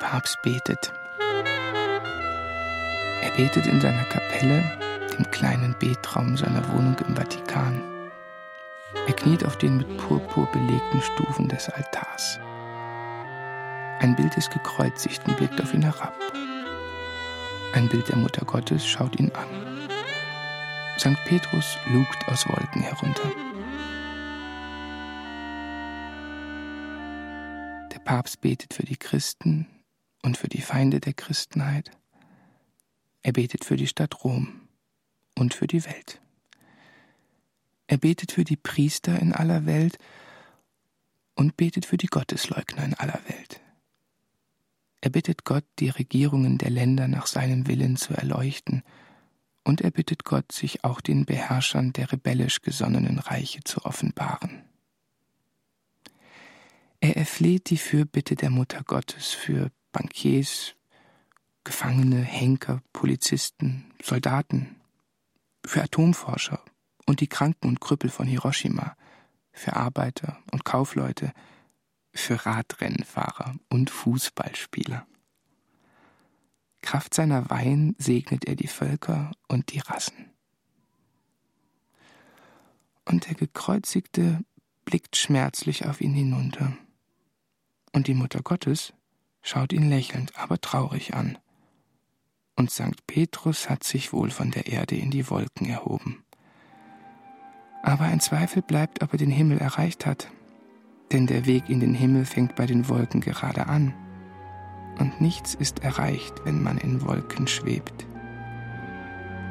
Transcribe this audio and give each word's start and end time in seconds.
Papst 0.00 0.40
betet. 0.42 0.92
Er 3.20 3.30
betet 3.36 3.66
in 3.66 3.80
seiner 3.80 4.04
Kapelle, 4.04 4.62
dem 5.18 5.28
kleinen 5.32 5.74
Betraum 5.80 6.36
seiner 6.36 6.66
Wohnung 6.72 6.96
im 7.06 7.16
Vatikan. 7.16 7.82
Er 9.08 9.12
kniet 9.12 9.44
auf 9.44 9.58
den 9.58 9.78
mit 9.78 9.96
Purpur 9.96 10.46
belegten 10.52 11.02
Stufen 11.02 11.48
des 11.48 11.68
Altars. 11.68 12.38
Ein 13.98 14.14
Bild 14.14 14.36
des 14.36 14.48
Gekreuzigten 14.50 15.34
blickt 15.34 15.60
auf 15.60 15.74
ihn 15.74 15.82
herab. 15.82 16.14
Ein 17.74 17.88
Bild 17.88 18.08
der 18.08 18.18
Mutter 18.18 18.44
Gottes 18.44 18.86
schaut 18.86 19.18
ihn 19.18 19.32
an. 19.32 19.88
St. 20.96 21.18
Petrus 21.24 21.76
lugt 21.92 22.28
aus 22.28 22.48
Wolken 22.48 22.82
herunter. 22.82 23.28
Der 27.92 27.98
Papst 27.98 28.40
betet 28.40 28.74
für 28.74 28.84
die 28.84 28.96
Christen 28.96 29.66
und 30.22 30.36
für 30.36 30.48
die 30.48 30.60
Feinde 30.60 31.00
der 31.00 31.14
Christenheit. 31.14 31.90
Er 33.22 33.32
betet 33.32 33.64
für 33.64 33.76
die 33.76 33.86
Stadt 33.86 34.24
Rom 34.24 34.68
und 35.36 35.54
für 35.54 35.66
die 35.66 35.84
Welt. 35.84 36.20
Er 37.86 37.98
betet 37.98 38.32
für 38.32 38.44
die 38.44 38.56
Priester 38.56 39.18
in 39.18 39.32
aller 39.32 39.66
Welt 39.66 39.98
und 41.34 41.56
betet 41.56 41.86
für 41.86 41.96
die 41.96 42.06
Gottesleugner 42.06 42.84
in 42.84 42.94
aller 42.94 43.20
Welt. 43.28 43.60
Er 45.00 45.10
bittet 45.10 45.44
Gott, 45.44 45.64
die 45.78 45.88
Regierungen 45.88 46.58
der 46.58 46.70
Länder 46.70 47.08
nach 47.08 47.26
seinem 47.26 47.66
Willen 47.66 47.96
zu 47.96 48.14
erleuchten, 48.14 48.82
und 49.64 49.82
er 49.82 49.90
bittet 49.90 50.24
Gott, 50.24 50.50
sich 50.50 50.82
auch 50.82 51.02
den 51.02 51.26
Beherrschern 51.26 51.92
der 51.92 52.10
rebellisch 52.10 52.62
gesonnenen 52.62 53.18
Reiche 53.18 53.60
zu 53.64 53.84
offenbaren. 53.84 54.64
Er 57.00 57.16
erfleht 57.16 57.68
die 57.70 57.76
Fürbitte 57.76 58.34
der 58.34 58.50
Mutter 58.50 58.82
Gottes 58.82 59.32
für 59.32 59.70
Bankiers, 59.92 60.74
Gefangene, 61.64 62.22
Henker, 62.22 62.82
Polizisten, 62.92 63.92
Soldaten, 64.02 64.76
für 65.64 65.82
Atomforscher 65.82 66.62
und 67.06 67.20
die 67.20 67.26
Kranken 67.26 67.68
und 67.68 67.80
Krüppel 67.80 68.10
von 68.10 68.26
Hiroshima, 68.26 68.96
für 69.52 69.74
Arbeiter 69.74 70.38
und 70.50 70.64
Kaufleute, 70.64 71.32
für 72.12 72.46
Radrennfahrer 72.46 73.56
und 73.68 73.90
Fußballspieler. 73.90 75.06
Kraft 76.80 77.14
seiner 77.14 77.50
Weihen 77.50 77.96
segnet 77.98 78.46
er 78.46 78.56
die 78.56 78.68
Völker 78.68 79.32
und 79.48 79.72
die 79.72 79.80
Rassen. 79.80 80.30
Und 83.04 83.26
der 83.26 83.34
Gekreuzigte 83.34 84.44
blickt 84.84 85.16
schmerzlich 85.16 85.86
auf 85.86 86.00
ihn 86.00 86.14
hinunter. 86.14 86.76
Und 87.92 88.06
die 88.06 88.14
Mutter 88.14 88.42
Gottes 88.42 88.92
schaut 89.42 89.72
ihn 89.72 89.88
lächelnd, 89.88 90.32
aber 90.36 90.60
traurig 90.60 91.14
an. 91.14 91.38
Und 92.56 92.70
St. 92.70 93.06
Petrus 93.06 93.70
hat 93.70 93.84
sich 93.84 94.12
wohl 94.12 94.30
von 94.30 94.50
der 94.50 94.66
Erde 94.66 94.96
in 94.96 95.10
die 95.10 95.30
Wolken 95.30 95.68
erhoben. 95.68 96.24
Aber 97.82 98.04
ein 98.04 98.20
Zweifel 98.20 98.62
bleibt, 98.62 99.02
ob 99.02 99.12
er 99.12 99.18
den 99.18 99.30
Himmel 99.30 99.58
erreicht 99.58 100.06
hat, 100.06 100.28
denn 101.12 101.26
der 101.26 101.46
Weg 101.46 101.70
in 101.70 101.80
den 101.80 101.94
Himmel 101.94 102.24
fängt 102.24 102.56
bei 102.56 102.66
den 102.66 102.88
Wolken 102.88 103.20
gerade 103.20 103.66
an. 103.66 103.94
Und 104.98 105.20
nichts 105.20 105.54
ist 105.54 105.84
erreicht, 105.84 106.34
wenn 106.44 106.62
man 106.62 106.78
in 106.78 107.06
Wolken 107.06 107.46
schwebt. 107.46 108.06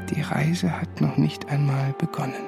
Die 0.09 0.21
Reise 0.21 0.79
hat 0.79 1.01
noch 1.01 1.17
nicht 1.17 1.49
einmal 1.49 1.93
begonnen. 1.93 2.43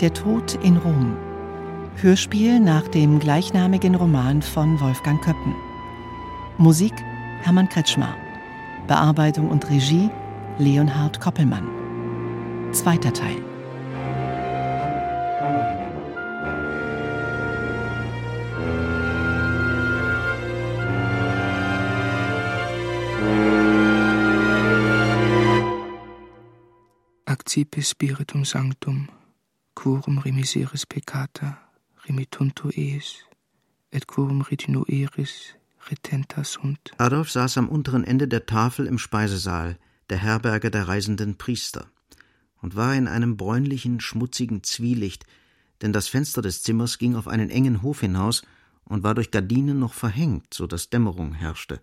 Der 0.00 0.14
Tod 0.14 0.54
in 0.64 0.78
Rom. 0.78 1.29
Hörspiel 2.02 2.60
nach 2.60 2.88
dem 2.88 3.18
gleichnamigen 3.18 3.94
Roman 3.94 4.40
von 4.40 4.80
Wolfgang 4.80 5.22
Köppen. 5.22 5.54
Musik 6.56 6.94
Hermann 7.42 7.68
Kretschmer. 7.68 8.16
Bearbeitung 8.86 9.50
und 9.50 9.68
Regie 9.68 10.08
Leonhard 10.56 11.20
Koppelmann. 11.20 11.68
Zweiter 12.72 13.12
Teil. 13.12 13.36
Accipe 27.26 27.82
spiritum 27.82 28.46
sanctum, 28.46 29.10
quorum 29.74 30.16
remiseris 30.16 30.86
peccata, 30.86 31.69
eis, 32.18 33.24
et 33.90 34.06
quorum 34.06 34.42
retinueris 34.42 35.54
retenta 35.88 36.44
sunt. 36.44 36.92
Adolf 36.98 37.30
saß 37.30 37.58
am 37.58 37.68
unteren 37.68 38.04
Ende 38.04 38.28
der 38.28 38.46
Tafel 38.46 38.86
im 38.86 38.98
Speisesaal, 38.98 39.78
der 40.08 40.18
Herberge 40.18 40.70
der 40.70 40.88
reisenden 40.88 41.36
Priester, 41.36 41.86
und 42.60 42.76
war 42.76 42.94
in 42.94 43.08
einem 43.08 43.36
bräunlichen, 43.36 44.00
schmutzigen 44.00 44.62
Zwielicht, 44.62 45.24
denn 45.82 45.92
das 45.92 46.08
Fenster 46.08 46.42
des 46.42 46.62
Zimmers 46.62 46.98
ging 46.98 47.16
auf 47.16 47.28
einen 47.28 47.50
engen 47.50 47.82
Hof 47.82 48.00
hinaus 48.00 48.42
und 48.84 49.02
war 49.02 49.14
durch 49.14 49.30
Gardinen 49.30 49.78
noch 49.78 49.94
verhängt, 49.94 50.52
so 50.52 50.66
dass 50.66 50.90
Dämmerung 50.90 51.32
herrschte. 51.32 51.80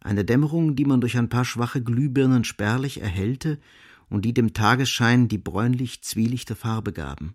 Eine 0.00 0.24
Dämmerung, 0.24 0.76
die 0.76 0.84
man 0.84 1.00
durch 1.00 1.16
ein 1.16 1.28
paar 1.28 1.44
schwache 1.44 1.82
Glühbirnen 1.82 2.44
spärlich 2.44 3.00
erhellte 3.00 3.58
und 4.08 4.24
die 4.24 4.34
dem 4.34 4.52
Tagesschein 4.52 5.28
die 5.28 5.38
bräunlich-zwielichte 5.38 6.56
Farbe 6.56 6.92
gaben. 6.92 7.34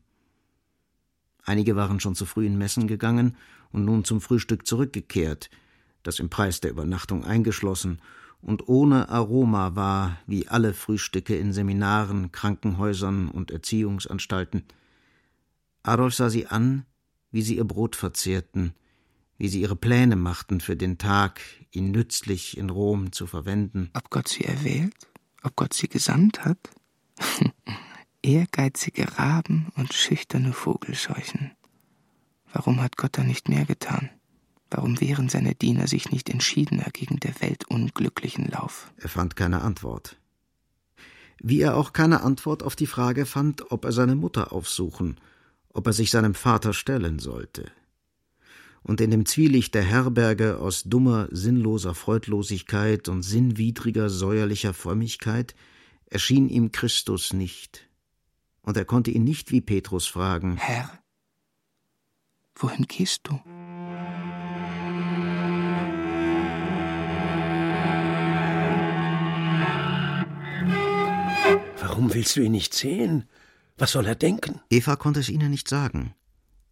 Einige 1.45 1.75
waren 1.75 1.99
schon 1.99 2.15
zu 2.15 2.25
früh 2.25 2.45
in 2.45 2.57
Messen 2.57 2.87
gegangen 2.87 3.37
und 3.71 3.85
nun 3.85 4.03
zum 4.03 4.19
Frühstück 4.19 4.65
zurückgekehrt, 4.65 5.49
das 6.03 6.19
im 6.19 6.29
Preis 6.29 6.59
der 6.59 6.71
Übernachtung 6.71 7.23
eingeschlossen 7.23 8.01
und 8.41 8.67
ohne 8.67 9.09
Aroma 9.09 9.75
war, 9.75 10.19
wie 10.27 10.47
alle 10.47 10.73
Frühstücke 10.73 11.35
in 11.35 11.53
Seminaren, 11.53 12.31
Krankenhäusern 12.31 13.29
und 13.29 13.51
Erziehungsanstalten. 13.51 14.63
Adolf 15.83 16.15
sah 16.15 16.29
sie 16.29 16.47
an, 16.47 16.85
wie 17.31 17.41
sie 17.41 17.57
ihr 17.57 17.63
Brot 17.63 17.95
verzehrten, 17.95 18.73
wie 19.37 19.47
sie 19.47 19.61
ihre 19.61 19.75
Pläne 19.75 20.15
machten 20.15 20.61
für 20.61 20.75
den 20.75 20.97
Tag, 20.97 21.41
ihn 21.71 21.91
nützlich 21.91 22.57
in 22.57 22.69
Rom 22.69 23.11
zu 23.11 23.27
verwenden. 23.27 23.89
Ob 23.93 24.09
Gott 24.09 24.27
sie 24.27 24.45
erwählt? 24.45 24.95
Ob 25.43 25.55
Gott 25.55 25.73
sie 25.73 25.89
gesandt 25.89 26.45
hat? 26.45 26.57
Ehrgeizige 28.25 29.19
Raben 29.19 29.67
und 29.75 29.93
schüchterne 29.93 30.51
Vogelscheuchen. 30.51 31.51
Warum 32.51 32.81
hat 32.81 32.97
Gott 32.97 33.19
da 33.19 33.23
nicht 33.23 33.49
mehr 33.49 33.65
getan? 33.65 34.09
Warum 34.71 34.99
wehren 34.99 35.29
seine 35.29 35.53
Diener 35.53 35.85
sich 35.85 36.09
nicht 36.09 36.31
entschiedener 36.31 36.87
gegen 36.91 37.19
der 37.19 37.39
Welt 37.39 37.65
unglücklichen 37.69 38.49
Lauf? 38.49 38.91
Er 38.97 39.09
fand 39.09 39.35
keine 39.35 39.61
Antwort. 39.61 40.17
Wie 41.37 41.61
er 41.61 41.77
auch 41.77 41.93
keine 41.93 42.21
Antwort 42.21 42.63
auf 42.63 42.75
die 42.75 42.87
Frage 42.87 43.27
fand, 43.27 43.71
ob 43.71 43.85
er 43.85 43.91
seine 43.91 44.15
Mutter 44.15 44.51
aufsuchen, 44.51 45.19
ob 45.69 45.85
er 45.85 45.93
sich 45.93 46.09
seinem 46.09 46.33
Vater 46.33 46.73
stellen 46.73 47.19
sollte. 47.19 47.71
Und 48.81 49.01
in 49.01 49.11
dem 49.11 49.27
Zwielicht 49.27 49.75
der 49.75 49.83
Herberge 49.83 50.57
aus 50.57 50.81
dummer, 50.81 51.27
sinnloser 51.29 51.93
Freudlosigkeit 51.93 53.07
und 53.07 53.21
sinnwidriger, 53.21 54.09
säuerlicher 54.09 54.73
Frömmigkeit 54.73 55.53
erschien 56.07 56.49
ihm 56.49 56.71
Christus 56.71 57.31
nicht. 57.31 57.87
Und 58.65 58.77
er 58.77 58.85
konnte 58.85 59.11
ihn 59.11 59.23
nicht 59.23 59.51
wie 59.51 59.61
Petrus 59.61 60.07
fragen: 60.07 60.57
Herr, 60.57 60.89
wohin 62.55 62.85
gehst 62.87 63.21
du? 63.27 63.39
Warum 71.79 72.13
willst 72.13 72.35
du 72.35 72.41
ihn 72.41 72.51
nicht 72.51 72.73
sehen? 72.73 73.29
Was 73.77 73.91
soll 73.91 74.07
er 74.07 74.15
denken? 74.15 74.59
Eva 74.69 74.95
konnte 74.95 75.19
es 75.19 75.29
ihnen 75.29 75.51
nicht 75.51 75.69
sagen. 75.69 76.15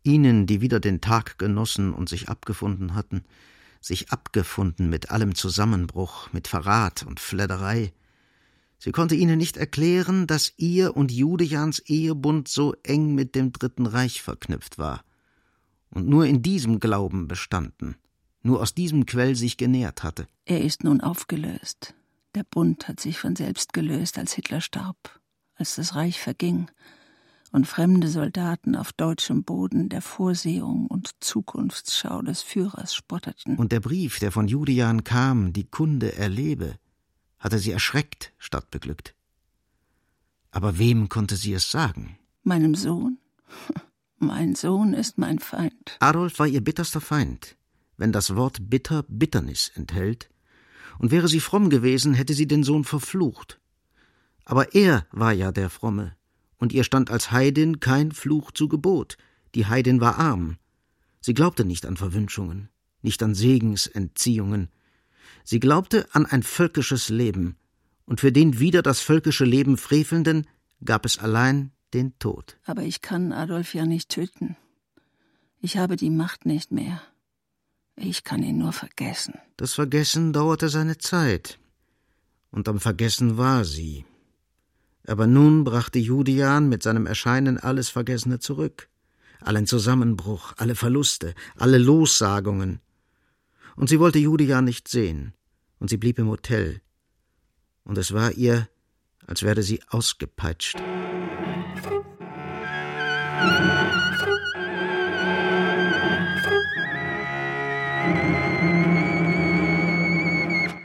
Ihnen, 0.02 0.48
die 0.48 0.62
wieder 0.62 0.80
den 0.80 1.00
Tag 1.00 1.38
genossen 1.38 1.94
und 1.94 2.10
sich 2.10 2.28
abgefunden 2.28 2.96
hatten, 2.96 3.24
sich 3.80 4.12
abgefunden 4.12 4.90
mit 4.90 5.12
allem 5.12 5.36
Zusammenbruch, 5.36 6.34
mit 6.34 6.48
Verrat 6.48 7.04
und 7.04 7.20
Fledderei. 7.20 7.94
Sie 8.84 8.92
konnte 8.92 9.16
ihnen 9.16 9.38
nicht 9.38 9.56
erklären, 9.56 10.28
dass 10.28 10.52
ihr 10.58 10.98
und 10.98 11.10
Judejans 11.10 11.80
Ehebund 11.80 12.50
so 12.50 12.76
eng 12.84 13.16
mit 13.16 13.34
dem 13.34 13.54
Dritten 13.54 13.86
Reich 13.86 14.22
verknüpft 14.22 14.78
war 14.78 15.06
und 15.90 16.06
nur 16.06 16.26
in 16.26 16.42
diesem 16.42 16.82
Glauben 16.82 17.30
bestanden, 17.30 17.96
nur 18.42 18.62
aus 18.62 18.74
diesem 18.74 19.06
Quell 19.06 19.36
sich 19.36 19.56
genährt 19.56 20.04
hatte. 20.04 20.28
Er 20.44 20.66
ist 20.66 20.84
nun 20.84 21.00
aufgelöst. 21.00 21.94
Der 22.36 22.44
Bund 22.44 22.90
hat 22.90 23.00
sich 23.00 23.20
von 23.20 23.38
selbst 23.38 23.72
gelöst, 23.72 24.18
als 24.18 24.34
Hitler 24.34 24.60
starb, 24.60 25.18
als 25.56 25.76
das 25.76 25.96
Reich 25.96 26.20
verging 26.20 26.70
und 27.54 27.66
fremde 27.66 28.10
Soldaten 28.10 28.76
auf 28.76 28.92
deutschem 28.92 29.46
Boden 29.46 29.88
der 29.88 30.02
Vorsehung 30.02 30.88
und 30.88 31.12
Zukunftsschau 31.22 32.22
des 32.22 32.42
Führers 32.42 32.94
spotteten. 32.94 33.56
Und 33.56 33.72
der 33.72 33.80
Brief, 33.80 34.20
der 34.20 34.34
von 34.34 34.50
Julian 34.50 35.06
kam, 35.06 35.54
die 35.54 35.64
Kunde 35.64 36.18
erlebe, 36.18 36.76
hatte 37.44 37.60
sie 37.60 37.72
erschreckt 37.72 38.32
statt 38.40 38.72
beglückt. 38.72 39.14
Aber 40.52 40.78
wem 40.80 41.10
konnte 41.10 41.36
sie 41.36 41.54
es 41.54 41.70
sagen? 41.70 42.18
Meinem 42.44 42.74
Sohn? 42.74 43.18
Mein 44.20 44.56
Sohn 44.56 44.94
ist 44.94 45.18
mein 45.18 45.40
Feind. 45.40 45.98
Adolf 46.00 46.40
war 46.40 46.48
ihr 46.48 46.64
bitterster 46.64 47.02
Feind, 47.02 47.58
wenn 47.98 48.14
das 48.14 48.38
Wort 48.38 48.70
bitter 48.70 49.04
Bitternis 49.10 49.70
enthält, 49.76 50.30
und 50.98 51.12
wäre 51.12 51.28
sie 51.28 51.42
fromm 51.42 51.70
gewesen, 51.70 52.14
hätte 52.14 52.34
sie 52.34 52.48
den 52.48 52.64
Sohn 52.64 52.86
verflucht. 52.86 53.60
Aber 54.46 54.74
er 54.76 55.06
war 55.12 55.34
ja 55.34 55.52
der 55.52 55.70
Fromme, 55.70 56.16
und 56.58 56.72
ihr 56.72 56.86
stand 56.86 57.12
als 57.12 57.32
Heidin 57.32 57.82
kein 57.82 58.14
Fluch 58.14 58.52
zu 58.52 58.70
Gebot, 58.70 59.18
die 59.56 59.66
Heidin 59.66 60.00
war 60.00 60.18
arm. 60.20 60.58
Sie 61.20 61.34
glaubte 61.34 61.66
nicht 61.66 61.86
an 61.86 61.98
Verwünschungen, 61.98 62.70
nicht 63.02 63.22
an 63.24 63.36
Segensentziehungen. 63.36 64.70
Sie 65.44 65.60
glaubte 65.60 66.08
an 66.14 66.26
ein 66.26 66.44
völkisches 66.44 67.10
Leben, 67.10 67.58
und 68.06 68.20
für 68.20 68.32
den 68.32 68.60
wieder 68.60 68.82
das 68.82 69.00
völkische 69.00 69.46
Leben 69.46 69.78
Frevelnden 69.78 70.48
gab 70.84 71.06
es 71.06 71.20
allein 71.20 71.72
den 71.94 72.18
Tod. 72.20 72.58
Aber 72.66 72.84
ich 72.84 73.02
kann 73.02 73.32
Adolf 73.32 73.74
ja 73.74 73.86
nicht 73.86 74.10
töten. 74.10 74.58
Ich 75.60 75.78
habe 75.78 75.96
die 75.96 76.10
Macht 76.10 76.46
nicht 76.46 76.72
mehr. 76.72 77.02
Ich 77.96 78.24
kann 78.24 78.44
ihn 78.44 78.58
nur 78.58 78.74
vergessen. 78.74 79.36
Das 79.56 79.74
Vergessen 79.74 80.34
dauerte 80.34 80.70
seine 80.70 80.98
Zeit. 80.98 81.60
Und 82.52 82.68
am 82.68 82.80
Vergessen 82.80 83.38
war 83.38 83.64
sie. 83.64 84.06
Aber 85.08 85.28
nun 85.28 85.64
brachte 85.64 86.00
Judian 86.00 86.70
mit 86.70 86.84
seinem 86.84 87.06
Erscheinen 87.06 87.58
alles 87.58 87.90
Vergessene 87.90 88.40
zurück. 88.40 88.90
Allen 89.42 89.68
Zusammenbruch, 89.68 90.54
alle 90.58 90.76
Verluste, 90.76 91.36
alle 91.56 91.78
Lossagungen. 91.78 92.80
Und 93.76 93.90
sie 93.90 94.00
wollte 94.00 94.20
Judian 94.20 94.66
nicht 94.66 94.88
sehen. 94.88 95.34
Und 95.80 95.90
sie 95.90 95.98
blieb 95.98 96.20
im 96.20 96.28
Hotel. 96.30 96.82
Und 97.84 97.98
es 97.98 98.14
war 98.14 98.32
ihr, 98.34 98.70
als 99.26 99.44
werde 99.44 99.64
sie 99.64 99.82
ausgepeitscht. 99.90 100.78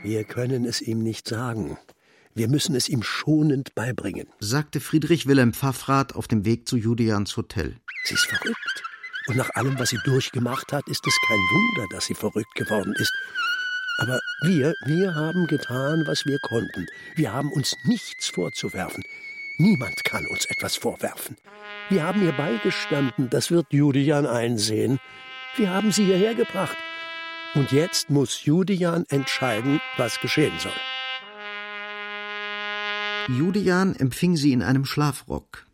Wir 0.03 0.23
können 0.23 0.65
es 0.65 0.81
ihm 0.81 1.03
nicht 1.03 1.27
sagen. 1.27 1.77
Wir 2.33 2.47
müssen 2.47 2.75
es 2.75 2.89
ihm 2.89 3.03
schonend 3.03 3.75
beibringen, 3.75 4.27
sagte 4.39 4.79
Friedrich 4.79 5.27
Wilhelm 5.27 5.53
Pfaffrath 5.53 6.15
auf 6.15 6.27
dem 6.27 6.45
Weg 6.45 6.67
zu 6.67 6.77
Julians 6.77 7.37
Hotel. 7.37 7.75
Sie 8.05 8.15
ist 8.15 8.25
verrückt. 8.25 8.83
Und 9.29 9.37
nach 9.37 9.51
allem, 9.53 9.77
was 9.77 9.89
sie 9.89 9.99
durchgemacht 10.03 10.73
hat, 10.73 10.87
ist 10.87 11.05
es 11.05 11.15
kein 11.27 11.37
Wunder, 11.37 11.85
dass 11.91 12.07
sie 12.07 12.15
verrückt 12.15 12.55
geworden 12.55 12.95
ist. 12.97 13.13
Aber 13.99 14.19
wir, 14.41 14.73
wir 14.85 15.13
haben 15.13 15.45
getan, 15.45 16.03
was 16.07 16.25
wir 16.25 16.39
konnten. 16.39 16.87
Wir 17.15 17.31
haben 17.31 17.51
uns 17.51 17.75
nichts 17.83 18.27
vorzuwerfen. 18.29 19.03
Niemand 19.59 20.03
kann 20.03 20.25
uns 20.25 20.45
etwas 20.45 20.77
vorwerfen. 20.77 21.37
Wir 21.89 22.05
haben 22.05 22.23
ihr 22.23 22.31
beigestanden, 22.31 23.29
das 23.29 23.51
wird 23.51 23.67
Julian 23.69 24.25
einsehen. 24.25 24.99
Wir 25.57 25.69
haben 25.69 25.91
sie 25.91 26.05
hierher 26.05 26.33
gebracht. 26.33 26.77
Und 27.53 27.71
jetzt 27.71 28.09
muss 28.09 28.45
Julian 28.45 29.05
entscheiden, 29.09 29.79
was 29.97 30.19
geschehen 30.21 30.57
soll. 30.57 30.71
Julian 33.27 33.95
empfing 33.95 34.35
sie 34.37 34.53
in 34.53 34.63
einem 34.63 34.85
Schlafrock. 34.85 35.68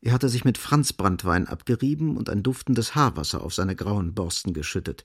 Er 0.00 0.12
hatte 0.12 0.28
sich 0.28 0.44
mit 0.44 0.58
Franzbranntwein 0.58 1.48
abgerieben 1.48 2.16
und 2.16 2.30
ein 2.30 2.42
duftendes 2.42 2.94
Haarwasser 2.94 3.42
auf 3.42 3.54
seine 3.54 3.74
grauen 3.74 4.14
Borsten 4.14 4.52
geschüttet. 4.52 5.04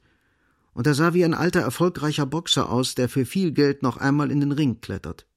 Und 0.73 0.87
er 0.87 0.93
sah 0.93 1.13
wie 1.13 1.25
ein 1.25 1.33
alter, 1.33 1.61
erfolgreicher 1.61 2.25
Boxer 2.25 2.69
aus, 2.69 2.95
der 2.95 3.09
für 3.09 3.25
viel 3.25 3.51
Geld 3.51 3.83
noch 3.83 3.97
einmal 3.97 4.31
in 4.31 4.39
den 4.39 4.51
Ring 4.51 4.81
klettert. 4.81 5.27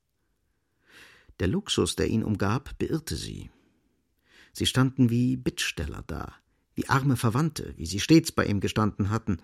Der 1.40 1.48
Luxus, 1.48 1.96
der 1.96 2.08
ihn 2.08 2.22
umgab, 2.24 2.78
beirrte 2.78 3.16
sie. 3.16 3.50
Sie 4.52 4.66
standen 4.66 5.10
wie 5.10 5.36
Bittsteller 5.36 6.02
da, 6.06 6.32
wie 6.74 6.88
arme 6.88 7.16
Verwandte, 7.16 7.74
wie 7.76 7.86
sie 7.86 8.00
stets 8.00 8.32
bei 8.32 8.46
ihm 8.46 8.60
gestanden 8.60 9.10
hatten, 9.10 9.38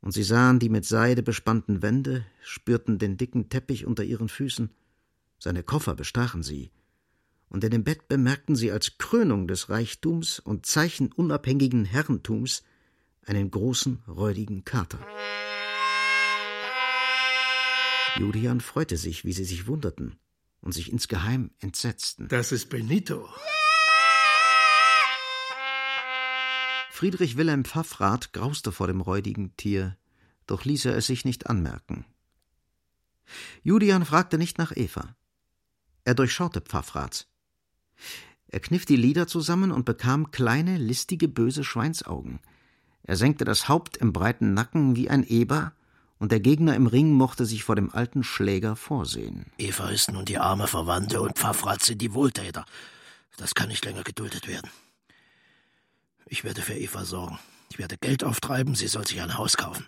und 0.00 0.12
sie 0.12 0.22
sahen 0.22 0.58
die 0.58 0.68
mit 0.68 0.86
Seide 0.86 1.22
bespannten 1.22 1.82
Wände, 1.82 2.24
spürten 2.42 2.98
den 2.98 3.16
dicken 3.16 3.48
Teppich 3.48 3.86
unter 3.86 4.04
ihren 4.04 4.28
Füßen, 4.28 4.70
seine 5.38 5.62
Koffer 5.62 5.94
bestachen 5.94 6.42
sie, 6.42 6.70
und 7.48 7.64
in 7.64 7.70
dem 7.70 7.84
Bett 7.84 8.08
bemerkten 8.08 8.56
sie 8.56 8.72
als 8.72 8.98
Krönung 8.98 9.48
des 9.48 9.68
Reichtums 9.68 10.38
und 10.38 10.66
Zeichen 10.66 11.12
unabhängigen 11.12 11.84
Herrentums 11.84 12.62
einen 13.24 13.50
großen, 13.50 14.02
räudigen 14.08 14.64
Kater. 14.64 14.98
Julian 18.18 18.60
freute 18.60 18.96
sich, 18.96 19.24
wie 19.24 19.32
sie 19.32 19.44
sich 19.44 19.66
wunderten 19.66 20.16
und 20.60 20.72
sich 20.72 20.90
insgeheim 20.90 21.50
entsetzten. 21.60 22.28
Das 22.28 22.52
ist 22.52 22.70
Benito. 22.70 23.28
Friedrich 26.90 27.36
Wilhelm 27.36 27.64
Pfaffrath 27.66 28.32
grauste 28.32 28.72
vor 28.72 28.86
dem 28.86 29.02
räudigen 29.02 29.54
Tier, 29.56 29.98
doch 30.46 30.64
ließ 30.64 30.86
er 30.86 30.96
es 30.96 31.06
sich 31.06 31.26
nicht 31.26 31.46
anmerken. 31.46 32.06
Julian 33.62 34.06
fragte 34.06 34.38
nicht 34.38 34.56
nach 34.56 34.74
Eva. 34.74 35.14
Er 36.04 36.14
durchschaute 36.14 36.62
Pfaffraths. 36.62 37.28
Er 38.48 38.60
kniff 38.60 38.86
die 38.86 38.96
Lider 38.96 39.26
zusammen 39.26 39.72
und 39.72 39.84
bekam 39.84 40.30
kleine, 40.30 40.78
listige, 40.78 41.28
böse 41.28 41.64
Schweinsaugen. 41.64 42.40
Er 43.02 43.16
senkte 43.16 43.44
das 43.44 43.68
Haupt 43.68 43.96
im 43.96 44.12
breiten 44.12 44.54
Nacken 44.54 44.96
wie 44.96 45.10
ein 45.10 45.24
Eber, 45.24 45.72
und 46.18 46.32
der 46.32 46.40
Gegner 46.40 46.74
im 46.74 46.86
Ring 46.86 47.12
mochte 47.12 47.44
sich 47.44 47.62
vor 47.62 47.76
dem 47.76 47.92
alten 47.92 48.24
Schläger 48.24 48.74
vorsehen. 48.74 49.52
Eva 49.58 49.90
ist 49.90 50.10
nun 50.10 50.24
die 50.24 50.38
arme 50.38 50.66
Verwandte 50.66 51.20
und 51.20 51.36
Pfaffrath 51.38 51.82
sind 51.82 52.00
die 52.00 52.14
Wohltäter. 52.14 52.64
Das 53.36 53.54
kann 53.54 53.68
nicht 53.68 53.84
länger 53.84 54.02
geduldet 54.02 54.48
werden. 54.48 54.70
Ich 56.24 56.42
werde 56.42 56.62
für 56.62 56.74
Eva 56.74 57.04
sorgen. 57.04 57.38
Ich 57.70 57.78
werde 57.78 57.98
Geld 57.98 58.24
auftreiben, 58.24 58.74
sie 58.74 58.88
soll 58.88 59.06
sich 59.06 59.20
ein 59.20 59.36
Haus 59.36 59.56
kaufen. 59.56 59.86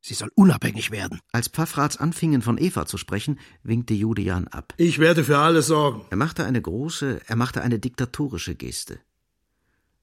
Sie 0.00 0.14
soll 0.14 0.30
unabhängig 0.34 0.90
werden. 0.90 1.20
Als 1.32 1.48
Pfaffrats 1.48 1.96
anfingen, 1.96 2.42
von 2.42 2.58
Eva 2.58 2.86
zu 2.86 2.98
sprechen, 2.98 3.38
winkte 3.62 3.94
Julian 3.94 4.48
ab. 4.48 4.74
Ich 4.76 4.98
werde 4.98 5.24
für 5.24 5.38
alles 5.38 5.66
sorgen. 5.66 6.04
Er 6.10 6.16
machte 6.16 6.44
eine 6.44 6.62
große, 6.62 7.20
er 7.26 7.36
machte 7.36 7.62
eine 7.62 7.78
diktatorische 7.78 8.54
Geste. 8.54 9.00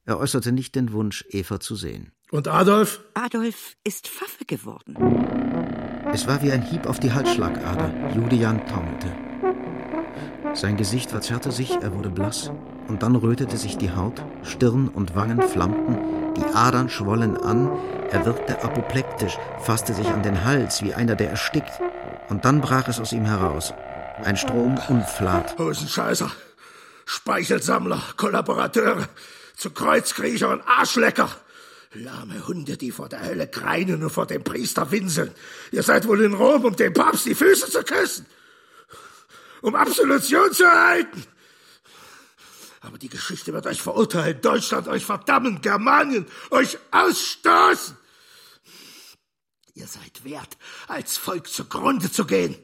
Er 0.06 0.19
äußerte 0.19 0.51
nicht 0.51 0.75
den 0.75 0.92
Wunsch, 0.92 1.25
Eva 1.30 1.59
zu 1.59 1.75
sehen. 1.75 2.11
Und 2.30 2.47
Adolf? 2.47 3.02
Adolf 3.14 3.75
ist 3.83 4.07
Pfaffe 4.07 4.45
geworden. 4.45 4.95
Es 6.14 6.28
war 6.28 6.42
wie 6.44 6.52
ein 6.52 6.61
Hieb 6.61 6.85
auf 6.85 6.99
die 6.99 7.11
Halsschlagader. 7.11 8.14
Julian 8.16 8.66
taumelte. 8.68 9.25
Sein 10.54 10.78
Gesicht 10.78 11.11
verzerrte 11.11 11.52
sich, 11.52 11.71
er 11.71 11.94
wurde 11.94 12.09
blass, 12.09 12.52
und 12.87 13.04
dann 13.04 13.16
rötete 13.16 13.57
sich 13.57 13.78
die 13.78 13.92
Haut, 13.92 14.23
Stirn 14.44 14.87
und 14.87 15.16
Wangen 15.16 15.42
flammten, 15.42 15.97
die 16.35 16.56
Adern 16.56 16.90
schwollen 16.90 17.37
an, 17.37 17.71
er 18.11 18.25
wirkte 18.25 18.64
apoplektisch, 18.64 19.37
fasste 19.59 19.94
sich 19.94 20.07
an 20.07 20.23
den 20.23 20.45
Hals 20.45 20.83
wie 20.83 20.94
einer, 20.94 21.16
der 21.16 21.30
erstickt, 21.30 21.81
und 22.30 22.45
dann 22.45 22.61
brach 22.61 22.87
es 22.87 22.99
aus 22.99 23.11
ihm 23.11 23.25
heraus. 23.25 23.73
Ein 24.23 24.37
Strom 24.37 24.80
Unflat. 24.87 25.57
Hosenscheißer, 25.57 26.31
Speichelsammler, 27.06 28.02
Kollaborateure, 28.16 29.07
zu 29.57 29.71
Kreuzkriecher 29.71 30.49
und 30.49 30.61
Arschlecker. 30.61 31.30
Lahme 31.94 32.45
Hunde, 32.47 32.78
die 32.78 32.92
vor 32.92 33.07
der 33.07 33.25
Hölle 33.25 33.47
greinen 33.47 34.04
und 34.04 34.09
vor 34.09 34.25
dem 34.25 34.44
Priester 34.44 34.92
winseln. 34.92 35.31
Ihr 35.71 35.83
seid 35.83 36.07
wohl 36.07 36.21
in 36.21 36.33
Rom, 36.33 36.66
um 36.66 36.75
dem 36.75 36.94
Papst 36.94 37.25
die 37.25 37.35
Füße 37.35 37.69
zu 37.69 37.83
küssen. 37.83 38.25
Um 39.66 39.74
Absolution 39.74 40.54
zu 40.54 40.64
erhalten. 40.64 41.24
Aber 42.81 43.00
die 43.00 43.10
Geschichte 43.10 43.52
wird 43.52 43.66
euch 43.66 43.81
verurteilen, 43.81 44.40
Deutschland 44.40 44.88
euch 44.88 45.04
verdammen, 45.04 45.60
Germanien 45.60 46.28
euch 46.52 46.78
ausstoßen. 46.92 47.98
Ihr 49.74 49.88
seid 49.88 50.24
wert, 50.24 50.56
als 50.88 51.18
Volk 51.18 51.48
zugrunde 51.48 52.12
zu 52.12 52.26
gehen. 52.26 52.56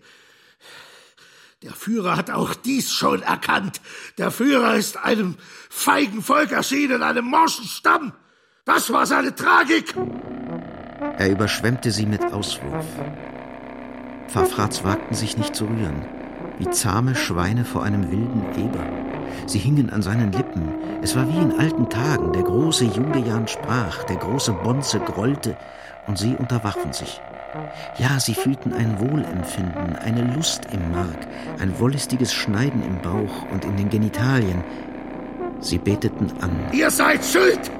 Der 1.63 1.73
Führer 1.73 2.17
hat 2.17 2.29
auch 2.29 2.53
dies 2.53 2.91
schon 2.91 3.23
erkannt. 3.23 3.81
Der 4.19 4.29
Führer 4.29 4.75
ist 4.75 4.97
einem 4.97 5.37
feigen 5.71 6.21
Volk 6.21 6.51
erschienen, 6.51 7.01
einem 7.01 7.25
morschen 7.25 7.65
Stamm. 7.65 8.13
Das 8.63 8.93
war 8.93 9.07
seine 9.07 9.33
Tragik. 9.33 9.95
Er 11.17 11.31
überschwemmte 11.31 11.89
sie 11.89 12.05
mit 12.05 12.23
Auswurf. 12.25 12.85
Pfaffrats 14.27 14.83
wagten 14.83 15.15
sich 15.15 15.35
nicht 15.35 15.55
zu 15.55 15.65
rühren, 15.65 16.20
wie 16.61 16.69
zahme 16.69 17.15
Schweine 17.15 17.65
vor 17.65 17.83
einem 17.83 18.11
wilden 18.11 18.45
Eber. 18.55 18.85
Sie 19.47 19.57
hingen 19.57 19.89
an 19.89 20.03
seinen 20.03 20.31
Lippen. 20.31 20.69
Es 21.01 21.15
war 21.15 21.27
wie 21.27 21.39
in 21.39 21.57
alten 21.57 21.89
Tagen. 21.89 22.33
Der 22.33 22.43
große 22.43 22.85
Julian 22.85 23.47
sprach, 23.47 24.03
der 24.03 24.17
große 24.17 24.53
Bonze 24.53 24.99
grollte, 24.99 25.57
und 26.05 26.19
sie 26.19 26.35
unterwarfen 26.35 26.93
sich. 26.93 27.19
Ja, 27.97 28.19
sie 28.19 28.35
fühlten 28.35 28.73
ein 28.73 28.99
Wohlempfinden, 28.99 29.95
eine 29.95 30.35
Lust 30.35 30.67
im 30.71 30.91
Mark, 30.91 31.27
ein 31.59 31.79
wollüstiges 31.79 32.31
Schneiden 32.31 32.83
im 32.83 33.01
Bauch 33.01 33.51
und 33.51 33.65
in 33.65 33.77
den 33.77 33.89
Genitalien. 33.89 34.63
Sie 35.59 35.79
beteten 35.79 36.31
an. 36.41 36.51
Ihr 36.71 36.91
seid 36.91 37.25
schuld! 37.25 37.71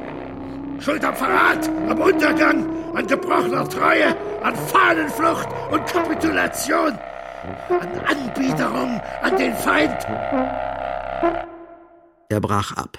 Schuld 0.80 1.06
am 1.06 1.16
Verrat, 1.16 1.70
am 1.88 2.02
Untergang, 2.02 2.66
an 2.96 3.06
gebrochener 3.06 3.70
Treue, 3.70 4.16
an 4.42 4.56
Fahnenflucht 4.56 5.48
und 5.72 5.86
Kapitulation, 5.86 6.98
an 7.70 8.00
Anbiederung 8.00 9.02
an 9.22 9.38
den 9.38 9.56
Feind. 9.56 10.04
Er 12.30 12.40
brach 12.40 12.72
ab. 12.74 12.98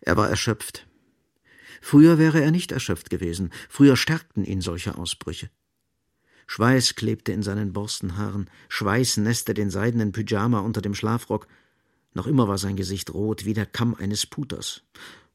Er 0.00 0.16
war 0.16 0.28
erschöpft. 0.28 0.86
Früher 1.80 2.18
wäre 2.18 2.40
er 2.40 2.50
nicht 2.50 2.72
erschöpft 2.72 3.10
gewesen, 3.10 3.50
früher 3.68 3.96
stärkten 3.96 4.44
ihn 4.44 4.60
solche 4.60 4.96
Ausbrüche. 4.96 5.50
Schweiß 6.46 6.94
klebte 6.94 7.32
in 7.32 7.42
seinen 7.42 7.72
Borstenhaaren, 7.72 8.50
Schweiß 8.68 9.16
nässte 9.18 9.54
den 9.54 9.70
seidenen 9.70 10.12
Pyjama 10.12 10.60
unter 10.60 10.82
dem 10.82 10.94
Schlafrock. 10.94 11.46
Noch 12.14 12.26
immer 12.26 12.46
war 12.46 12.58
sein 12.58 12.76
Gesicht 12.76 13.12
rot 13.14 13.44
wie 13.44 13.54
der 13.54 13.66
Kamm 13.66 13.94
eines 13.94 14.26
Puters. 14.26 14.82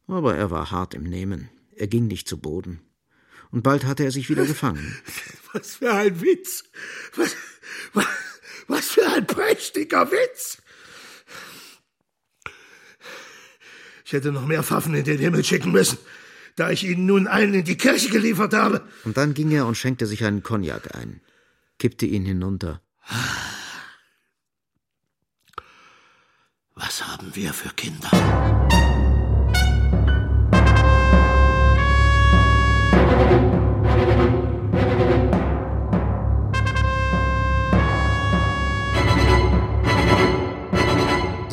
Aber 0.07 0.35
er 0.35 0.51
war 0.51 0.71
hart 0.71 0.93
im 0.93 1.03
Nehmen. 1.03 1.49
Er 1.75 1.87
ging 1.87 2.07
nicht 2.07 2.27
zu 2.27 2.37
Boden. 2.37 2.81
Und 3.51 3.63
bald 3.63 3.85
hatte 3.85 4.03
er 4.03 4.11
sich 4.11 4.29
wieder 4.29 4.45
gefangen. 4.45 4.97
Was 5.53 5.75
für 5.77 5.93
ein 5.93 6.21
Witz! 6.21 6.65
Was, 7.15 7.35
was, 8.67 8.87
für 8.87 9.05
ein 9.07 9.25
prächtiger 9.25 10.11
Witz! 10.11 10.57
Ich 14.05 14.13
hätte 14.13 14.31
noch 14.31 14.45
mehr 14.45 14.63
Pfaffen 14.63 14.93
in 14.93 15.03
den 15.03 15.17
Himmel 15.17 15.43
schicken 15.43 15.71
müssen, 15.71 15.97
da 16.55 16.69
ich 16.69 16.85
Ihnen 16.85 17.05
nun 17.05 17.27
einen 17.27 17.53
in 17.53 17.65
die 17.65 17.77
Kirche 17.77 18.09
geliefert 18.09 18.53
habe. 18.53 18.87
Und 19.03 19.17
dann 19.17 19.33
ging 19.33 19.51
er 19.51 19.65
und 19.65 19.75
schenkte 19.75 20.05
sich 20.05 20.23
einen 20.23 20.43
Cognac 20.43 20.95
ein, 20.95 21.21
kippte 21.77 22.05
ihn 22.05 22.23
hinunter. 22.23 22.81
Was 26.75 27.05
haben 27.05 27.35
wir 27.35 27.53
für 27.53 27.69
Kinder? 27.69 29.06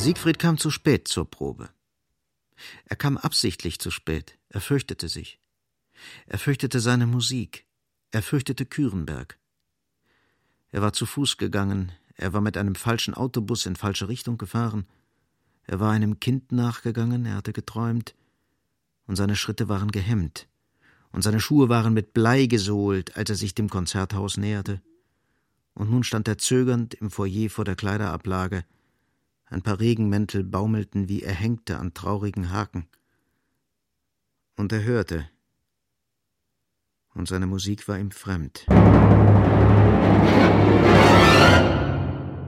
Siegfried 0.05 0.39
kam 0.39 0.59
zu 0.59 0.71
spät 0.71 1.09
zur 1.09 1.31
Probe. 1.31 1.71
Er 2.85 2.95
kam 2.95 3.17
absichtlich 3.17 3.79
zu 3.79 3.91
spät, 3.91 4.39
er 4.51 4.61
fürchtete 4.61 5.09
sich. 5.09 5.41
Er 6.27 6.39
fürchtete 6.39 6.81
seine 6.81 7.07
Musik, 7.07 7.65
er 8.11 8.21
fürchtete 8.21 8.67
Kürenberg. 8.67 9.39
Er 10.73 10.83
war 10.83 10.93
zu 10.93 11.07
Fuß 11.07 11.39
gegangen, 11.39 11.91
er 12.17 12.35
war 12.35 12.43
mit 12.43 12.59
einem 12.59 12.75
falschen 12.75 13.15
Autobus 13.15 13.65
in 13.65 13.77
falsche 13.77 14.09
Richtung 14.09 14.37
gefahren, 14.37 14.87
er 15.63 15.81
war 15.81 15.93
einem 15.93 16.21
Kind 16.21 16.53
nachgegangen, 16.53 17.25
er 17.25 17.37
hatte 17.37 17.55
geträumt, 17.55 18.15
und 19.07 19.17
seine 19.17 19.37
Schritte 19.37 19.71
waren 19.71 19.91
gehemmt, 19.91 20.49
und 21.13 21.23
seine 21.23 21.41
Schuhe 21.41 21.71
waren 21.71 21.95
mit 21.95 22.13
Blei 22.13 22.45
gesohlt, 22.45 23.17
als 23.17 23.31
er 23.31 23.37
sich 23.37 23.55
dem 23.55 23.71
Konzerthaus 23.71 24.37
näherte. 24.37 24.83
Und 25.73 25.91
nun 25.91 26.05
stand 26.05 26.29
er 26.29 26.37
zögernd 26.37 26.93
im 26.93 27.11
Foyer 27.11 27.49
vor 27.49 27.65
der 27.65 27.75
Kleiderablage, 27.75 28.67
ein 29.47 29.63
paar 29.63 29.81
Regenmäntel 29.81 30.45
baumelten 30.45 31.09
wie 31.09 31.23
Erhängte 31.23 31.79
an 31.79 31.95
traurigen 31.95 32.51
Haken. 32.51 32.89
Und 34.57 34.73
er 34.73 34.85
hörte. 34.85 35.29
Und 37.15 37.29
seine 37.29 37.47
Musik 37.47 37.87
war 37.87 37.99
ihm 37.99 38.11
fremd. 38.11 38.67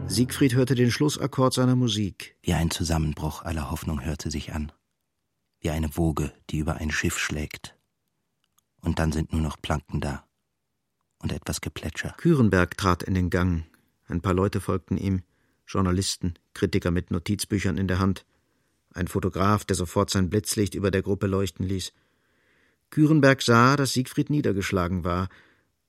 Siegfried 0.09 0.55
hörte 0.55 0.75
den 0.75 0.91
Schlussakkord 0.91 1.53
seiner 1.53 1.77
Musik. 1.77 2.37
Wie 2.43 2.55
ein 2.55 2.71
Zusammenbruch 2.71 3.43
aller 3.43 3.71
Hoffnung 3.71 4.05
hörte 4.05 4.31
sich 4.31 4.53
an. 4.53 4.73
Wie 5.61 5.71
eine 5.71 5.97
Woge, 5.97 6.33
die 6.51 6.59
über 6.59 6.77
ein 6.77 6.91
Schiff 6.91 7.19
schlägt. 7.19 7.77
Und 8.81 8.99
dann 8.99 9.13
sind 9.13 9.33
nur 9.33 9.43
noch 9.43 9.61
Planken 9.61 10.01
da. 10.01 10.25
Und 11.19 11.33
etwas 11.33 11.61
Geplätscher. 11.61 12.15
Kürenberg 12.17 12.77
trat 12.77 13.03
in 13.03 13.15
den 13.15 13.31
Gang. 13.31 13.65
Ein 14.07 14.21
paar 14.21 14.35
Leute 14.35 14.61
folgten 14.61 14.97
ihm. 14.97 15.23
Journalisten, 15.67 16.35
Kritiker 16.57 16.91
mit 16.91 17.11
Notizbüchern 17.11 17.77
in 17.77 17.87
der 17.87 17.99
Hand, 17.99 18.25
ein 18.95 19.09
Fotograf, 19.09 19.67
der 19.67 19.77
sofort 19.77 20.09
sein 20.11 20.31
Blitzlicht 20.31 20.75
über 20.75 20.91
der 20.91 21.03
Gruppe 21.03 21.27
leuchten 21.27 21.67
ließ. 21.67 21.93
Kürenberg 22.89 23.43
sah, 23.43 23.77
dass 23.77 23.93
Siegfried 23.93 24.31
niedergeschlagen 24.31 25.05
war, 25.05 25.29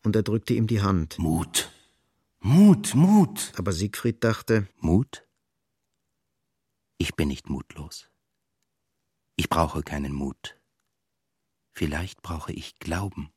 und 0.03 0.15
er 0.15 0.23
drückte 0.23 0.53
ihm 0.53 0.67
die 0.67 0.81
Hand. 0.81 1.17
Mut. 1.17 1.71
Mut, 2.39 2.95
Mut. 2.95 3.53
Aber 3.55 3.71
Siegfried 3.71 4.23
dachte 4.23 4.67
Mut? 4.77 5.25
Ich 6.97 7.15
bin 7.15 7.29
nicht 7.29 7.49
mutlos. 7.49 8.09
Ich 9.37 9.49
brauche 9.49 9.83
keinen 9.83 10.13
Mut. 10.13 10.59
Vielleicht 11.71 12.21
brauche 12.21 12.51
ich 12.51 12.79
Glauben. 12.79 13.31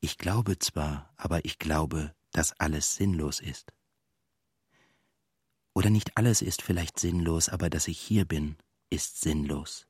Ich 0.00 0.18
glaube 0.18 0.58
zwar, 0.58 1.12
aber 1.16 1.44
ich 1.44 1.58
glaube, 1.58 2.14
dass 2.30 2.58
alles 2.60 2.94
sinnlos 2.94 3.40
ist. 3.40 3.72
Oder 5.74 5.90
nicht 5.90 6.16
alles 6.16 6.42
ist 6.42 6.62
vielleicht 6.62 6.98
sinnlos, 6.98 7.48
aber 7.48 7.70
dass 7.70 7.88
ich 7.88 7.98
hier 7.98 8.24
bin, 8.24 8.56
ist 8.90 9.20
sinnlos. 9.20 9.86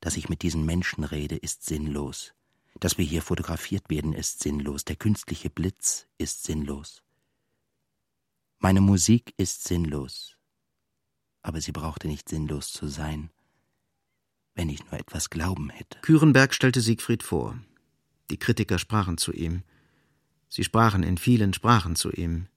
Dass 0.00 0.16
ich 0.16 0.28
mit 0.28 0.42
diesen 0.42 0.64
Menschen 0.64 1.04
rede, 1.04 1.36
ist 1.36 1.64
sinnlos. 1.64 2.32
Dass 2.78 2.96
wir 2.96 3.04
hier 3.04 3.22
fotografiert 3.22 3.90
werden, 3.90 4.14
ist 4.14 4.40
sinnlos. 4.40 4.84
Der 4.84 4.96
künstliche 4.96 5.50
Blitz 5.50 6.06
ist 6.16 6.44
sinnlos. 6.44 7.02
Meine 8.58 8.80
Musik 8.80 9.34
ist 9.36 9.64
sinnlos. 9.64 10.36
Aber 11.42 11.60
sie 11.60 11.72
brauchte 11.72 12.08
nicht 12.08 12.28
sinnlos 12.28 12.72
zu 12.72 12.86
sein, 12.86 13.30
wenn 14.54 14.68
ich 14.68 14.84
nur 14.84 14.94
etwas 14.94 15.30
Glauben 15.30 15.70
hätte. 15.70 15.98
Kürenberg 16.00 16.54
stellte 16.54 16.80
Siegfried 16.80 17.22
vor. 17.22 17.58
Die 18.30 18.38
Kritiker 18.38 18.78
sprachen 18.78 19.18
zu 19.18 19.32
ihm. 19.32 19.62
Sie 20.48 20.64
sprachen 20.64 21.02
in 21.02 21.18
vielen 21.18 21.52
Sprachen 21.54 21.96
zu 21.96 22.10
ihm. 22.10 22.48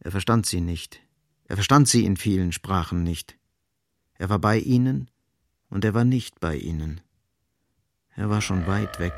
Er 0.00 0.10
verstand 0.10 0.46
sie 0.46 0.60
nicht. 0.60 1.00
Er 1.52 1.56
verstand 1.56 1.86
sie 1.86 2.06
in 2.06 2.16
vielen 2.16 2.50
Sprachen 2.50 3.02
nicht. 3.02 3.36
Er 4.14 4.30
war 4.30 4.38
bei 4.38 4.56
ihnen 4.56 5.10
und 5.68 5.84
er 5.84 5.92
war 5.92 6.06
nicht 6.06 6.40
bei 6.40 6.56
ihnen. 6.56 7.02
Er 8.16 8.30
war 8.30 8.40
schon 8.40 8.66
weit 8.66 8.98
weg. 8.98 9.12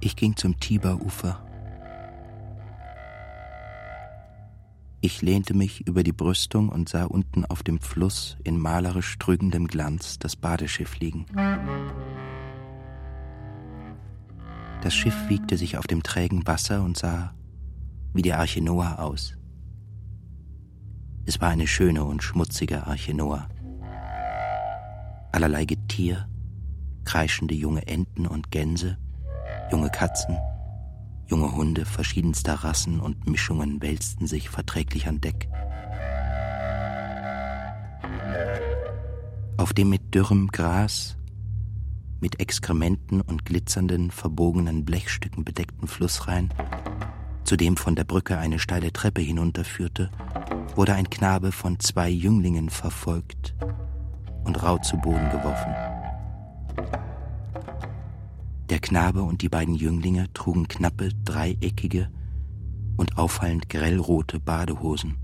Ich 0.00 0.16
ging 0.16 0.34
zum 0.34 0.58
Tiberufer. 0.58 1.46
Ich 5.02 5.20
lehnte 5.20 5.52
mich 5.52 5.86
über 5.86 6.02
die 6.02 6.12
Brüstung 6.12 6.70
und 6.70 6.88
sah 6.88 7.04
unten 7.04 7.44
auf 7.44 7.62
dem 7.62 7.80
Fluss 7.80 8.38
in 8.44 8.58
malerisch 8.58 9.18
trügendem 9.18 9.66
Glanz 9.66 10.18
das 10.18 10.36
Badeschiff 10.36 10.98
liegen. 11.00 11.26
Das 14.82 14.94
Schiff 14.94 15.28
wiegte 15.28 15.56
sich 15.56 15.78
auf 15.78 15.86
dem 15.86 16.02
trägen 16.02 16.44
Wasser 16.46 16.82
und 16.82 16.98
sah 16.98 17.32
wie 18.14 18.22
die 18.22 18.32
Arche 18.32 18.60
Noah 18.60 18.98
aus. 18.98 19.34
Es 21.24 21.40
war 21.40 21.50
eine 21.50 21.68
schöne 21.68 22.04
und 22.04 22.22
schmutzige 22.22 22.84
Arche 22.86 23.14
Noah. 23.14 23.48
Allerlei 25.30 25.64
Getier, 25.64 26.28
kreischende 27.04 27.54
junge 27.54 27.86
Enten 27.86 28.26
und 28.26 28.50
Gänse, 28.50 28.98
junge 29.70 29.88
Katzen, 29.88 30.36
junge 31.26 31.54
Hunde 31.54 31.84
verschiedenster 31.84 32.54
Rassen 32.54 33.00
und 33.00 33.28
Mischungen 33.28 33.80
wälzten 33.80 34.26
sich 34.26 34.50
verträglich 34.50 35.06
an 35.06 35.20
Deck. 35.20 35.48
Auf 39.56 39.72
dem 39.72 39.90
mit 39.90 40.12
dürrem 40.12 40.48
Gras 40.48 41.16
mit 42.22 42.38
Exkrementen 42.38 43.20
und 43.20 43.44
glitzernden, 43.44 44.12
verbogenen 44.12 44.84
Blechstücken 44.84 45.44
bedeckten 45.44 45.88
Flussrhein, 45.88 46.54
zu 47.42 47.56
dem 47.56 47.76
von 47.76 47.96
der 47.96 48.04
Brücke 48.04 48.38
eine 48.38 48.60
steile 48.60 48.92
Treppe 48.92 49.20
hinunterführte, 49.20 50.08
wurde 50.76 50.94
ein 50.94 51.10
Knabe 51.10 51.50
von 51.50 51.80
zwei 51.80 52.08
Jünglingen 52.08 52.70
verfolgt 52.70 53.54
und 54.44 54.62
rau 54.62 54.78
zu 54.78 54.96
Boden 54.98 55.28
geworfen. 55.30 55.74
Der 58.70 58.78
Knabe 58.78 59.22
und 59.24 59.42
die 59.42 59.48
beiden 59.48 59.74
Jünglinge 59.74 60.32
trugen 60.32 60.68
knappe, 60.68 61.08
dreieckige 61.24 62.08
und 62.96 63.18
auffallend 63.18 63.68
grellrote 63.68 64.38
Badehosen. 64.38 65.16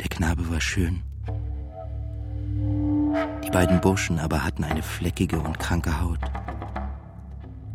Der 0.00 0.08
Knabe 0.08 0.48
war 0.48 0.60
schön, 0.60 1.02
beiden 3.54 3.80
Burschen 3.80 4.18
aber 4.18 4.42
hatten 4.42 4.64
eine 4.64 4.82
fleckige 4.82 5.38
und 5.38 5.60
kranke 5.60 6.00
Haut. 6.00 6.18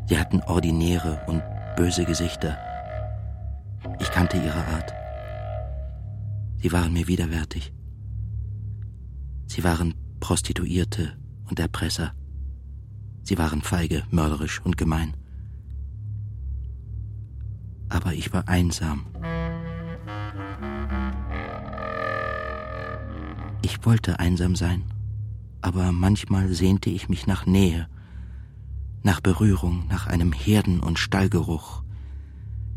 Sie 0.07 0.19
hatten 0.19 0.41
ordinäre 0.41 1.21
und 1.25 1.41
böse 1.77 2.03
Gesichter. 2.03 2.57
Ich 4.01 4.11
kannte 4.11 4.35
ihre 4.35 4.65
Art. 4.75 4.93
Sie 6.57 6.73
waren 6.73 6.91
mir 6.91 7.07
widerwärtig. 7.07 7.71
Sie 9.47 9.63
waren 9.63 9.95
Prostituierte 10.19 11.17
und 11.49 11.61
Erpresser. 11.61 12.11
Sie 13.23 13.37
waren 13.37 13.61
feige, 13.61 14.03
mörderisch 14.11 14.59
und 14.59 14.75
gemein. 14.75 15.15
Aber 17.87 18.11
ich 18.11 18.33
war 18.33 18.49
einsam. 18.49 19.05
Ich 23.61 23.85
wollte 23.85 24.19
einsam 24.19 24.57
sein 24.57 24.83
aber 25.61 25.91
manchmal 25.91 26.53
sehnte 26.53 26.89
ich 26.89 27.09
mich 27.09 27.27
nach 27.27 27.45
Nähe, 27.45 27.87
nach 29.03 29.21
Berührung, 29.21 29.87
nach 29.87 30.07
einem 30.07 30.33
Herden- 30.33 30.79
und 30.79 30.99
Stallgeruch, 30.99 31.83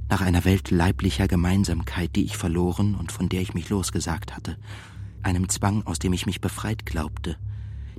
nach 0.09 0.21
einer 0.21 0.45
Welt 0.45 0.71
leiblicher 0.71 1.29
Gemeinsamkeit, 1.29 2.15
die 2.17 2.25
ich 2.25 2.37
verloren 2.37 2.95
und 2.95 3.12
von 3.12 3.29
der 3.29 3.41
ich 3.41 3.55
mich 3.55 3.71
losgesagt 3.71 4.37
hatte, 4.37 4.57
einem 5.23 5.49
Zwang, 5.49 5.87
aus 5.87 5.99
dem 5.99 6.12
ich 6.12 6.27
mich 6.27 6.41
befreit 6.41 6.85
glaubte, 6.85 7.37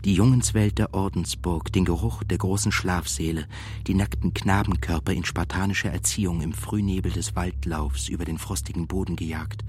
die 0.05 0.15
Jungenswelt 0.15 0.77
der 0.77 0.93
Ordensburg, 0.93 1.71
den 1.71 1.85
Geruch 1.85 2.23
der 2.23 2.37
großen 2.37 2.73
Schlafsäle, 2.73 3.47
die 3.87 3.93
nackten 3.93 4.33
Knabenkörper 4.33 5.13
in 5.13 5.23
spartanischer 5.23 5.91
Erziehung 5.91 6.41
im 6.41 6.53
Frühnebel 6.53 7.11
des 7.11 7.35
Waldlaufs 7.35 8.09
über 8.09 8.25
den 8.25 8.37
frostigen 8.37 8.87
Boden 8.87 9.15
gejagt, 9.15 9.63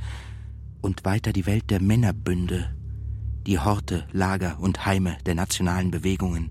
und 0.81 1.05
weiter 1.05 1.33
die 1.33 1.47
Welt 1.47 1.71
der 1.71 1.81
Männerbünde, 1.81 2.75
die 3.47 3.59
Horte, 3.59 4.07
Lager 4.13 4.59
und 4.59 4.87
Heime 4.87 5.17
der 5.27 5.35
nationalen 5.35 5.91
Bewegungen, 5.91 6.51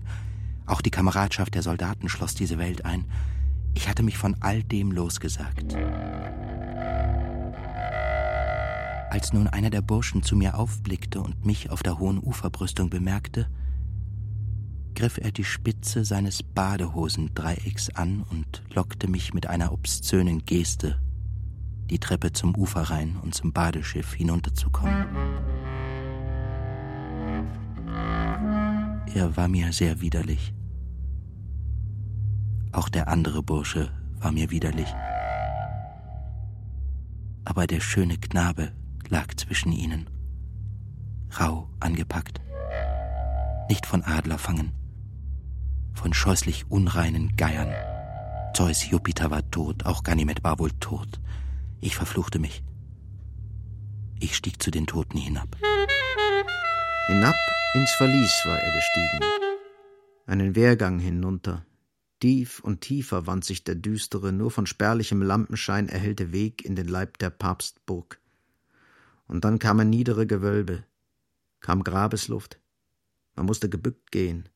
auch 0.66 0.80
die 0.80 0.90
Kameradschaft 0.90 1.54
der 1.54 1.62
Soldaten 1.62 2.08
schloss 2.08 2.34
diese 2.34 2.58
Welt 2.58 2.84
ein. 2.84 3.04
Ich 3.74 3.88
hatte 3.88 4.02
mich 4.02 4.16
von 4.16 4.36
all 4.40 4.62
dem 4.62 4.92
losgesagt. 4.92 5.76
Als 9.10 9.32
nun 9.32 9.46
einer 9.46 9.70
der 9.70 9.82
Burschen 9.82 10.22
zu 10.22 10.36
mir 10.36 10.56
aufblickte 10.56 11.20
und 11.20 11.44
mich 11.44 11.70
auf 11.70 11.82
der 11.82 11.98
hohen 11.98 12.18
Uferbrüstung 12.18 12.90
bemerkte, 12.90 13.48
griff 14.94 15.18
er 15.18 15.32
die 15.32 15.44
Spitze 15.44 16.04
seines 16.04 16.42
Badehosendreiecks 16.42 17.90
an 17.90 18.24
und 18.30 18.62
lockte 18.72 19.08
mich 19.08 19.34
mit 19.34 19.46
einer 19.46 19.72
obszönen 19.72 20.44
Geste, 20.44 21.00
die 21.90 21.98
Treppe 21.98 22.32
zum 22.32 22.56
Uferrhein 22.56 23.16
und 23.22 23.34
zum 23.34 23.52
Badeschiff 23.52 24.14
hinunterzukommen. 24.14 25.06
Er 29.14 29.36
war 29.36 29.46
mir 29.46 29.72
sehr 29.72 30.00
widerlich. 30.00 30.52
Auch 32.72 32.88
der 32.88 33.06
andere 33.06 33.44
Bursche 33.44 33.92
war 34.18 34.32
mir 34.32 34.50
widerlich. 34.50 34.92
Aber 37.44 37.68
der 37.68 37.78
schöne 37.78 38.18
Knabe 38.18 38.72
lag 39.08 39.32
zwischen 39.36 39.70
ihnen, 39.70 40.10
rau 41.38 41.70
angepackt, 41.78 42.40
nicht 43.68 43.86
von 43.86 44.02
Adlerfangen, 44.02 44.72
von 45.92 46.12
scheußlich 46.12 46.68
unreinen 46.68 47.36
Geiern. 47.36 47.72
Zeus 48.52 48.90
Jupiter 48.90 49.30
war 49.30 49.48
tot, 49.52 49.86
auch 49.86 50.02
Ganymed 50.02 50.42
war 50.42 50.58
wohl 50.58 50.72
tot. 50.80 51.20
Ich 51.80 51.94
verfluchte 51.94 52.40
mich. 52.40 52.64
Ich 54.18 54.34
stieg 54.34 54.60
zu 54.60 54.72
den 54.72 54.88
Toten 54.88 55.18
hinab. 55.18 55.56
Hinab 57.06 57.36
ins 57.74 57.90
Verlies 57.92 58.32
war 58.44 58.58
er 58.58 58.72
gestiegen, 58.72 59.20
einen 60.26 60.54
Wehrgang 60.54 60.98
hinunter. 60.98 61.66
Tief 62.20 62.60
und 62.60 62.80
tiefer 62.80 63.26
wand 63.26 63.44
sich 63.44 63.64
der 63.64 63.74
düstere, 63.74 64.32
nur 64.32 64.50
von 64.50 64.66
spärlichem 64.66 65.20
Lampenschein 65.20 65.88
erhellte 65.88 66.32
Weg 66.32 66.64
in 66.64 66.76
den 66.76 66.88
Leib 66.88 67.18
der 67.18 67.30
Papstburg. 67.30 68.20
Und 69.26 69.44
dann 69.44 69.58
kamen 69.58 69.90
niedere 69.90 70.26
Gewölbe, 70.26 70.84
kam 71.60 71.82
Grabesluft. 71.84 72.60
Man 73.34 73.46
musste 73.46 73.68
gebückt 73.68 74.12
gehen, 74.12 74.48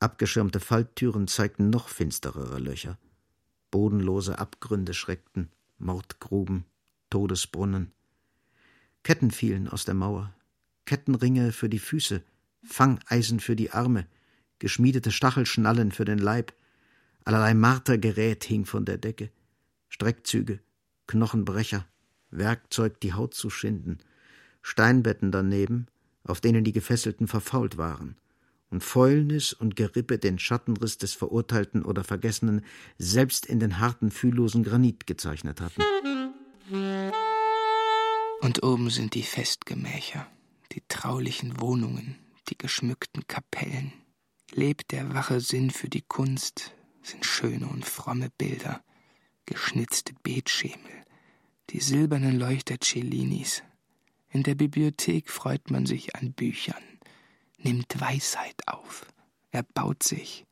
Abgeschirmte 0.00 0.60
Falltüren 0.60 1.28
zeigten 1.28 1.68
noch 1.68 1.88
finsterere 1.88 2.58
Löcher. 2.58 2.98
Bodenlose 3.70 4.38
Abgründe 4.38 4.94
schreckten, 4.94 5.50
Mordgruben, 5.78 6.64
Todesbrunnen. 7.10 7.92
Ketten 9.02 9.30
fielen 9.30 9.68
aus 9.68 9.84
der 9.84 9.94
Mauer, 9.94 10.34
Kettenringe 10.86 11.52
für 11.52 11.68
die 11.68 11.78
Füße, 11.78 12.22
Fangeisen 12.62 13.40
für 13.40 13.56
die 13.56 13.70
Arme, 13.70 14.06
geschmiedete 14.58 15.10
Stachelschnallen 15.10 15.92
für 15.92 16.04
den 16.04 16.18
Leib, 16.18 16.52
allerlei 17.24 17.54
Martergerät 17.54 18.44
hing 18.44 18.66
von 18.66 18.84
der 18.84 18.98
Decke, 18.98 19.30
Streckzüge, 19.88 20.60
Knochenbrecher, 21.06 21.86
Werkzeug, 22.30 23.00
die 23.00 23.14
Haut 23.14 23.34
zu 23.34 23.50
schinden, 23.50 23.98
Steinbetten 24.62 25.32
daneben, 25.32 25.86
auf 26.24 26.40
denen 26.40 26.64
die 26.64 26.72
Gefesselten 26.72 27.26
verfault 27.26 27.76
waren, 27.76 28.16
und 28.70 28.84
Fäulnis 28.84 29.52
und 29.52 29.74
Gerippe 29.74 30.18
den 30.18 30.38
Schattenriss 30.38 30.96
des 30.96 31.14
Verurteilten 31.14 31.84
oder 31.84 32.04
Vergessenen 32.04 32.64
selbst 32.98 33.46
in 33.46 33.58
den 33.58 33.80
harten, 33.80 34.12
fühllosen 34.12 34.62
Granit 34.62 35.08
gezeichnet 35.08 35.60
hatten. 35.60 35.82
Und 38.40 38.62
oben 38.62 38.90
sind 38.90 39.14
die 39.14 39.24
Festgemächer, 39.24 40.26
die 40.72 40.82
traulichen 40.86 41.60
Wohnungen, 41.60 42.16
die 42.50 42.58
geschmückten 42.58 43.26
Kapellen. 43.26 43.92
Lebt 44.52 44.92
der 44.92 45.14
wache 45.14 45.40
Sinn 45.40 45.70
für 45.70 45.88
die 45.88 46.02
Kunst, 46.02 46.74
sind 47.02 47.24
schöne 47.24 47.66
und 47.66 47.84
fromme 47.84 48.30
Bilder, 48.36 48.82
geschnitzte 49.46 50.12
Betschemel, 50.22 51.04
die 51.70 51.80
silbernen 51.80 52.38
Leuchter 52.38 52.78
Cellinis. 52.82 53.62
In 54.28 54.42
der 54.42 54.54
Bibliothek 54.54 55.30
freut 55.30 55.70
man 55.70 55.86
sich 55.86 56.14
an 56.16 56.32
Büchern 56.32 56.82
nimmt 57.62 58.00
Weisheit 58.00 58.66
auf, 58.66 59.06
erbaut 59.50 60.02
sich, 60.02 60.46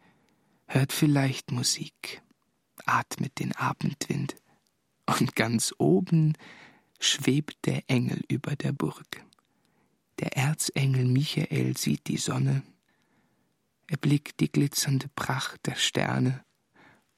hört 0.66 0.92
vielleicht 0.92 1.50
Musik, 1.50 2.22
atmet 2.86 3.38
den 3.38 3.54
Abendwind, 3.56 4.36
und 5.06 5.34
ganz 5.34 5.74
oben 5.78 6.34
schwebt 7.00 7.64
der 7.64 7.82
Engel 7.88 8.22
über 8.28 8.56
der 8.56 8.72
Burg. 8.72 9.24
Der 10.20 10.36
Erzengel 10.36 11.04
Michael 11.04 11.76
sieht 11.76 12.08
die 12.08 12.16
Sonne, 12.16 12.62
er 13.86 13.96
blickt 13.96 14.40
die 14.40 14.50
glitzernde 14.50 15.08
Pracht 15.14 15.66
der 15.66 15.76
Sterne 15.76 16.44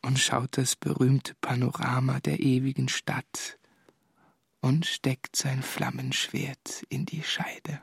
und 0.03 0.19
schaut 0.19 0.57
das 0.57 0.77
berühmte 0.77 1.35
Panorama 1.41 2.21
der 2.21 2.41
ewigen 2.41 2.89
Stadt 2.89 3.59
und 4.61 4.87
steckt 4.87 5.37
sein 5.37 5.63
Flammenschwert 5.63 6.85
in 6.89 7.07
die 7.07 7.23
Scheide. 7.23 7.81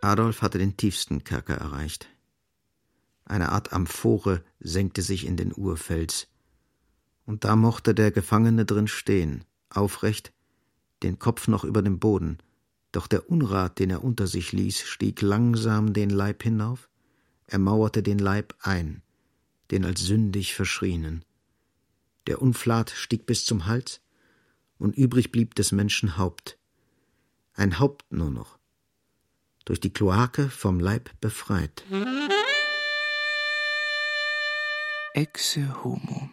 Adolf 0.00 0.42
hatte 0.42 0.58
den 0.58 0.76
tiefsten 0.76 1.24
Kerker 1.24 1.56
erreicht. 1.56 2.08
Eine 3.24 3.50
Art 3.50 3.72
Amphore 3.72 4.44
senkte 4.60 5.02
sich 5.02 5.26
in 5.26 5.36
den 5.36 5.52
Urfels, 5.54 6.28
und 7.26 7.44
da 7.44 7.56
mochte 7.56 7.94
der 7.94 8.10
Gefangene 8.10 8.66
drin 8.66 8.86
stehen, 8.86 9.44
aufrecht, 9.70 10.33
den 11.04 11.18
Kopf 11.18 11.46
noch 11.46 11.64
über 11.64 11.82
dem 11.82 12.00
Boden, 12.00 12.38
doch 12.90 13.06
der 13.06 13.30
Unrat, 13.30 13.78
den 13.78 13.90
er 13.90 14.02
unter 14.02 14.26
sich 14.26 14.52
ließ, 14.52 14.80
stieg 14.80 15.20
langsam 15.20 15.92
den 15.92 16.10
Leib 16.10 16.42
hinauf, 16.42 16.88
er 17.46 17.58
mauerte 17.58 18.02
den 18.02 18.18
Leib 18.18 18.54
ein, 18.60 19.02
den 19.70 19.84
als 19.84 20.00
sündig 20.00 20.54
verschrienen. 20.54 21.24
Der 22.26 22.40
Unflat 22.40 22.90
stieg 22.90 23.26
bis 23.26 23.44
zum 23.44 23.66
Hals, 23.66 24.00
und 24.78 24.96
übrig 24.96 25.30
blieb 25.30 25.54
des 25.54 25.72
Menschen 25.72 26.16
Haupt. 26.16 26.58
Ein 27.54 27.78
Haupt 27.78 28.10
nur 28.12 28.30
noch, 28.30 28.58
durch 29.64 29.80
die 29.80 29.92
Kloake 29.92 30.48
vom 30.48 30.80
Leib 30.80 31.10
befreit. 31.20 31.84
Exe 35.14 35.84
homo. 35.84 36.28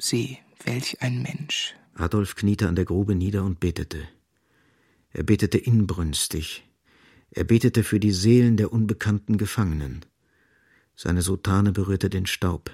Sieh, 0.00 0.38
welch 0.64 1.00
ein 1.00 1.22
Mensch. 1.22 1.74
Adolf 1.94 2.34
kniete 2.34 2.68
an 2.68 2.76
der 2.76 2.84
Grube 2.84 3.14
nieder 3.14 3.44
und 3.44 3.60
betete. 3.60 4.08
Er 5.10 5.22
betete 5.22 5.58
inbrünstig. 5.58 6.64
Er 7.30 7.44
betete 7.44 7.84
für 7.84 8.00
die 8.00 8.12
Seelen 8.12 8.56
der 8.56 8.72
unbekannten 8.72 9.38
Gefangenen. 9.38 10.04
Seine 10.96 11.22
Sotane 11.22 11.72
berührte 11.72 12.10
den 12.10 12.26
Staub. 12.26 12.70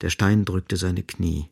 Der 0.00 0.10
Stein 0.10 0.44
drückte 0.44 0.76
seine 0.76 1.02
Knie. 1.02 1.48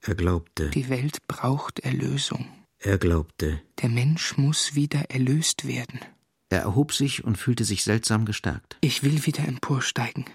Er 0.00 0.14
glaubte. 0.14 0.70
Die 0.70 0.88
Welt 0.88 1.26
braucht 1.28 1.80
Erlösung. 1.80 2.48
Er 2.78 2.98
glaubte. 2.98 3.62
Der 3.80 3.88
Mensch 3.88 4.36
muss 4.36 4.74
wieder 4.74 5.10
erlöst 5.10 5.66
werden. 5.66 6.00
Er 6.48 6.60
erhob 6.60 6.92
sich 6.92 7.24
und 7.24 7.38
fühlte 7.38 7.64
sich 7.64 7.84
seltsam 7.84 8.24
gestärkt. 8.24 8.76
Ich 8.80 9.02
will 9.02 9.24
wieder 9.24 9.46
emporsteigen, 9.46 10.26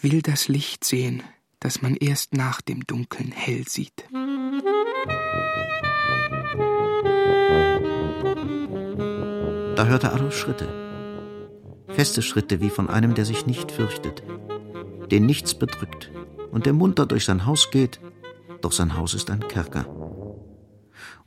will 0.00 0.22
das 0.22 0.48
Licht 0.48 0.84
sehen, 0.84 1.22
das 1.58 1.82
man 1.82 1.96
erst 1.96 2.34
nach 2.34 2.60
dem 2.60 2.86
Dunkeln 2.86 3.32
hell 3.32 3.66
sieht. 3.66 4.04
Da 9.76 9.86
hörte 9.86 10.12
Adolf 10.12 10.36
Schritte. 10.36 10.68
Feste 11.88 12.22
Schritte 12.22 12.60
wie 12.60 12.70
von 12.70 12.88
einem, 12.88 13.14
der 13.14 13.24
sich 13.24 13.46
nicht 13.46 13.72
fürchtet, 13.72 14.22
den 15.10 15.26
nichts 15.26 15.54
bedrückt 15.54 16.10
und 16.50 16.66
der 16.66 16.72
munter 16.72 17.06
durch 17.06 17.24
sein 17.24 17.46
Haus 17.46 17.70
geht, 17.70 18.00
doch 18.60 18.72
sein 18.72 18.96
Haus 18.96 19.14
ist 19.14 19.30
ein 19.30 19.46
Kerker 19.46 19.86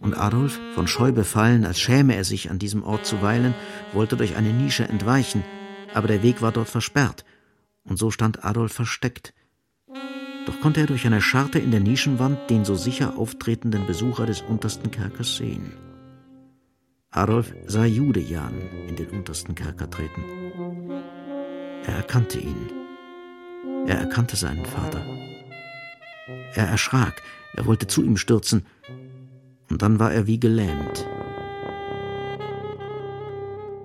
und 0.02 0.18
Adolf, 0.18 0.60
von 0.74 0.88
Scheu 0.88 1.12
befallen, 1.12 1.64
als 1.64 1.80
schäme 1.80 2.16
er 2.16 2.24
sich 2.24 2.50
an 2.50 2.60
diesem 2.60 2.84
Ort 2.84 3.06
zu 3.06 3.22
weilen, 3.22 3.54
wollte 3.94 4.18
durch 4.18 4.36
eine 4.36 4.52
Nische 4.52 4.88
entweichen, 4.88 5.44
aber 5.94 6.08
der 6.08 6.24
Weg 6.24 6.42
war 6.42 6.52
dort 6.52 6.70
versperrt, 6.70 7.24
und 7.84 7.98
so 7.98 8.12
stand 8.12 8.44
Adolf 8.44 8.74
versteckt. 8.74 9.34
Doch 10.46 10.60
konnte 10.60 10.82
er 10.82 10.88
durch 10.88 11.06
eine 11.06 11.22
Scharte 11.22 11.60
in 11.60 11.72
der 11.72 11.80
Nischenwand 11.80 12.50
den 12.50 12.66
so 12.66 12.76
sicher 12.76 13.18
auftretenden 13.18 13.86
Besucher 13.86 14.26
des 14.26 14.42
untersten 14.42 14.92
Kerkers 14.92 15.38
sehen. 15.38 15.74
Adolf 17.12 17.54
sah 17.68 17.86
Judejan 17.86 18.54
in 18.88 18.96
den 18.96 19.10
untersten 19.10 19.54
Kerker 19.54 19.90
treten. 19.90 20.24
Er 21.86 21.96
erkannte 21.96 22.40
ihn. 22.40 22.72
Er 23.86 24.00
erkannte 24.00 24.36
seinen 24.36 24.66
Vater. 24.66 25.04
Er 26.54 26.68
erschrak, 26.68 27.22
er 27.54 27.66
wollte 27.66 27.88
zu 27.88 28.04
ihm 28.04 28.18
stürzen, 28.18 28.66
und 29.70 29.82
dann 29.82 30.00
war 30.00 30.14
er 30.14 30.28
wie 30.28 30.40
gelähmt. 30.40 31.08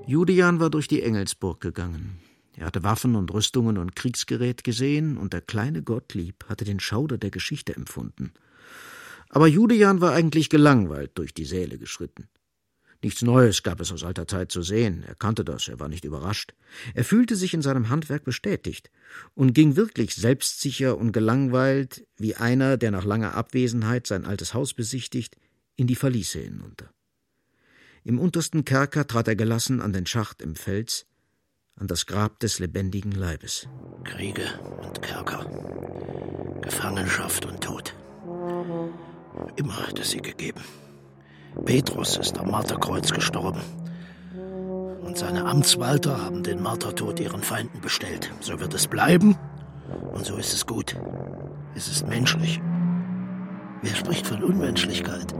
Julian 0.07 0.61
war 0.61 0.71
durch 0.71 0.89
die 0.89 1.03
Engelsburg 1.03 1.61
gegangen. 1.61 2.21
Er 2.57 2.67
hatte 2.67 2.83
Waffen 2.83 3.15
und 3.17 3.33
Rüstungen 3.33 3.77
und 3.77 3.95
Kriegsgerät 3.95 4.65
gesehen, 4.65 5.19
und 5.19 5.33
der 5.35 5.43
kleine 5.43 5.83
Gottlieb 5.83 6.45
hatte 6.49 6.65
den 6.65 6.81
Schauder 6.81 7.19
der 7.19 7.31
Geschichte 7.31 7.77
empfunden. 7.77 8.33
Aber 9.29 9.47
Julian 9.47 10.01
war 10.01 10.13
eigentlich 10.13 10.49
gelangweilt 10.49 11.13
durch 11.15 11.35
die 11.35 11.45
Säle 11.45 11.79
geschritten. 11.79 12.29
Nichts 13.03 13.21
Neues 13.21 13.63
gab 13.63 13.81
es 13.81 13.93
aus 13.93 14.05
alter 14.05 14.27
Zeit 14.27 14.51
zu 14.51 14.63
sehen. 14.63 15.05
Er 15.07 15.15
kannte 15.15 15.45
das, 15.45 15.69
er 15.69 15.79
war 15.79 15.89
nicht 15.89 16.07
überrascht. 16.07 16.55
Er 16.95 17.05
fühlte 17.05 17.37
sich 17.37 17.53
in 17.53 17.61
seinem 17.61 17.91
Handwerk 17.91 18.25
bestätigt 18.25 18.91
und 19.35 19.53
ging 19.53 19.77
wirklich 19.77 20.15
selbstsicher 20.15 20.97
und 20.97 21.13
gelangweilt, 21.13 22.07
wie 22.17 22.37
einer, 22.37 22.79
der 22.79 22.91
nach 22.91 23.05
langer 23.05 23.35
Abwesenheit 23.35 24.07
sein 24.07 24.25
altes 24.25 24.55
Haus 24.55 24.73
besichtigt, 24.73 25.37
in 25.77 25.87
die 25.87 25.95
Verliese 25.95 26.39
hinunter. 26.39 26.91
Im 28.03 28.19
untersten 28.19 28.65
Kerker 28.65 29.07
trat 29.07 29.29
er 29.29 29.37
gelassen 29.37 29.83
an 29.83 29.93
den 29.93 30.07
Schacht 30.07 30.41
im 30.41 30.57
Fels, 30.57 31.07
an 31.79 31.89
das 31.89 32.07
Grab 32.07 32.41
des 32.41 32.59
lebendigen 32.59 33.13
Leibes. 33.13 33.69
Kriege 34.05 34.45
und 34.83 35.03
Kerker, 35.03 35.45
Gefangenschaft 36.63 37.45
und 37.45 37.61
Tod. 37.63 37.95
Immer 39.57 39.87
hat 39.87 39.99
es 39.99 40.11
sie 40.11 40.23
gegeben. 40.23 40.63
Petrus 41.65 42.17
ist 42.17 42.39
am 42.39 42.51
Marterkreuz 42.51 43.13
gestorben. 43.13 43.61
Und 45.03 45.19
seine 45.19 45.45
Amtswalter 45.45 46.23
haben 46.23 46.43
den 46.43 46.63
Martertod 46.63 47.21
ihren 47.21 47.43
Feinden 47.43 47.81
bestellt. 47.81 48.33
So 48.41 48.59
wird 48.59 48.75
es 48.75 48.87
bleiben 48.87 49.37
und 50.15 50.25
so 50.25 50.37
ist 50.37 50.53
es 50.53 50.67
gut. 50.67 50.97
Es 51.75 51.89
ist 51.89 52.09
menschlich. 52.09 52.61
Wer 53.83 53.95
spricht 53.95 54.27
von 54.27 54.43
Unmenschlichkeit? 54.43 55.35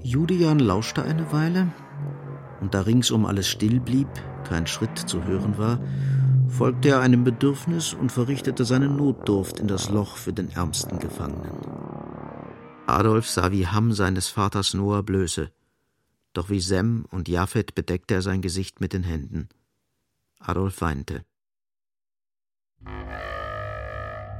Julian 0.00 0.58
lauschte 0.58 1.02
eine 1.02 1.30
Weile, 1.30 1.68
und 2.60 2.74
da 2.74 2.80
ringsum 2.80 3.26
alles 3.26 3.48
still 3.48 3.78
blieb, 3.78 4.08
kein 4.42 4.66
Schritt 4.66 4.98
zu 4.98 5.24
hören 5.24 5.58
war, 5.58 5.80
folgte 6.48 6.90
er 6.90 7.00
einem 7.00 7.24
Bedürfnis 7.24 7.94
und 7.94 8.12
verrichtete 8.12 8.64
seine 8.64 8.88
Notdurft 8.88 9.58
in 9.58 9.68
das 9.68 9.88
Loch 9.90 10.16
für 10.16 10.32
den 10.32 10.50
ärmsten 10.50 10.98
Gefangenen. 10.98 11.56
Adolf 12.86 13.28
sah 13.28 13.52
wie 13.52 13.66
Ham 13.66 13.92
seines 13.92 14.28
Vaters 14.28 14.74
Noah 14.74 15.02
blöße, 15.02 15.50
doch 16.32 16.50
wie 16.50 16.60
Sem 16.60 17.06
und 17.10 17.28
Japhet 17.28 17.74
bedeckte 17.74 18.14
er 18.14 18.22
sein 18.22 18.42
Gesicht 18.42 18.80
mit 18.80 18.92
den 18.92 19.02
Händen. 19.02 19.48
Adolf 20.38 20.80
weinte. 20.80 21.24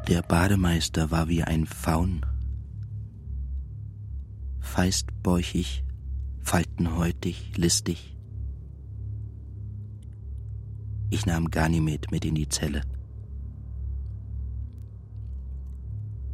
Der 0.09 0.23
Bademeister 0.23 1.11
war 1.11 1.29
wie 1.29 1.45
ein 1.45 1.65
Faun, 1.67 2.27
feistbäuchig, 4.61 5.85
faltenhäutig, 6.41 7.57
listig. 7.57 8.12
Ich 11.13 11.27
nahm 11.27 11.51
Ganymed 11.51 12.11
mit 12.11 12.25
in 12.25 12.35
die 12.35 12.49
Zelle. 12.49 12.81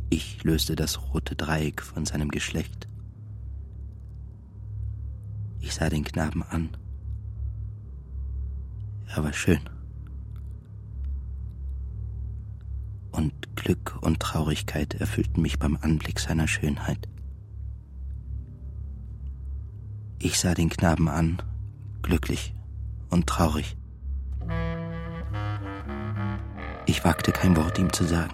Ich 0.09 0.45
löste 0.45 0.77
das 0.77 1.03
rote 1.13 1.35
Dreieck 1.35 1.83
von 1.83 2.07
seinem 2.07 2.29
Geschlecht. 2.29 2.89
Ich 5.59 5.75
sah 5.75 5.89
den 5.89 6.05
Knaben 6.05 6.45
an. 6.45 6.77
Er 9.09 9.25
war 9.25 9.33
schön. 9.33 9.69
Und 13.11 13.57
Glück 13.57 13.99
und 14.01 14.21
Traurigkeit 14.21 14.95
erfüllten 14.95 15.43
mich 15.43 15.59
beim 15.59 15.77
Anblick 15.77 16.21
seiner 16.21 16.47
Schönheit. 16.47 17.09
Ich 20.21 20.39
sah 20.39 20.55
den 20.55 20.69
Knaben 20.69 21.09
an, 21.09 21.43
glücklich 22.01 22.55
und 23.11 23.27
traurig. 23.27 23.78
Ich 26.89 27.05
wagte 27.05 27.33
kein 27.33 27.55
Wort 27.55 27.79
ihm 27.79 27.93
zu 27.93 28.05
sagen. 28.05 28.33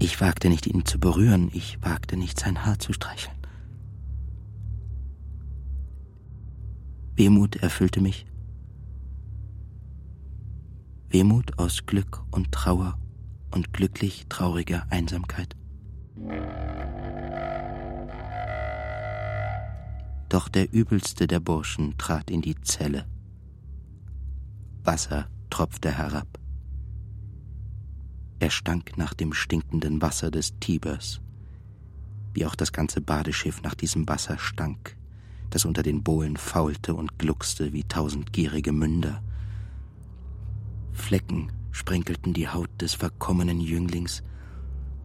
Ich 0.00 0.20
wagte 0.20 0.48
nicht, 0.48 0.66
ihn 0.66 0.84
zu 0.84 0.98
berühren, 0.98 1.50
ich 1.52 1.80
wagte 1.82 2.16
nicht, 2.16 2.40
sein 2.40 2.66
Haar 2.66 2.80
zu 2.80 2.92
streicheln. 2.92 3.36
Wehmut 7.14 7.54
erfüllte 7.54 8.00
mich. 8.00 8.26
Wehmut 11.08 11.60
aus 11.60 11.86
Glück 11.86 12.24
und 12.32 12.50
Trauer 12.50 12.98
und 13.52 13.72
glücklich 13.72 14.26
trauriger 14.28 14.84
Einsamkeit. 14.90 15.54
Doch 20.28 20.48
der 20.48 20.72
übelste 20.72 21.28
der 21.28 21.38
Burschen 21.38 21.96
trat 21.98 22.32
in 22.32 22.42
die 22.42 22.60
Zelle. 22.62 23.06
Wasser 24.82 25.28
tropfte 25.50 25.96
herab. 25.96 26.26
Er 28.40 28.50
stank 28.50 28.96
nach 28.96 29.14
dem 29.14 29.32
stinkenden 29.32 30.00
Wasser 30.00 30.30
des 30.30 30.58
Tibers, 30.60 31.20
wie 32.34 32.46
auch 32.46 32.54
das 32.54 32.72
ganze 32.72 33.00
Badeschiff 33.00 33.62
nach 33.62 33.74
diesem 33.74 34.08
Wasser 34.08 34.38
stank, 34.38 34.96
das 35.50 35.64
unter 35.64 35.82
den 35.82 36.04
Bohlen 36.04 36.36
faulte 36.36 36.94
und 36.94 37.18
gluckste 37.18 37.72
wie 37.72 37.82
tausend 37.82 38.32
gierige 38.32 38.70
Münder. 38.70 39.22
Flecken 40.92 41.50
sprenkelten 41.72 42.32
die 42.32 42.48
Haut 42.48 42.70
des 42.80 42.94
verkommenen 42.94 43.60
Jünglings, 43.60 44.22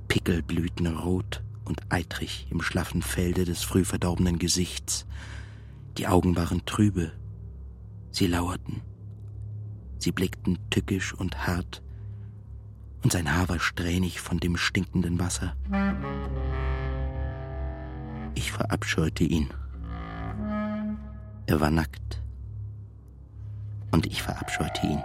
Pickel 0.08 0.44
blühten 0.44 0.86
rot 0.86 1.42
und 1.66 1.82
eitrig 1.90 2.48
im 2.52 2.62
schlaffen 2.62 3.02
Felde 3.02 3.46
des 3.46 3.64
früh 3.64 3.84
verdorbenen 3.84 4.38
Gesichts. 4.38 5.08
Die 5.98 6.08
Augen 6.08 6.36
waren 6.36 6.66
trübe, 6.66 7.14
sie 8.12 8.28
lauerten, 8.28 8.82
sie 9.98 10.12
blickten 10.12 10.60
tückisch 10.70 11.14
und 11.16 11.48
hart 11.48 11.82
und 13.04 13.12
sein 13.12 13.36
Haar 13.36 13.50
war 13.50 13.60
strähnig 13.60 14.22
von 14.22 14.40
dem 14.40 14.58
stinkenden 14.58 15.20
Wasser. 15.20 15.56
Ich 18.36 18.52
verabscheute 18.52 19.24
ihn. 19.24 19.50
Er 21.46 21.60
war 21.60 21.70
nackt. 21.70 22.22
Und 23.92 24.06
ich 24.06 24.24
verabscheute 24.24 24.88
ihn. 24.88 25.04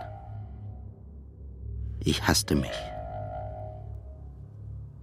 Ich 2.01 2.27
hasste 2.27 2.55
mich. 2.55 2.71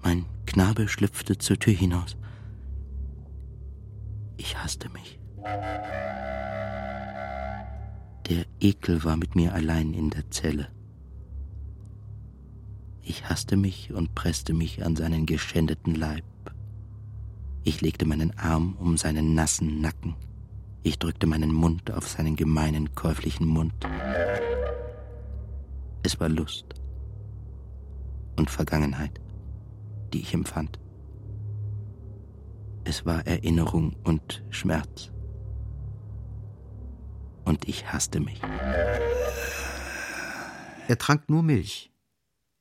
Mein 0.01 0.25
Knabe 0.45 0.87
schlüpfte 0.87 1.37
zur 1.37 1.59
Tür 1.59 1.73
hinaus. 1.73 2.15
Ich 4.37 4.57
hasste 4.57 4.89
mich. 4.89 5.19
Der 8.29 8.45
Ekel 8.59 9.03
war 9.03 9.17
mit 9.17 9.35
mir 9.35 9.53
allein 9.53 9.93
in 9.93 10.09
der 10.09 10.31
Zelle. 10.31 10.69
Ich 13.07 13.29
hasste 13.29 13.55
mich 13.55 13.93
und 13.93 14.15
presste 14.15 14.55
mich 14.55 14.83
an 14.83 14.95
seinen 14.95 15.27
geschändeten 15.27 15.93
Leib. 15.93 16.23
Ich 17.63 17.79
legte 17.81 18.03
meinen 18.07 18.35
Arm 18.35 18.75
um 18.79 18.97
seinen 18.97 19.35
nassen 19.35 19.79
Nacken. 19.79 20.15
Ich 20.81 20.97
drückte 20.97 21.27
meinen 21.27 21.53
Mund 21.53 21.91
auf 21.91 22.07
seinen 22.07 22.35
gemeinen, 22.35 22.95
käuflichen 22.95 23.45
Mund. 23.45 23.73
Es 26.01 26.19
war 26.19 26.29
Lust 26.29 26.65
und 28.37 28.49
Vergangenheit, 28.49 29.21
die 30.11 30.21
ich 30.21 30.33
empfand. 30.33 30.79
Es 32.85 33.05
war 33.05 33.27
Erinnerung 33.27 33.95
und 34.03 34.43
Schmerz. 34.49 35.11
Und 37.43 37.67
ich 37.67 37.85
hasste 37.93 38.19
mich. 38.19 38.41
Er 40.87 40.97
trank 40.97 41.29
nur 41.29 41.43
Milch 41.43 41.91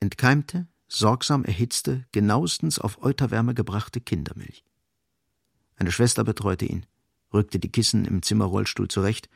entkeimte, 0.04 0.66
sorgsam 0.86 1.44
erhitzte, 1.44 2.04
genauestens 2.12 2.78
auf 2.78 3.02
Euterwärme 3.02 3.54
gebrachte 3.54 4.00
Kindermilch. 4.00 4.62
Eine 5.76 5.92
Schwester 5.92 6.24
betreute 6.24 6.66
ihn, 6.66 6.84
rückte 7.32 7.58
die 7.58 7.70
Kissen 7.70 8.04
im 8.04 8.22
Zimmerrollstuhl 8.22 8.88
zurecht, 8.88 9.30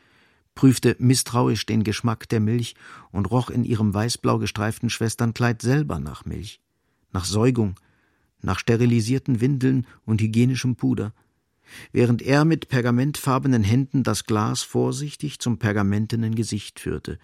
prüfte 0.54 0.94
misstrauisch 0.98 1.64
den 1.64 1.84
Geschmack 1.84 2.28
der 2.28 2.40
Milch 2.40 2.74
und 3.10 3.30
roch 3.30 3.48
in 3.48 3.64
ihrem 3.64 3.94
weißblau 3.94 4.38
gestreiften 4.38 4.90
Schwesternkleid 4.90 5.62
selber 5.62 5.98
nach 5.98 6.26
Milch, 6.26 6.60
nach 7.12 7.24
Säugung, 7.24 7.76
nach 8.42 8.58
sterilisierten 8.58 9.40
Windeln 9.40 9.86
und 10.04 10.20
hygienischem 10.20 10.76
Puder, 10.76 11.14
während 11.92 12.20
er 12.20 12.44
mit 12.44 12.68
pergamentfarbenen 12.68 13.62
Händen 13.62 14.02
das 14.02 14.24
Glas 14.24 14.62
vorsichtig 14.62 15.38
zum 15.38 15.58
pergamentenen 15.58 16.34
Gesicht 16.34 16.78
führte, 16.78 17.18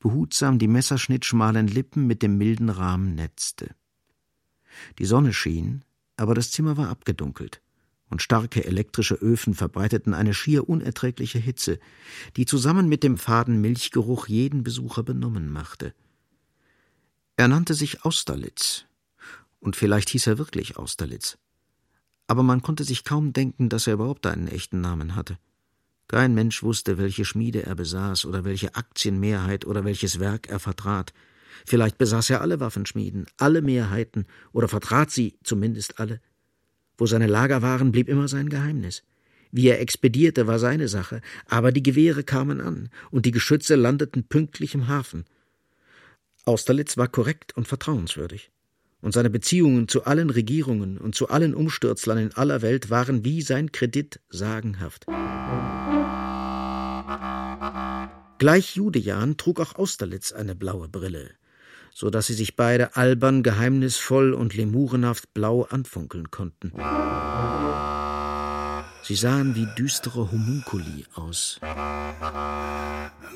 behutsam 0.00 0.58
die 0.58 0.68
messerschnittschmalen 0.68 1.66
Lippen 1.66 2.06
mit 2.06 2.22
dem 2.22 2.38
milden 2.38 2.70
Rahmen 2.70 3.14
netzte. 3.14 3.74
Die 4.98 5.06
Sonne 5.06 5.32
schien, 5.32 5.84
aber 6.16 6.34
das 6.34 6.50
Zimmer 6.50 6.76
war 6.76 6.88
abgedunkelt, 6.88 7.62
und 8.10 8.22
starke 8.22 8.64
elektrische 8.64 9.14
Öfen 9.14 9.54
verbreiteten 9.54 10.14
eine 10.14 10.34
schier 10.34 10.68
unerträgliche 10.68 11.38
Hitze, 11.38 11.78
die 12.36 12.46
zusammen 12.46 12.88
mit 12.88 13.02
dem 13.02 13.18
faden 13.18 13.60
Milchgeruch 13.60 14.28
jeden 14.28 14.62
Besucher 14.62 15.02
benommen 15.02 15.50
machte. 15.50 15.94
Er 17.36 17.48
nannte 17.48 17.74
sich 17.74 18.04
Austerlitz, 18.04 18.84
Und 19.60 19.76
vielleicht 19.76 20.10
hieß 20.10 20.28
er 20.28 20.38
wirklich 20.38 20.76
Austerlitz. 20.76 21.38
Aber 22.28 22.42
man 22.42 22.62
konnte 22.62 22.84
sich 22.84 23.04
kaum 23.04 23.32
denken, 23.32 23.68
dass 23.68 23.86
er 23.86 23.94
überhaupt 23.94 24.26
einen 24.26 24.48
echten 24.48 24.80
Namen 24.80 25.16
hatte. 25.16 25.38
Kein 26.08 26.34
Mensch 26.34 26.62
wusste, 26.62 26.96
welche 26.96 27.26
Schmiede 27.26 27.64
er 27.64 27.74
besaß 27.74 28.24
oder 28.24 28.44
welche 28.44 28.74
Aktienmehrheit 28.74 29.66
oder 29.66 29.84
welches 29.84 30.18
Werk 30.18 30.48
er 30.48 30.58
vertrat. 30.58 31.12
Vielleicht 31.66 31.98
besaß 31.98 32.30
er 32.30 32.40
alle 32.40 32.60
Waffenschmieden, 32.60 33.26
alle 33.36 33.60
Mehrheiten 33.60 34.26
oder 34.52 34.68
vertrat 34.68 35.10
sie 35.10 35.38
zumindest 35.42 36.00
alle. 36.00 36.20
Wo 36.96 37.06
seine 37.06 37.26
Lager 37.26 37.60
waren, 37.60 37.92
blieb 37.92 38.08
immer 38.08 38.26
sein 38.26 38.48
Geheimnis. 38.48 39.04
Wie 39.50 39.68
er 39.68 39.80
expedierte, 39.80 40.46
war 40.46 40.58
seine 40.58 40.88
Sache, 40.88 41.20
aber 41.46 41.72
die 41.72 41.82
Gewehre 41.82 42.24
kamen 42.24 42.60
an 42.60 42.90
und 43.10 43.26
die 43.26 43.30
Geschütze 43.30 43.76
landeten 43.76 44.24
pünktlich 44.24 44.74
im 44.74 44.88
Hafen. 44.88 45.24
Austerlitz 46.44 46.96
war 46.96 47.08
korrekt 47.08 47.56
und 47.56 47.68
vertrauenswürdig, 47.68 48.50
und 49.00 49.12
seine 49.12 49.30
Beziehungen 49.30 49.88
zu 49.88 50.04
allen 50.04 50.30
Regierungen 50.30 50.98
und 50.98 51.14
zu 51.14 51.28
allen 51.28 51.54
Umstürzlern 51.54 52.18
in 52.18 52.34
aller 52.34 52.62
Welt 52.62 52.90
waren 52.90 53.24
wie 53.24 53.42
sein 53.42 53.72
Kredit 53.72 54.20
sagenhaft. 54.28 55.06
Gleich 58.38 58.76
Judejan 58.76 59.36
trug 59.36 59.60
auch 59.60 59.74
Austerlitz 59.74 60.32
eine 60.32 60.54
blaue 60.54 60.88
Brille, 60.88 61.30
so 61.92 62.10
dass 62.10 62.28
sie 62.28 62.34
sich 62.34 62.54
beide 62.54 62.96
albern, 62.96 63.42
geheimnisvoll 63.42 64.32
und 64.32 64.54
lemurenhaft 64.54 65.34
blau 65.34 65.62
anfunkeln 65.62 66.30
konnten. 66.30 66.72
Sie 69.02 69.16
sahen 69.16 69.54
wie 69.54 69.66
düstere 69.76 70.30
Homunkuli 70.30 71.06
aus. 71.14 71.58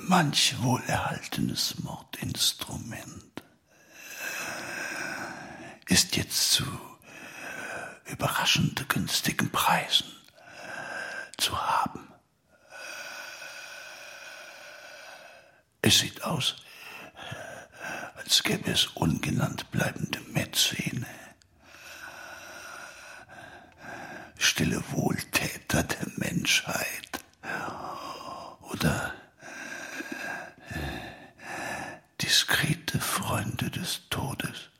Manch 0.07 0.55
wohlerhaltenes 0.61 1.77
Mordinstrument 1.83 3.32
ist 5.93 6.17
jetzt 6.17 6.53
zu 6.53 6.65
überraschend 8.07 8.89
günstigen 8.89 9.53
Preisen 9.53 10.11
zu 11.37 11.55
haben. 11.61 12.09
Es 15.83 15.99
sieht 15.99 16.25
aus, 16.25 16.57
als 18.17 18.43
gäbe 18.43 18.71
es 18.71 18.87
ungenannt 18.87 19.71
bleibende 19.71 20.19
Mäzene. 20.33 21.07
Stille 24.39 24.83
Wohltäter 24.93 25.83
der 25.83 26.07
Menschheit. 26.17 27.21
Oder 28.63 29.13
diskrete 32.23 32.99
Freunde 32.99 33.71
des 33.71 34.09
Todes, 34.09 34.72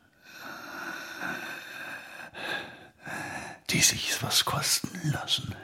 die 3.73 3.81
sich 3.81 4.23
was 4.23 4.45
kosten 4.45 5.11
lassen. 5.13 5.55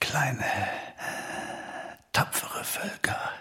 Kleine, 0.00 0.44
tapfere 2.12 2.64
Völker. 2.64 3.32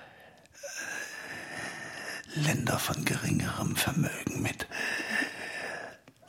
Länder 2.35 2.77
von 2.77 3.05
geringerem 3.05 3.77
Vermögen 3.77 4.41
mit 4.41 4.67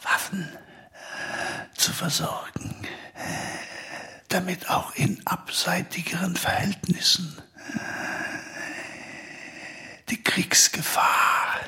Waffen 0.03 0.57
zu 1.75 1.92
versorgen, 1.92 2.87
damit 4.29 4.70
auch 4.70 4.94
in 4.94 5.20
abseitigeren 5.27 6.37
Verhältnissen 6.37 7.42
die 10.09 10.23
Kriegsgefahr 10.23 11.61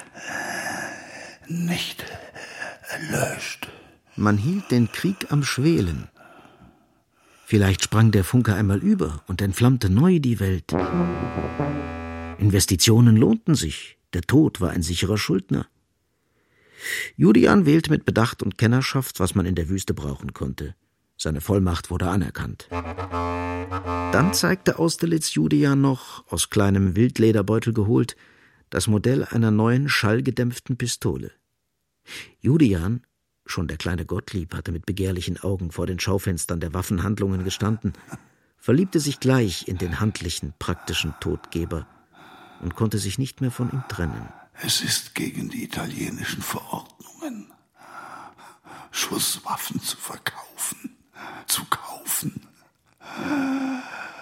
nicht 1.47 2.05
erlöscht. 2.89 3.72
Man 4.17 4.37
hielt 4.37 4.71
den 4.71 4.93
Krieg 4.93 5.31
am 5.31 5.43
Schwelen. 5.43 6.09
Vielleicht 7.47 7.83
sprang 7.83 8.11
der 8.11 8.25
Funke 8.25 8.55
einmal 8.55 8.79
über 8.79 9.23
und 9.27 9.43
entflammte 9.43 9.91
neu 9.91 10.21
die 10.21 10.41
Welt. 10.41 10.73
Investitionen 12.39 13.17
lohnten 13.17 13.55
sich, 13.55 13.99
der 14.13 14.23
Tod 14.23 14.61
war 14.61 14.71
ein 14.71 14.83
sicherer 14.83 15.19
Schuldner. 15.19 15.67
Julian 17.17 17.65
wählte 17.65 17.91
mit 17.91 18.05
Bedacht 18.05 18.43
und 18.43 18.59
Kennerschaft, 18.59 19.21
was 19.21 19.35
man 19.35 19.47
in 19.47 19.55
der 19.55 19.69
Wüste 19.69 19.95
brauchen 19.95 20.33
konnte. 20.33 20.75
Seine 21.17 21.41
Vollmacht 21.41 21.91
wurde 21.91 22.09
anerkannt. 22.09 22.69
Dann 22.71 24.35
zeigte 24.35 24.79
Austerlitz 24.79 25.35
Julian 25.35 25.81
noch, 25.81 26.27
aus 26.31 26.51
kleinem 26.51 26.97
Wildlederbeutel 26.97 27.73
geholt, 27.73 28.17
das 28.71 28.89
Modell 28.89 29.25
einer 29.25 29.51
neuen 29.51 29.89
schallgedämpften 29.89 30.77
Pistole. 30.77 31.31
Julian, 32.41 33.03
schon 33.47 33.69
der 33.69 33.77
kleine 33.77 34.05
Gottlieb, 34.05 34.55
hatte 34.55 34.73
mit 34.73 34.87
begehrlichen 34.87 35.39
Augen 35.43 35.73
vor 35.73 35.87
den 35.87 35.99
Schaufenstern 35.99 36.61
der 36.61 36.75
Waffenhandlungen 36.75 37.45
gestanden, 37.45 37.93
verliebte 38.57 39.01
sich 39.01 39.21
gleich 39.21 39.69
in 39.69 39.79
den 39.79 40.01
handlichen, 40.01 40.55
praktischen 40.59 41.15
Todgeber 41.21 41.87
und 42.61 42.77
konnte 42.77 42.99
sich 42.99 43.19
nicht 43.19 43.41
mehr 43.41 43.51
von 43.51 43.71
ihm 43.71 43.83
trennen. 43.89 44.29
Es 44.63 44.81
ist 44.81 45.15
gegen 45.15 45.49
die 45.49 45.65
italienischen 45.65 46.43
Verordnungen, 46.43 47.53
Schusswaffen 48.91 49.81
zu 49.81 49.97
verkaufen, 49.97 50.97
zu 51.47 51.65
kaufen 51.65 52.47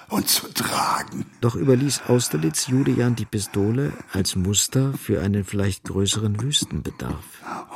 und 0.08 0.28
zu 0.28 0.48
tragen. 0.52 1.26
Doch 1.40 1.54
überließ 1.54 2.02
Austerlitz 2.08 2.68
Julian 2.68 3.16
die 3.16 3.24
Pistole 3.24 3.92
als 4.12 4.36
Muster 4.36 4.92
für 4.94 5.20
einen 5.20 5.44
vielleicht 5.44 5.84
größeren 5.84 6.40
Wüstenbedarf. 6.40 7.24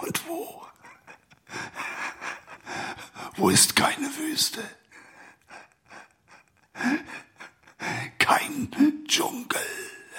Und 0.03 0.29
wo? 0.29 0.44
Wo 3.37 3.49
ist 3.51 3.75
keine 3.75 4.07
Wüste? 4.17 4.63
Kein 8.19 8.71
Dschungel. 9.09 9.61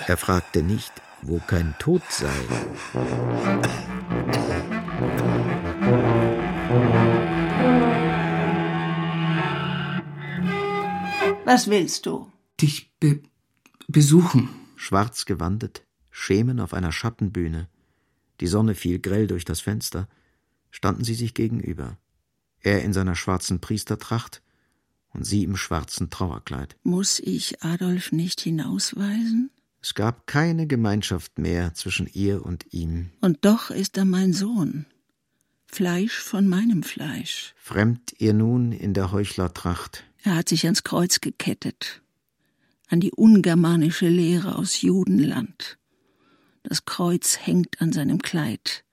Er 0.08 0.18
fragte 0.18 0.62
nicht, 0.62 0.92
wo 1.22 1.40
kein 1.40 1.76
Tod 1.80 2.02
sei. 2.10 2.30
Was 11.46 11.70
willst 11.70 12.06
du? 12.06 12.32
Dich 12.62 12.92
be 13.00 13.22
besuchen. 13.88 14.50
Schwarz 14.76 15.26
gewandet, 15.26 15.86
Schemen 16.12 16.60
auf 16.60 16.74
einer 16.74 16.92
Schattenbühne. 16.92 17.70
Die 18.42 18.48
Sonne 18.48 18.76
fiel 18.76 19.00
grell 19.00 19.28
durch 19.28 19.46
das 19.46 19.62
Fenster. 19.62 20.10
Standen 20.70 21.06
sie 21.06 21.14
sich 21.14 21.34
gegenüber. 21.34 21.98
Er 22.66 22.82
in 22.82 22.94
seiner 22.94 23.16
schwarzen 23.16 23.62
Priestertracht 23.62 24.42
und 25.14 25.24
sie 25.24 25.44
im 25.44 25.56
schwarzen 25.56 26.10
Trauerkleid. 26.10 26.76
Muss 26.82 27.20
ich 27.20 27.62
Adolf 27.62 28.12
nicht 28.12 28.42
hinausweisen? 28.42 29.52
Es 29.84 29.94
gab 29.94 30.26
keine 30.26 30.66
Gemeinschaft 30.66 31.38
mehr 31.38 31.76
zwischen 31.76 32.10
ihr 32.12 32.44
und 32.44 32.74
ihm. 32.74 33.12
Und 33.22 33.46
doch 33.46 33.70
ist 33.70 33.98
er 33.98 34.06
mein 34.06 34.34
Sohn. 34.34 34.88
Fleisch 35.68 36.18
von 36.18 36.48
meinem 36.48 36.82
Fleisch. 36.82 37.54
Fremd 37.56 38.16
ihr 38.18 38.34
nun 38.34 38.72
in 38.72 38.96
der 38.96 39.12
Heuchlertracht. 39.12 40.04
Er 40.24 40.36
hat 40.36 40.50
sich 40.50 40.64
ans 40.64 40.84
Kreuz 40.84 41.22
gekettet. 41.22 42.02
An 42.88 43.00
die 43.00 43.12
ungermanische 43.12 44.08
Lehre 44.08 44.56
aus 44.56 44.82
Judenland. 44.82 45.78
Das 46.64 46.86
Kreuz 46.86 47.38
hängt 47.46 47.80
an 47.80 47.94
seinem 47.94 48.24
Kleid, 48.24 48.85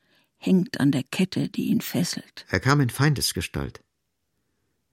hängt 0.42 0.80
an 0.80 0.90
der 0.90 1.04
Kette, 1.04 1.48
die 1.48 1.66
ihn 1.66 1.80
fesselt. 1.80 2.44
Er 2.48 2.60
kam 2.60 2.80
in 2.80 2.90
Feindesgestalt. 2.90 3.82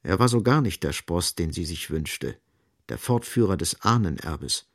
Er 0.03 0.19
war 0.19 0.29
so 0.29 0.41
gar 0.41 0.61
nicht 0.61 0.83
der 0.83 0.93
Spross, 0.93 1.35
den 1.35 1.51
sie 1.51 1.65
sich 1.65 1.89
wünschte, 1.89 2.37
der 2.87 2.97
Fortführer 2.97 3.57
des 3.57 3.81
Ahnenerbes 3.81 4.67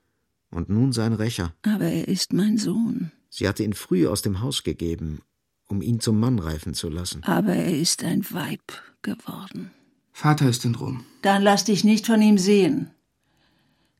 und 0.50 0.68
nun 0.68 0.92
sein 0.92 1.12
Rächer. 1.12 1.54
Aber 1.62 1.86
er 1.86 2.08
ist 2.08 2.32
mein 2.32 2.58
Sohn. 2.58 3.12
Sie 3.30 3.48
hatte 3.48 3.64
ihn 3.64 3.72
früh 3.72 4.06
aus 4.06 4.22
dem 4.22 4.40
Haus 4.40 4.62
gegeben, 4.62 5.22
um 5.66 5.80
ihn 5.80 6.00
zum 6.00 6.20
Mann 6.20 6.38
reifen 6.38 6.74
zu 6.74 6.88
lassen. 6.88 7.22
Aber 7.24 7.54
er 7.54 7.76
ist 7.76 8.04
ein 8.04 8.24
Weib 8.30 8.82
geworden. 9.02 9.70
Vater 10.12 10.48
ist 10.48 10.64
in 10.64 10.74
Rom. 10.74 11.04
Dann 11.22 11.42
lass 11.42 11.64
dich 11.64 11.84
nicht 11.84 12.06
von 12.06 12.20
ihm 12.22 12.38
sehen. 12.38 12.90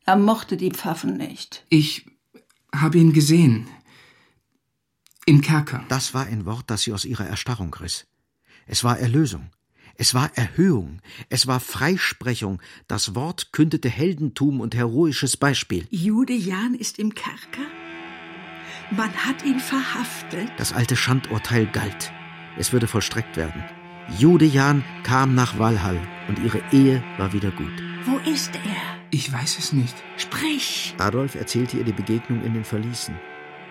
Er 0.06 0.16
mochte 0.16 0.56
die 0.56 0.70
Pfaffen 0.70 1.16
nicht. 1.16 1.64
Ich 1.68 2.06
habe 2.72 2.98
ihn 2.98 3.12
gesehen. 3.12 3.66
Im 5.26 5.40
Kerker. 5.40 5.84
Das 5.88 6.12
war 6.12 6.26
ein 6.26 6.44
Wort, 6.44 6.64
das 6.66 6.82
sie 6.82 6.92
aus 6.92 7.04
ihrer 7.04 7.26
Erstarrung 7.26 7.72
riss. 7.74 8.06
Es 8.66 8.84
war 8.84 8.98
Erlösung. 8.98 9.50
Es 9.96 10.12
war 10.12 10.36
Erhöhung, 10.36 11.00
es 11.28 11.46
war 11.46 11.60
Freisprechung, 11.60 12.60
das 12.88 13.14
Wort 13.14 13.52
kündete 13.52 13.88
Heldentum 13.88 14.60
und 14.60 14.74
heroisches 14.74 15.36
Beispiel. 15.36 15.86
Jude 15.90 16.32
Jan 16.32 16.74
ist 16.74 16.98
im 16.98 17.14
Kerker? 17.14 17.62
Man 18.90 19.12
hat 19.14 19.44
ihn 19.44 19.60
verhaftet. 19.60 20.50
Das 20.56 20.72
alte 20.72 20.96
Schandurteil 20.96 21.66
galt. 21.66 22.12
Es 22.58 22.72
würde 22.72 22.88
vollstreckt 22.88 23.36
werden. 23.36 23.62
Jude 24.18 24.46
Jan 24.46 24.84
kam 25.04 25.36
nach 25.36 25.60
Walhall 25.60 26.00
und 26.28 26.40
ihre 26.40 26.60
Ehe 26.72 27.02
war 27.16 27.32
wieder 27.32 27.52
gut. 27.52 27.72
Wo 28.04 28.18
ist 28.28 28.54
er? 28.56 28.98
Ich 29.10 29.32
weiß 29.32 29.58
es 29.58 29.72
nicht. 29.72 29.94
Sprich! 30.16 30.94
Adolf 30.98 31.36
erzählte 31.36 31.78
ihr 31.78 31.84
die 31.84 31.92
Begegnung 31.92 32.42
in 32.42 32.52
den 32.52 32.64
Verließen, 32.64 33.14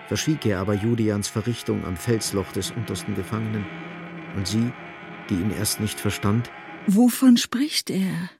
verschwieg 0.08 0.44
er 0.46 0.60
aber 0.60 0.74
Julians 0.74 1.28
Verrichtung 1.28 1.84
am 1.84 1.96
Felsloch 1.96 2.52
des 2.52 2.70
untersten 2.70 3.14
Gefangenen 3.14 3.64
Und 4.36 4.46
sie, 4.46 4.72
die 5.30 5.34
ihn 5.34 5.50
erst 5.50 5.80
nicht 5.80 5.98
verstand, 6.00 6.50
Wovon 6.86 7.38
spricht 7.38 7.88
er? 7.88 8.30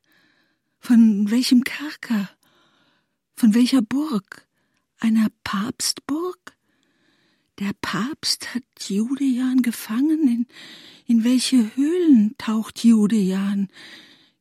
Von 0.78 1.30
welchem 1.30 1.64
Kerker? 1.64 2.28
Von 3.36 3.54
welcher 3.54 3.80
Burg? 3.80 4.46
Einer 5.00 5.28
Papstburg? 5.44 6.54
Der 7.58 7.72
Papst 7.80 8.54
hat 8.54 8.64
Judejan 8.86 9.62
gefangen. 9.62 10.28
In, 10.28 10.46
in 11.06 11.24
welche 11.24 11.74
Höhlen 11.74 12.34
taucht 12.36 12.84
Judejan? 12.84 13.68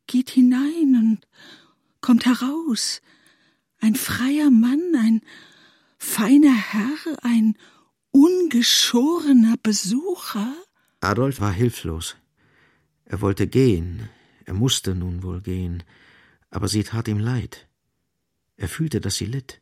Geht 0.06 0.28
hinein 0.30 0.96
und 0.96 1.18
kommt 2.02 2.26
heraus. 2.26 3.00
Ein 3.80 3.94
freier 3.94 4.50
Mann, 4.50 4.82
ein 4.96 5.22
feiner 6.04 6.54
Herr, 6.54 7.18
ein 7.22 7.56
ungeschorener 8.10 9.56
Besucher? 9.62 10.54
Adolf 11.00 11.40
war 11.40 11.52
hilflos. 11.52 12.16
Er 13.04 13.20
wollte 13.20 13.46
gehen, 13.46 14.08
er 14.44 14.54
musste 14.54 14.94
nun 14.94 15.22
wohl 15.22 15.40
gehen, 15.40 15.82
aber 16.50 16.68
sie 16.68 16.84
tat 16.84 17.08
ihm 17.08 17.18
leid. 17.18 17.68
Er 18.56 18.68
fühlte, 18.68 19.00
dass 19.00 19.16
sie 19.16 19.26
litt. 19.26 19.60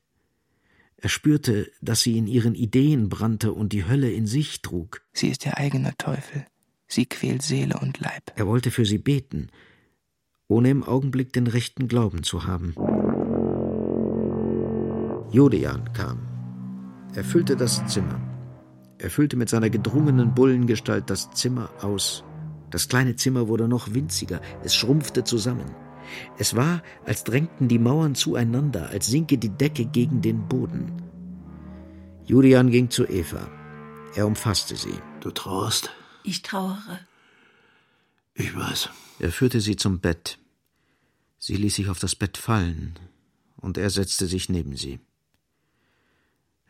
Er 0.97 1.09
spürte, 1.09 1.71
dass 1.81 2.03
sie 2.03 2.19
in 2.19 2.27
ihren 2.27 2.55
Ideen 2.55 3.09
brannte 3.09 3.53
und 3.53 3.73
die 3.73 3.87
Hölle 3.87 4.13
in 4.13 4.27
sich 4.27 4.63
trug. 4.63 5.03
Sie 5.13 5.29
ist 5.29 5.47
ihr 5.47 5.57
eigener 5.57 5.97
Teufel. 5.97 6.47
Sie 6.87 7.07
quält 7.07 7.43
Seele 7.43 7.79
und 7.81 7.99
Leib. 8.01 8.33
Er 8.37 8.47
wollte 8.47 8.71
für 8.71 8.85
sie 8.85 8.99
beten, 8.99 9.49
ohne 10.47 10.71
im 10.71 10.83
Augenblick 10.83 11.33
den 11.33 11.47
rechten 11.47 11.89
Glauben 11.89 12.23
zu 12.23 12.47
haben. 12.47 12.75
Jodejan 15.33 15.93
kam. 15.95 16.32
Er 17.15 17.25
füllte 17.25 17.57
das 17.57 17.87
Zimmer. 17.87 18.21
Er 18.99 19.11
füllte 19.11 19.37
mit 19.37 19.49
seiner 19.49 19.69
gedrungenen 19.69 20.35
Bullengestalt 20.35 21.11
das 21.11 21.31
Zimmer 21.33 21.69
aus. 21.83 22.25
Das 22.71 22.89
kleine 22.89 23.17
Zimmer 23.17 23.49
wurde 23.49 23.69
noch 23.69 23.93
winziger, 23.93 24.41
es 24.65 24.75
schrumpfte 24.75 25.25
zusammen. 25.25 25.75
Es 26.39 26.57
war, 26.57 26.83
als 27.05 27.25
drängten 27.25 27.69
die 27.69 27.79
Mauern 27.79 28.15
zueinander, 28.15 28.89
als 28.89 29.07
sinke 29.09 29.37
die 29.37 29.51
Decke 29.51 29.85
gegen 29.85 30.23
den 30.23 30.49
Boden. 30.49 31.03
Julian 32.25 32.71
ging 32.71 32.89
zu 32.89 33.07
Eva. 33.07 33.49
Er 34.15 34.27
umfasste 34.27 34.77
sie. 34.77 34.95
Du 35.21 35.31
trauerst? 35.31 35.91
Ich 36.25 36.43
trauere. 36.43 37.01
Ich 38.35 38.57
weiß. 38.57 38.89
Er 39.19 39.33
führte 39.33 39.61
sie 39.61 39.77
zum 39.77 40.01
Bett. 40.01 40.39
Sie 41.39 41.57
ließ 41.57 41.75
sich 41.75 41.89
auf 41.89 41.99
das 41.99 42.15
Bett 42.15 42.39
fallen, 42.39 42.99
und 43.57 43.77
er 43.77 43.91
setzte 43.91 44.27
sich 44.27 44.49
neben 44.49 44.77
sie. 44.77 45.01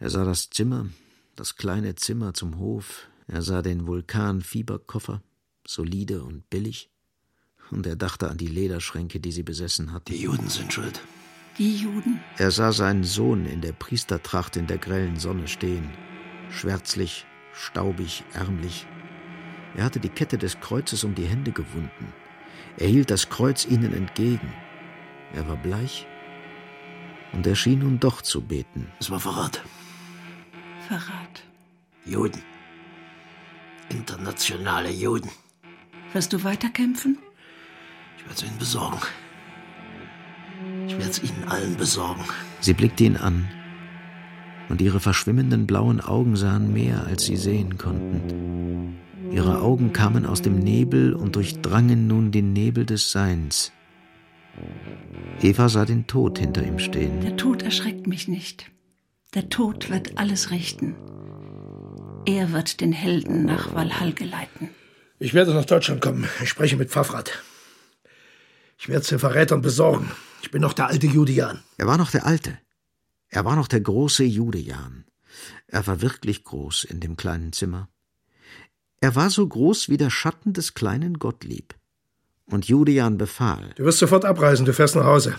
Er 0.02 0.10
sah 0.10 0.24
das 0.24 0.50
Zimmer, 0.50 0.88
das 1.36 1.54
kleine 1.54 1.94
Zimmer 1.94 2.34
zum 2.34 2.58
Hof, 2.58 3.08
er 3.28 3.40
sah 3.40 3.62
den 3.62 3.86
Vulkan-Fieberkoffer, 3.86 5.22
solide 5.64 6.24
und 6.24 6.50
billig, 6.50 6.90
und 7.70 7.86
er 7.86 7.94
dachte 7.94 8.28
an 8.28 8.36
die 8.36 8.48
Lederschränke, 8.48 9.20
die 9.20 9.30
sie 9.30 9.44
besessen 9.44 9.92
hatte. 9.92 10.12
Die 10.12 10.22
Juden 10.22 10.48
sind 10.48 10.72
schuld. 10.72 11.00
Die 11.56 11.76
Juden. 11.76 12.20
Er 12.36 12.50
sah 12.50 12.72
seinen 12.72 13.04
Sohn 13.04 13.46
in 13.46 13.60
der 13.60 13.74
Priestertracht 13.74 14.56
in 14.56 14.66
der 14.66 14.78
grellen 14.78 15.20
Sonne 15.20 15.46
stehen, 15.46 15.88
schwärzlich, 16.50 17.24
staubig, 17.52 18.24
ärmlich. 18.32 18.88
Er 19.76 19.84
hatte 19.84 20.00
die 20.00 20.08
Kette 20.08 20.36
des 20.36 20.58
Kreuzes 20.58 21.04
um 21.04 21.14
die 21.14 21.26
Hände 21.26 21.52
gewunden. 21.52 22.12
Er 22.76 22.88
hielt 22.88 23.12
das 23.12 23.28
Kreuz 23.28 23.66
ihnen 23.66 23.94
entgegen. 23.94 24.52
Er 25.32 25.46
war 25.46 25.58
bleich, 25.58 26.08
und 27.32 27.46
er 27.46 27.54
schien 27.54 27.78
nun 27.78 28.00
doch 28.00 28.20
zu 28.20 28.40
beten. 28.40 28.90
Es 28.98 29.08
war 29.12 29.20
Verrat. 29.20 29.62
Verrat. 30.88 31.42
Juden. 32.04 32.42
Internationale 33.90 34.90
Juden. 34.90 35.30
Wirst 36.12 36.32
du 36.32 36.42
weiterkämpfen? 36.42 37.18
Ich 38.18 38.24
werde 38.24 38.34
es 38.34 38.42
ihnen 38.42 38.58
besorgen. 38.58 38.98
Ich 40.86 40.92
werde 40.98 41.10
es 41.10 41.22
ihnen 41.22 41.44
allen 41.48 41.76
besorgen. 41.76 42.24
Sie 42.60 42.74
blickte 42.74 43.04
ihn 43.04 43.16
an, 43.16 43.48
und 44.68 44.80
ihre 44.80 45.00
verschwimmenden 45.00 45.66
blauen 45.66 46.00
Augen 46.00 46.34
sahen 46.34 46.72
mehr, 46.72 47.06
als 47.06 47.26
sie 47.26 47.36
sehen 47.36 47.78
konnten. 47.78 48.96
Ihre 49.30 49.60
Augen 49.60 49.92
kamen 49.92 50.26
aus 50.26 50.42
dem 50.42 50.58
Nebel 50.58 51.14
und 51.14 51.36
durchdrangen 51.36 52.06
nun 52.06 52.32
den 52.32 52.52
Nebel 52.52 52.86
des 52.86 53.12
Seins. 53.12 53.72
Eva 55.40 55.68
sah 55.68 55.84
den 55.84 56.06
Tod 56.06 56.38
hinter 56.38 56.64
ihm 56.64 56.78
stehen. 56.78 57.20
Der 57.20 57.36
Tod 57.36 57.62
erschreckt 57.62 58.06
mich 58.06 58.28
nicht. 58.28 58.71
Der 59.34 59.48
Tod 59.48 59.88
wird 59.88 60.18
alles 60.18 60.50
richten. 60.50 60.94
Er 62.26 62.52
wird 62.52 62.82
den 62.82 62.92
Helden 62.92 63.46
nach 63.46 63.74
Walhall 63.74 64.12
geleiten. 64.12 64.68
Ich 65.18 65.32
werde 65.32 65.54
nach 65.54 65.64
Deutschland 65.64 66.02
kommen. 66.02 66.28
Ich 66.42 66.50
spreche 66.50 66.76
mit 66.76 66.90
Pfaffrat. 66.90 67.42
Ich 68.76 68.88
werde 68.88 69.00
es 69.00 69.08
den 69.08 69.18
Verrätern 69.18 69.62
besorgen. 69.62 70.10
Ich 70.42 70.50
bin 70.50 70.60
noch 70.60 70.74
der 70.74 70.88
alte 70.88 71.06
Judejan. 71.06 71.62
Er 71.78 71.86
war 71.86 71.96
noch 71.96 72.10
der 72.10 72.26
Alte. 72.26 72.58
Er 73.30 73.46
war 73.46 73.56
noch 73.56 73.68
der 73.68 73.80
große 73.80 74.24
Judejan. 74.24 75.06
Er 75.66 75.86
war 75.86 76.02
wirklich 76.02 76.44
groß 76.44 76.84
in 76.84 77.00
dem 77.00 77.16
kleinen 77.16 77.54
Zimmer. 77.54 77.88
Er 79.00 79.14
war 79.16 79.30
so 79.30 79.48
groß 79.48 79.88
wie 79.88 79.96
der 79.96 80.10
Schatten 80.10 80.52
des 80.52 80.74
kleinen 80.74 81.18
Gottlieb. 81.18 81.74
Und 82.44 82.68
Judejan 82.68 83.16
befahl. 83.16 83.72
Du 83.76 83.84
wirst 83.84 84.00
sofort 84.00 84.26
abreisen, 84.26 84.66
du 84.66 84.74
fährst 84.74 84.94
nach 84.94 85.06
Hause. 85.06 85.38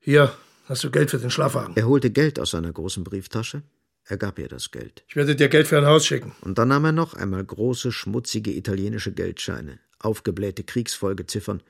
Hier 0.00 0.32
hast 0.68 0.84
du 0.84 0.90
Geld 0.90 1.10
für 1.10 1.18
den 1.18 1.30
Schlafwagen. 1.30 1.74
Er 1.76 1.86
holte 1.86 2.10
Geld 2.10 2.38
aus 2.38 2.50
seiner 2.50 2.72
großen 2.72 3.04
Brieftasche. 3.04 3.62
Er 4.04 4.16
gab 4.16 4.38
ihr 4.38 4.48
das 4.48 4.70
Geld. 4.70 5.04
Ich 5.08 5.16
werde 5.16 5.36
dir 5.36 5.48
Geld 5.48 5.66
für 5.66 5.78
ein 5.78 5.86
Haus 5.86 6.06
schicken. 6.06 6.32
Und 6.40 6.58
dann 6.58 6.68
nahm 6.68 6.84
er 6.84 6.92
noch 6.92 7.14
einmal 7.14 7.44
große, 7.44 7.92
schmutzige 7.92 8.54
italienische 8.54 9.12
Geldscheine, 9.12 9.80
aufgeblähte 9.98 10.64
Kriegsfolgeziffern 10.64 11.62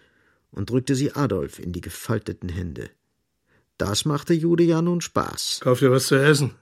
und 0.50 0.70
drückte 0.70 0.94
sie 0.94 1.12
Adolf 1.12 1.58
in 1.58 1.72
die 1.72 1.80
gefalteten 1.80 2.48
Hände. 2.48 2.90
Das 3.76 4.04
machte 4.04 4.34
Jude 4.34 4.64
ja 4.64 4.82
nun 4.82 5.00
Spaß. 5.00 5.61
Kauf 5.62 5.78
dir 5.78 5.90
was 5.90 6.06
zu 6.06 6.16
essen. 6.16 6.54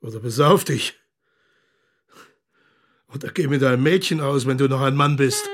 Oder 0.00 0.20
besauf 0.20 0.64
dich. 0.64 0.94
Oder 3.14 3.30
geh 3.30 3.46
mit 3.46 3.62
deinem 3.62 3.82
Mädchen 3.82 4.20
aus, 4.20 4.46
wenn 4.46 4.58
du 4.58 4.68
noch 4.68 4.82
ein 4.82 4.94
Mann 4.94 5.16
bist. 5.16 5.48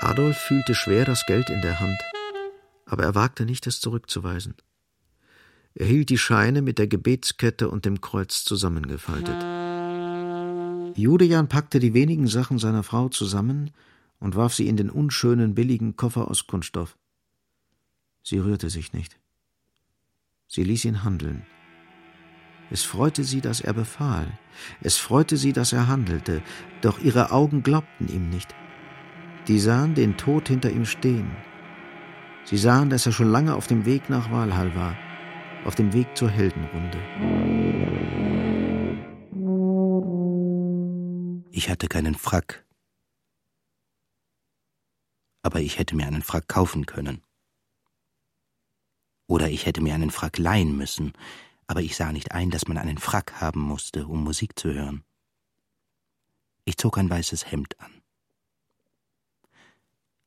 Adolf 0.00 0.36
fühlte 0.36 0.74
schwer 0.74 1.04
das 1.04 1.24
Geld 1.26 1.50
in 1.50 1.60
der 1.60 1.78
Hand, 1.78 1.98
aber 2.92 3.04
er 3.04 3.14
wagte 3.14 3.46
nicht, 3.46 3.66
es 3.66 3.80
zurückzuweisen. 3.80 4.54
Er 5.74 5.86
hielt 5.86 6.10
die 6.10 6.18
Scheine 6.18 6.60
mit 6.60 6.78
der 6.78 6.88
Gebetskette 6.88 7.70
und 7.70 7.86
dem 7.86 8.02
Kreuz 8.02 8.44
zusammengefaltet. 8.44 9.42
Judejan 10.94 11.48
packte 11.48 11.80
die 11.80 11.94
wenigen 11.94 12.26
Sachen 12.26 12.58
seiner 12.58 12.82
Frau 12.82 13.08
zusammen 13.08 13.70
und 14.18 14.36
warf 14.36 14.52
sie 14.52 14.68
in 14.68 14.76
den 14.76 14.90
unschönen, 14.90 15.54
billigen 15.54 15.96
Koffer 15.96 16.30
aus 16.30 16.46
Kunststoff. 16.46 16.98
Sie 18.22 18.36
rührte 18.36 18.68
sich 18.68 18.92
nicht. 18.92 19.18
Sie 20.46 20.62
ließ 20.62 20.84
ihn 20.84 21.02
handeln. 21.02 21.46
Es 22.70 22.82
freute 22.82 23.24
sie, 23.24 23.40
dass 23.40 23.62
er 23.62 23.72
befahl. 23.72 24.38
Es 24.82 24.98
freute 24.98 25.38
sie, 25.38 25.54
dass 25.54 25.72
er 25.72 25.88
handelte. 25.88 26.42
Doch 26.82 26.98
ihre 26.98 27.30
Augen 27.30 27.62
glaubten 27.62 28.08
ihm 28.08 28.28
nicht. 28.28 28.54
Die 29.48 29.58
sahen 29.58 29.94
den 29.94 30.18
Tod 30.18 30.48
hinter 30.48 30.70
ihm 30.70 30.84
stehen. 30.84 31.34
Sie 32.44 32.58
sahen, 32.58 32.90
dass 32.90 33.06
er 33.06 33.12
schon 33.12 33.30
lange 33.30 33.54
auf 33.54 33.66
dem 33.66 33.84
Weg 33.84 34.10
nach 34.10 34.30
Walhall 34.30 34.74
war, 34.74 34.96
auf 35.64 35.74
dem 35.74 35.92
Weg 35.92 36.16
zur 36.16 36.28
Heldenrunde. 36.28 36.98
Ich 41.50 41.70
hatte 41.70 41.86
keinen 41.86 42.14
Frack, 42.14 42.66
aber 45.42 45.60
ich 45.60 45.78
hätte 45.78 45.94
mir 45.94 46.06
einen 46.06 46.22
Frack 46.22 46.48
kaufen 46.48 46.86
können. 46.86 47.22
Oder 49.28 49.48
ich 49.48 49.66
hätte 49.66 49.80
mir 49.80 49.94
einen 49.94 50.10
Frack 50.10 50.38
leihen 50.38 50.76
müssen, 50.76 51.12
aber 51.66 51.80
ich 51.80 51.96
sah 51.96 52.12
nicht 52.12 52.32
ein, 52.32 52.50
dass 52.50 52.68
man 52.68 52.76
einen 52.76 52.98
Frack 52.98 53.40
haben 53.40 53.60
musste, 53.60 54.06
um 54.06 54.24
Musik 54.24 54.58
zu 54.58 54.72
hören. 54.72 55.04
Ich 56.64 56.76
zog 56.76 56.98
ein 56.98 57.08
weißes 57.08 57.50
Hemd 57.50 57.78
an. 57.80 58.02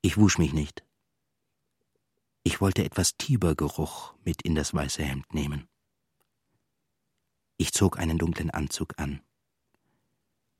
Ich 0.01 0.17
wusch 0.17 0.37
mich 0.37 0.53
nicht. 0.53 0.83
Ich 2.47 2.61
wollte 2.61 2.85
etwas 2.85 3.17
Tibergeruch 3.17 4.13
mit 4.23 4.43
in 4.43 4.53
das 4.53 4.71
weiße 4.71 5.03
Hemd 5.03 5.33
nehmen. 5.33 5.67
Ich 7.57 7.73
zog 7.73 7.97
einen 7.97 8.19
dunklen 8.19 8.51
Anzug 8.51 8.93
an. 8.99 9.21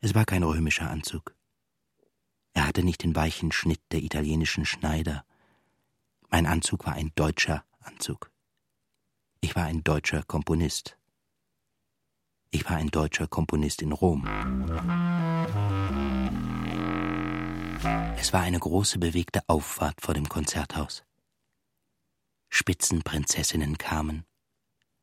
Es 0.02 0.16
war 0.16 0.26
kein 0.26 0.42
römischer 0.42 0.90
Anzug. 0.90 1.36
Er 2.54 2.66
hatte 2.66 2.82
nicht 2.82 3.04
den 3.04 3.16
weichen 3.16 3.52
Schnitt 3.52 3.82
der 3.92 4.02
italienischen 4.02 4.66
Schneider. 4.66 5.26
Mein 6.32 6.48
Anzug 6.48 6.88
war 6.88 6.94
ein 6.94 7.12
deutscher 7.14 7.64
Anzug. 7.82 8.32
Ich 9.42 9.56
war 9.56 9.66
ein 9.66 9.84
deutscher 9.84 10.24
Komponist. 10.24 10.98
Ich 12.50 12.68
war 12.68 12.78
ein 12.78 12.90
deutscher 12.90 13.28
Komponist 13.28 13.84
in 13.84 13.92
Rom. 13.92 14.26
Es 18.18 18.34
war 18.34 18.42
eine 18.42 18.60
große 18.60 18.98
bewegte 18.98 19.48
Auffahrt 19.48 20.02
vor 20.02 20.16
dem 20.16 20.28
Konzerthaus. 20.28 21.05
Spitzenprinzessinnen 22.58 23.78
kamen, 23.78 24.24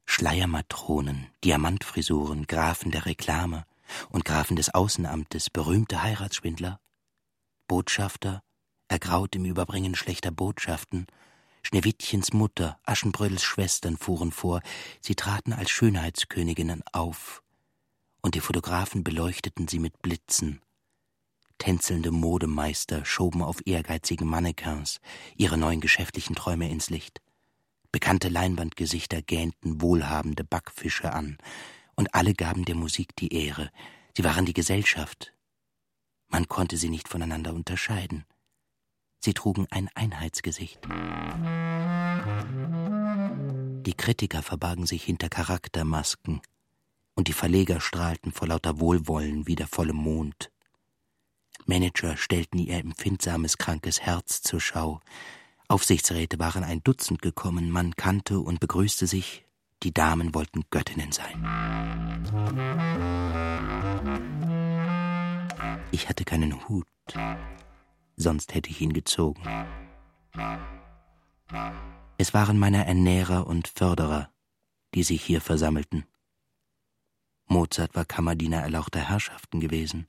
Schleiermatronen, 0.07 1.26
Diamantfrisuren, 1.44 2.46
Grafen 2.46 2.90
der 2.90 3.05
Reklame, 3.05 3.66
und 4.09 4.24
Grafen 4.24 4.57
des 4.57 4.72
Außenamtes, 4.72 5.50
berühmte 5.50 6.03
Heiratsschwindler, 6.03 6.80
Botschafter, 7.68 8.42
ergraut 8.88 9.36
im 9.36 9.44
Überbringen 9.44 9.94
schlechter 9.94 10.30
Botschaften, 10.30 11.07
Schneewittchens 11.62 12.32
Mutter, 12.32 12.80
Aschenbrödels 12.86 13.42
Schwestern 13.42 13.98
fuhren 13.98 14.32
vor, 14.32 14.62
sie 15.03 15.14
traten 15.14 15.53
als 15.53 15.70
Schönheitsköniginnen 15.70 16.82
auf, 16.90 17.42
und 18.22 18.34
die 18.34 18.40
Fotografen 18.40 19.05
beleuchteten 19.05 19.68
sie 19.68 19.78
mit 19.78 20.00
Blitzen. 20.00 20.62
Tänzelnde 21.59 22.12
Modemeister 22.12 23.05
schoben 23.05 23.42
auf 23.42 23.59
ehrgeizigen 23.66 24.26
Mannequins 24.26 25.00
ihre 25.36 25.59
neuen 25.59 25.82
geschäftlichen 25.82 26.34
Träume 26.34 26.70
ins 26.70 26.88
Licht. 26.88 27.20
Bekannte 27.93 28.28
Leinwandgesichter 28.28 29.20
gähnten 29.20 29.82
wohlhabende 29.82 30.45
Backfische 30.45 31.12
an, 31.12 31.36
und 31.95 32.14
alle 32.14 32.32
gaben 32.32 32.64
der 32.64 32.74
Musik 32.74 33.14
die 33.16 33.32
Ehre. 33.34 33.70
Sie 34.16 34.24
waren 34.24 34.47
die 34.47 34.55
Gesellschaft. 34.55 35.34
Man 36.28 36.49
konnte 36.49 36.78
sie 36.78 36.88
nicht 36.88 37.09
voneinander 37.09 37.53
unterscheiden. 37.53 38.24
Sie 39.20 39.34
trugen 39.34 39.66
ein 39.70 39.90
Einheitsgesicht. 39.95 40.80
Die 43.86 43.95
Kritiker 43.95 44.43
verbargen 44.43 44.86
sich 44.86 45.05
hinter 45.05 45.28
Charaktermasken, 45.28 46.40
und 47.14 47.28
die 47.28 47.34
Verleger 47.34 47.80
strahlten 47.80 48.32
vor 48.32 48.49
lauter 48.49 48.80
Wohlwollen 48.80 49.47
wie 49.47 49.55
der 49.55 49.66
volle 49.66 49.93
Mond. 49.93 50.51
Manager 51.66 52.16
stellten 52.16 52.59
ihr 52.59 52.78
empfindsames, 52.78 53.59
krankes 53.59 54.01
Herz 54.01 54.40
zur 54.40 54.61
Schau. 54.61 55.01
Aufsichtsräte 55.73 56.39
waren 56.39 56.64
ein 56.64 56.83
Dutzend 56.85 57.23
gekommen, 57.23 57.70
man 57.70 57.97
kannte 57.97 58.41
und 58.41 58.61
begrüßte 58.61 59.07
sich, 59.07 59.47
die 59.83 59.95
Damen 59.95 60.35
wollten 60.35 60.64
Göttinnen 60.68 61.12
sein. 61.12 61.43
Ich 65.91 66.11
hatte 66.11 66.27
keinen 66.27 66.68
Hut, 66.68 66.87
sonst 68.16 68.55
hätte 68.55 68.68
ich 68.68 68.83
ihn 68.83 68.93
gezogen. 68.93 69.43
Es 72.18 72.35
waren 72.35 72.59
meine 72.59 72.87
Ernährer 72.87 73.47
und 73.47 73.66
Förderer, 73.66 74.29
die 74.95 75.05
sich 75.05 75.25
hier 75.25 75.41
versammelten. 75.41 76.05
Mozart 77.47 77.95
war 77.95 78.05
Kammerdiener 78.05 78.61
erlauchter 78.61 79.01
Herrschaften 79.01 79.59
gewesen. 79.59 80.07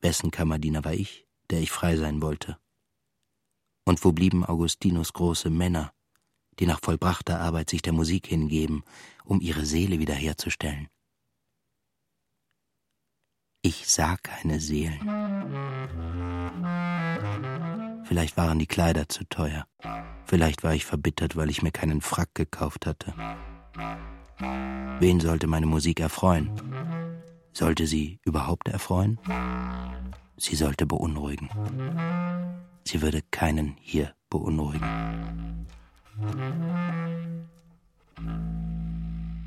Wessen 0.00 0.30
Kammerdiener 0.30 0.84
war 0.84 0.94
ich, 0.94 1.26
der 1.50 1.58
ich 1.58 1.72
frei 1.72 1.96
sein 1.96 2.22
wollte? 2.22 2.58
Und 3.86 4.04
wo 4.04 4.12
blieben 4.12 4.44
Augustinus 4.44 5.12
große 5.12 5.48
Männer, 5.48 5.92
die 6.58 6.66
nach 6.66 6.80
vollbrachter 6.82 7.40
Arbeit 7.40 7.70
sich 7.70 7.82
der 7.82 7.92
Musik 7.92 8.26
hingeben, 8.26 8.82
um 9.24 9.40
ihre 9.40 9.64
Seele 9.64 10.00
wiederherzustellen? 10.00 10.88
Ich 13.62 13.88
sah 13.88 14.16
keine 14.16 14.60
Seelen. 14.60 15.00
Vielleicht 18.04 18.36
waren 18.36 18.58
die 18.58 18.66
Kleider 18.66 19.08
zu 19.08 19.24
teuer. 19.28 19.66
Vielleicht 20.24 20.64
war 20.64 20.74
ich 20.74 20.84
verbittert, 20.84 21.36
weil 21.36 21.50
ich 21.50 21.62
mir 21.62 21.72
keinen 21.72 22.00
Frack 22.00 22.34
gekauft 22.34 22.86
hatte. 22.86 23.14
Wen 24.98 25.20
sollte 25.20 25.46
meine 25.46 25.66
Musik 25.66 26.00
erfreuen? 26.00 26.50
Sollte 27.52 27.86
sie 27.86 28.18
überhaupt 28.24 28.68
erfreuen? 28.68 29.18
Sie 30.36 30.56
sollte 30.56 30.86
beunruhigen. 30.86 31.48
Sie 32.84 33.02
würde 33.02 33.22
keinen 33.30 33.76
hier 33.80 34.14
beunruhigen. 34.30 35.66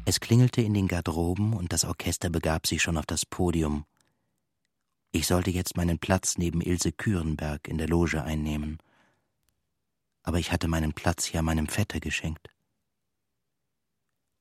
Es 0.06 0.20
klingelte 0.20 0.62
in 0.62 0.74
den 0.74 0.88
Garderoben 0.88 1.54
und 1.54 1.72
das 1.72 1.86
Orchester 1.86 2.30
begab 2.30 2.68
sich 2.68 2.82
schon 2.82 2.98
auf 2.98 3.06
das 3.06 3.26
Podium, 3.26 3.86
ich 5.12 5.26
sollte 5.26 5.50
jetzt 5.50 5.76
meinen 5.76 5.98
Platz 5.98 6.38
neben 6.38 6.62
Ilse 6.62 6.92
Kürenberg 6.92 7.68
in 7.68 7.80
der 7.80 7.88
Loge 7.88 8.24
einnehmen. 8.24 8.78
Aber 10.22 10.38
ich 10.38 10.52
hatte 10.52 10.68
meinen 10.68 10.94
Platz 10.94 11.32
ja 11.32 11.42
meinem 11.42 11.68
Vetter 11.68 12.00
geschenkt. 12.00 12.50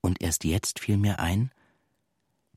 Und 0.02 0.20
erst 0.20 0.44
jetzt 0.44 0.80
fiel 0.80 0.98
mir 0.98 1.18
ein, 1.18 1.50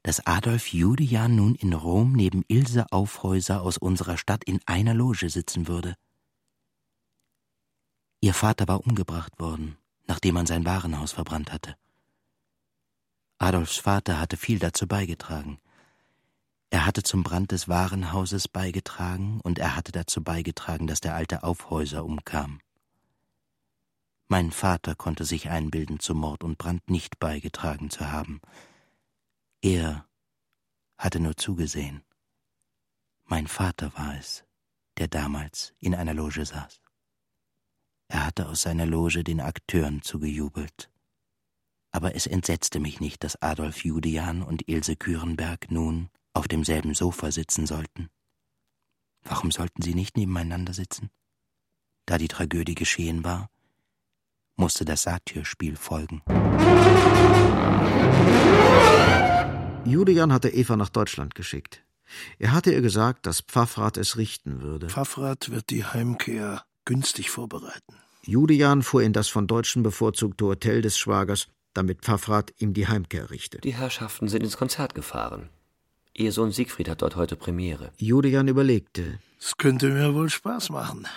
dass 0.03 0.25
Adolf 0.25 0.67
Julian 0.73 1.35
nun 1.35 1.55
in 1.55 1.73
Rom 1.73 2.13
neben 2.13 2.43
Ilse 2.47 2.91
Aufhäuser 2.91 3.61
aus 3.61 3.77
unserer 3.77 4.17
Stadt 4.17 4.43
in 4.43 4.59
einer 4.65 4.93
Loge 4.93 5.29
sitzen 5.29 5.67
würde. 5.67 5.95
Ihr 8.19 8.33
Vater 8.33 8.67
war 8.67 8.85
umgebracht 8.85 9.39
worden, 9.39 9.77
nachdem 10.07 10.35
man 10.35 10.45
sein 10.45 10.65
Warenhaus 10.65 11.11
verbrannt 11.11 11.51
hatte. 11.51 11.75
Adolfs 13.37 13.77
Vater 13.77 14.19
hatte 14.19 14.37
viel 14.37 14.59
dazu 14.59 14.87
beigetragen. 14.87 15.59
Er 16.69 16.85
hatte 16.85 17.03
zum 17.03 17.23
Brand 17.23 17.51
des 17.51 17.67
Warenhauses 17.67 18.47
beigetragen 18.47 19.41
und 19.41 19.59
er 19.59 19.75
hatte 19.75 19.91
dazu 19.91 20.23
beigetragen, 20.23 20.87
dass 20.87 21.01
der 21.01 21.15
alte 21.15 21.43
Aufhäuser 21.43 22.05
umkam. 22.05 22.61
Mein 24.27 24.51
Vater 24.51 24.95
konnte 24.95 25.25
sich 25.25 25.49
einbilden, 25.49 25.99
zu 25.99 26.15
Mord 26.15 26.43
und 26.43 26.57
Brand 26.57 26.89
nicht 26.89 27.19
beigetragen 27.19 27.89
zu 27.89 28.11
haben. 28.11 28.39
Er 29.61 30.09
hatte 30.97 31.19
nur 31.19 31.37
zugesehen. 31.37 32.03
Mein 33.25 33.45
Vater 33.45 33.93
war 33.95 34.17
es, 34.17 34.43
der 34.97 35.07
damals 35.07 35.75
in 35.79 35.93
einer 35.93 36.15
Loge 36.15 36.45
saß. 36.45 36.81
Er 38.07 38.25
hatte 38.25 38.49
aus 38.49 38.63
seiner 38.63 38.87
Loge 38.87 39.23
den 39.23 39.39
Akteuren 39.39 40.01
zugejubelt. 40.01 40.91
Aber 41.91 42.15
es 42.15 42.25
entsetzte 42.25 42.79
mich 42.79 42.99
nicht, 42.99 43.23
dass 43.23 43.39
Adolf 43.41 43.85
Judian 43.85 44.41
und 44.41 44.67
Ilse 44.67 44.95
Kürenberg 44.95 45.69
nun 45.69 46.09
auf 46.33 46.47
demselben 46.47 46.95
Sofa 46.95 47.31
sitzen 47.31 47.67
sollten. 47.67 48.09
Warum 49.23 49.51
sollten 49.51 49.83
sie 49.83 49.93
nicht 49.93 50.17
nebeneinander 50.17 50.73
sitzen? 50.73 51.11
Da 52.07 52.17
die 52.17 52.27
Tragödie 52.27 52.75
geschehen 52.75 53.23
war, 53.23 53.51
musste 54.55 54.85
das 54.85 55.03
Satyrspiel 55.03 55.75
folgen. 55.75 56.23
Julian 59.85 60.31
hatte 60.31 60.49
Eva 60.49 60.77
nach 60.77 60.89
Deutschland 60.89 61.35
geschickt. 61.35 61.83
Er 62.39 62.51
hatte 62.51 62.71
ihr 62.71 62.81
gesagt, 62.81 63.25
dass 63.25 63.41
Pfaffrat 63.41 63.97
es 63.97 64.17
richten 64.17 64.61
würde. 64.61 64.89
Pfaffrat 64.89 65.49
wird 65.49 65.69
die 65.69 65.85
Heimkehr 65.85 66.63
günstig 66.85 67.29
vorbereiten. 67.31 67.95
Julian 68.23 68.83
fuhr 68.83 69.01
in 69.01 69.13
das 69.13 69.27
von 69.27 69.47
Deutschen 69.47 69.81
bevorzugte 69.81 70.45
Hotel 70.45 70.81
des 70.81 70.97
Schwagers, 70.97 71.47
damit 71.73 72.01
Pfaffrat 72.01 72.53
ihm 72.59 72.73
die 72.73 72.87
Heimkehr 72.87 73.31
richte. 73.31 73.59
Die 73.59 73.73
Herrschaften 73.73 74.27
sind 74.27 74.43
ins 74.43 74.57
Konzert 74.57 74.93
gefahren. 74.93 75.49
Ihr 76.13 76.31
Sohn 76.31 76.51
Siegfried 76.51 76.89
hat 76.89 77.01
dort 77.01 77.15
heute 77.15 77.35
Premiere. 77.35 77.91
Julian 77.97 78.47
überlegte. 78.47 79.19
Es 79.39 79.57
könnte 79.57 79.89
mir 79.89 80.13
wohl 80.13 80.29
Spaß 80.29 80.69
machen, 80.69 81.07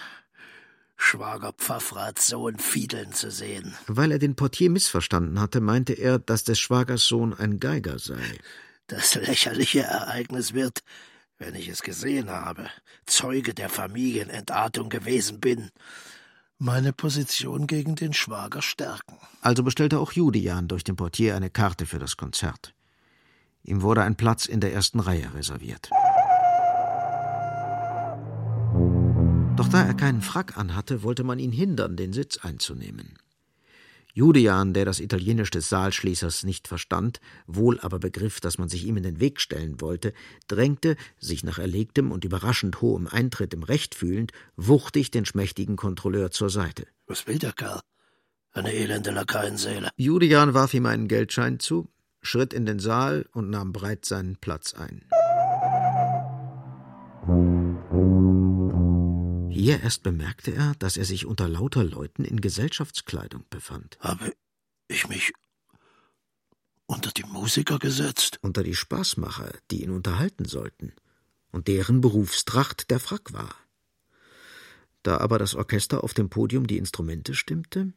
Schwager 1.05 1.53
Pfaffrats 1.53 2.29
Sohn 2.29 2.59
fiedeln 2.59 3.13
zu 3.13 3.31
sehen. 3.31 3.75
Weil 3.87 4.11
er 4.11 4.19
den 4.19 4.37
Portier 4.37 4.71
missverstanden 4.71 5.39
hatte, 5.39 5.61
meinte 5.61 5.93
er, 5.93 6.19
dass 6.19 6.45
des 6.45 6.59
Schwagers 6.59 7.05
Sohn 7.05 7.35
ein 7.35 7.61
Geiger 7.61 7.99
sei. 7.99 8.39
Das 8.87 9.15
lächerliche 9.15 9.81
Ereignis 9.81 10.55
wird, 10.55 10.83
wenn 11.39 11.55
ich 11.55 11.69
es 11.69 11.83
gesehen 11.83 12.31
habe, 12.31 12.71
Zeuge 13.05 13.53
der 13.53 13.69
Familienentartung 13.69 14.89
gewesen 14.89 15.41
bin, 15.41 15.71
meine 16.59 16.95
Position 16.95 17.67
gegen 17.67 17.97
den 17.97 18.15
Schwager 18.15 18.63
stärken. 18.63 19.19
Also 19.43 19.63
bestellte 19.63 19.99
auch 19.99 20.13
Julian 20.13 20.69
durch 20.69 20.85
den 20.85 20.97
Portier 20.97 21.37
eine 21.37 21.51
Karte 21.51 21.85
für 21.85 21.99
das 21.99 22.17
Konzert. 22.17 22.75
Ihm 23.63 23.83
wurde 23.83 24.03
ein 24.03 24.17
Platz 24.17 24.47
in 24.47 24.61
der 24.61 24.73
ersten 24.73 25.01
Reihe 25.01 25.35
reserviert. 25.35 25.91
Doch 29.57 29.69
da 29.69 29.85
er 29.85 29.95
keinen 29.95 30.21
Frack 30.21 30.59
anhatte, 30.59 31.05
wollte 31.05 31.23
man 31.23 31.39
ihn 31.39 31.53
hindern, 31.53 31.97
den 31.97 32.13
Sitz 32.13 32.39
einzunehmen. 32.39 33.17
Julian, 34.13 34.75
der 34.75 34.85
das 34.85 34.99
Italienisch 34.99 35.51
des 35.51 35.69
Saalschließers 35.69 36.43
nicht 36.43 36.67
verstand, 36.67 37.21
wohl 37.47 37.79
aber 37.81 38.01
begriff, 38.01 38.41
dass 38.41 38.59
man 38.59 38.69
sich 38.69 38.85
ihm 38.85 38.97
in 38.97 39.05
den 39.05 39.21
Weg 39.21 39.41
stellen 39.41 39.81
wollte, 39.81 40.13
drängte, 40.49 40.97
sich 41.19 41.45
nach 41.45 41.59
erlegtem 41.59 42.11
und 42.11 42.25
überraschend 42.25 42.81
hohem 42.81 43.07
Eintritt 43.07 43.55
im 43.55 43.63
Recht 43.63 43.95
fühlend, 43.95 44.33
wuchtig 44.57 45.13
den 45.13 45.25
schmächtigen 45.25 45.77
Kontrolleur 45.77 46.33
zur 46.33 46.51
Seite. 46.51 46.87
Was 47.07 47.27
will 47.29 47.39
der 47.39 47.53
Kerl? 47.53 47.81
Eine 48.53 48.73
elende 48.73 49.13
Lakaienseele. 49.13 49.91
Julian 49.97 50.55
warf 50.55 50.75
ihm 50.75 50.87
einen 50.87 51.07
Geldschein 51.07 51.61
zu, 51.61 51.89
schritt 52.23 52.53
in 52.53 52.67
den 52.67 52.81
Saal 52.81 53.27
und 53.33 53.51
nahm 53.51 53.73
breit 53.73 54.05
seinen 54.05 54.37
Platz 54.37 54.75
ein. 54.75 55.05
Hier 59.65 59.81
erst 59.83 60.03
bemerkte 60.03 60.53
er, 60.53 60.75
dass 60.79 60.99
er 60.99 61.07
sich 61.07 61.25
unter 61.25 61.49
lauter 61.49 61.85
Leuten 61.85 62.27
in 62.27 62.43
Gesellschaftskleidung 62.43 63.47
befand. 63.49 63.97
Habe 63.99 64.35
ich 64.89 65.09
mich 65.09 65.33
unter 66.85 67.11
die 67.13 67.23
Musiker 67.23 67.79
gesetzt? 67.79 68.39
Unter 68.43 68.63
die 68.63 68.75
Spaßmacher, 68.75 69.55
die 69.71 69.83
ihn 69.83 69.91
unterhalten 69.91 70.45
sollten 70.45 70.93
und 71.51 71.67
deren 71.67 72.03
Berufstracht 72.03 72.91
der 72.91 73.01
Frack 73.01 73.33
war. 73.33 73.57
Da 75.03 75.17
aber 75.17 75.39
das 75.39 75.55
Orchester 75.55 76.05
auf 76.05 76.13
dem 76.13 76.29
Podium 76.29 76.67
die 76.67 76.77
Instrumente 76.77 77.33
stimmte, 77.33 77.95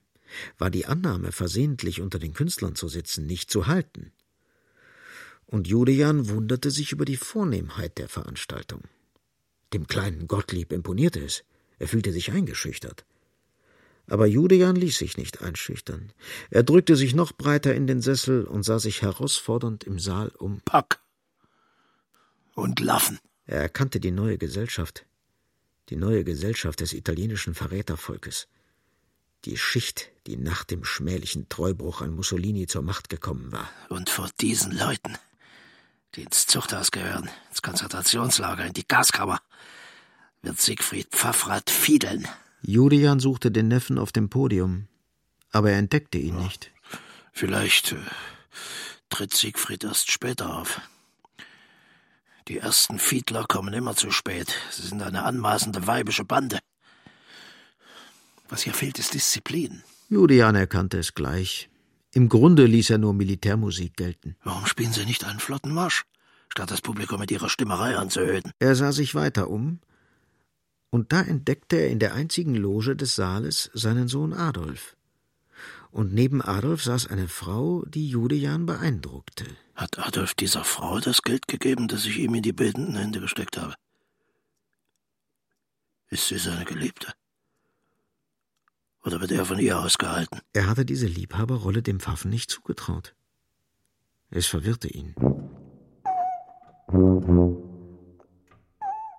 war 0.57 0.69
die 0.69 0.85
Annahme, 0.85 1.33
versehentlich 1.33 1.99
unter 1.99 2.17
den 2.17 2.33
Künstlern 2.33 2.75
zu 2.75 2.87
sitzen, 2.87 3.25
nicht 3.25 3.51
zu 3.51 3.67
halten. 3.67 4.13
Und 5.45 5.67
Julian 5.67 6.29
wunderte 6.29 6.71
sich 6.71 6.93
über 6.93 7.03
die 7.03 7.17
Vornehmheit 7.17 7.97
der 7.97 8.07
Veranstaltung. 8.07 8.83
Dem 9.73 9.85
kleinen 9.85 10.29
Gottlieb 10.29 10.71
imponierte 10.71 11.19
es. 11.19 11.43
Er 11.79 11.87
fühlte 11.87 12.11
sich 12.11 12.31
eingeschüchtert. 12.31 13.05
Aber 14.09 14.25
Julian 14.25 14.75
ließ 14.75 14.97
sich 14.97 15.17
nicht 15.17 15.41
einschüchtern. 15.41 16.13
Er 16.49 16.63
drückte 16.63 16.95
sich 16.95 17.13
noch 17.13 17.33
breiter 17.33 17.75
in 17.75 17.87
den 17.87 18.01
Sessel 18.01 18.45
und 18.45 18.63
sah 18.63 18.79
sich 18.79 19.01
herausfordernd 19.01 19.83
im 19.83 19.99
Saal 19.99 20.29
um. 20.37 20.61
Pack 20.61 20.99
und 22.55 22.79
Laffen. 22.79 23.19
Er 23.45 23.61
erkannte 23.61 23.99
die 23.99 24.11
neue 24.11 24.37
Gesellschaft, 24.37 25.05
die 25.89 25.95
neue 25.95 26.23
Gesellschaft 26.23 26.79
des 26.79 26.93
italienischen 26.93 27.53
Verrätervolkes, 27.53 28.47
die 29.45 29.57
Schicht, 29.57 30.09
die 30.25 30.37
nach 30.37 30.63
dem 30.63 30.83
schmählichen 30.83 31.47
Treubruch 31.47 32.01
an 32.01 32.15
Mussolini 32.15 32.67
zur 32.67 32.81
Macht 32.81 33.09
gekommen 33.09 33.51
war. 33.51 33.69
Und 33.89 34.09
vor 34.09 34.29
diesen 34.41 34.77
Leuten, 34.77 35.17
die 36.15 36.23
ins 36.23 36.47
Zuchthaus 36.47 36.91
gehören, 36.91 37.29
ins 37.49 37.61
Konzentrationslager, 37.61 38.65
in 38.65 38.73
die 38.73 38.87
Gaskammer, 38.87 39.39
wird 40.47 40.61
Siegfried 40.61 41.09
Pfaffrath 41.11 41.69
fiedeln. 41.69 42.25
Julian 42.61 43.19
suchte 43.19 43.51
den 43.51 43.67
Neffen 43.67 43.97
auf 43.97 44.13
dem 44.13 44.29
Podium, 44.29 44.87
aber 45.51 45.71
er 45.71 45.77
entdeckte 45.77 46.17
ihn 46.17 46.37
ja, 46.37 46.43
nicht. 46.45 46.71
Vielleicht 47.33 47.91
äh, 47.91 47.97
tritt 49.09 49.33
Siegfried 49.33 49.83
erst 49.83 50.09
später 50.09 50.55
auf. 50.55 50.79
Die 52.47 52.59
ersten 52.59 52.97
Fiedler 52.97 53.43
kommen 53.43 53.73
immer 53.73 53.97
zu 53.97 54.09
spät. 54.09 54.55
Sie 54.71 54.87
sind 54.87 55.03
eine 55.03 55.23
anmaßende 55.23 55.85
weibische 55.85 56.23
Bande. 56.23 56.59
Was 58.47 58.61
hier 58.61 58.73
fehlt, 58.73 58.99
ist 58.99 59.13
Disziplin. 59.13 59.83
Julian 60.07 60.55
erkannte 60.55 60.97
es 60.97 61.13
gleich. 61.13 61.69
Im 62.13 62.29
Grunde 62.29 62.65
ließ 62.65 62.91
er 62.91 62.99
nur 62.99 63.13
Militärmusik 63.13 63.97
gelten. 63.97 64.37
Warum 64.45 64.65
spielen 64.65 64.93
Sie 64.93 65.03
nicht 65.03 65.25
einen 65.25 65.41
flotten 65.41 65.73
Marsch, 65.73 66.05
statt 66.47 66.71
das 66.71 66.79
Publikum 66.81 67.19
mit 67.19 67.31
Ihrer 67.31 67.49
Stimmerei 67.49 67.97
anzuhöhen? 67.97 68.49
Er 68.59 68.75
sah 68.75 68.93
sich 68.93 69.13
weiter 69.13 69.49
um, 69.49 69.81
und 70.89 71.11
da 71.11 71.21
entdeckte 71.21 71.77
er 71.77 71.89
in 71.89 71.99
der 71.99 72.13
einzigen 72.13 72.55
Loge 72.55 72.95
des 72.95 73.15
Saales 73.15 73.69
seinen 73.73 74.07
Sohn 74.07 74.33
Adolf. 74.33 74.95
Und 75.91 76.13
neben 76.13 76.41
Adolf 76.41 76.83
saß 76.83 77.07
eine 77.07 77.27
Frau, 77.27 77.83
die 77.85 78.09
Julian 78.09 78.65
beeindruckte. 78.65 79.45
Hat 79.75 79.99
Adolf 79.99 80.33
dieser 80.33 80.63
Frau 80.63 80.99
das 80.99 81.21
Geld 81.21 81.47
gegeben, 81.47 81.87
das 81.87 82.05
ich 82.05 82.19
ihm 82.19 82.35
in 82.35 82.43
die 82.43 82.53
betenden 82.53 82.95
Hände 82.95 83.19
gesteckt 83.19 83.57
habe? 83.57 83.73
Ist 86.09 86.27
sie 86.27 86.37
seine 86.37 86.65
Geliebte? 86.65 87.13
Oder 89.03 89.21
wird 89.21 89.31
er 89.31 89.45
von 89.45 89.59
ihr 89.59 89.79
ausgehalten? 89.79 90.41
Er 90.53 90.67
hatte 90.67 90.85
diese 90.85 91.07
Liebhaberrolle 91.07 91.81
dem 91.81 91.99
Pfaffen 91.99 92.29
nicht 92.29 92.51
zugetraut. 92.51 93.15
Es 94.29 94.47
verwirrte 94.47 94.89
ihn. 94.89 95.15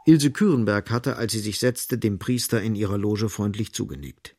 Ilse 0.08 0.30
Kürenberg 0.30 0.90
hatte, 0.90 1.16
als 1.16 1.32
sie 1.32 1.38
sich 1.38 1.58
setzte, 1.58 1.98
dem 1.98 2.18
Priester 2.18 2.62
in 2.62 2.74
ihrer 2.74 2.96
Loge 2.96 3.28
freundlich 3.28 3.74
zugenickt. 3.74 4.36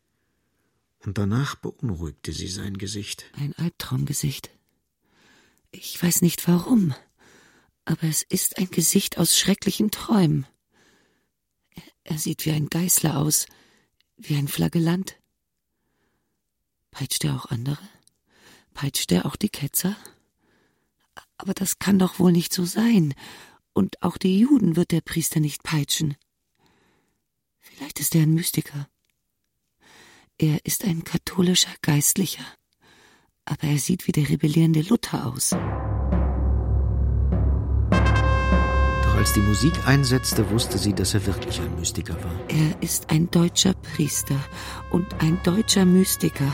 Und 1.05 1.19
danach 1.19 1.53
beunruhigte 1.53 2.33
sie 2.33 2.47
sein 2.47 2.79
Gesicht. 2.79 3.25
Ein 3.33 3.53
Albtraumgesicht. 3.53 4.49
Ich 5.69 6.01
weiß 6.01 6.23
nicht 6.23 6.47
warum, 6.47 6.95
aber 7.85 8.05
es 8.05 8.23
ist 8.23 8.57
ein 8.57 8.71
Gesicht 8.71 9.19
aus 9.19 9.37
schrecklichen 9.37 9.91
Träumen. 9.91 10.47
Er, 12.03 12.17
sieht 12.17 12.47
wie 12.47 12.51
ein 12.51 12.69
Geißler 12.69 13.17
aus, 13.17 13.45
wie 14.17 14.37
ein 14.37 14.47
Flagellant. 14.47 15.17
Peitscht 16.89 17.23
er 17.25 17.35
auch 17.35 17.45
andere? 17.45 17.77
Peitscht 18.73 19.11
er 19.11 19.27
auch 19.27 19.35
die 19.35 19.49
Ketzer? 19.49 19.95
Aber 21.37 21.53
das 21.53 21.77
kann 21.77 21.99
doch 21.99 22.17
wohl 22.17 22.31
nicht 22.31 22.53
so 22.53 22.65
sein. 22.65 23.13
Und 23.73 24.01
auch 24.01 24.17
die 24.17 24.39
Juden 24.39 24.75
wird 24.75 24.91
der 24.91 25.01
Priester 25.01 25.39
nicht 25.39 25.63
peitschen. 25.63 26.15
Vielleicht 27.59 27.99
ist 27.99 28.15
er 28.15 28.23
ein 28.23 28.33
Mystiker. 28.33 28.89
Er 30.37 30.65
ist 30.65 30.85
ein 30.85 31.03
katholischer 31.03 31.73
Geistlicher 31.81 32.45
aber 33.49 33.63
er 33.63 33.77
sieht 33.79 34.07
wie 34.07 34.11
der 34.11 34.29
rebellierende 34.29 34.81
Luther 34.81 35.25
aus. 35.25 35.49
Doch 39.03 39.15
als 39.15 39.33
die 39.33 39.41
Musik 39.41 39.73
einsetzte, 39.85 40.49
wusste 40.51 40.77
sie, 40.77 40.93
dass 40.93 41.15
er 41.15 41.25
wirklich 41.25 41.59
ein 41.59 41.75
Mystiker 41.75 42.13
war. 42.23 42.39
Er 42.47 42.81
ist 42.81 43.09
ein 43.09 43.29
deutscher 43.31 43.73
Priester 43.73 44.39
und 44.91 45.07
ein 45.19 45.39
deutscher 45.43 45.85
Mystiker. 45.85 46.53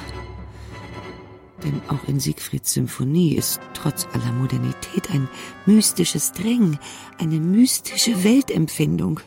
Denn 1.66 1.82
auch 1.88 2.08
in 2.08 2.20
Siegfrieds 2.20 2.74
Symphonie 2.74 3.34
ist 3.34 3.60
trotz 3.74 4.08
aller 4.14 4.32
Modernität 4.32 5.10
ein 5.12 5.28
mystisches 5.66 6.32
Drängen, 6.32 6.78
eine 7.18 7.40
mystische 7.40 8.24
Weltempfindung 8.24 9.20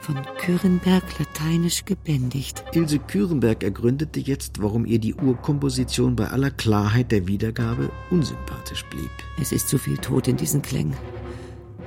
von 0.00 0.16
Kürenberg 0.38 1.02
lateinisch 1.18 1.84
gebändigt. 1.84 2.64
Ilse 2.72 3.00
Kürenberg 3.00 3.62
ergründete 3.62 4.20
jetzt, 4.20 4.62
warum 4.62 4.86
ihr 4.86 4.98
die 4.98 5.14
Urkomposition 5.14 6.16
bei 6.16 6.28
aller 6.28 6.50
Klarheit 6.50 7.12
der 7.12 7.26
Wiedergabe 7.26 7.90
unsympathisch 8.10 8.84
blieb. 8.86 9.10
Es 9.40 9.52
ist 9.52 9.68
zu 9.68 9.76
viel 9.76 9.98
Tod 9.98 10.28
in 10.28 10.36
diesen 10.36 10.62
Klängen. 10.62 10.96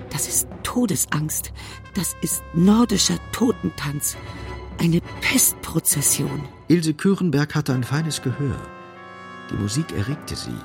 Das 0.10 0.28
ist 0.28 0.48
Todesangst. 0.64 1.54
Das 1.96 2.16
ist 2.22 2.44
nordischer 2.54 3.18
Totentanz. 3.32 4.16
Eine 4.78 5.02
Pestprozession. 5.22 6.44
Ilse 6.68 6.94
Kürenberg 6.94 7.56
hatte 7.56 7.74
ein 7.74 7.84
feines 7.84 8.22
Gehör. 8.22 8.56
Die 9.50 9.56
Musik 9.56 9.92
erregte 9.92 10.36
sie. 10.36 10.58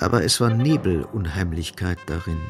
Aber 0.00 0.24
es 0.24 0.40
war 0.40 0.50
Nebelunheimlichkeit 0.50 1.98
darin. 2.06 2.40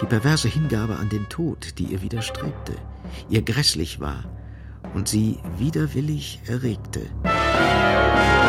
Die 0.00 0.06
perverse 0.06 0.48
Hingabe 0.48 0.96
an 0.96 1.08
den 1.08 1.28
Tod, 1.28 1.78
die 1.78 1.84
ihr 1.84 2.02
widerstrebte 2.02 2.74
ihr 3.28 3.42
grässlich 3.42 4.00
war 4.00 4.24
und 4.94 5.08
sie 5.08 5.38
widerwillig 5.58 6.40
erregte. 6.46 7.02
Wie 7.22 8.45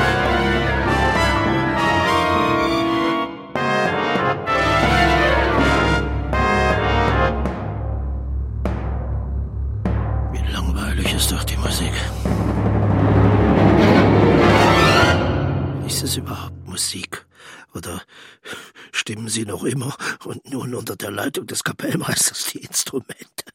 sie 19.38 19.46
noch 19.46 19.64
immer 19.64 19.96
und 20.26 20.50
nun 20.50 20.74
unter 20.74 20.96
der 20.96 21.12
Leitung 21.12 21.46
des 21.46 21.64
Kapellmeisters 21.64 22.48
die 22.52 22.60
Instrumente? 22.60 23.46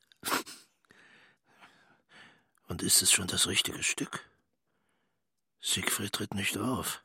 Und 2.68 2.82
ist 2.82 3.02
es 3.02 3.10
schon 3.10 3.26
das 3.26 3.48
richtige 3.48 3.82
Stück? 3.82 4.20
Siegfried 5.60 6.12
tritt 6.12 6.34
nicht 6.34 6.56
auf. 6.56 7.02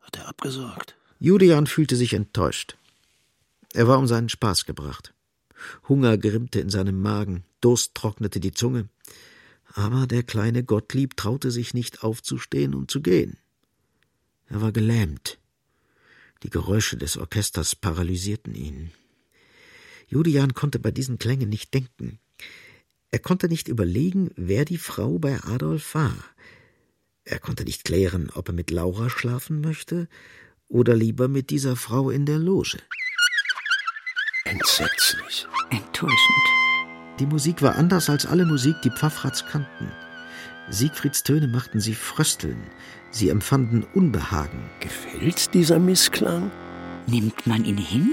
Hat 0.00 0.16
er 0.16 0.28
abgesagt? 0.28 0.96
Julian 1.18 1.66
fühlte 1.66 1.96
sich 1.96 2.14
enttäuscht. 2.14 2.76
Er 3.72 3.88
war 3.88 3.98
um 3.98 4.06
seinen 4.06 4.28
Spaß 4.28 4.64
gebracht. 4.64 5.12
Hunger 5.88 6.18
grimmte 6.18 6.60
in 6.60 6.70
seinem 6.70 7.00
Magen, 7.00 7.44
Durst 7.60 7.94
trocknete 7.94 8.40
die 8.40 8.52
Zunge. 8.52 8.88
Aber 9.74 10.06
der 10.06 10.22
kleine 10.22 10.64
Gottlieb 10.64 11.16
traute 11.16 11.50
sich 11.50 11.74
nicht 11.74 12.02
aufzustehen 12.02 12.74
und 12.74 12.90
zu 12.90 13.00
gehen. 13.00 13.38
Er 14.48 14.60
war 14.60 14.72
gelähmt. 14.72 15.38
Die 16.42 16.50
Geräusche 16.50 16.96
des 16.96 17.16
Orchesters 17.16 17.76
paralysierten 17.76 18.54
ihn. 18.54 18.90
Julian 20.08 20.54
konnte 20.54 20.78
bei 20.78 20.90
diesen 20.90 21.18
Klängen 21.18 21.48
nicht 21.48 21.72
denken. 21.72 22.18
Er 23.10 23.18
konnte 23.18 23.48
nicht 23.48 23.68
überlegen, 23.68 24.30
wer 24.36 24.64
die 24.64 24.78
Frau 24.78 25.18
bei 25.18 25.42
Adolf 25.44 25.94
war. 25.94 26.16
Er 27.24 27.38
konnte 27.38 27.64
nicht 27.64 27.84
klären, 27.84 28.30
ob 28.34 28.48
er 28.48 28.54
mit 28.54 28.70
Laura 28.70 29.08
schlafen 29.08 29.60
möchte 29.60 30.08
oder 30.68 30.94
lieber 30.94 31.28
mit 31.28 31.50
dieser 31.50 31.76
Frau 31.76 32.10
in 32.10 32.26
der 32.26 32.38
Loge. 32.38 32.78
Entsetzlich. 34.44 35.46
Enttäuschend. 35.70 36.18
Die 37.20 37.26
Musik 37.26 37.62
war 37.62 37.76
anders 37.76 38.10
als 38.10 38.26
alle 38.26 38.44
Musik, 38.44 38.74
die 38.82 38.90
Pfaffrats 38.90 39.46
kannten. 39.46 39.92
Siegfrieds 40.70 41.22
Töne 41.22 41.48
machten 41.48 41.80
sie 41.80 41.94
frösteln. 41.94 42.62
Sie 43.10 43.28
empfanden 43.28 43.84
Unbehagen. 43.94 44.70
Gefällt 44.80 45.54
dieser 45.54 45.78
Missklang? 45.78 46.50
Nimmt 47.06 47.46
man 47.46 47.64
ihn 47.64 47.76
hin? 47.76 48.10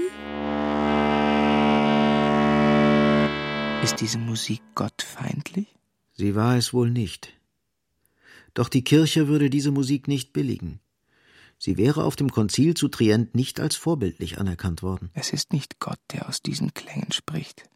Ist 3.82 4.00
diese 4.00 4.18
Musik 4.18 4.60
gottfeindlich? 4.74 5.68
Sie 6.12 6.34
war 6.34 6.56
es 6.56 6.74
wohl 6.74 6.90
nicht. 6.90 7.32
Doch 8.52 8.68
die 8.68 8.84
Kirche 8.84 9.28
würde 9.28 9.48
diese 9.48 9.70
Musik 9.70 10.08
nicht 10.08 10.32
billigen. 10.32 10.80
Sie 11.56 11.76
wäre 11.76 12.04
auf 12.04 12.16
dem 12.16 12.30
Konzil 12.30 12.74
zu 12.74 12.88
Trient 12.88 13.34
nicht 13.34 13.60
als 13.60 13.76
vorbildlich 13.76 14.38
anerkannt 14.38 14.82
worden. 14.82 15.10
Es 15.14 15.32
ist 15.32 15.52
nicht 15.52 15.78
Gott, 15.78 16.00
der 16.12 16.28
aus 16.28 16.42
diesen 16.42 16.74
Klängen 16.74 17.12
spricht. 17.12 17.70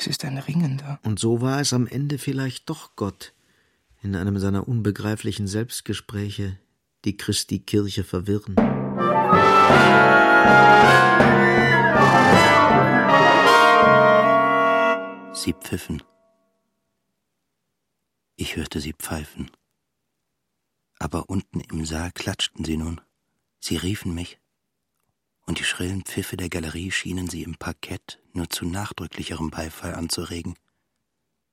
Es 0.00 0.06
ist 0.06 0.24
ein 0.24 0.38
Ringender. 0.38 0.98
Und 1.02 1.18
so 1.18 1.42
war 1.42 1.60
es 1.60 1.74
am 1.74 1.86
Ende 1.86 2.16
vielleicht 2.16 2.70
doch 2.70 2.96
Gott, 2.96 3.34
in 4.00 4.16
einem 4.16 4.38
seiner 4.38 4.66
unbegreiflichen 4.66 5.46
Selbstgespräche, 5.46 6.58
die 7.04 7.18
Christi 7.18 7.58
Kirche 7.58 8.02
verwirren. 8.02 8.56
Sie 15.34 15.52
pfiffen. 15.52 16.02
Ich 18.36 18.56
hörte 18.56 18.80
sie 18.80 18.94
pfeifen. 18.94 19.50
Aber 20.98 21.28
unten 21.28 21.60
im 21.60 21.84
Saal 21.84 22.10
klatschten 22.12 22.64
sie 22.64 22.78
nun. 22.78 23.02
Sie 23.58 23.76
riefen 23.76 24.14
mich. 24.14 24.40
Und 25.46 25.58
die 25.58 25.64
schrillen 25.64 26.04
Pfiffe 26.04 26.36
der 26.36 26.48
Galerie 26.48 26.90
schienen 26.90 27.28
sie 27.28 27.42
im 27.42 27.56
Parkett 27.56 28.22
nur 28.32 28.48
zu 28.48 28.64
nachdrücklicherem 28.64 29.50
Beifall 29.50 29.94
anzuregen. 29.94 30.54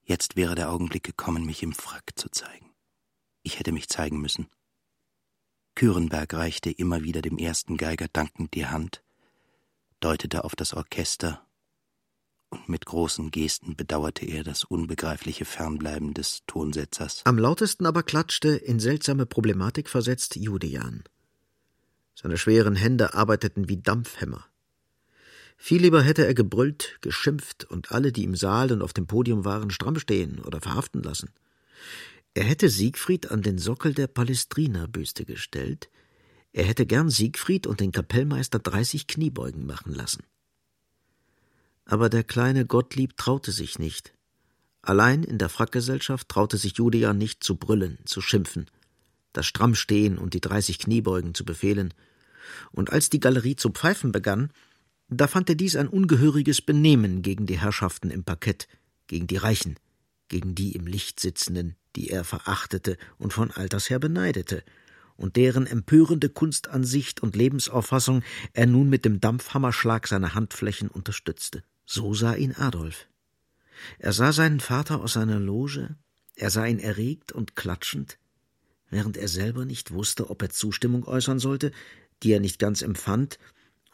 Jetzt 0.03 0.35
wäre 0.35 0.55
der 0.55 0.71
Augenblick 0.71 1.03
gekommen, 1.03 1.45
mich 1.45 1.63
im 1.63 1.73
Frack 1.73 2.11
zu 2.15 2.29
zeigen. 2.29 2.73
Ich 3.43 3.59
hätte 3.59 3.71
mich 3.71 3.89
zeigen 3.89 4.21
müssen. 4.21 4.47
Kürenberg 5.75 6.33
reichte 6.33 6.71
immer 6.71 7.03
wieder 7.03 7.21
dem 7.21 7.37
ersten 7.37 7.77
Geiger 7.77 8.07
dankend 8.11 8.53
die 8.55 8.65
Hand, 8.65 9.03
deutete 9.99 10.43
auf 10.43 10.55
das 10.55 10.73
Orchester 10.73 11.47
und 12.49 12.69
mit 12.69 12.85
großen 12.85 13.29
Gesten 13.31 13.75
bedauerte 13.75 14.25
er 14.25 14.43
das 14.43 14.63
unbegreifliche 14.63 15.45
Fernbleiben 15.45 16.13
des 16.13 16.43
Tonsetzers. 16.47 17.21
Am 17.25 17.37
lautesten 17.37 17.85
aber 17.85 18.03
klatschte, 18.03 18.49
in 18.49 18.79
seltsame 18.79 19.25
Problematik 19.25 19.89
versetzt, 19.89 20.35
Judejan. 20.35 21.03
Seine 22.19 22.39
schweren 22.39 22.75
Hände 22.75 23.13
arbeiteten 23.13 23.69
wie 23.69 23.77
Dampfhämmer. 23.77 24.43
Viel 25.55 25.83
lieber 25.83 26.01
hätte 26.01 26.25
er 26.25 26.33
gebrüllt, 26.33 26.97
geschimpft 27.01 27.65
und 27.65 27.91
alle, 27.91 28.11
die 28.11 28.23
im 28.23 28.35
Saal 28.35 28.71
und 28.71 28.81
auf 28.81 28.91
dem 28.91 29.05
Podium 29.05 29.45
waren, 29.45 29.69
stramm 29.69 29.99
stehen 29.99 30.39
oder 30.39 30.59
verhaften 30.59 31.03
lassen. 31.03 31.29
Er 32.33 32.43
hätte 32.43 32.69
Siegfried 32.69 33.29
an 33.29 33.43
den 33.43 33.59
Sockel 33.59 33.93
der 33.93 34.07
Palestrina-Büste 34.07 35.25
gestellt, 35.25 35.91
er 36.53 36.63
hätte 36.63 36.87
gern 36.87 37.11
Siegfried 37.11 37.67
und 37.67 37.81
den 37.81 37.91
Kapellmeister 37.91 38.57
dreißig 38.57 39.05
Kniebeugen 39.05 39.67
machen 39.67 39.93
lassen. 39.93 40.23
Aber 41.85 42.09
der 42.09 42.23
kleine 42.23 42.65
Gottlieb 42.65 43.15
traute 43.15 43.51
sich 43.51 43.77
nicht. 43.77 44.15
Allein 44.81 45.23
in 45.23 45.37
der 45.37 45.49
Frackgesellschaft 45.49 46.29
traute 46.29 46.57
sich 46.57 46.77
Julian 46.77 47.19
nicht 47.19 47.43
zu 47.43 47.57
brüllen, 47.57 47.99
zu 48.05 48.21
schimpfen, 48.21 48.71
das 49.37 49.45
Strammstehen 49.45 50.17
und 50.17 50.33
die 50.33 50.41
dreißig 50.41 50.79
Kniebeugen 50.79 51.33
zu 51.33 51.45
befehlen. 51.45 51.93
Und 52.71 52.91
als 52.91 53.09
die 53.09 53.19
Galerie 53.19 53.55
zu 53.55 53.69
pfeifen 53.69 54.11
begann, 54.11 54.51
da 55.09 55.27
fand 55.27 55.49
er 55.49 55.55
dies 55.55 55.75
ein 55.75 55.87
ungehöriges 55.87 56.61
Benehmen 56.61 57.21
gegen 57.21 57.45
die 57.45 57.59
Herrschaften 57.59 58.09
im 58.09 58.23
Parkett, 58.23 58.67
gegen 59.07 59.27
die 59.27 59.37
Reichen, 59.37 59.77
gegen 60.27 60.55
die 60.55 60.73
im 60.73 60.87
Licht 60.87 61.19
sitzenden, 61.19 61.75
die 61.95 62.09
er 62.09 62.23
verachtete 62.23 62.97
und 63.17 63.31
von 63.31 63.51
alters 63.51 63.89
her 63.89 63.99
beneidete, 63.99 64.63
und 65.15 65.35
deren 65.35 65.65
empörende 65.65 66.29
Kunstansicht 66.29 67.21
und 67.23 67.35
Lebensauffassung 67.35 68.23
er 68.53 68.67
nun 68.67 68.89
mit 68.89 69.05
dem 69.05 69.19
Dampfhammerschlag 69.19 70.07
seiner 70.07 70.35
Handflächen 70.35 70.89
unterstützte. 70.89 71.63
So 71.85 72.13
sah 72.13 72.35
ihn 72.35 72.53
Adolf. 72.53 73.07
Er 73.97 74.13
sah 74.13 74.31
seinen 74.31 74.59
Vater 74.59 75.01
aus 75.01 75.13
seiner 75.13 75.39
Loge, 75.39 75.95
er 76.35 76.49
sah 76.51 76.65
ihn 76.65 76.79
erregt 76.79 77.31
und 77.31 77.55
klatschend, 77.55 78.19
während 78.89 79.17
er 79.17 79.27
selber 79.27 79.65
nicht 79.65 79.91
wusste, 79.91 80.29
ob 80.29 80.41
er 80.41 80.49
Zustimmung 80.49 81.05
äußern 81.05 81.39
sollte, 81.39 81.71
die 82.23 82.31
er 82.31 82.39
nicht 82.39 82.59
ganz 82.59 82.81
empfand, 82.81 83.39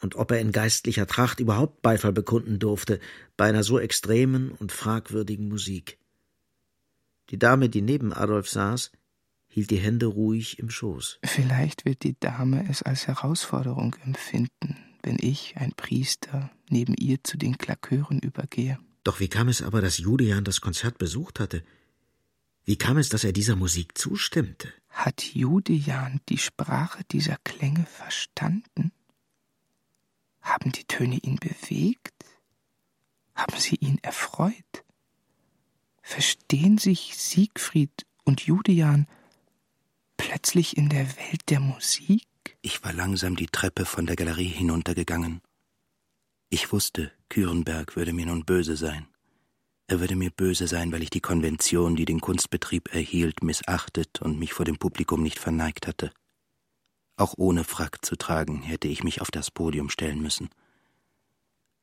und 0.02 0.16
ob 0.16 0.32
er 0.32 0.40
in 0.40 0.52
geistlicher 0.52 1.08
Tracht 1.08 1.40
überhaupt 1.40 1.82
Beifall 1.82 2.12
bekunden 2.12 2.60
durfte 2.60 3.00
bei 3.38 3.46
einer 3.46 3.64
so 3.64 3.80
extremen 3.80 4.52
und 4.52 4.72
fragwürdigen 4.72 5.48
Musik. 5.48 5.98
Die 7.30 7.40
Dame, 7.40 7.70
die 7.70 7.82
neben 7.82 8.12
Adolf 8.12 8.50
saß, 8.50 8.92
hielt 9.48 9.72
die 9.72 9.78
Hände 9.78 10.08
ruhig 10.08 10.60
im 10.60 10.70
Schoß. 10.70 11.20
Vielleicht 11.24 11.86
wird 11.86 12.04
die 12.04 12.20
Dame 12.20 12.68
es 12.70 12.84
als 12.84 13.08
Herausforderung 13.08 13.96
empfinden, 14.04 14.78
wenn 15.04 15.18
ich, 15.20 15.56
ein 15.58 15.72
Priester, 15.72 16.52
neben 16.70 16.96
ihr 16.96 17.24
zu 17.24 17.38
den 17.38 17.58
Klakören 17.58 18.20
übergehe. 18.20 18.78
Doch 19.04 19.20
wie 19.20 19.28
kam 19.28 19.48
es 19.48 19.62
aber, 19.62 19.82
dass 19.82 19.98
Julian 19.98 20.44
das 20.44 20.60
Konzert 20.60 20.98
besucht 20.98 21.40
hatte? 21.40 21.64
Wie 22.66 22.78
kam 22.78 22.98
es, 22.98 23.10
dass 23.10 23.24
er 23.24 23.34
dieser 23.34 23.56
Musik 23.56 23.98
zustimmte? 23.98 24.70
Hat 24.94 25.34
Julian 25.34 26.22
die 26.30 26.38
Sprache 26.38 27.04
dieser 27.12 27.38
Klänge 27.44 27.86
verstanden? 27.86 28.92
Haben 30.40 30.72
die 30.72 30.86
Töne 30.86 31.18
ihn 31.18 31.38
bewegt? 31.38 32.14
Haben 33.36 33.60
sie 33.60 33.76
ihn 33.76 33.98
erfreut? 34.04 34.86
Verstehen 36.04 36.78
sich 36.78 37.18
Siegfried 37.18 38.06
und 38.24 38.42
Julian 38.46 39.08
plötzlich 40.16 40.78
in 40.78 40.90
der 40.90 41.08
Welt 41.18 41.50
der 41.50 41.60
Musik? 41.60 42.28
Ich 42.62 42.84
war 42.84 42.94
langsam 42.94 43.36
die 43.36 43.48
Treppe 43.48 43.86
von 43.86 44.06
der 44.06 44.16
Galerie 44.16 44.48
hinuntergegangen. 44.48 45.42
Ich 46.50 46.72
wusste, 46.72 47.12
Kürenberg 47.30 47.96
würde 47.96 48.14
mir 48.14 48.28
nun 48.28 48.46
böse 48.46 48.78
sein. 48.78 49.08
Er 49.94 50.00
würde 50.00 50.16
mir 50.16 50.32
böse 50.32 50.68
sein, 50.68 50.92
weil 50.92 51.04
ich 51.04 51.12
die 51.12 51.22
Konvention, 51.22 51.96
die 51.96 52.06
den 52.06 52.20
Kunstbetrieb 52.20 52.96
erhielt, 52.96 53.44
missachtet 53.44 54.24
und 54.24 54.40
mich 54.40 54.52
vor 54.52 54.66
dem 54.66 54.80
Publikum 54.80 55.22
nicht 55.22 55.38
verneigt 55.38 55.86
hatte. 55.86 56.12
Auch 57.16 57.36
ohne 57.38 57.64
Frack 57.64 58.04
zu 58.04 58.16
tragen, 58.16 58.64
hätte 58.64 58.88
ich 58.88 59.04
mich 59.04 59.22
auf 59.22 59.30
das 59.30 59.52
Podium 59.52 59.92
stellen 59.92 60.20
müssen. 60.20 60.50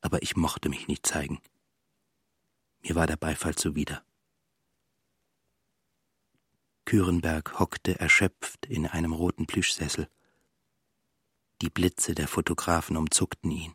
Aber 0.00 0.24
ich 0.24 0.34
mochte 0.34 0.68
mich 0.68 0.88
nicht 0.88 1.06
zeigen. 1.06 1.38
Mir 2.82 2.96
war 2.96 3.06
der 3.06 3.14
Beifall 3.14 3.54
zuwider. 3.54 4.02
Kürenberg 6.86 7.60
hockte 7.60 8.00
erschöpft 8.00 8.66
in 8.66 8.88
einem 8.88 9.12
roten 9.12 9.46
Plüschsessel. 9.46 10.08
Die 11.62 11.70
Blitze 11.70 12.16
der 12.16 12.26
Fotografen 12.26 12.96
umzuckten 12.96 13.52
ihn. 13.52 13.74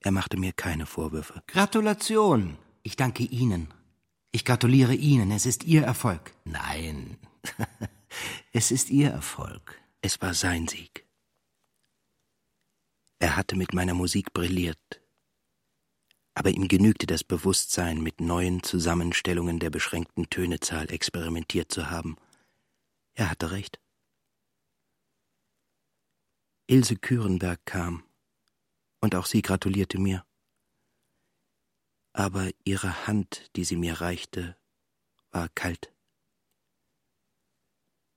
Er 0.00 0.10
machte 0.10 0.36
mir 0.36 0.52
keine 0.52 0.86
Vorwürfe. 0.86 1.44
Gratulation. 1.46 2.58
Ich 2.82 2.96
danke 2.96 3.24
Ihnen. 3.24 3.72
Ich 4.32 4.44
gratuliere 4.44 4.94
Ihnen. 4.94 5.30
Es 5.30 5.46
ist 5.46 5.64
Ihr 5.64 5.82
Erfolg. 5.82 6.34
Nein. 6.44 7.18
es 8.52 8.70
ist 8.70 8.90
Ihr 8.90 9.10
Erfolg. 9.10 9.80
Es 10.02 10.20
war 10.20 10.34
sein 10.34 10.68
Sieg. 10.68 11.06
Er 13.18 13.36
hatte 13.36 13.54
mit 13.54 13.74
meiner 13.74 13.94
Musik 13.94 14.32
brilliert. 14.32 15.02
Aber 16.34 16.50
ihm 16.50 16.68
genügte 16.68 17.06
das 17.06 17.22
Bewusstsein, 17.22 18.00
mit 18.00 18.20
neuen 18.20 18.62
Zusammenstellungen 18.62 19.58
der 19.58 19.68
beschränkten 19.68 20.30
Tönezahl 20.30 20.90
experimentiert 20.90 21.70
zu 21.70 21.90
haben. 21.90 22.16
Er 23.12 23.28
hatte 23.28 23.50
recht. 23.50 23.78
Ilse 26.66 26.96
Kürenberg 26.96 27.60
kam, 27.66 28.04
und 29.00 29.14
auch 29.14 29.26
sie 29.26 29.42
gratulierte 29.42 29.98
mir. 29.98 30.24
Aber 32.12 32.50
ihre 32.64 33.06
Hand, 33.06 33.50
die 33.56 33.64
sie 33.64 33.76
mir 33.76 34.00
reichte, 34.00 34.56
war 35.30 35.48
kalt. 35.48 35.92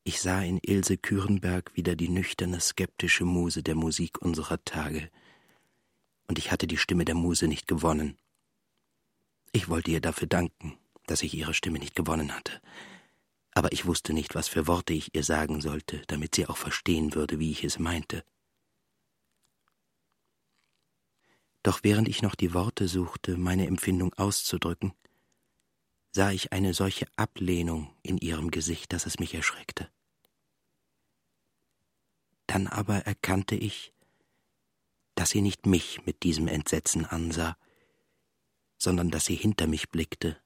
Ich 0.04 0.20
sah 0.20 0.42
in 0.42 0.60
Ilse 0.62 0.98
Kürenberg 0.98 1.76
wieder 1.76 1.96
die 1.96 2.10
nüchterne, 2.10 2.60
skeptische 2.60 3.24
Muse 3.24 3.64
der 3.64 3.76
Musik 3.76 4.22
unserer 4.22 4.64
Tage, 4.66 5.10
und 6.28 6.38
ich 6.40 6.52
hatte 6.52 6.68
die 6.68 6.78
Stimme 6.78 7.06
der 7.06 7.16
Muse 7.16 7.48
nicht 7.48 7.68
gewonnen. 7.68 8.18
Ich 9.52 9.70
wollte 9.70 9.92
ihr 9.92 10.02
dafür 10.02 10.28
danken, 10.28 10.78
dass 11.06 11.22
ich 11.22 11.34
ihre 11.36 11.54
Stimme 11.54 11.80
nicht 11.80 11.96
gewonnen 11.96 12.36
hatte, 12.36 12.62
aber 13.54 13.72
ich 13.72 13.86
wusste 13.86 14.14
nicht, 14.14 14.36
was 14.36 14.48
für 14.48 14.68
Worte 14.68 14.94
ich 14.94 15.14
ihr 15.16 15.24
sagen 15.24 15.62
sollte, 15.62 16.02
damit 16.08 16.36
sie 16.36 16.48
auch 16.48 16.58
verstehen 16.58 17.14
würde, 17.14 17.40
wie 17.40 17.52
ich 17.52 17.64
es 17.64 17.80
meinte. 17.80 18.26
Doch 21.64 21.80
während 21.84 22.10
ich 22.10 22.22
noch 22.22 22.36
die 22.36 22.54
Worte 22.54 22.90
suchte, 22.90 23.38
meine 23.38 23.68
Empfindung 23.68 24.14
auszudrücken, 24.16 24.94
sah 26.12 26.32
ich 26.32 26.52
eine 26.52 26.74
solche 26.74 27.08
Ablehnung 27.16 27.96
in 28.04 28.18
ihrem 28.18 28.52
Gesicht, 28.52 28.94
dass 28.94 29.06
es 29.06 29.18
mich 29.18 29.34
erschreckte. 29.34 29.90
Dann 32.48 32.68
aber 32.68 32.98
erkannte 33.08 33.56
ich, 33.56 33.94
dass 35.16 35.30
sie 35.30 35.42
nicht 35.42 35.66
mich 35.66 36.06
mit 36.06 36.24
diesem 36.24 36.48
Entsetzen 36.48 37.06
ansah, 37.06 37.58
sondern 38.78 39.10
dass 39.10 39.26
sie 39.26 39.36
hinter 39.36 39.66
mich 39.66 39.90
blickte, 39.90 40.38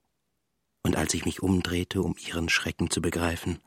und 0.84 0.96
als 0.96 1.14
ich 1.16 1.26
mich 1.26 1.42
umdrehte, 1.42 2.02
um 2.02 2.16
ihren 2.18 2.48
Schrecken 2.48 2.90
zu 2.90 3.02
begreifen, 3.02 3.60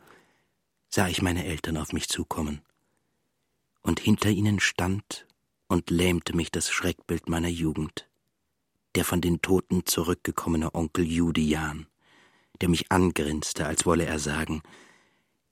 sah 0.88 1.08
ich 1.08 1.20
meine 1.20 1.44
Eltern 1.44 1.76
auf 1.76 1.92
mich 1.92 2.08
zukommen, 2.08 2.62
und 3.82 3.98
hinter 3.98 4.30
ihnen 4.30 4.60
stand 4.60 5.26
und 5.70 5.88
lähmte 5.88 6.34
mich 6.34 6.50
das 6.50 6.68
Schreckbild 6.68 7.28
meiner 7.28 7.48
Jugend. 7.48 8.10
Der 8.96 9.04
von 9.04 9.20
den 9.20 9.40
Toten 9.40 9.86
zurückgekommene 9.86 10.74
Onkel 10.74 11.06
Judian, 11.06 11.86
der 12.60 12.68
mich 12.68 12.90
angrinste, 12.90 13.66
als 13.66 13.86
wolle 13.86 14.04
er 14.04 14.18
sagen, 14.18 14.62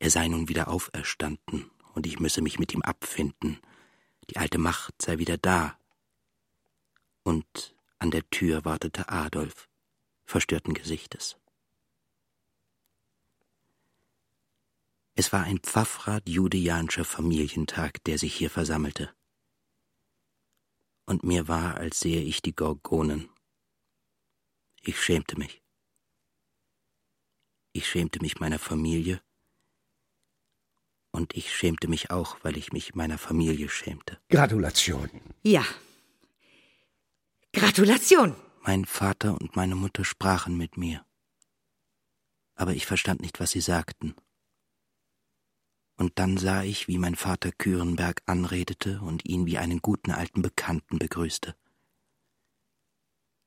er 0.01 0.11
sei 0.11 0.27
nun 0.27 0.49
wieder 0.49 0.66
auferstanden 0.66 1.71
und 1.95 2.05
ich 2.05 2.19
müsse 2.19 2.43
mich 2.43 2.59
mit 2.59 2.75
ihm 2.75 2.83
abfinden, 2.83 3.61
die 4.29 4.39
alte 4.39 4.59
Macht 4.59 5.01
sei 5.01 5.19
wieder 5.19 5.39
da. 5.39 5.79
Und 7.23 7.77
an 8.01 8.11
der 8.11 8.29
Tür 8.29 8.64
wartete 8.64 9.11
Adolf, 9.11 9.69
verstörten 10.25 10.75
Gesichtes. 10.75 11.37
Es 15.14 15.33
war 15.33 15.45
ein 15.45 15.61
Pfaffrat 15.61 16.29
judeanischer 16.29 17.05
Familientag, 17.05 18.03
der 18.03 18.19
sich 18.19 18.35
hier 18.35 18.51
versammelte. 18.51 19.14
Und 21.09 21.25
mir 21.25 21.49
war, 21.49 21.79
als 21.79 22.01
sehe 22.01 22.21
ich 22.21 22.43
die 22.43 22.55
Gorgonen. 22.55 23.31
Ich 24.83 25.01
schämte 25.01 25.39
mich. 25.39 25.63
Ich 27.73 27.89
schämte 27.89 28.21
mich 28.21 28.41
meiner 28.41 28.59
Familie. 28.59 29.23
Und 31.11 31.35
ich 31.35 31.51
schämte 31.57 31.89
mich 31.89 32.11
auch, 32.11 32.37
weil 32.43 32.59
ich 32.59 32.73
mich 32.75 32.95
meiner 32.95 33.17
Familie 33.17 33.71
schämte. 33.71 34.21
Gratulation. 34.29 35.09
Ja. 35.43 35.65
Gratulation. 37.55 38.37
Mein 38.61 38.85
Vater 38.85 39.33
und 39.33 39.57
meine 39.57 39.77
Mutter 39.77 40.05
sprachen 40.05 40.59
mit 40.59 40.77
mir. 40.77 41.07
Aber 42.55 42.75
ich 42.75 42.85
verstand 42.85 43.23
nicht, 43.23 43.41
was 43.41 43.53
sie 43.53 43.63
sagten. 43.63 44.15
Und 45.99 46.19
dann 46.21 46.39
sah 46.39 46.63
ich, 46.63 46.87
wie 46.87 46.97
mein 46.97 47.17
Vater 47.17 47.51
Kürenberg 47.51 48.23
anredete 48.25 49.01
und 49.01 49.25
ihn 49.25 49.47
wie 49.47 49.59
einen 49.59 49.83
guten 49.83 50.13
alten 50.13 50.43
Bekannten 50.43 50.99
begrüßte. 50.99 51.57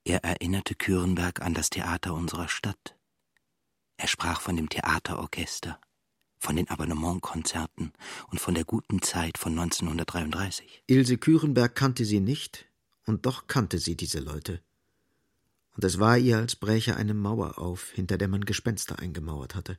Er 0.03 0.23
erinnerte 0.25 0.75
Kürenberg 0.75 1.41
an 1.41 1.53
das 1.53 1.69
Theater 1.69 2.13
unserer 2.13 2.49
Stadt. 2.49 2.97
Er 3.95 4.07
sprach 4.07 4.41
von 4.41 4.57
dem 4.57 4.67
Theaterorchester, 4.67 5.79
von 6.39 6.57
den 6.57 6.69
Abonnementkonzerten 6.69 7.93
und 8.29 8.41
von 8.41 8.53
der 8.53 8.65
guten 8.65 9.01
Zeit 9.01 9.37
von 9.37 9.57
1933. 9.57 10.83
Ilse 10.87 11.17
Kürenberg 11.17 11.73
kannte 11.73 12.03
sie 12.03 12.19
nicht, 12.19 12.67
und 13.05 13.25
doch 13.25 13.47
kannte 13.47 13.79
sie 13.79 13.95
diese 13.95 14.19
Leute. 14.19 14.61
Und 15.75 15.85
es 15.85 15.99
war 15.99 16.17
ihr, 16.17 16.37
als 16.37 16.57
bräche 16.57 16.97
eine 16.97 17.13
Mauer 17.13 17.59
auf, 17.59 17.91
hinter 17.91 18.17
der 18.17 18.27
man 18.27 18.43
Gespenster 18.43 18.99
eingemauert 18.99 19.55
hatte. 19.55 19.77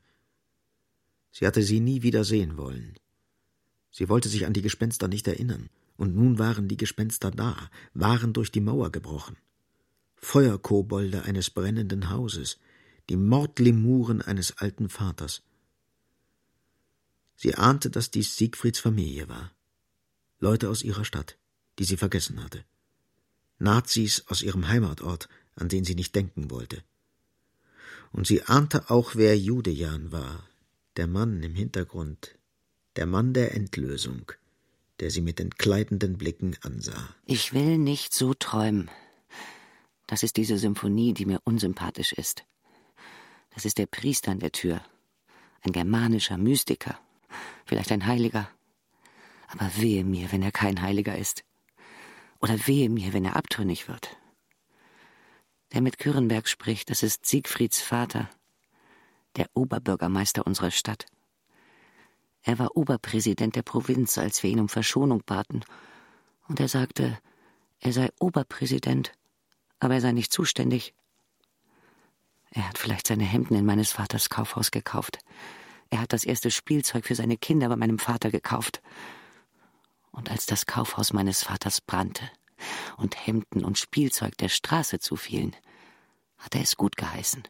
Sie 1.33 1.47
hatte 1.47 1.62
sie 1.62 1.80
nie 1.80 2.03
wieder 2.03 2.24
sehen 2.24 2.57
wollen. 2.57 2.95
Sie 3.91 4.09
wollte 4.09 4.28
sich 4.28 4.47
an 4.47 4.53
die 4.53 4.62
Gespenster 4.62 5.09
nicht 5.09 5.26
erinnern, 5.26 5.68
und 5.97 6.14
nun 6.14 6.39
waren 6.39 6.68
die 6.68 6.76
Gespenster 6.76 7.30
da, 7.30 7.70
waren 7.95 8.33
durch 8.33 8.53
die 8.53 8.61
Mauer 8.61 8.93
gebrochen. 8.93 9.37
Feuerkobolde 10.16 11.22
eines 11.24 11.51
brennenden 11.51 12.11
Hauses, 12.11 12.59
die 13.09 13.16
Mordlemuren 13.16 14.22
eines 14.22 14.59
alten 14.59 14.89
Vaters. 14.89 15.43
Sie 17.35 17.55
ahnte, 17.55 17.91
dass 17.91 18.11
dies 18.11 18.37
Siegfrieds 18.37 18.78
Familie 18.78 19.28
war. 19.28 19.53
Leute 20.39 20.68
aus 20.68 20.83
ihrer 20.83 21.05
Stadt, 21.05 21.39
die 21.78 21.85
sie 21.85 21.97
vergessen 21.97 22.43
hatte. 22.43 22.64
Nazis 23.59 24.24
aus 24.28 24.43
ihrem 24.43 24.68
Heimatort, 24.68 25.28
an 25.57 25.68
den 25.68 25.85
sie 25.85 25.95
nicht 25.95 26.14
denken 26.14 26.51
wollte. 26.51 26.83
Und 28.12 28.26
sie 28.26 28.43
ahnte 28.43 28.91
auch, 28.91 29.14
wer 29.14 29.39
Judejan 29.39 30.12
war, 30.12 30.49
der 30.97 31.07
Mann 31.07 31.43
im 31.43 31.55
Hintergrund, 31.55 32.38
der 32.97 33.07
Mann 33.07 33.32
der 33.32 33.55
Endlösung, 33.55 34.32
der 35.01 35.11
sie 35.11 35.22
mit 35.22 35.40
entkleidenden 35.40 36.18
Blicken 36.18 36.57
ansah. 36.62 37.14
Ich 37.24 37.55
will 37.55 37.78
nicht 37.78 38.12
so 38.14 38.34
träumen. 38.34 38.90
Das 40.07 40.22
ist 40.22 40.36
diese 40.36 40.59
Symphonie, 40.59 41.14
die 41.14 41.24
mir 41.24 41.40
unsympathisch 41.45 42.12
ist. 42.12 42.45
Das 43.55 43.64
ist 43.64 43.78
der 43.78 43.86
Priester 43.86 44.30
an 44.30 44.40
der 44.40 44.53
Tür. 44.53 44.82
Ein 45.62 45.72
germanischer 45.72 46.36
Mystiker. 46.36 46.99
Vielleicht 47.64 47.93
ein 47.93 48.07
Heiliger. 48.07 48.49
Aber 49.49 49.70
wehe 49.76 50.05
mir, 50.05 50.32
wenn 50.32 50.43
er 50.43 50.53
kein 50.53 50.82
Heiliger 50.82 51.16
ist. 51.16 51.45
Oder 52.40 52.66
wehe 52.66 52.90
mir, 52.90 53.12
wenn 53.12 53.24
er 53.24 53.36
abtrünnig 53.36 53.88
wird. 53.88 54.16
Der 55.72 55.80
mit 55.80 55.99
Kürenberg 55.99 56.49
spricht, 56.49 56.90
das 56.90 57.03
ist 57.03 57.24
Siegfrieds 57.24 57.80
Vater, 57.80 58.28
der 59.37 59.47
Oberbürgermeister 59.55 60.47
unserer 60.47 60.70
Stadt. 60.70 61.07
Er 62.43 62.59
war 62.59 62.76
Oberpräsident 62.76 63.57
der 63.57 63.62
Provinz, 63.62 64.18
als 64.18 64.43
wir 64.43 64.51
ihn 64.51 64.61
um 64.61 64.68
Verschonung 64.68 65.22
baten. 65.24 65.64
Und 66.49 66.61
er 66.61 66.68
sagte, 66.68 67.18
er 67.78 67.93
sei 67.93 68.11
Oberpräsident, 68.18 69.12
aber 69.78 69.95
er 69.95 70.01
sei 70.01 70.12
nicht 70.12 70.33
zuständig. 70.33 70.95
Er 72.51 72.68
hat 72.68 72.78
vielleicht 72.78 73.07
seine 73.07 73.24
Hemden 73.24 73.55
in 73.55 73.64
meines 73.64 73.93
Vaters 73.93 74.28
Kaufhaus 74.28 74.70
gekauft. 74.70 75.18
Er 75.91 76.01
hat 76.01 76.12
das 76.12 76.24
erste 76.24 76.51
Spielzeug 76.51 77.07
für 77.07 77.14
seine 77.14 77.37
Kinder 77.37 77.68
bei 77.68 77.76
meinem 77.76 77.99
Vater 77.99 78.30
gekauft. 78.30 78.83
Und 80.11 80.30
als 80.30 80.47
das 80.47 80.66
Kaufhaus 80.66 81.12
meines 81.12 81.43
Vaters 81.45 81.80
brannte 81.80 82.30
und 82.97 83.26
Hemden 83.26 83.64
und 83.64 83.78
Spielzeug 83.78 84.37
der 84.39 84.49
Straße 84.49 84.99
zufielen, 84.99 85.57
hat 86.39 86.55
er 86.55 86.62
es 86.62 86.76
gut 86.76 86.97
geheißen. 86.97 87.45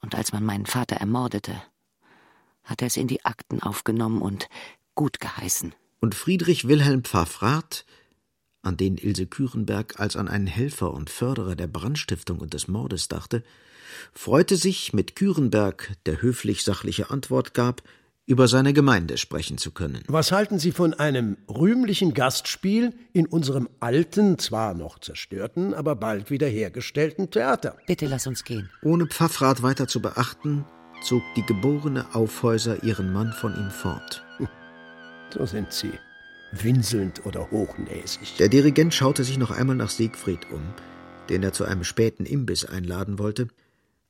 Und 0.00 0.14
als 0.14 0.32
man 0.32 0.44
meinen 0.44 0.66
Vater 0.66 0.96
ermordete, 0.96 1.62
hat 2.64 2.82
er 2.82 2.86
es 2.86 2.96
in 2.96 3.08
die 3.08 3.24
Akten 3.24 3.62
aufgenommen 3.62 4.22
und 4.22 4.48
gut 4.94 5.20
geheißen. 5.20 5.74
Und 6.00 6.14
Friedrich 6.14 6.66
Wilhelm 6.68 7.04
Pfaffrath 7.04 7.84
an 8.62 8.76
den 8.76 8.96
Ilse 8.96 9.26
Kürenberg 9.26 9.98
als 9.98 10.16
an 10.16 10.28
einen 10.28 10.46
Helfer 10.46 10.92
und 10.92 11.10
Förderer 11.10 11.56
der 11.56 11.66
Brandstiftung 11.66 12.38
und 12.38 12.54
des 12.54 12.68
Mordes 12.68 13.08
dachte, 13.08 13.42
freute 14.12 14.56
sich, 14.56 14.92
mit 14.92 15.16
Kürenberg, 15.16 15.94
der 16.06 16.22
höflich 16.22 16.62
sachliche 16.62 17.10
Antwort 17.10 17.54
gab, 17.54 17.82
über 18.30 18.46
seine 18.46 18.72
Gemeinde 18.72 19.18
sprechen 19.18 19.58
zu 19.58 19.72
können. 19.72 20.04
Was 20.06 20.30
halten 20.30 20.60
Sie 20.60 20.70
von 20.70 20.94
einem 20.94 21.36
rühmlichen 21.48 22.14
Gastspiel 22.14 22.94
in 23.12 23.26
unserem 23.26 23.68
alten, 23.80 24.38
zwar 24.38 24.74
noch 24.74 25.00
zerstörten, 25.00 25.74
aber 25.74 25.96
bald 25.96 26.30
wiederhergestellten 26.30 27.32
Theater? 27.32 27.76
Bitte 27.88 28.06
lass 28.06 28.28
uns 28.28 28.44
gehen. 28.44 28.70
Ohne 28.82 29.06
Pfaffrat 29.06 29.64
weiter 29.64 29.88
zu 29.88 30.00
beachten, 30.00 30.64
zog 31.02 31.22
die 31.34 31.44
geborene 31.44 32.14
Aufhäuser 32.14 32.84
ihren 32.84 33.12
Mann 33.12 33.32
von 33.32 33.52
ihm 33.56 33.70
fort. 33.70 34.24
So 35.34 35.44
sind 35.44 35.72
Sie 35.72 35.92
winselnd 36.52 37.26
oder 37.26 37.50
hochnäsig. 37.50 38.36
Der 38.38 38.48
Dirigent 38.48 38.94
schaute 38.94 39.24
sich 39.24 39.38
noch 39.38 39.50
einmal 39.50 39.74
nach 39.74 39.90
Siegfried 39.90 40.50
um, 40.52 40.62
den 41.28 41.42
er 41.42 41.52
zu 41.52 41.64
einem 41.64 41.82
späten 41.82 42.26
Imbiss 42.26 42.64
einladen 42.64 43.18
wollte, 43.18 43.48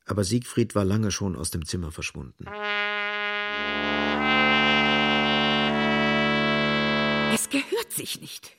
aber 0.04 0.24
Siegfried 0.24 0.74
war 0.74 0.84
lange 0.84 1.10
schon 1.10 1.36
aus 1.36 1.50
dem 1.50 1.64
Zimmer 1.64 1.90
verschwunden. 1.90 2.44
Gehört 7.90 8.08
sich 8.08 8.20
nicht. 8.20 8.56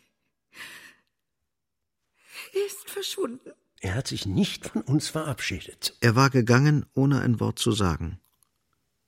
Er 2.54 2.66
ist 2.66 2.90
verschwunden. 2.90 3.52
Er 3.80 3.96
hat 3.96 4.08
sich 4.08 4.26
nicht 4.26 4.68
von 4.68 4.82
uns 4.84 5.10
verabschiedet. 5.10 5.96
Er 6.02 6.16
war 6.16 6.30
gegangen, 6.30 6.86
ohne 6.94 7.22
ein 7.22 7.40
Wort 7.40 7.58
zu 7.58 7.72
sagen. 7.72 8.20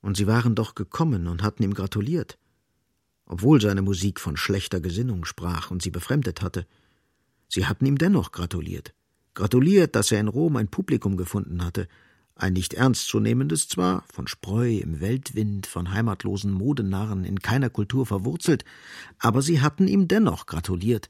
Und 0.00 0.16
sie 0.16 0.26
waren 0.26 0.54
doch 0.54 0.74
gekommen 0.74 1.28
und 1.28 1.42
hatten 1.42 1.62
ihm 1.62 1.74
gratuliert 1.74 2.38
obwohl 3.26 3.60
seine 3.60 3.82
Musik 3.82 4.20
von 4.20 4.36
schlechter 4.36 4.80
Gesinnung 4.80 5.24
sprach 5.24 5.70
und 5.70 5.82
sie 5.82 5.90
befremdet 5.90 6.42
hatte. 6.42 6.66
Sie 7.48 7.66
hatten 7.66 7.86
ihm 7.86 7.98
dennoch 7.98 8.32
gratuliert. 8.32 8.94
Gratuliert, 9.34 9.96
dass 9.96 10.12
er 10.12 10.20
in 10.20 10.28
Rom 10.28 10.56
ein 10.56 10.68
Publikum 10.68 11.16
gefunden 11.16 11.64
hatte, 11.64 11.88
ein 12.36 12.52
nicht 12.52 12.74
ernstzunehmendes 12.74 13.68
zwar, 13.68 14.04
von 14.12 14.26
Spreu 14.26 14.78
im 14.78 15.00
Weltwind, 15.00 15.66
von 15.66 15.92
heimatlosen 15.92 16.52
Modenarren 16.52 17.24
in 17.24 17.40
keiner 17.40 17.70
Kultur 17.70 18.06
verwurzelt, 18.06 18.64
aber 19.18 19.40
sie 19.40 19.60
hatten 19.60 19.86
ihm 19.86 20.08
dennoch 20.08 20.46
gratuliert 20.46 21.08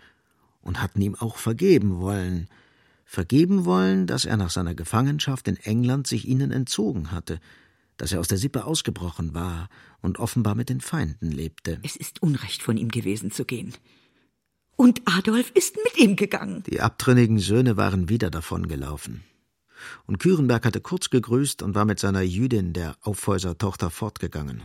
und 0.61 0.83
hatten 0.83 1.01
ihm 1.01 1.15
auch 1.15 1.37
vergeben 1.37 2.01
wollen, 2.01 2.49
vergeben 3.05 3.65
wollen, 3.65 4.07
dass 4.07 4.25
er 4.25 4.37
nach 4.37 4.51
seiner 4.51 4.75
Gefangenschaft 4.75 5.49
in 5.49 5.57
England 5.57 6.07
sich 6.07 6.29
ihnen 6.29 6.51
entzogen 6.51 7.11
hatte, 7.11 7.41
dass 7.97 8.13
er 8.13 8.21
aus 8.21 8.29
der 8.29 8.39
Sippe 8.39 8.65
ausgebrochen 8.65 9.35
war 9.35 9.69
und 10.03 10.19
offenbar 10.19 10.55
mit 10.55 10.69
den 10.69 10.81
Feinden 10.81 11.31
lebte. 11.31 11.79
Es 11.83 11.97
ist 11.97 12.23
Unrecht 12.23 12.63
von 12.63 12.77
ihm 12.77 12.89
gewesen 12.89 13.31
zu 13.31 13.45
gehen. 13.45 13.75
Und 14.77 15.03
Adolf 15.05 15.53
ist 15.55 15.77
mit 15.85 15.97
ihm 15.97 16.17
gegangen. 16.17 16.65
Die 16.65 16.81
abtrünnigen 16.81 17.39
Söhne 17.39 17.77
waren 17.77 18.09
wieder 18.09 18.31
davongelaufen. 18.31 19.23
Und 20.07 20.19
Kürenberg 20.19 20.65
hatte 20.65 20.81
kurz 20.81 21.11
gegrüßt 21.11 21.63
und 21.63 21.75
war 21.75 21.85
mit 21.85 21.99
seiner 21.99 22.23
Jüdin, 22.23 22.73
der 22.73 22.97
Aufhäusertochter, 23.03 23.91
fortgegangen. 23.91 24.65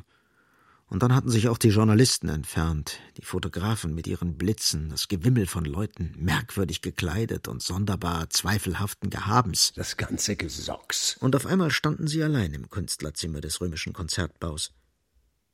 Und 0.90 1.04
dann 1.04 1.14
hatten 1.14 1.30
sich 1.30 1.50
auch 1.50 1.60
die 1.60 1.70
Journalisten 1.70 2.30
entfernt, 2.30 3.00
die 3.18 3.22
Fotografen 3.22 3.94
mit 3.94 4.08
ihren 4.08 4.38
Blitzen, 4.38 4.90
das 4.90 5.08
Gewimmel 5.08 5.46
von 5.46 5.64
Leuten, 5.64 6.16
merkwürdig 6.18 6.82
gekleidet 6.82 7.48
und 7.48 7.62
sonderbar 7.62 8.30
zweifelhaften 8.32 9.12
Gehabens. 9.12 9.72
Das 9.76 9.98
ganze 9.98 10.36
Gesocks. 10.36 11.16
Und 11.20 11.36
auf 11.36 11.46
einmal 11.46 11.70
standen 11.70 12.08
sie 12.08 12.24
allein 12.24 12.54
im 12.56 12.70
Künstlerzimmer 12.70 13.40
des 13.40 13.62
römischen 13.62 13.94
Konzertbaus. 13.94 14.72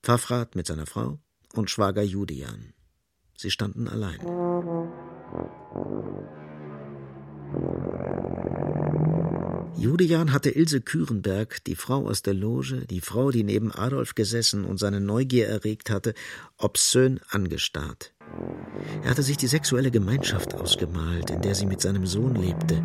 Pfaffrat 0.03 0.55
mit 0.55 0.68
seiner 0.68 0.86
Frau 0.86 1.20
und 1.53 1.70
Schwager 1.70 2.03
Judian. 2.03 2.74
Sie 3.36 3.51
standen 3.51 3.89
allein. 3.89 4.20
Julian 9.78 10.32
hatte 10.32 10.49
Ilse 10.49 10.82
Kürenberg, 10.82 11.63
die 11.65 11.76
Frau 11.76 12.07
aus 12.07 12.21
der 12.21 12.34
Loge, 12.34 12.86
die 12.88 13.01
Frau, 13.01 13.32
die 13.32 13.43
neben 13.43 13.71
Adolf 13.71 14.15
gesessen 14.15 14.63
und 14.63 14.78
seine 14.80 15.01
Neugier 15.01 15.47
erregt 15.47 15.89
hatte, 15.89 16.13
obszön 16.57 17.19
angestarrt. 17.30 18.13
Er 19.03 19.09
hatte 19.11 19.23
sich 19.23 19.38
die 19.38 19.47
sexuelle 19.47 19.91
Gemeinschaft 19.91 20.55
ausgemalt, 20.55 21.30
in 21.30 21.41
der 21.41 21.55
sie 21.55 21.65
mit 21.65 21.82
seinem 21.82 22.05
Sohn 22.07 22.36
lebte, 22.36 22.84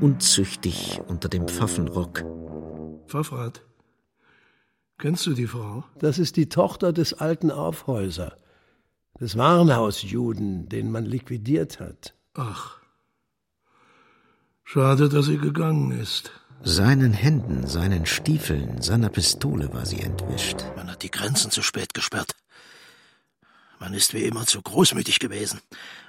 unzüchtig 0.00 1.00
unter 1.08 1.28
dem 1.28 1.48
Pfaffenrock. 1.48 2.24
Pfaffrat, 3.06 3.62
kennst 4.98 5.26
du 5.26 5.34
die 5.34 5.48
Frau? 5.48 5.84
Das 5.98 6.18
ist 6.18 6.36
die 6.36 6.48
Tochter 6.48 6.92
des 6.92 7.12
alten 7.14 7.50
Aufhäuser. 7.50 8.36
des 9.20 9.36
Warenhausjuden, 9.36 10.68
den 10.68 10.90
man 10.90 11.04
liquidiert 11.04 11.78
hat. 11.80 12.14
Ach. 12.34 12.79
Schade, 14.72 15.08
dass 15.08 15.26
sie 15.26 15.36
gegangen 15.36 15.90
ist. 15.90 16.30
Seinen 16.62 17.12
Händen, 17.12 17.66
seinen 17.66 18.06
Stiefeln, 18.06 18.80
seiner 18.80 19.08
Pistole 19.08 19.72
war 19.72 19.84
sie 19.84 19.98
entwischt. 19.98 20.58
Man 20.76 20.88
hat 20.88 21.02
die 21.02 21.10
Grenzen 21.10 21.50
zu 21.50 21.60
spät 21.60 21.92
gesperrt. 21.92 22.36
Man 23.80 23.94
ist 23.94 24.14
wie 24.14 24.22
immer 24.22 24.46
zu 24.46 24.62
großmütig 24.62 25.18
gewesen. 25.18 25.58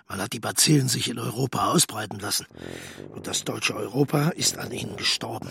Man 0.07 0.21
hat 0.21 0.33
die 0.33 0.39
Bazillen 0.39 0.89
sich 0.89 1.09
in 1.09 1.17
Europa 1.17 1.71
ausbreiten 1.71 2.19
lassen. 2.19 2.45
Und 3.09 3.25
das 3.25 3.45
deutsche 3.45 3.75
Europa 3.75 4.29
ist 4.29 4.59
an 4.59 4.71
ihnen 4.71 4.95
gestorben. 4.95 5.49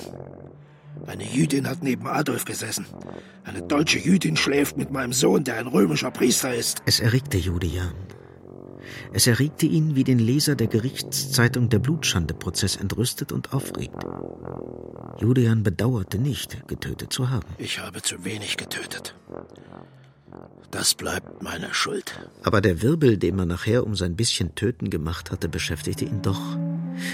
Eine 1.04 1.24
Jüdin 1.24 1.68
hat 1.68 1.82
neben 1.82 2.06
Adolf 2.06 2.44
gesessen. 2.44 2.86
Eine 3.42 3.62
deutsche 3.62 3.98
Jüdin 3.98 4.36
schläft 4.36 4.76
mit 4.76 4.92
meinem 4.92 5.12
Sohn, 5.12 5.42
der 5.42 5.56
ein 5.56 5.66
römischer 5.66 6.12
Priester 6.12 6.54
ist. 6.54 6.80
Es 6.86 7.00
erregte 7.00 7.38
Julian. 7.38 7.92
Es 9.12 9.26
erregte 9.26 9.66
ihn, 9.66 9.94
wie 9.94 10.04
den 10.04 10.18
Leser 10.18 10.54
der 10.54 10.66
Gerichtszeitung 10.66 11.68
der 11.68 11.78
Blutschande-Prozess 11.78 12.76
entrüstet 12.76 13.32
und 13.32 13.52
aufregt. 13.52 14.02
Julian 15.18 15.62
bedauerte 15.62 16.18
nicht, 16.18 16.66
getötet 16.68 17.12
zu 17.12 17.30
haben. 17.30 17.48
Ich 17.58 17.78
habe 17.78 18.02
zu 18.02 18.24
wenig 18.24 18.56
getötet. 18.56 19.14
Das 20.70 20.94
bleibt 20.94 21.42
meine 21.42 21.74
Schuld. 21.74 22.20
Aber 22.42 22.60
der 22.60 22.80
Wirbel, 22.80 23.16
den 23.18 23.36
man 23.36 23.48
nachher 23.48 23.84
um 23.84 23.96
sein 23.96 24.14
bisschen 24.14 24.54
Töten 24.54 24.88
gemacht 24.88 25.30
hatte, 25.32 25.48
beschäftigte 25.48 26.04
ihn 26.04 26.22
doch. 26.22 26.40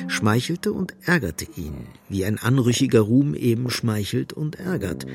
Schmeichelte 0.09 0.73
und 0.73 0.95
ärgerte 1.05 1.47
ihn, 1.57 1.87
wie 2.09 2.25
ein 2.25 2.39
anrüchiger 2.39 3.01
Ruhm 3.01 3.35
eben 3.35 3.71
schmeichelt 3.71 4.33
und 4.33 4.57
ärgert 4.57 5.07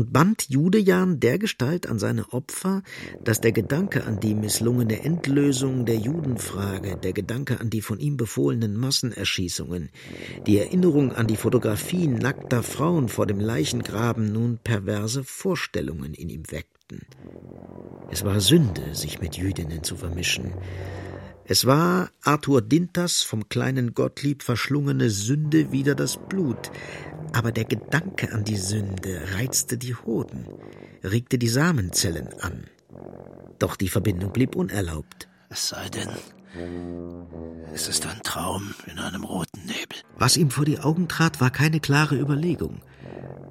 und 0.00 0.14
band 0.14 0.48
Judejan 0.48 1.20
dergestalt 1.20 1.86
an 1.86 1.98
seine 1.98 2.32
Opfer, 2.32 2.82
dass 3.22 3.42
der 3.42 3.52
Gedanke 3.52 4.06
an 4.06 4.18
die 4.18 4.34
misslungene 4.34 5.04
Endlösung 5.04 5.84
der 5.84 5.96
Judenfrage, 5.96 6.96
der 6.96 7.12
Gedanke 7.12 7.60
an 7.60 7.68
die 7.68 7.82
von 7.82 8.00
ihm 8.00 8.16
befohlenen 8.16 8.78
Massenerschießungen, 8.78 9.90
die 10.46 10.56
Erinnerung 10.56 11.12
an 11.12 11.26
die 11.26 11.36
Fotografien 11.36 12.14
nackter 12.14 12.62
Frauen 12.62 13.10
vor 13.10 13.26
dem 13.26 13.40
Leichengraben 13.40 14.32
nun 14.32 14.58
perverse 14.64 15.22
Vorstellungen 15.22 16.14
in 16.14 16.30
ihm 16.30 16.50
weckten. 16.50 17.02
Es 18.10 18.24
war 18.24 18.40
Sünde, 18.40 18.94
sich 18.94 19.20
mit 19.20 19.36
Jüdinnen 19.36 19.82
zu 19.82 19.96
vermischen. 19.96 20.54
Es 21.44 21.66
war 21.66 22.10
Arthur 22.22 22.62
Dinters 22.62 23.22
vom 23.22 23.48
kleinen 23.48 23.92
Gottlieb 23.92 24.44
verschlungene 24.44 25.10
Sünde 25.10 25.72
wieder 25.72 25.94
das 25.94 26.16
Blut, 26.16 26.70
aber 27.32 27.52
der 27.52 27.64
Gedanke 27.64 28.32
an 28.32 28.44
die 28.44 28.56
Sünde 28.56 29.20
reizte 29.34 29.78
die 29.78 29.94
Hoden, 29.94 30.46
regte 31.04 31.38
die 31.38 31.48
Samenzellen 31.48 32.28
an. 32.40 32.64
Doch 33.58 33.76
die 33.76 33.88
Verbindung 33.88 34.32
blieb 34.32 34.56
unerlaubt. 34.56 35.28
Es 35.48 35.68
sei 35.68 35.88
denn, 35.88 36.08
es 37.72 37.88
ist 37.88 38.06
ein 38.06 38.22
Traum 38.22 38.74
in 38.90 38.98
einem 38.98 39.24
roten 39.24 39.60
Nebel. 39.66 39.98
Was 40.16 40.36
ihm 40.36 40.50
vor 40.50 40.64
die 40.64 40.80
Augen 40.80 41.08
trat, 41.08 41.40
war 41.40 41.50
keine 41.50 41.80
klare 41.80 42.16
Überlegung, 42.16 42.80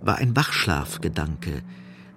war 0.01 0.17
ein 0.17 0.35
Wachschlafgedanke. 0.35 1.61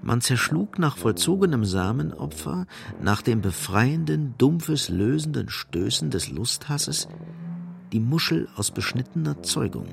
Man 0.02 0.20
zerschlug 0.20 0.80
nach 0.80 0.96
vollzogenem 0.96 1.64
Samenopfer, 1.64 2.66
nach 3.00 3.22
dem 3.22 3.40
befreienden, 3.40 4.34
dumpfes, 4.36 4.88
lösenden 4.88 5.48
Stößen 5.48 6.10
des 6.10 6.28
Lusthasses, 6.28 7.06
die 7.92 8.00
Muschel 8.00 8.48
aus 8.56 8.72
beschnittener 8.72 9.42
Zeugung. 9.42 9.86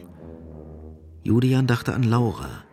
Julian 1.23 1.67
dachte 1.67 1.93
an 1.93 2.03
Laura 2.03 2.63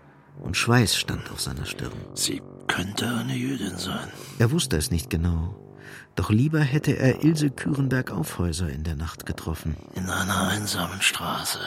und 0.40 0.56
Schweiß 0.56 0.96
stand 0.96 1.30
auf 1.30 1.40
seiner 1.40 1.66
Stirn. 1.66 1.92
Sie 2.14 2.42
könnte 2.66 3.08
eine 3.08 3.34
Jüdin 3.34 3.76
sein. 3.76 4.08
Er 4.38 4.50
wusste 4.50 4.76
es 4.76 4.90
nicht 4.90 5.10
genau. 5.10 5.62
Doch 6.14 6.30
lieber 6.30 6.60
hätte 6.60 6.96
er 6.96 7.22
Ilse 7.22 7.50
Kürenberg-Aufhäuser 7.50 8.68
in 8.70 8.84
der 8.84 8.96
Nacht 8.96 9.26
getroffen. 9.26 9.76
In 9.94 10.08
einer 10.08 10.48
einsamen 10.48 11.00
Straße. 11.00 11.58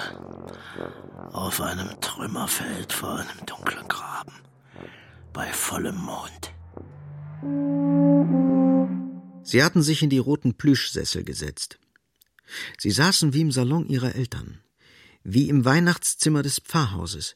Auf 1.31 1.61
einem 1.61 1.89
Trümmerfeld 2.01 2.91
vor 2.91 3.17
einem 3.17 3.45
dunklen 3.45 3.87
Graben. 3.87 4.33
Bei 5.33 5.47
vollem 5.47 5.97
Mond. 5.97 6.53
Sie 9.43 9.63
hatten 9.63 9.81
sich 9.81 10.03
in 10.03 10.09
die 10.09 10.17
roten 10.17 10.55
Plüschsessel 10.55 11.23
gesetzt. 11.23 11.79
Sie 12.77 12.91
saßen 12.91 13.33
wie 13.33 13.41
im 13.41 13.51
Salon 13.51 13.87
ihrer 13.87 14.15
Eltern 14.15 14.59
wie 15.33 15.49
im 15.49 15.65
Weihnachtszimmer 15.65 16.41
des 16.41 16.59
Pfarrhauses, 16.59 17.35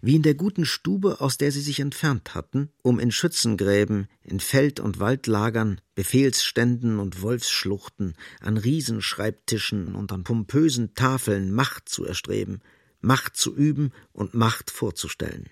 wie 0.00 0.16
in 0.16 0.22
der 0.22 0.34
guten 0.34 0.64
Stube, 0.64 1.20
aus 1.20 1.36
der 1.36 1.52
sie 1.52 1.60
sich 1.60 1.80
entfernt 1.80 2.34
hatten, 2.34 2.70
um 2.82 2.98
in 2.98 3.12
Schützengräben, 3.12 4.08
in 4.22 4.40
Feld- 4.40 4.80
und 4.80 4.98
Waldlagern, 4.98 5.80
Befehlsständen 5.94 6.98
und 6.98 7.22
Wolfsschluchten, 7.22 8.14
an 8.40 8.56
Riesenschreibtischen 8.56 9.94
und 9.94 10.10
an 10.12 10.24
pompösen 10.24 10.94
Tafeln 10.94 11.52
Macht 11.52 11.88
zu 11.88 12.04
erstreben, 12.04 12.60
Macht 13.00 13.36
zu 13.36 13.54
üben 13.54 13.92
und 14.12 14.34
Macht 14.34 14.70
vorzustellen. 14.70 15.48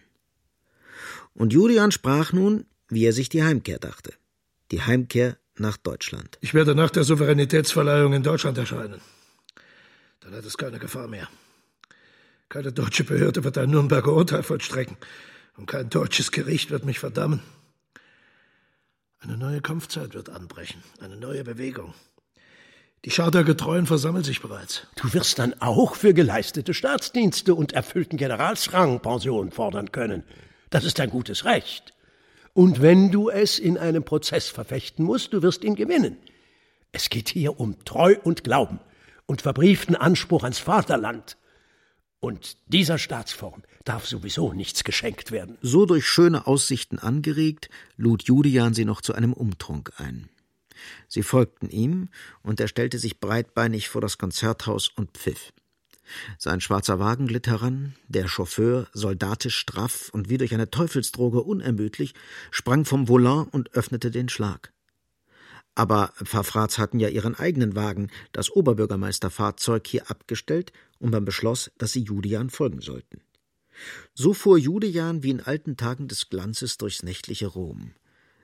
Und 1.35 1.53
Julian 1.53 1.93
sprach 1.93 2.33
nun, 2.33 2.65
wie 2.89 3.05
er 3.05 3.13
sich 3.13 3.29
die 3.29 3.43
Heimkehr 3.43 3.79
dachte. 3.79 4.15
Die 4.71 4.83
Heimkehr 4.83 5.39
nach 5.59 5.77
Deutschland. 5.77 6.39
Ich 6.41 6.55
werde 6.55 6.75
nach 6.75 6.91
der 6.91 7.05
Souveränitätsverleihung 7.05 8.15
in 8.15 8.23
Deutschland 8.23 8.59
erscheinen. 8.59 9.01
Dann 10.21 10.35
hat 10.35 10.45
es 10.45 10.57
keine 10.57 10.79
Gefahr 10.79 11.07
mehr. 11.07 11.29
Keine 12.49 12.73
deutsche 12.73 13.05
Behörde 13.05 13.45
wird 13.45 13.59
ein 13.59 13.71
Nürnberger 13.71 14.13
Urteil 14.13 14.43
vollstrecken 14.43 14.97
und 15.57 15.67
kein 15.67 15.91
deutsches 15.91 16.31
Gericht 16.31 16.71
wird 16.71 16.85
mich 16.85 16.99
verdammen. 16.99 17.43
Eine 19.19 19.37
neue 19.37 19.61
Kampfzeit 19.61 20.15
wird 20.15 20.29
anbrechen, 20.29 20.83
eine 21.01 21.17
neue 21.17 21.43
Bewegung. 21.43 21.95
Die 23.05 23.11
Schar 23.11 23.31
der 23.31 23.45
Getreuen 23.45 23.87
versammelt 23.87 24.25
sich 24.25 24.41
bereits. 24.41 24.87
Du 24.97 25.13
wirst 25.13 25.39
dann 25.39 25.55
auch 25.61 25.97
für 25.97 26.15
geleistete 26.15 26.75
Staatsdienste 26.75 27.55
und 27.55 27.73
erfüllten 27.73 28.17
Generalsrang 28.17 29.01
Pension 29.01 29.51
fordern 29.51 29.93
können. 29.93 30.25
Das 30.71 30.85
ist 30.85 31.01
ein 31.01 31.11
gutes 31.11 31.45
Recht. 31.45 31.95
Und 32.53 32.81
wenn 32.81 33.11
du 33.11 33.29
es 33.29 33.59
in 33.59 33.79
einem 33.79 34.05
Prozess 34.05 34.49
verfechten 34.49 35.05
musst, 35.05 35.33
du 35.33 35.43
wirst 35.43 35.63
ihn 35.63 35.75
gewinnen. 35.75 36.17
Es 36.91 37.11
geht 37.11 37.29
hier 37.29 37.61
um 37.61 37.85
Treu 37.85 38.17
und 38.23 38.45
Glauben 38.45 38.81
und 39.27 39.43
verbrieften 39.43 39.95
Anspruch 39.95 40.43
ans 40.43 40.59
Vaterland. 40.59 41.37
Und 42.27 42.57
dieser 42.67 42.99
Staatsform 42.99 43.63
darf 43.85 44.05
sowieso 44.05 44.53
nichts 44.53 44.83
geschenkt 44.83 45.31
werden. 45.31 45.59
So 45.63 45.87
durch 45.87 46.09
schöne 46.09 46.49
Aussichten 46.49 46.99
angeregt, 46.99 47.71
lud 47.97 48.25
Julian 48.25 48.75
sie 48.75 48.85
noch 48.85 49.01
zu 49.01 49.15
einem 49.15 49.33
Umtrunk 49.33 49.93
ein. 49.99 50.29
Sie 51.07 51.23
folgten 51.23 51.71
ihm, 51.71 52.09
und 52.43 52.59
er 52.59 52.67
stellte 52.67 52.99
sich 52.99 53.21
breitbeinig 53.21 53.89
vor 53.89 54.01
das 54.01 54.19
Konzerthaus 54.19 54.89
und 54.89 55.13
pfiff. 55.13 55.53
Sein 56.37 56.61
schwarzer 56.61 56.99
Wagen 56.99 57.29
glitt 57.29 57.47
heran, 57.47 57.95
der 58.09 58.27
Chauffeur, 58.27 58.89
soldatisch 58.93 59.57
straff 59.57 60.09
und 60.13 60.29
wie 60.29 60.39
durch 60.39 60.53
eine 60.53 60.69
Teufelsdroge 60.69 61.45
unermüdlich, 61.45 62.13
sprang 62.51 62.85
vom 62.85 63.07
Volant 63.07 63.55
und 63.55 63.73
öffnete 63.75 64.11
den 64.11 64.29
Schlag. 64.29 64.73
Aber 65.77 66.15
Pfaffrats 66.25 66.79
hatten 66.79 66.99
ja 66.99 67.09
ihren 67.09 67.35
eigenen 67.35 67.77
Wagen, 67.77 68.09
das 68.33 68.51
Oberbürgermeisterfahrzeug, 68.51 69.87
hier 69.87 70.11
abgestellt 70.11 70.73
und 70.99 71.11
man 71.11 71.27
beschloss, 71.27 71.71
dass 71.77 71.93
sie 71.93 72.03
Julian 72.03 72.49
folgen 72.49 72.81
sollten. 72.81 73.21
So 74.15 74.33
fuhr 74.33 74.57
Julian 74.57 75.23
wie 75.23 75.31
in 75.31 75.43
alten 75.43 75.77
Tagen 75.77 76.09
des 76.09 76.31
Glanzes 76.31 76.79
durchs 76.79 77.03
nächtliche 77.03 77.47
Rom. 77.47 77.93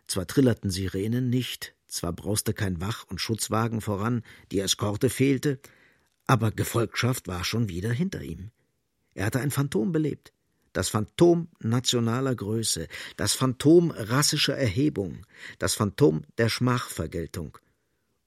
Zwar 0.07 0.26
trillerten 0.26 0.68
Sirenen 0.68 1.30
nicht, 1.30 1.74
zwar 1.89 2.12
brauste 2.12 2.53
kein 2.53 2.83
Wach- 2.83 3.07
und 3.09 3.18
Schutzwagen 3.18 3.80
voran, 3.80 4.22
die 4.51 4.61
Eskorte 4.61 5.09
fehlte, 5.09 5.59
aber 6.26 6.51
Gefolgschaft 6.51 7.28
war 7.28 7.45
schon 7.45 7.70
wieder 7.70 7.91
hinter 7.91 8.20
ihm. 8.20 8.51
Er 9.14 9.24
hatte 9.24 9.41
ein 9.41 9.51
Phantom 9.51 9.91
belebt 9.91 10.35
das 10.73 10.89
Phantom 10.89 11.49
nationaler 11.61 12.35
Größe, 12.35 12.89
das 13.16 13.35
Phantom 13.35 13.91
rassischer 13.91 14.57
Erhebung, 14.57 15.27
das 15.59 15.75
Phantom 15.75 16.25
der 16.39 16.49
Schmachvergeltung. 16.49 17.59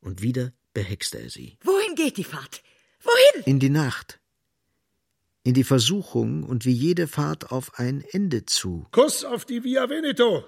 Und 0.02 0.22
wieder 0.22 0.52
behexte 0.74 1.20
er 1.20 1.30
sie. 1.30 1.58
Wohin 1.64 1.96
geht 1.96 2.18
die 2.18 2.24
Fahrt? 2.24 2.62
Wohin? 3.02 3.44
In 3.46 3.60
die 3.60 3.70
Nacht. 3.70 4.20
In 5.44 5.54
die 5.54 5.64
Versuchung 5.64 6.44
und 6.44 6.66
wie 6.66 6.74
jede 6.74 7.08
Fahrt 7.08 7.52
auf 7.52 7.80
ein 7.80 8.04
Ende 8.12 8.46
zu. 8.46 8.86
Kuss 8.92 9.24
auf 9.24 9.46
die 9.46 9.64
Via 9.64 9.90
Veneto! 9.90 10.44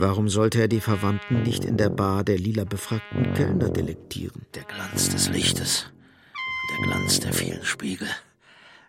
Warum 0.00 0.30
sollte 0.30 0.62
er 0.62 0.68
die 0.68 0.80
Verwandten 0.80 1.42
nicht 1.42 1.62
in 1.62 1.76
der 1.76 1.90
Bar 1.90 2.24
der 2.24 2.38
lila 2.38 2.64
befragten 2.64 3.34
Kellner 3.34 3.68
delektieren? 3.68 4.46
Der 4.54 4.62
Glanz 4.62 5.10
des 5.10 5.28
Lichtes 5.28 5.92
und 5.92 6.70
der 6.70 6.86
Glanz 6.86 7.20
der 7.20 7.34
vielen 7.34 7.62
Spiegel 7.62 8.08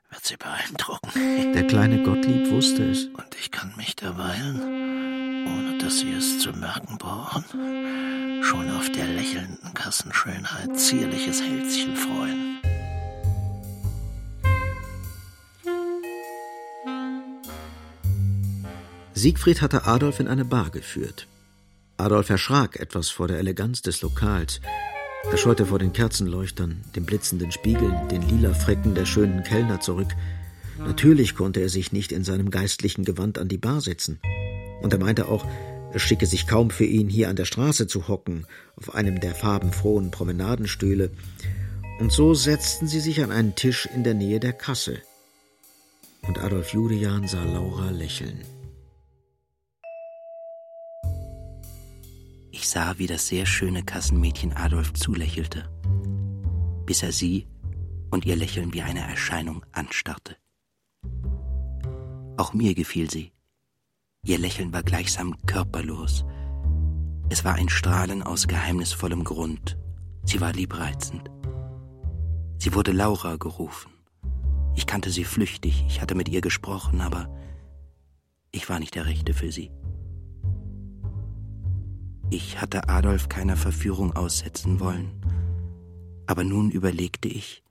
wird 0.10 0.26
sie 0.26 0.38
beeindrucken. 0.38 1.12
Der 1.54 1.68
kleine 1.68 2.04
Gottlieb 2.04 2.50
wusste 2.50 2.92
es. 2.92 3.08
Und 3.08 3.36
ich 3.38 3.52
kann 3.52 3.74
mich 3.76 3.98
derweilen, 3.98 4.62
ohne 5.48 5.78
dass 5.80 6.00
sie 6.00 6.14
es 6.14 6.40
zu 6.40 6.54
merken 6.54 6.98
brauchen, 6.98 7.44
schon 8.42 8.72
auf 8.72 8.90
der 8.94 9.08
lächelnden 9.08 9.74
Kassenschönheit 9.74 10.80
zierliches 10.80 11.42
Hälschen 11.42 11.98
freuen. 11.98 12.51
Siegfried 19.22 19.62
hatte 19.62 19.86
Adolf 19.86 20.20
in 20.20 20.28
eine 20.28 20.46
Bar 20.46 20.72
geführt. 20.72 21.28
Adolf 21.98 22.32
erschrak 22.32 22.80
etwas 22.80 23.10
vor 23.12 23.28
der 23.28 23.38
Eleganz 23.38 23.84
des 23.84 24.02
Lokals. 24.02 24.62
Er 25.30 25.38
scheute 25.38 25.68
vor 25.68 25.78
den 25.78 25.94
Kerzenleuchtern, 25.94 26.84
den 26.96 27.06
blitzenden 27.06 27.52
Spiegeln, 27.52 28.08
den 28.08 28.24
lila 28.24 28.56
Frecken 28.56 28.96
der 28.96 29.06
schönen 29.06 29.44
Kellner 29.44 29.80
zurück. 29.80 30.08
Natürlich 30.80 31.36
konnte 31.36 31.60
er 31.60 31.70
sich 31.70 31.92
nicht 31.92 32.12
in 32.12 32.24
seinem 32.24 32.50
geistlichen 32.50 33.06
Gewand 33.06 33.38
an 33.38 33.48
die 33.48 33.60
Bar 33.60 33.82
setzen. 33.82 34.20
Und 34.82 34.92
er 34.92 35.00
meinte 35.00 35.28
auch, 35.28 35.46
es 35.94 36.02
schicke 36.02 36.26
sich 36.26 36.48
kaum 36.48 36.72
für 36.72 36.86
ihn, 36.86 37.08
hier 37.08 37.30
an 37.30 37.36
der 37.36 37.46
Straße 37.46 37.86
zu 37.86 38.08
hocken, 38.08 38.48
auf 38.76 38.96
einem 38.96 39.20
der 39.20 39.36
farbenfrohen 39.36 40.10
Promenadenstühle. 40.10 41.12
Und 42.00 42.12
so 42.12 42.34
setzten 42.34 42.88
sie 42.88 43.00
sich 43.00 43.24
an 43.24 43.30
einen 43.30 43.54
Tisch 43.54 43.88
in 43.94 44.04
der 44.04 44.16
Nähe 44.16 44.40
der 44.40 44.54
Kasse. 44.54 44.98
Und 46.24 46.40
Adolf 46.40 46.74
Julian 46.74 47.28
sah 47.28 47.44
Laura 47.44 47.92
lächeln. 47.92 48.42
Ich 52.62 52.70
sah, 52.70 53.00
wie 53.00 53.08
das 53.08 53.26
sehr 53.26 53.48
schöne 53.48 53.82
Kassenmädchen 53.82 54.54
Adolf 54.54 54.94
zulächelte, 54.94 55.68
bis 56.86 57.02
er 57.02 57.12
sie 57.12 57.48
und 58.12 58.24
ihr 58.24 58.36
Lächeln 58.36 58.72
wie 58.72 58.84
eine 58.84 59.00
Erscheinung 59.00 59.66
anstarrte. 59.72 60.38
Auch 62.38 62.54
mir 62.54 62.76
gefiel 62.76 63.10
sie. 63.10 63.32
Ihr 64.24 64.38
Lächeln 64.38 64.72
war 64.72 64.84
gleichsam 64.84 65.44
körperlos. 65.48 66.24
Es 67.30 67.44
war 67.44 67.56
ein 67.56 67.68
Strahlen 67.68 68.22
aus 68.22 68.48
geheimnisvollem 68.48 69.24
Grund. 69.24 69.80
Sie 70.24 70.40
war 70.40 70.54
liebreizend. 70.54 71.32
Sie 72.60 72.76
wurde 72.76 72.92
Laura 72.92 73.38
gerufen. 73.38 73.92
Ich 74.76 74.86
kannte 74.86 75.10
sie 75.10 75.24
flüchtig, 75.24 75.84
ich 75.88 76.00
hatte 76.00 76.14
mit 76.14 76.30
ihr 76.30 76.42
gesprochen, 76.42 77.02
aber 77.02 77.28
ich 78.52 78.70
war 78.70 78.78
nicht 78.78 78.94
der 78.94 79.08
Rechte 79.08 79.34
für 79.34 79.52
sie. 79.52 79.72
Ich 82.34 82.62
hatte 82.62 82.88
Adolf 82.88 83.28
keiner 83.28 83.58
Verführung 83.58 84.14
aussetzen 84.14 84.80
wollen, 84.80 85.12
aber 86.28 86.46
nun 86.46 86.72
überlegte 86.72 87.28
ich, 87.28 87.62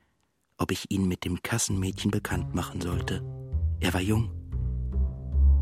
ob 0.59 0.71
ich 0.71 0.91
ihn 0.91 1.09
mit 1.09 1.25
dem 1.25 1.43
Kassenmädchen 1.43 2.11
bekannt 2.11 2.55
machen 2.55 2.83
sollte. 2.83 3.25
Er 3.81 3.95
war 3.95 4.03
jung, 4.03 4.31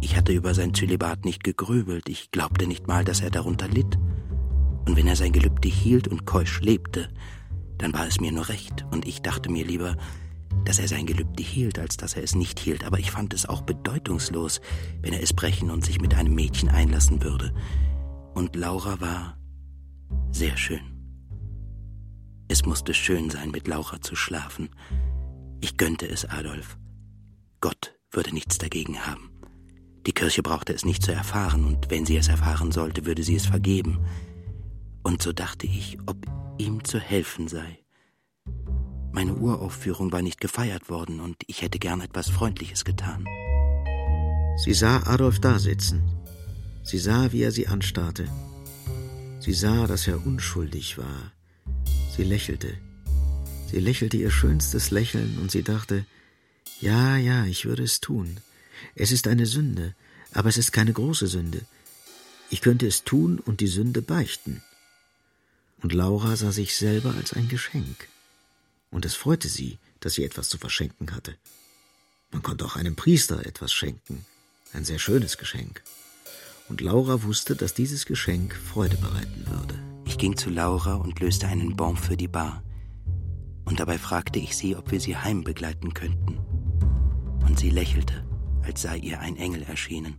ich 0.00 0.16
hatte 0.16 0.32
über 0.32 0.52
sein 0.52 0.74
Zölibat 0.74 1.24
nicht 1.24 1.44
gegrübelt, 1.44 2.08
ich 2.08 2.32
glaubte 2.32 2.66
nicht 2.66 2.88
mal, 2.88 3.04
dass 3.04 3.20
er 3.20 3.30
darunter 3.30 3.68
litt. 3.68 3.96
Und 4.84 4.96
wenn 4.96 5.06
er 5.06 5.14
sein 5.14 5.30
Gelübde 5.30 5.68
hielt 5.68 6.08
und 6.08 6.26
keusch 6.26 6.60
lebte, 6.60 7.08
dann 7.78 7.92
war 7.92 8.08
es 8.08 8.18
mir 8.18 8.32
nur 8.32 8.48
recht, 8.48 8.84
und 8.90 9.06
ich 9.06 9.22
dachte 9.22 9.48
mir 9.48 9.64
lieber, 9.64 9.96
dass 10.64 10.80
er 10.80 10.88
sein 10.88 11.06
Gelübde 11.06 11.44
hielt, 11.44 11.78
als 11.78 11.98
dass 11.98 12.16
er 12.16 12.24
es 12.24 12.34
nicht 12.34 12.58
hielt, 12.58 12.82
aber 12.82 12.98
ich 12.98 13.12
fand 13.12 13.32
es 13.32 13.48
auch 13.48 13.60
bedeutungslos, 13.60 14.60
wenn 15.02 15.12
er 15.12 15.22
es 15.22 15.32
brechen 15.32 15.70
und 15.70 15.84
sich 15.84 16.00
mit 16.00 16.16
einem 16.16 16.34
Mädchen 16.34 16.68
einlassen 16.68 17.22
würde. 17.22 17.54
Und 18.38 18.54
Laura 18.54 19.00
war 19.00 19.36
sehr 20.30 20.56
schön. 20.56 20.78
Es 22.46 22.64
musste 22.64 22.94
schön 22.94 23.30
sein, 23.30 23.50
mit 23.50 23.66
Laura 23.66 24.00
zu 24.00 24.14
schlafen. 24.14 24.68
Ich 25.60 25.76
gönnte 25.76 26.06
es 26.06 26.24
Adolf. 26.24 26.78
Gott 27.60 27.98
würde 28.12 28.32
nichts 28.32 28.56
dagegen 28.56 29.04
haben. 29.04 29.32
Die 30.06 30.12
Kirche 30.12 30.44
brauchte 30.44 30.72
es 30.72 30.84
nicht 30.84 31.02
zu 31.02 31.10
erfahren, 31.12 31.64
und 31.64 31.90
wenn 31.90 32.06
sie 32.06 32.16
es 32.16 32.28
erfahren 32.28 32.70
sollte, 32.70 33.06
würde 33.06 33.24
sie 33.24 33.34
es 33.34 33.46
vergeben. 33.46 34.06
Und 35.02 35.20
so 35.20 35.32
dachte 35.32 35.66
ich, 35.66 35.98
ob 36.06 36.24
ihm 36.58 36.84
zu 36.84 37.00
helfen 37.00 37.48
sei. 37.48 37.80
Meine 39.10 39.34
Uraufführung 39.34 40.12
war 40.12 40.22
nicht 40.22 40.40
gefeiert 40.40 40.88
worden, 40.88 41.18
und 41.18 41.38
ich 41.48 41.62
hätte 41.62 41.80
gern 41.80 42.02
etwas 42.02 42.30
Freundliches 42.30 42.84
getan. 42.84 43.24
Sie 44.58 44.74
sah 44.74 45.02
Adolf 45.08 45.40
dasitzen. 45.40 46.18
Sie 46.88 46.98
sah, 46.98 47.32
wie 47.32 47.42
er 47.42 47.52
sie 47.52 47.66
anstarrte. 47.66 48.26
Sie 49.40 49.52
sah, 49.52 49.86
dass 49.86 50.08
er 50.08 50.24
unschuldig 50.26 50.96
war. 50.96 51.32
Sie 52.16 52.24
lächelte. 52.24 52.78
Sie 53.70 53.78
lächelte 53.78 54.16
ihr 54.16 54.30
schönstes 54.30 54.90
Lächeln, 54.90 55.36
und 55.38 55.50
sie 55.50 55.62
dachte, 55.62 56.06
ja, 56.80 57.18
ja, 57.18 57.44
ich 57.44 57.66
würde 57.66 57.82
es 57.82 58.00
tun. 58.00 58.38
Es 58.94 59.12
ist 59.12 59.28
eine 59.28 59.44
Sünde, 59.44 59.94
aber 60.32 60.48
es 60.48 60.56
ist 60.56 60.72
keine 60.72 60.94
große 60.94 61.26
Sünde. 61.26 61.60
Ich 62.48 62.62
könnte 62.62 62.86
es 62.86 63.04
tun 63.04 63.38
und 63.38 63.60
die 63.60 63.66
Sünde 63.66 64.00
beichten. 64.00 64.62
Und 65.82 65.92
Laura 65.92 66.36
sah 66.36 66.52
sich 66.52 66.74
selber 66.74 67.14
als 67.14 67.34
ein 67.34 67.48
Geschenk. 67.48 68.08
Und 68.90 69.04
es 69.04 69.14
freute 69.14 69.50
sie, 69.50 69.76
dass 70.00 70.14
sie 70.14 70.24
etwas 70.24 70.48
zu 70.48 70.56
verschenken 70.56 71.14
hatte. 71.14 71.36
Man 72.30 72.42
konnte 72.42 72.64
auch 72.64 72.76
einem 72.76 72.96
Priester 72.96 73.44
etwas 73.44 73.74
schenken, 73.74 74.24
ein 74.72 74.86
sehr 74.86 74.98
schönes 74.98 75.36
Geschenk. 75.36 75.82
Und 76.68 76.80
Laura 76.80 77.22
wusste, 77.22 77.56
dass 77.56 77.74
dieses 77.74 78.06
Geschenk 78.06 78.54
Freude 78.54 78.96
bereiten 78.96 79.44
würde. 79.46 79.74
Ich 80.06 80.18
ging 80.18 80.36
zu 80.36 80.50
Laura 80.50 80.94
und 80.94 81.20
löste 81.20 81.46
einen 81.46 81.76
Bon 81.76 81.96
für 81.96 82.16
die 82.16 82.28
Bar. 82.28 82.62
Und 83.64 83.80
dabei 83.80 83.98
fragte 83.98 84.38
ich 84.38 84.56
sie, 84.56 84.76
ob 84.76 84.90
wir 84.90 85.00
sie 85.00 85.16
heim 85.16 85.44
begleiten 85.44 85.94
könnten. 85.94 86.38
Und 87.46 87.58
sie 87.58 87.70
lächelte 87.70 88.28
als 88.68 88.82
sei 88.82 88.98
ihr 88.98 89.20
ein 89.20 89.36
Engel 89.36 89.62
erschienen. 89.62 90.16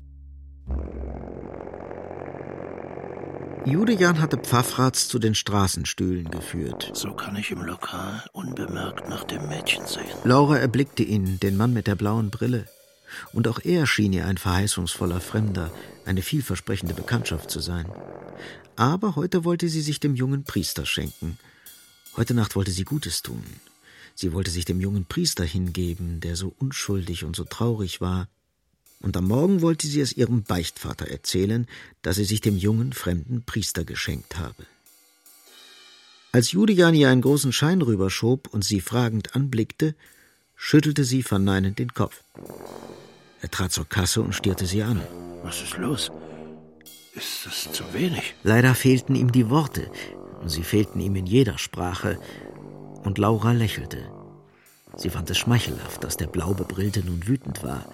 Judejan 3.66 4.20
hatte 4.20 4.38
Pfaffrats 4.38 5.08
zu 5.08 5.20
den 5.20 5.36
Straßenstühlen 5.36 6.32
geführt. 6.32 6.92
So 6.94 7.14
kann 7.14 7.36
ich 7.36 7.52
im 7.52 7.62
Lokal 7.62 8.24
unbemerkt 8.34 9.08
nach 9.10 9.24
dem 9.26 9.48
Mädchen 9.48 9.86
sehen. 9.86 10.06
Laura 10.24 10.58
erblickte 10.58 11.04
ihn, 11.04 11.40
den 11.40 11.58
Mann 11.58 11.74
mit 11.74 11.86
der 11.86 11.96
blauen 11.96 12.32
Brille. 12.32 12.66
Und 13.34 13.48
auch 13.48 13.60
er 13.64 13.86
schien 13.88 14.14
ihr 14.14 14.26
ein 14.26 14.38
verheißungsvoller 14.38 15.22
Fremder, 15.22 15.72
eine 16.06 16.22
vielversprechende 16.22 16.94
Bekanntschaft 16.94 17.52
zu 17.52 17.60
sein. 17.60 17.86
Aber 18.76 19.16
heute 19.16 19.44
wollte 19.44 19.70
sie 19.70 19.82
sich 19.82 20.00
dem 20.00 20.16
jungen 20.16 20.44
Priester 20.44 20.86
schenken. 20.86 21.38
Heute 22.16 22.34
Nacht 22.34 22.56
wollte 22.56 22.72
sie 22.72 22.86
Gutes 22.86 23.22
tun. 23.22 23.44
Sie 24.16 24.34
wollte 24.34 24.52
sich 24.52 24.66
dem 24.66 24.82
jungen 24.82 25.06
Priester 25.06 25.46
hingeben, 25.46 26.20
der 26.20 26.36
so 26.36 26.54
unschuldig 26.60 27.24
und 27.24 27.36
so 27.36 27.44
traurig 27.44 28.02
war, 28.02 28.28
und 29.02 29.16
am 29.16 29.28
Morgen 29.28 29.62
wollte 29.62 29.88
sie 29.88 30.02
es 30.02 30.14
ihrem 30.14 30.44
Beichtvater 30.44 31.08
erzählen, 31.08 31.68
dass 32.02 32.18
sie 32.18 32.26
sich 32.26 32.42
dem 32.42 32.58
jungen, 32.58 32.92
fremden 32.92 33.44
Priester 33.44 33.86
geschenkt 33.86 34.38
habe. 34.38 34.66
Als 36.32 36.52
Julian 36.52 36.94
ihr 36.94 37.10
einen 37.10 37.22
großen 37.22 37.54
Schein 37.54 37.82
rüberschob 37.82 38.50
und 38.50 38.64
sie 38.64 38.82
fragend 38.82 39.36
anblickte, 39.36 39.96
schüttelte 40.56 41.06
sie 41.06 41.24
verneinend 41.24 41.80
den 41.80 41.94
Kopf. 41.94 42.24
Er 43.42 43.50
trat 43.50 43.72
zur 43.72 43.88
Kasse 43.88 44.22
und 44.22 44.36
stierte 44.36 44.66
sie 44.66 44.84
an. 44.84 45.02
Was 45.44 45.62
ist 45.62 45.78
los? 45.78 46.12
Ist 47.14 47.46
das 47.46 47.72
zu 47.72 47.84
wenig? 47.94 48.36
Leider 48.44 48.76
fehlten 48.76 49.16
ihm 49.16 49.32
die 49.32 49.50
Worte, 49.50 49.90
und 50.42 50.50
sie 50.50 50.64
fehlten 50.64 51.00
ihm 51.00 51.16
in 51.16 51.26
jeder 51.26 51.58
Sprache, 51.58 52.18
und 53.04 53.18
Laura 53.18 53.54
lächelte. 53.54 54.12
Sie 54.96 55.10
fand 55.10 55.30
es 55.30 55.38
schmeichelhaft, 55.38 56.04
dass 56.04 56.18
der 56.18 56.28
blau 56.28 56.54
bebrillte 56.54 57.04
nun 57.06 57.28
wütend 57.28 57.64
war, 57.64 57.86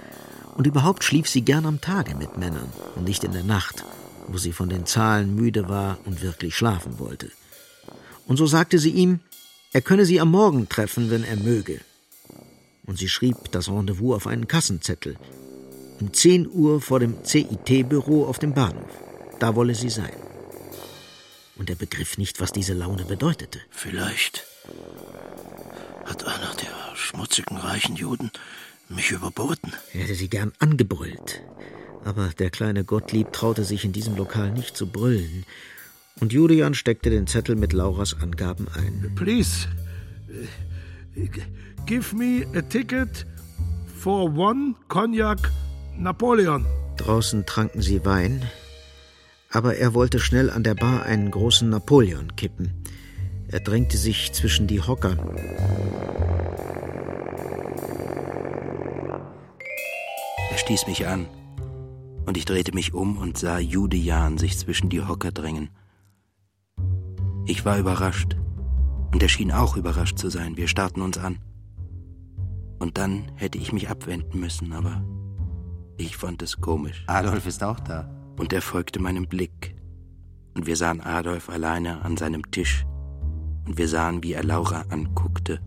und 0.56 0.68
überhaupt 0.68 1.04
schlief 1.04 1.28
sie 1.28 1.41
gern 1.41 1.66
am 1.66 1.82
Tage 1.82 2.16
mit 2.16 2.38
Männern 2.38 2.72
und 2.96 3.04
nicht 3.04 3.24
in 3.24 3.34
der 3.34 3.43
Nacht, 3.43 3.84
wo 4.28 4.38
sie 4.38 4.54
von 4.54 4.70
den 4.70 4.86
Zahlen 4.86 5.36
müde 5.36 5.70
war 5.70 5.98
und 6.06 6.22
wirklich 6.22 6.56
schlafen 6.56 6.98
wollte. 6.98 7.30
Und 8.26 8.38
so 8.38 8.48
sagte 8.48 8.80
sie 8.80 8.91
ihm, 8.91 9.20
er 9.74 9.82
könne 9.82 10.06
sie 10.06 10.22
am 10.22 10.32
Morgen 10.32 10.70
treffen, 10.70 11.12
wenn 11.12 11.24
er 11.24 11.36
möge. 11.36 11.82
Und 12.86 12.98
sie 12.98 13.10
schrieb 13.10 13.52
das 13.52 13.70
Rendezvous 13.70 14.16
auf 14.16 14.28
einen 14.28 14.48
Kassenzettel. 14.48 15.18
Um 16.00 16.14
10 16.14 16.50
Uhr 16.50 16.82
vor 16.82 17.00
dem 17.00 17.24
CIT-Büro 17.24 18.26
auf 18.26 18.40
dem 18.40 18.54
Bahnhof. 18.54 18.92
Da 19.40 19.56
wolle 19.56 19.76
sie 19.76 19.90
sein. 19.90 20.14
Und 21.56 21.70
er 21.70 21.76
begriff 21.76 22.18
nicht, 22.18 22.42
was 22.42 22.52
diese 22.52 22.74
Laune 22.74 23.06
bedeutete. 23.06 23.60
Vielleicht 23.70 24.46
hat 26.06 26.26
einer 26.26 26.54
der 26.56 26.96
schmutzigen 26.96 27.58
reichen 27.58 27.96
Juden 27.96 28.30
mich 28.90 29.12
überboten. 29.12 29.74
Er 29.94 30.02
hätte 30.02 30.16
sie 30.16 30.30
gern 30.30 30.52
angebrüllt. 30.60 31.42
Aber 32.04 32.30
der 32.38 32.52
kleine 32.52 32.84
Gottlieb 32.84 33.34
traute 33.34 33.64
sich 33.64 33.84
in 33.84 33.94
diesem 33.94 34.16
Lokal 34.16 34.52
nicht 34.52 34.78
zu 34.78 34.88
brüllen. 34.88 35.46
Und 36.20 36.34
Julian 36.34 36.76
steckte 36.76 37.10
den 37.10 37.26
Zettel 37.26 37.56
mit 37.56 37.74
Lauras 37.74 38.16
Angaben 38.22 38.68
ein. 38.74 39.12
Please, 39.16 39.68
give 41.86 42.16
me 42.16 42.46
a 42.56 42.62
ticket 42.62 43.26
for 43.86 44.30
one 44.30 44.76
Cognac 44.88 45.38
Napoleon. 45.98 46.66
Draußen 46.98 47.46
tranken 47.46 47.82
sie 47.82 48.04
Wein, 48.06 48.44
aber 49.52 49.76
er 49.76 49.94
wollte 49.94 50.20
schnell 50.20 50.50
an 50.50 50.64
der 50.64 50.76
Bar 50.76 51.04
einen 51.04 51.30
großen 51.30 51.70
Napoleon 51.70 52.36
kippen. 52.36 52.84
Er 53.50 53.60
drängte 53.60 53.98
sich 53.98 54.34
zwischen 54.34 54.68
die 54.68 54.82
Hocker. 54.82 55.16
Er 60.52 60.58
stieß 60.58 60.88
mich 60.88 61.08
an, 61.08 61.28
und 62.26 62.38
ich 62.38 62.46
drehte 62.46 62.74
mich 62.74 62.94
um 62.94 63.18
und 63.18 63.38
sah 63.38 63.60
Jude 63.60 63.98
sich 64.38 64.58
zwischen 64.58 64.90
die 64.90 65.02
Hocker 65.02 65.32
drängen. 65.32 65.70
Ich 67.46 67.64
war 67.66 67.78
überrascht, 67.78 68.36
und 69.12 69.22
er 69.22 69.30
schien 69.30 69.52
auch 69.52 69.78
überrascht 69.78 70.18
zu 70.18 70.30
sein. 70.30 70.58
Wir 70.58 70.68
starrten 70.68 71.04
uns 71.04 71.20
an. 71.20 71.38
Und 72.80 72.97
dann 72.97 73.32
hätte 73.36 73.57
ich 73.57 73.71
mich 73.73 73.89
abwenden 73.89 74.39
müssen, 74.39 74.73
aber 74.73 75.03
Ich 75.97 76.17
fand 76.17 76.41
es 76.41 76.59
komisch. 76.59 77.03
Adolf 77.07 77.45
ist 77.47 77.63
auch 77.63 77.80
da. 77.80 78.09
Und 78.38 78.51
er 78.51 78.61
folgte 78.61 78.99
meinem 78.99 79.28
Blick. 79.28 79.76
Und 80.55 80.67
wir 80.67 80.76
sahen 80.76 81.01
Adolf 81.01 81.49
alleine 81.49 82.03
an 82.03 82.17
seinem 82.17 82.51
Tisch. 82.51 82.86
Und 83.65 83.78
wir 83.78 83.88
sahen, 83.88 84.21
wie 84.23 84.34
er 84.34 84.43
Laura 84.43 84.86
anguckte. 84.89 85.61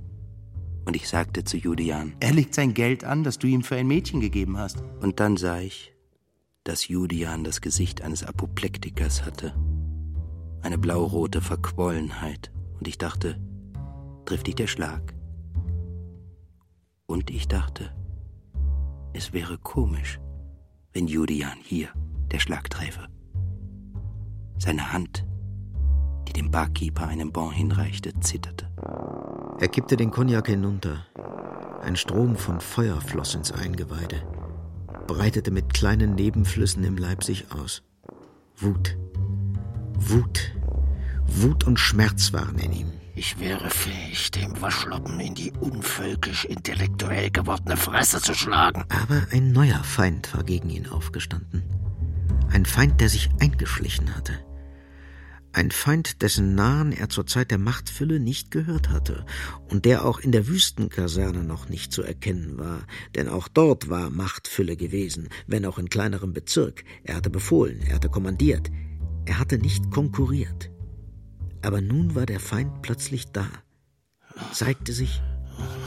Und 0.84 0.96
ich 0.96 1.08
sagte 1.08 1.44
zu 1.44 1.56
Julian: 1.56 2.14
Er 2.20 2.32
legt 2.32 2.54
sein 2.54 2.74
Geld 2.74 3.04
an, 3.04 3.24
das 3.24 3.38
du 3.38 3.46
ihm 3.46 3.62
für 3.62 3.76
ein 3.76 3.88
Mädchen 3.88 4.20
gegeben 4.20 4.58
hast. 4.58 4.82
Und 5.00 5.20
dann 5.20 5.36
sah 5.36 5.60
ich, 5.60 5.94
dass 6.64 6.88
Julian 6.88 7.44
das 7.44 7.60
Gesicht 7.60 8.02
eines 8.02 8.22
Apoplektikers 8.22 9.24
hatte. 9.24 9.54
Eine 10.62 10.78
blaurote 10.78 11.40
Verquollenheit. 11.40 12.52
Und 12.78 12.86
ich 12.86 12.98
dachte: 12.98 13.40
Trifft 14.26 14.46
dich 14.46 14.56
der 14.56 14.66
Schlag? 14.66 15.14
Und 17.10 17.30
ich 17.30 17.48
dachte, 17.48 17.90
es 19.14 19.32
wäre 19.32 19.56
komisch, 19.56 20.20
wenn 20.92 21.08
Julian 21.08 21.56
hier 21.62 21.88
der 22.30 22.38
Schlag 22.38 22.68
träfe. 22.68 23.08
Seine 24.58 24.92
Hand, 24.92 25.26
die 26.28 26.34
dem 26.34 26.50
Barkeeper 26.50 27.08
einen 27.08 27.32
Bon 27.32 27.50
hinreichte, 27.50 28.12
zitterte. 28.20 28.70
Er 29.58 29.68
kippte 29.68 29.96
den 29.96 30.10
Cognac 30.10 30.48
hinunter. 30.48 31.06
Ein 31.80 31.96
Strom 31.96 32.36
von 32.36 32.60
Feuer 32.60 33.00
floss 33.00 33.34
ins 33.34 33.52
Eingeweide, 33.52 34.22
breitete 35.06 35.50
mit 35.50 35.72
kleinen 35.72 36.14
Nebenflüssen 36.14 36.84
im 36.84 36.98
Leib 36.98 37.24
sich 37.24 37.50
aus. 37.52 37.82
Wut, 38.54 38.98
Wut, 39.94 40.52
Wut 41.26 41.66
und 41.66 41.78
Schmerz 41.78 42.34
waren 42.34 42.58
in 42.58 42.72
ihm. 42.72 42.97
Ich 43.18 43.40
wäre 43.40 43.68
fähig, 43.68 44.30
dem 44.30 44.62
Waschlappen 44.62 45.18
in 45.18 45.34
die 45.34 45.50
unvölkisch 45.50 46.44
intellektuell 46.44 47.32
gewordene 47.32 47.76
Fresse 47.76 48.20
zu 48.20 48.32
schlagen. 48.32 48.84
Aber 48.90 49.26
ein 49.32 49.50
neuer 49.50 49.82
Feind 49.82 50.32
war 50.36 50.44
gegen 50.44 50.70
ihn 50.70 50.86
aufgestanden. 50.86 51.64
Ein 52.48 52.64
Feind, 52.64 53.00
der 53.00 53.08
sich 53.08 53.28
eingeschlichen 53.40 54.14
hatte. 54.14 54.34
Ein 55.52 55.72
Feind, 55.72 56.22
dessen 56.22 56.54
Nahen 56.54 56.92
er 56.92 57.08
zur 57.08 57.26
Zeit 57.26 57.50
der 57.50 57.58
Machtfülle 57.58 58.20
nicht 58.20 58.52
gehört 58.52 58.88
hatte 58.88 59.26
und 59.68 59.84
der 59.84 60.04
auch 60.04 60.20
in 60.20 60.30
der 60.30 60.46
Wüstenkaserne 60.46 61.42
noch 61.42 61.68
nicht 61.68 61.92
zu 61.92 62.04
erkennen 62.04 62.56
war, 62.56 62.86
denn 63.16 63.28
auch 63.28 63.48
dort 63.48 63.88
war 63.88 64.10
Machtfülle 64.10 64.76
gewesen, 64.76 65.28
wenn 65.48 65.66
auch 65.66 65.80
in 65.80 65.88
kleinerem 65.88 66.32
Bezirk. 66.32 66.84
Er 67.02 67.16
hatte 67.16 67.30
befohlen, 67.30 67.80
er 67.82 67.96
hatte 67.96 68.10
kommandiert, 68.10 68.70
er 69.24 69.40
hatte 69.40 69.58
nicht 69.58 69.90
konkurriert. 69.90 70.70
Aber 71.62 71.80
nun 71.80 72.14
war 72.14 72.26
der 72.26 72.40
Feind 72.40 72.82
plötzlich 72.82 73.32
da, 73.32 73.46
zeigte 74.52 74.92
sich, 74.92 75.20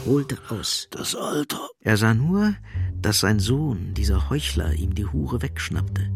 holte 0.06 0.38
aus. 0.48 0.88
Das 0.90 1.14
Alter. 1.14 1.68
Er 1.80 1.96
sah 1.96 2.14
nur, 2.14 2.54
dass 3.00 3.20
sein 3.20 3.40
Sohn, 3.40 3.94
dieser 3.94 4.30
Heuchler, 4.30 4.74
ihm 4.74 4.94
die 4.94 5.06
Hure 5.06 5.42
wegschnappte. 5.42 6.10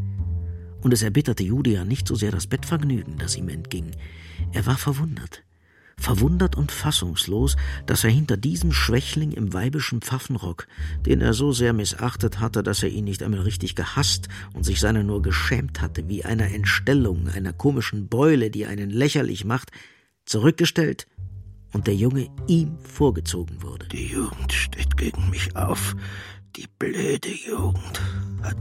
Und 0.82 0.92
es 0.92 1.02
erbitterte 1.02 1.42
Julian 1.42 1.88
nicht 1.88 2.06
so 2.06 2.14
sehr 2.14 2.30
das 2.30 2.46
Bettvergnügen, 2.46 3.18
das 3.18 3.36
ihm 3.36 3.48
entging. 3.48 3.92
Er 4.52 4.66
war 4.66 4.76
verwundert. 4.76 5.42
Verwundert 5.98 6.56
und 6.56 6.70
fassungslos, 6.70 7.56
dass 7.86 8.04
er 8.04 8.10
hinter 8.10 8.36
diesem 8.36 8.72
Schwächling 8.72 9.32
im 9.32 9.52
weibischen 9.52 10.02
Pfaffenrock, 10.02 10.68
den 11.04 11.20
er 11.20 11.34
so 11.34 11.52
sehr 11.52 11.72
missachtet 11.72 12.38
hatte, 12.38 12.62
dass 12.62 12.82
er 12.82 12.90
ihn 12.90 13.04
nicht 13.04 13.22
einmal 13.22 13.40
richtig 13.40 13.74
gehasst 13.74 14.28
und 14.54 14.64
sich 14.64 14.78
seiner 14.78 15.02
nur 15.02 15.22
geschämt 15.22 15.80
hatte, 15.80 16.08
wie 16.08 16.24
einer 16.24 16.52
Entstellung, 16.52 17.28
einer 17.28 17.52
komischen 17.52 18.08
Beule, 18.08 18.50
die 18.50 18.66
einen 18.66 18.90
lächerlich 18.90 19.44
macht, 19.44 19.72
zurückgestellt 20.26 21.06
und 21.72 21.86
der 21.86 21.94
Junge 21.94 22.28
ihm 22.46 22.78
vorgezogen 22.78 23.62
wurde. 23.62 23.88
Die 23.88 24.06
Jugend 24.06 24.52
steht 24.52 24.96
gegen 24.96 25.30
mich 25.30 25.56
auf. 25.56 25.96
Die 26.56 26.68
blöde 26.78 27.28
Jugend 27.28 28.00
hat 28.42 28.56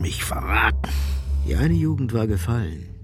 mich 0.00 0.24
verraten. 0.24 0.90
Die 1.46 1.54
eine 1.56 1.74
Jugend 1.74 2.12
war 2.12 2.26
gefallen. 2.26 2.95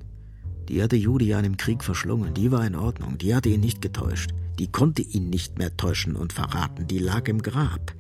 Die 0.73 0.83
hatte 0.83 0.97
Julian 0.97 1.45
im 1.45 1.59
Krieg 1.59 1.85
verschlungen, 1.85 2.33
die 2.33 2.51
war 2.51 2.67
in 2.67 2.75
Ordnung, 2.75 3.19
die 3.19 3.35
hatte 3.35 3.51
ihn 3.51 3.61
nicht 3.61 3.83
getäuscht, 3.83 4.31
die 4.59 4.73
konnte 4.73 5.03
ihn 5.03 5.29
nicht 5.29 5.59
mehr 5.59 5.77
täuschen 5.77 6.17
und 6.17 6.33
verraten, 6.33 6.87
die 6.87 6.99
lag 6.99 7.29
im 7.29 7.43
Grab. 7.43 7.95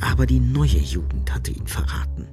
Aber 0.00 0.26
die 0.26 0.38
neue 0.38 0.78
Jugend 0.78 1.34
hatte 1.34 1.50
ihn 1.50 1.66
verraten 1.66 2.28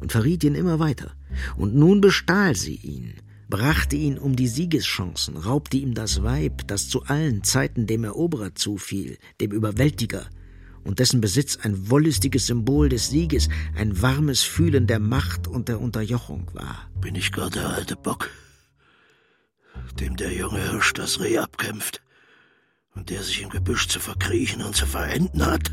und 0.00 0.10
verriet 0.10 0.42
ihn 0.42 0.56
immer 0.56 0.80
weiter. 0.80 1.12
Und 1.56 1.76
nun 1.76 2.00
bestahl 2.00 2.56
sie 2.56 2.74
ihn, 2.74 3.14
brachte 3.48 3.94
ihn 3.94 4.18
um 4.18 4.34
die 4.34 4.48
Siegeschancen, 4.48 5.36
raubte 5.36 5.76
ihm 5.76 5.94
das 5.94 6.24
Weib, 6.24 6.66
das 6.66 6.88
zu 6.88 7.04
allen 7.04 7.44
Zeiten 7.44 7.86
dem 7.86 8.02
Eroberer 8.02 8.56
zufiel, 8.56 9.18
dem 9.40 9.52
Überwältiger, 9.52 10.26
und 10.82 10.98
dessen 10.98 11.20
Besitz 11.20 11.56
ein 11.62 11.88
wollüstiges 11.88 12.48
Symbol 12.48 12.88
des 12.88 13.10
Sieges, 13.10 13.48
ein 13.76 14.02
warmes 14.02 14.42
Fühlen 14.42 14.88
der 14.88 14.98
Macht 14.98 15.46
und 15.46 15.68
der 15.68 15.80
Unterjochung 15.80 16.50
war. 16.52 16.90
Bin 17.00 17.14
ich 17.14 17.30
gar 17.30 17.48
der 17.48 17.68
alte 17.68 17.94
Bock, 17.94 18.30
dem 20.00 20.16
der 20.16 20.32
junge 20.32 20.60
Hirsch 20.70 20.92
das 20.92 21.20
Reh 21.20 21.38
abkämpft 21.38 22.02
und 22.94 23.10
der 23.10 23.22
sich 23.22 23.42
im 23.42 23.50
Gebüsch 23.50 23.88
zu 23.88 24.00
verkriechen 24.00 24.62
und 24.62 24.76
zu 24.76 24.86
verenden 24.86 25.44
hat? 25.44 25.70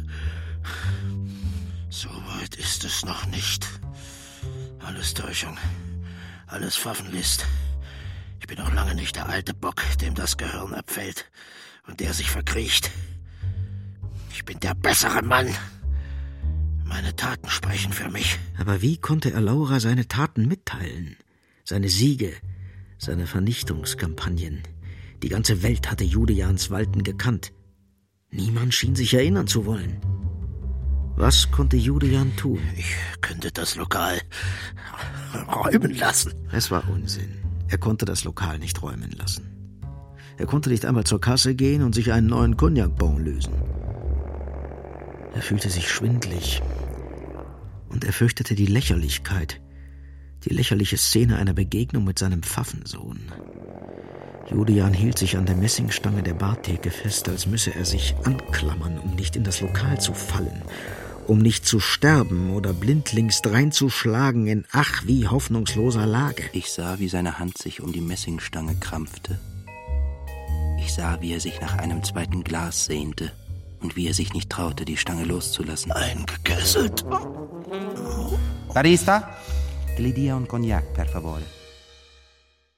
So 1.89 2.10
weit 2.10 2.56
ist 2.56 2.84
es 2.84 3.06
noch 3.06 3.26
nicht. 3.28 3.68
Alles 4.80 5.14
Täuschung, 5.14 5.58
alles 6.47 6.76
Pfaffenlist. 6.76 7.45
Ich 8.39 8.47
bin 8.47 8.58
noch 8.58 8.74
lange 8.74 8.95
nicht 8.95 9.16
der 9.16 9.28
alte 9.30 9.53
Bock, 9.53 9.82
dem 10.01 10.14
das 10.14 10.38
Gehirn 10.38 10.74
abfällt 10.74 11.32
und 11.88 11.99
der 11.99 12.14
sich 12.14 12.30
verkriecht. 12.30 12.91
Ich 14.32 14.45
bin 14.45 14.60
der 14.60 14.76
bessere 14.76 15.22
Mann. 15.22 15.47
Meine 16.84 17.16
Taten 17.16 17.49
sprechen 17.49 17.93
für 17.93 18.10
mich. 18.10 18.38
Aber 18.60 18.82
wie 18.82 18.97
konnte 18.97 19.32
er 19.32 19.41
Laura 19.41 19.80
seine 19.80 20.08
Taten 20.08 20.47
mitteilen? 20.47 21.18
Seine 21.64 21.89
Siege, 21.89 22.34
seine 22.97 23.27
Vernichtungskampagnen. 23.27 24.63
Die 25.23 25.29
ganze 25.29 25.63
Welt 25.63 25.89
hatte 25.89 26.03
Julians 26.03 26.69
Walten 26.69 27.03
gekannt. 27.03 27.51
Niemand 28.31 28.73
schien 28.73 28.95
sich 28.95 29.13
erinnern 29.13 29.47
zu 29.47 29.65
wollen. 29.65 29.97
Was 31.15 31.49
konnte 31.49 31.77
Julian 31.77 32.35
tun? 32.35 32.59
Ich 32.76 32.93
könnte 33.22 33.51
das 33.51 33.76
Lokal 33.76 34.19
räumen 35.47 35.95
lassen. 35.95 36.34
Es 36.51 36.72
war 36.72 36.88
Unsinn. 36.89 37.30
Er 37.67 37.77
konnte 37.77 38.05
das 38.05 38.26
Lokal 38.26 38.59
nicht 38.59 38.81
räumen 38.81 39.11
lassen. 39.11 39.80
Er 40.38 40.45
konnte 40.45 40.69
nicht 40.69 40.85
einmal 40.85 41.05
zur 41.05 41.22
Kasse 41.22 41.55
gehen 41.55 41.81
und 41.81 41.95
sich 41.95 42.11
einen 42.11 42.27
neuen 42.27 42.57
Cognacbon 42.57 43.23
lösen. 43.23 43.53
Er 45.34 45.41
fühlte 45.41 45.69
sich 45.69 45.89
schwindlig 45.89 46.61
und 47.89 48.03
er 48.03 48.13
fürchtete 48.13 48.55
die 48.55 48.65
Lächerlichkeit, 48.65 49.61
die 50.45 50.53
lächerliche 50.53 50.97
Szene 50.97 51.38
einer 51.38 51.53
Begegnung 51.53 52.03
mit 52.03 52.19
seinem 52.19 52.43
Pfaffensohn. 52.43 53.31
Julian 54.49 54.93
hielt 54.93 55.17
sich 55.17 55.38
an 55.38 55.47
der 55.47 55.55
Messingstange 55.55 56.22
der 56.22 56.35
Bartheke 56.35 56.91
fest, 56.91 57.27
als 57.30 57.47
müsse 57.47 57.73
er 57.73 57.85
sich 57.85 58.15
anklammern, 58.23 58.99
um 58.99 59.15
nicht 59.15 59.35
in 59.35 59.43
das 59.43 59.61
Lokal 59.61 59.99
zu 59.99 60.13
fallen, 60.13 60.61
um 61.26 61.39
nicht 61.39 61.65
zu 61.65 61.80
sterben 61.80 62.51
oder 62.51 62.72
blindlings 62.72 63.41
dreinzuschlagen 63.41 64.45
in 64.45 64.65
ach 64.72 65.03
wie 65.07 65.27
hoffnungsloser 65.27 66.05
Lage. 66.05 66.43
Ich 66.53 66.72
sah, 66.72 66.99
wie 66.99 67.07
seine 67.07 67.39
Hand 67.39 67.57
sich 67.57 67.81
um 67.81 67.91
die 67.91 68.01
Messingstange 68.01 68.76
krampfte. 68.76 69.39
Ich 70.80 70.93
sah, 70.93 71.19
wie 71.22 71.34
er 71.34 71.39
sich 71.39 71.59
nach 71.59 71.80
einem 71.80 72.03
zweiten 72.03 72.43
Glas 72.43 72.85
sehnte 72.85 73.31
und 73.81 73.95
wie 73.95 74.07
er 74.07 74.13
sich 74.13 74.34
nicht 74.34 74.51
traute, 74.51 74.85
die 74.85 74.97
Stange 74.97 75.26
loszulassen. 75.26 75.91
Eingekesselt. 75.91 77.03
Barista, 78.72 79.35
Glidia 79.95 80.35
und 80.35 80.49
Cognac, 80.49 80.93
per 80.93 81.05
favore. 81.05 81.43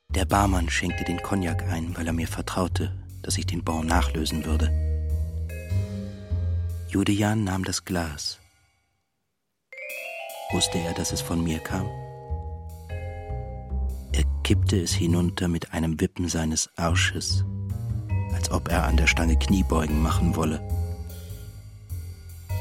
Der 0.09 0.25
Barmann 0.25 0.69
schenkte 0.69 1.03
den 1.03 1.21
Cognac 1.21 1.63
ein, 1.63 1.97
weil 1.97 2.05
er 2.05 2.13
mir 2.13 2.27
vertraute, 2.27 2.93
dass 3.23 3.37
ich 3.37 3.47
den 3.47 3.63
Bon 3.63 3.85
nachlösen 3.85 4.45
würde. 4.45 4.71
Julian 6.89 7.43
nahm 7.43 7.63
das 7.63 7.83
Glas. 7.85 8.39
Wusste 10.51 10.77
er, 10.77 10.93
dass 10.93 11.11
es 11.11 11.21
von 11.21 11.43
mir 11.43 11.59
kam? 11.59 11.87
Er 14.13 14.23
kippte 14.43 14.79
es 14.79 14.93
hinunter 14.93 15.47
mit 15.47 15.73
einem 15.73 15.99
Wippen 15.99 16.29
seines 16.29 16.69
Arsches, 16.77 17.43
als 18.33 18.49
ob 18.51 18.69
er 18.69 18.85
an 18.85 18.95
der 18.95 19.07
Stange 19.07 19.37
Kniebeugen 19.37 20.01
machen 20.01 20.35
wolle. 20.35 20.61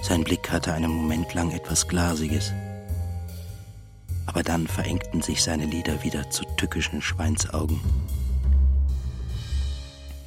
Sein 0.03 0.25
Blick 0.25 0.51
hatte 0.51 0.73
einen 0.73 0.91
Moment 0.91 1.35
lang 1.35 1.53
etwas 1.53 1.87
Glasiges. 1.87 2.53
Aber 4.27 4.43
dann 4.43 4.67
verengten 4.67 5.23
sich 5.23 5.43
seine 5.43 5.67
Lider 5.67 6.03
wieder 6.03 6.29
zu 6.31 6.45
tückischen 6.57 7.01
Schweinsaugen. 7.01 7.81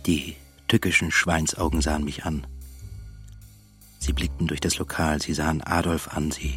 Die 0.05 0.35
tückischen 0.67 1.11
Schweinsaugen 1.11 1.81
sahen 1.81 2.03
mich 2.03 2.25
an. 2.25 2.47
Sie 3.99 4.13
blickten 4.13 4.47
durch 4.47 4.61
das 4.61 4.77
Lokal, 4.77 5.21
sie 5.21 5.33
sahen 5.33 5.61
Adolf 5.61 6.07
an, 6.07 6.31
sie 6.31 6.55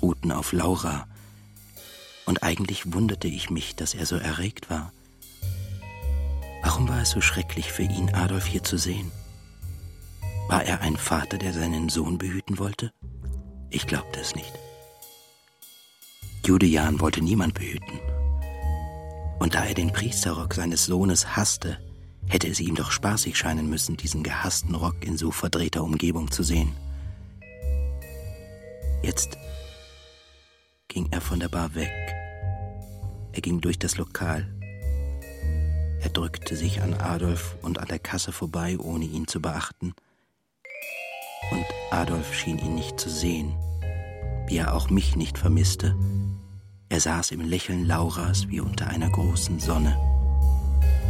ruhten 0.00 0.32
auf 0.32 0.52
Laura. 0.52 1.06
Und 2.24 2.42
eigentlich 2.42 2.94
wunderte 2.94 3.28
ich 3.28 3.50
mich, 3.50 3.74
dass 3.74 3.94
er 3.94 4.06
so 4.06 4.16
erregt 4.16 4.70
war. 4.70 4.92
Warum 6.62 6.88
war 6.88 7.02
es 7.02 7.10
so 7.10 7.20
schrecklich 7.20 7.72
für 7.72 7.82
ihn, 7.82 8.14
Adolf 8.14 8.46
hier 8.46 8.62
zu 8.62 8.78
sehen? 8.78 9.10
War 10.48 10.64
er 10.64 10.80
ein 10.80 10.96
Vater, 10.96 11.36
der 11.36 11.52
seinen 11.52 11.88
Sohn 11.88 12.16
behüten 12.16 12.58
wollte? 12.58 12.92
Ich 13.70 13.86
glaubte 13.86 14.20
es 14.20 14.34
nicht. 14.34 14.52
Julian 16.44 17.00
wollte 17.00 17.22
niemand 17.22 17.54
behüten. 17.54 17.98
Und 19.38 19.54
da 19.54 19.64
er 19.64 19.74
den 19.74 19.92
Priesterrock 19.92 20.52
seines 20.52 20.84
Sohnes 20.84 21.36
hasste, 21.36 21.78
hätte 22.26 22.48
es 22.48 22.60
ihm 22.60 22.74
doch 22.74 22.90
spaßig 22.90 23.36
scheinen 23.36 23.68
müssen, 23.68 23.96
diesen 23.96 24.22
gehassten 24.22 24.74
Rock 24.74 25.04
in 25.06 25.16
so 25.16 25.30
verdrehter 25.30 25.82
Umgebung 25.82 26.30
zu 26.30 26.42
sehen. 26.42 26.72
Jetzt 29.02 29.38
ging 30.88 31.08
er 31.10 31.20
von 31.20 31.40
der 31.40 31.48
Bar 31.48 31.74
weg. 31.74 31.92
Er 33.32 33.40
ging 33.40 33.60
durch 33.60 33.78
das 33.78 33.96
Lokal. 33.96 34.46
Er 36.00 36.10
drückte 36.10 36.56
sich 36.56 36.82
an 36.82 36.94
Adolf 36.94 37.56
und 37.62 37.78
an 37.78 37.88
der 37.88 37.98
Kasse 37.98 38.32
vorbei, 38.32 38.78
ohne 38.78 39.06
ihn 39.06 39.26
zu 39.26 39.40
beachten. 39.40 39.94
Und 41.50 41.64
Adolf 41.90 42.34
schien 42.34 42.58
ihn 42.58 42.74
nicht 42.74 43.00
zu 43.00 43.08
sehen, 43.08 43.54
wie 44.46 44.58
er 44.58 44.74
auch 44.74 44.90
mich 44.90 45.16
nicht 45.16 45.38
vermisste. 45.38 45.96
Er 46.94 47.00
saß 47.00 47.32
im 47.32 47.40
Lächeln 47.40 47.86
Lauras 47.86 48.46
wie 48.46 48.60
unter 48.60 48.86
einer 48.86 49.10
großen 49.10 49.58
Sonne, 49.58 49.98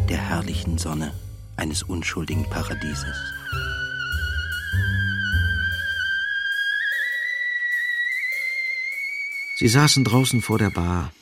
der 0.09 0.17
herrlichen 0.17 0.79
Sonne 0.79 1.13
eines 1.57 1.83
unschuldigen 1.83 2.49
Paradieses. 2.49 3.15
Sie 9.57 9.69
saßen 9.69 10.05
draußen 10.05 10.41
vor 10.41 10.57
der 10.57 10.71
Bar. 10.71 11.13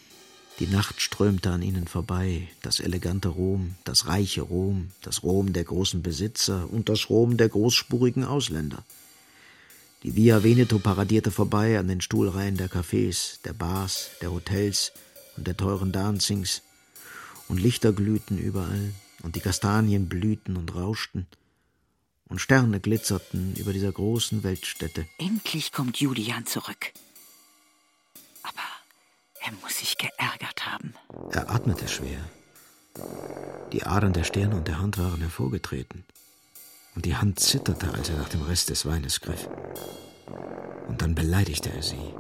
Die 0.60 0.68
Nacht 0.68 1.00
strömte 1.00 1.50
an 1.50 1.62
ihnen 1.62 1.88
vorbei, 1.88 2.46
das 2.62 2.78
elegante 2.78 3.30
Rom, 3.30 3.74
das 3.82 4.06
reiche 4.06 4.42
Rom, 4.42 4.92
das 5.00 5.24
Rom 5.24 5.52
der 5.52 5.64
großen 5.64 6.02
Besitzer 6.02 6.68
und 6.70 6.88
das 6.88 7.10
Rom 7.10 7.36
der 7.36 7.48
großspurigen 7.48 8.22
Ausländer. 8.22 8.84
Die 10.02 10.16
Via 10.16 10.42
Veneto 10.42 10.80
paradierte 10.80 11.30
vorbei 11.30 11.78
an 11.78 11.86
den 11.86 12.00
Stuhlreihen 12.00 12.56
der 12.56 12.68
Cafés, 12.68 13.40
der 13.44 13.52
Bars, 13.52 14.10
der 14.20 14.32
Hotels 14.32 14.92
und 15.36 15.46
der 15.46 15.56
teuren 15.56 15.92
Dancings, 15.92 16.62
und 17.48 17.60
Lichter 17.60 17.92
glühten 17.92 18.36
überall, 18.36 18.92
und 19.22 19.36
die 19.36 19.40
Kastanien 19.40 20.08
blühten 20.08 20.56
und 20.56 20.74
rauschten, 20.74 21.28
und 22.28 22.40
Sterne 22.40 22.80
glitzerten 22.80 23.54
über 23.54 23.72
dieser 23.72 23.92
großen 23.92 24.42
Weltstätte. 24.42 25.06
Endlich 25.18 25.70
kommt 25.70 25.98
Julian 25.98 26.46
zurück. 26.46 26.92
Aber 28.42 28.66
er 29.40 29.52
muss 29.62 29.78
sich 29.78 29.96
geärgert 29.98 30.66
haben. 30.66 30.94
Er 31.30 31.48
atmete 31.48 31.86
schwer. 31.86 32.28
Die 33.72 33.84
Adern 33.84 34.12
der 34.12 34.24
Sterne 34.24 34.56
und 34.56 34.66
der 34.66 34.80
Hand 34.80 34.98
waren 34.98 35.20
hervorgetreten 35.20 36.04
und 36.94 37.04
die 37.04 37.16
Hand 37.16 37.40
zitterte, 37.40 37.92
als 37.94 38.10
er 38.10 38.16
nach 38.16 38.28
dem 38.28 38.42
Rest 38.42 38.70
des 38.70 38.86
Weines 38.86 39.20
griff. 39.20 39.48
Und 40.88 41.02
dann 41.02 41.14
beleidigte 41.14 41.70
er 41.74 41.82
sie. 41.82 42.14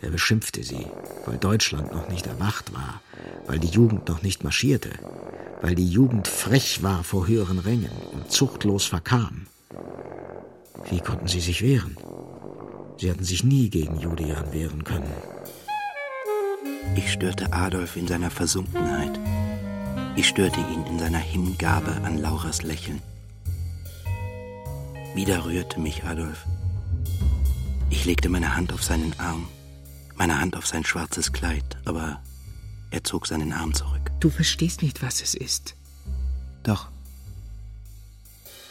Er 0.00 0.10
beschimpfte 0.10 0.62
sie, 0.62 0.86
weil 1.26 1.38
Deutschland 1.38 1.92
noch 1.92 2.08
nicht 2.08 2.26
erwacht 2.26 2.72
war, 2.72 3.00
weil 3.46 3.58
die 3.58 3.68
Jugend 3.68 4.08
noch 4.08 4.22
nicht 4.22 4.42
marschierte, 4.44 4.90
weil 5.60 5.74
die 5.74 5.88
Jugend 5.88 6.28
frech 6.28 6.82
war 6.82 7.04
vor 7.04 7.28
höheren 7.28 7.58
Rängen 7.58 7.92
und 8.12 8.30
zuchtlos 8.30 8.84
verkam. 8.84 9.46
Wie 10.90 11.00
konnten 11.00 11.28
sie 11.28 11.40
sich 11.40 11.62
wehren? 11.62 11.96
Sie 12.98 13.10
hatten 13.10 13.24
sich 13.24 13.44
nie 13.44 13.70
gegen 13.70 13.98
Julian 13.98 14.52
wehren 14.52 14.84
können. 14.84 15.12
Ich 16.96 17.12
störte 17.12 17.52
Adolf 17.52 17.96
in 17.96 18.06
seiner 18.06 18.30
Versunkenheit. 18.30 19.18
Ich 20.16 20.28
störte 20.28 20.60
ihn 20.60 20.84
in 20.86 20.98
seiner 20.98 21.18
Hingabe 21.18 21.92
an 22.04 22.18
Lauras 22.18 22.62
Lächeln. 22.62 23.00
Wieder 25.14 25.44
rührte 25.44 25.78
mich 25.78 26.04
Adolf. 26.04 26.46
Ich 27.90 28.06
legte 28.06 28.30
meine 28.30 28.56
Hand 28.56 28.72
auf 28.72 28.82
seinen 28.82 29.18
Arm, 29.20 29.46
meine 30.16 30.40
Hand 30.40 30.56
auf 30.56 30.66
sein 30.66 30.84
schwarzes 30.84 31.32
Kleid, 31.32 31.76
aber 31.84 32.22
er 32.90 33.04
zog 33.04 33.26
seinen 33.26 33.52
Arm 33.52 33.74
zurück. 33.74 34.10
Du 34.20 34.30
verstehst 34.30 34.80
nicht, 34.80 35.02
was 35.02 35.20
es 35.20 35.34
ist. 35.34 35.74
Doch. 36.62 36.88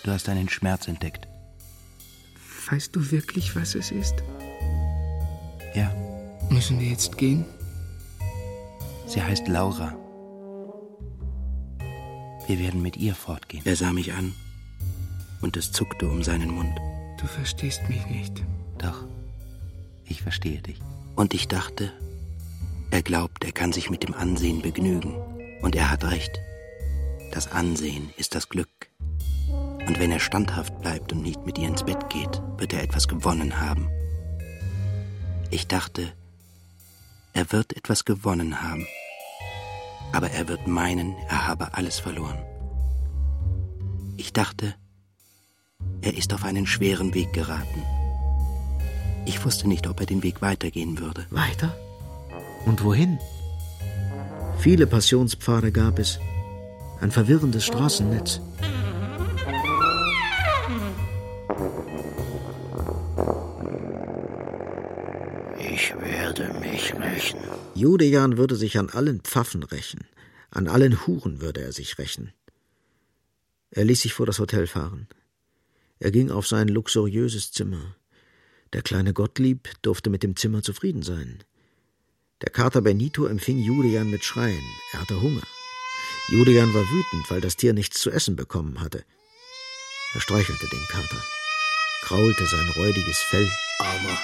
Du 0.03 0.11
hast 0.11 0.27
einen 0.29 0.49
Schmerz 0.49 0.87
entdeckt. 0.87 1.27
Weißt 2.71 2.95
du 2.95 3.11
wirklich, 3.11 3.55
was 3.55 3.75
es 3.75 3.91
ist? 3.91 4.15
Ja. 5.75 5.93
Müssen 6.49 6.79
wir 6.79 6.87
jetzt 6.87 7.19
gehen? 7.19 7.45
Sie 9.05 9.21
heißt 9.21 9.47
Laura. 9.47 9.95
Wir 12.47 12.57
werden 12.57 12.81
mit 12.81 12.97
ihr 12.97 13.13
fortgehen. 13.13 13.63
Er 13.65 13.75
sah 13.75 13.93
mich 13.93 14.13
an 14.13 14.33
und 15.41 15.57
es 15.57 15.71
zuckte 15.71 16.07
um 16.07 16.23
seinen 16.23 16.51
Mund. 16.51 16.77
Du 17.19 17.27
verstehst 17.27 17.81
mich 17.89 18.05
nicht. 18.07 18.43
Doch, 18.77 19.05
ich 20.05 20.21
verstehe 20.21 20.61
dich. 20.61 20.79
Und 21.15 21.33
ich 21.33 21.47
dachte, 21.47 21.91
er 22.89 23.01
glaubt, 23.01 23.43
er 23.43 23.51
kann 23.51 23.73
sich 23.73 23.89
mit 23.89 24.03
dem 24.03 24.13
Ansehen 24.13 24.61
begnügen. 24.61 25.15
Und 25.61 25.75
er 25.75 25.91
hat 25.91 26.03
recht. 26.03 26.39
Das 27.31 27.51
Ansehen 27.51 28.09
ist 28.17 28.35
das 28.35 28.49
Glück. 28.49 28.89
Und 29.87 29.99
wenn 29.99 30.11
er 30.11 30.19
standhaft 30.19 30.79
bleibt 30.81 31.11
und 31.11 31.21
nicht 31.21 31.45
mit 31.45 31.57
ihr 31.57 31.67
ins 31.67 31.83
Bett 31.83 32.09
geht, 32.09 32.41
wird 32.57 32.73
er 32.73 32.83
etwas 32.83 33.07
gewonnen 33.07 33.59
haben. 33.59 33.89
Ich 35.49 35.67
dachte, 35.67 36.11
er 37.33 37.51
wird 37.51 37.75
etwas 37.75 38.05
gewonnen 38.05 38.61
haben. 38.61 38.85
Aber 40.11 40.29
er 40.31 40.47
wird 40.47 40.67
meinen, 40.67 41.15
er 41.29 41.47
habe 41.47 41.73
alles 41.73 41.99
verloren. 41.99 42.39
Ich 44.17 44.33
dachte, 44.33 44.75
er 46.01 46.17
ist 46.17 46.33
auf 46.33 46.43
einen 46.43 46.65
schweren 46.65 47.13
Weg 47.13 47.33
geraten. 47.33 47.83
Ich 49.25 49.43
wusste 49.45 49.67
nicht, 49.67 49.87
ob 49.87 49.99
er 49.99 50.05
den 50.05 50.23
Weg 50.23 50.41
weitergehen 50.41 50.99
würde. 50.99 51.25
Weiter? 51.29 51.75
Und 52.65 52.83
wohin? 52.83 53.19
Viele 54.59 54.87
Passionspfade 54.87 55.71
gab 55.71 55.99
es. 55.99 56.19
Ein 56.99 57.11
verwirrendes 57.11 57.65
Straßennetz. 57.65 58.41
Ich 65.73 65.93
werde 65.99 66.53
mich 66.59 66.93
rächen. 66.95 67.39
Judejan 67.73 68.37
würde 68.37 68.55
sich 68.55 68.77
an 68.77 68.89
allen 68.89 69.21
Pfaffen 69.21 69.63
rächen. 69.63 70.05
An 70.51 70.67
allen 70.67 71.05
Huren 71.07 71.41
würde 71.41 71.61
er 71.61 71.71
sich 71.71 71.97
rächen. 71.97 72.33
Er 73.71 73.85
ließ 73.85 74.01
sich 74.01 74.13
vor 74.13 74.25
das 74.25 74.39
Hotel 74.39 74.67
fahren. 74.67 75.07
Er 76.01 76.09
ging 76.09 76.31
auf 76.31 76.47
sein 76.47 76.67
luxuriöses 76.67 77.51
Zimmer. 77.51 77.95
Der 78.73 78.81
kleine 78.81 79.13
Gottlieb 79.13 79.69
durfte 79.83 80.09
mit 80.09 80.23
dem 80.23 80.35
Zimmer 80.35 80.63
zufrieden 80.63 81.03
sein. 81.03 81.43
Der 82.41 82.49
Kater 82.49 82.81
Benito 82.81 83.27
empfing 83.27 83.59
Julian 83.59 84.09
mit 84.09 84.23
Schreien. 84.23 84.63
Er 84.93 85.01
hatte 85.01 85.21
Hunger. 85.21 85.43
Julian 86.29 86.73
war 86.73 86.81
wütend, 86.81 87.29
weil 87.29 87.39
das 87.39 87.55
Tier 87.55 87.73
nichts 87.73 88.01
zu 88.01 88.09
essen 88.09 88.35
bekommen 88.35 88.81
hatte. 88.81 89.05
Er 90.15 90.21
streichelte 90.21 90.67
den 90.67 90.83
Kater, 90.89 91.23
kraulte 92.01 92.47
sein 92.47 92.67
räudiges 92.77 93.19
Fell. 93.19 93.47
Armer 93.79 94.17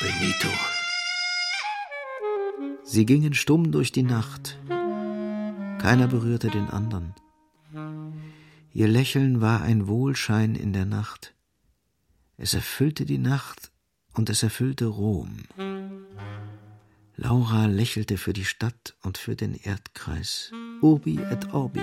Benito. 0.00 0.48
Sie 2.84 3.06
gingen 3.06 3.32
stumm 3.32 3.72
durch 3.72 3.90
die 3.90 4.02
Nacht. 4.02 4.58
Keiner 5.80 6.08
berührte 6.08 6.50
den 6.50 6.68
anderen. 6.68 7.14
Ihr 8.76 8.88
Lächeln 8.88 9.40
war 9.40 9.62
ein 9.62 9.86
Wohlschein 9.86 10.54
in 10.54 10.74
der 10.74 10.84
Nacht. 10.84 11.32
Es 12.36 12.52
erfüllte 12.52 13.06
die 13.06 13.16
Nacht 13.16 13.72
und 14.12 14.28
es 14.28 14.42
erfüllte 14.42 14.84
Rom. 14.84 15.44
Laura 17.16 17.64
lächelte 17.64 18.18
für 18.18 18.34
die 18.34 18.44
Stadt 18.44 18.94
und 19.00 19.16
für 19.16 19.34
den 19.34 19.54
Erdkreis. 19.54 20.52
Urbi 20.82 21.16
et 21.16 21.54
Orbi. 21.54 21.80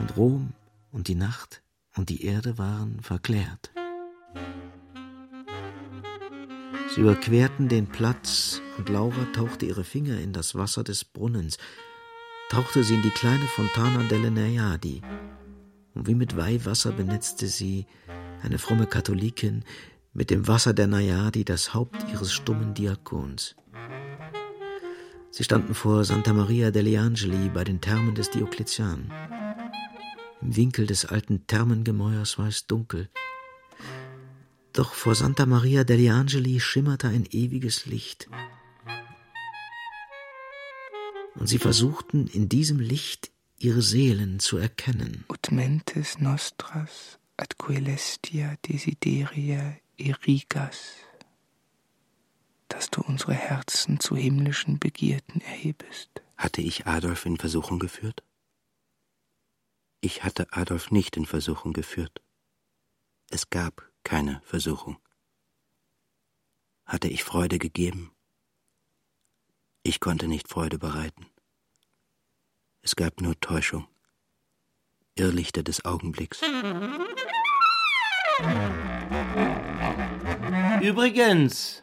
Und 0.00 0.16
Rom 0.16 0.54
und 0.90 1.06
die 1.06 1.14
Nacht 1.14 1.62
und 1.94 2.08
die 2.08 2.24
Erde 2.24 2.58
waren 2.58 2.98
verklärt. 3.00 3.70
Sie 6.92 7.00
überquerten 7.00 7.68
den 7.68 7.86
Platz 7.86 8.60
und 8.76 8.88
Laura 8.88 9.24
tauchte 9.32 9.66
ihre 9.66 9.84
Finger 9.84 10.18
in 10.18 10.32
das 10.32 10.56
Wasser 10.56 10.82
des 10.82 11.04
Brunnens, 11.04 11.58
tauchte 12.48 12.82
sie 12.82 12.96
in 12.96 13.02
die 13.02 13.10
kleine 13.10 13.46
Fontana 13.46 14.02
delle 14.08 14.32
Naiadi, 14.32 15.00
und 16.00 16.06
wie 16.06 16.14
mit 16.14 16.34
Weihwasser 16.34 16.92
benetzte 16.92 17.46
sie, 17.46 17.84
eine 18.42 18.56
fromme 18.58 18.86
Katholikin, 18.86 19.64
mit 20.14 20.30
dem 20.30 20.48
Wasser 20.48 20.72
der 20.72 20.86
Najadi 20.86 21.44
das 21.44 21.74
Haupt 21.74 22.06
ihres 22.10 22.32
stummen 22.32 22.72
Diakons. 22.72 23.54
Sie 25.30 25.44
standen 25.44 25.74
vor 25.74 26.06
Santa 26.06 26.32
Maria 26.32 26.70
degli 26.70 26.96
Angeli 26.96 27.50
bei 27.50 27.64
den 27.64 27.82
Thermen 27.82 28.14
des 28.14 28.30
Diokletian. 28.30 29.12
Im 30.40 30.56
Winkel 30.56 30.86
des 30.86 31.04
alten 31.04 31.46
Thermengemäuers 31.46 32.38
war 32.38 32.48
es 32.48 32.66
dunkel. 32.66 33.10
Doch 34.72 34.94
vor 34.94 35.14
Santa 35.14 35.44
Maria 35.44 35.84
degli 35.84 36.08
Angeli 36.08 36.60
schimmerte 36.60 37.08
ein 37.08 37.26
ewiges 37.30 37.84
Licht. 37.84 38.30
Und 41.34 41.46
sie 41.46 41.58
versuchten 41.58 42.26
in 42.26 42.48
diesem 42.48 42.80
Licht 42.80 43.30
ihre 43.60 43.82
Seelen 43.82 44.40
zu 44.40 44.56
erkennen. 44.56 45.24
Ut 45.28 45.52
mentes 45.52 46.18
nostras 46.18 47.18
ad 47.36 47.54
coelestia 47.58 48.56
desideria 48.66 49.76
erigas. 49.96 50.96
dass 52.70 52.88
du 52.88 53.02
unsere 53.02 53.34
Herzen 53.34 53.98
zu 54.00 54.16
himmlischen 54.16 54.78
Begierden 54.78 55.40
erhebest. 55.40 56.22
Hatte 56.36 56.62
ich 56.62 56.86
Adolf 56.86 57.26
in 57.26 57.36
Versuchung 57.36 57.78
geführt? 57.78 58.22
Ich 60.00 60.22
hatte 60.24 60.52
Adolf 60.52 60.90
nicht 60.90 61.16
in 61.16 61.26
Versuchung 61.26 61.72
geführt. 61.72 62.22
Es 63.28 63.50
gab 63.50 63.90
keine 64.04 64.40
Versuchung. 64.44 64.98
Hatte 66.84 67.08
ich 67.08 67.24
Freude 67.24 67.58
gegeben? 67.58 68.12
Ich 69.82 70.00
konnte 70.00 70.28
nicht 70.28 70.48
Freude 70.48 70.78
bereiten. 70.78 71.26
Es 72.82 72.96
gab 72.96 73.20
nur 73.20 73.38
Täuschung, 73.40 73.86
Irrlichter 75.14 75.62
des 75.62 75.84
Augenblicks. 75.84 76.40
Übrigens, 80.80 81.82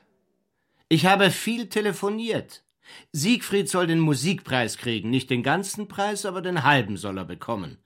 ich 0.90 1.06
habe 1.06 1.30
viel 1.30 1.70
telefoniert. 1.70 2.64
Siegfried 3.12 3.70
soll 3.70 3.88
den 3.88 4.00
Musikpreis 4.00 4.78
kriegen, 4.78 5.10
nicht 5.10 5.30
den 5.30 5.44
ganzen 5.44 5.88
Preis, 5.88 6.26
aber 6.26 6.42
den 6.42 6.64
halben 6.64 6.98
soll 6.98 7.18
er 7.18 7.26
bekommen. 7.26 7.78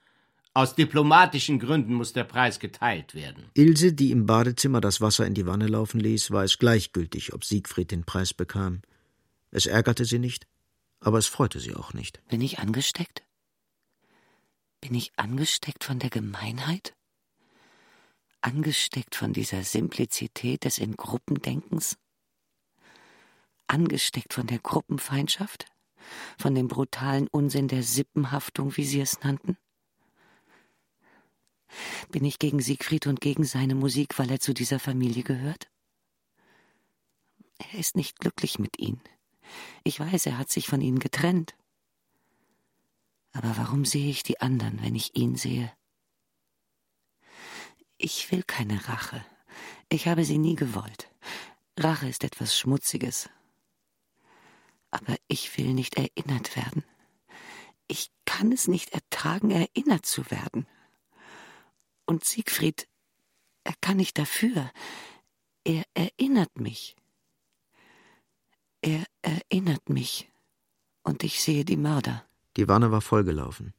Aus 0.54 0.76
diplomatischen 0.76 1.60
Gründen 1.60 1.94
muss 1.94 2.14
der 2.14 2.26
Preis 2.26 2.60
geteilt 2.60 3.16
werden. 3.16 3.46
Ilse, 3.54 3.94
die 3.94 4.12
im 4.12 4.26
Badezimmer 4.26 4.82
das 4.82 5.00
Wasser 5.00 5.26
in 5.26 5.34
die 5.34 5.46
Wanne 5.46 5.68
laufen 5.68 6.00
ließ, 6.00 6.32
war 6.32 6.44
es 6.44 6.60
gleichgültig, 6.60 7.34
ob 7.34 7.46
Siegfried 7.46 7.92
den 7.92 8.04
Preis 8.04 8.34
bekam. 8.34 8.82
Es 9.52 9.66
ärgerte 9.66 10.06
sie 10.06 10.20
nicht, 10.20 10.48
aber 11.02 11.18
es 11.18 11.28
freute 11.28 11.60
sie 11.60 11.76
auch 11.76 11.94
nicht. 11.94 12.26
Bin 12.28 12.42
ich 12.42 12.60
angesteckt? 12.60 13.24
Bin 14.80 14.96
ich 14.96 15.12
angesteckt 15.18 15.84
von 15.84 16.00
der 16.00 16.10
Gemeinheit? 16.10 16.96
Angesteckt 18.42 19.16
von 19.16 19.34
dieser 19.34 19.64
Simplizität 19.64 20.64
des 20.64 20.78
in 20.78 20.96
Gruppendenkens? 20.96 21.98
Angesteckt 23.68 24.34
von 24.34 24.48
der 24.48 24.60
Gruppenfeindschaft? 24.60 25.66
Von 26.38 26.56
dem 26.56 26.68
brutalen 26.68 27.28
Unsinn 27.28 27.68
der 27.68 27.84
Sippenhaftung, 27.84 28.76
wie 28.78 28.86
Sie 28.86 29.02
es 29.02 29.20
nannten? 29.22 29.58
Bin 32.10 32.26
ich 32.26 32.40
gegen 32.40 32.60
Siegfried 32.60 33.08
und 33.08 33.22
gegen 33.22 33.44
seine 33.44 33.76
Musik, 33.76 34.18
weil 34.20 34.30
er 34.32 34.40
zu 34.40 34.54
dieser 34.54 34.80
Familie 34.80 35.24
gehört? 35.24 35.70
Er 37.60 37.80
ist 37.80 37.96
nicht 37.96 38.20
glücklich 38.20 38.60
mit 38.60 38.80
ihnen. 38.80 39.02
Ich 39.84 40.00
weiß, 40.00 40.26
er 40.26 40.38
hat 40.38 40.50
sich 40.50 40.68
von 40.68 40.82
ihnen 40.82 41.00
getrennt. 41.00 41.56
Aber 43.34 43.58
warum 43.58 43.86
sehe 43.86 44.10
ich 44.10 44.24
die 44.24 44.42
anderen, 44.42 44.82
wenn 44.82 44.96
ich 44.96 45.16
ihn 45.16 45.36
sehe? 45.36 45.72
Ich 47.98 48.32
will 48.32 48.44
keine 48.44 48.88
Rache. 48.88 49.24
Ich 49.90 50.08
habe 50.08 50.26
sie 50.26 50.38
nie 50.38 50.56
gewollt. 50.56 51.10
Rache 51.78 52.08
ist 52.08 52.24
etwas 52.24 52.58
Schmutziges. 52.58 53.30
Aber 54.90 55.16
ich 55.28 55.58
will 55.58 55.74
nicht 55.74 55.96
erinnert 55.96 56.56
werden. 56.56 56.84
Ich 57.88 58.12
kann 58.26 58.52
es 58.52 58.68
nicht 58.68 58.92
ertragen, 58.94 59.52
erinnert 59.52 60.06
zu 60.06 60.30
werden. 60.32 60.68
Und 62.06 62.26
Siegfried, 62.26 62.88
er 63.64 63.74
kann 63.82 63.98
nicht 63.98 64.18
dafür. 64.18 64.72
Er 65.64 65.84
erinnert 65.94 66.60
mich. 66.60 66.96
Er 68.82 69.06
erinnert 69.22 69.90
mich. 69.90 70.32
Und 71.04 71.24
ich 71.24 71.42
sehe 71.42 71.66
die 71.66 71.78
Mörder. 71.78 72.26
Die 72.58 72.68
Wanne 72.68 72.92
war 72.92 73.02
vollgelaufen. 73.02 73.74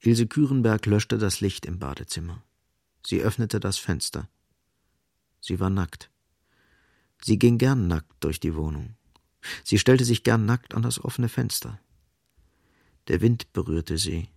Ilse 0.00 0.26
Kürenberg 0.26 0.86
löschte 0.86 1.18
das 1.18 1.40
Licht 1.40 1.66
im 1.66 1.78
Badezimmer. 1.78 2.42
Sie 3.04 3.20
öffnete 3.20 3.60
das 3.60 3.78
Fenster. 3.78 4.28
Sie 5.40 5.60
war 5.60 5.70
nackt. 5.70 6.10
Sie 7.22 7.38
ging 7.38 7.58
gern 7.58 7.86
nackt 7.86 8.24
durch 8.24 8.40
die 8.40 8.54
Wohnung. 8.54 8.96
Sie 9.64 9.78
stellte 9.78 10.04
sich 10.04 10.22
gern 10.22 10.46
nackt 10.46 10.74
an 10.74 10.82
das 10.82 11.02
offene 11.02 11.28
Fenster. 11.28 11.80
Der 13.08 13.20
Wind 13.20 13.52
berührte 13.52 13.98
sie. 13.98 14.28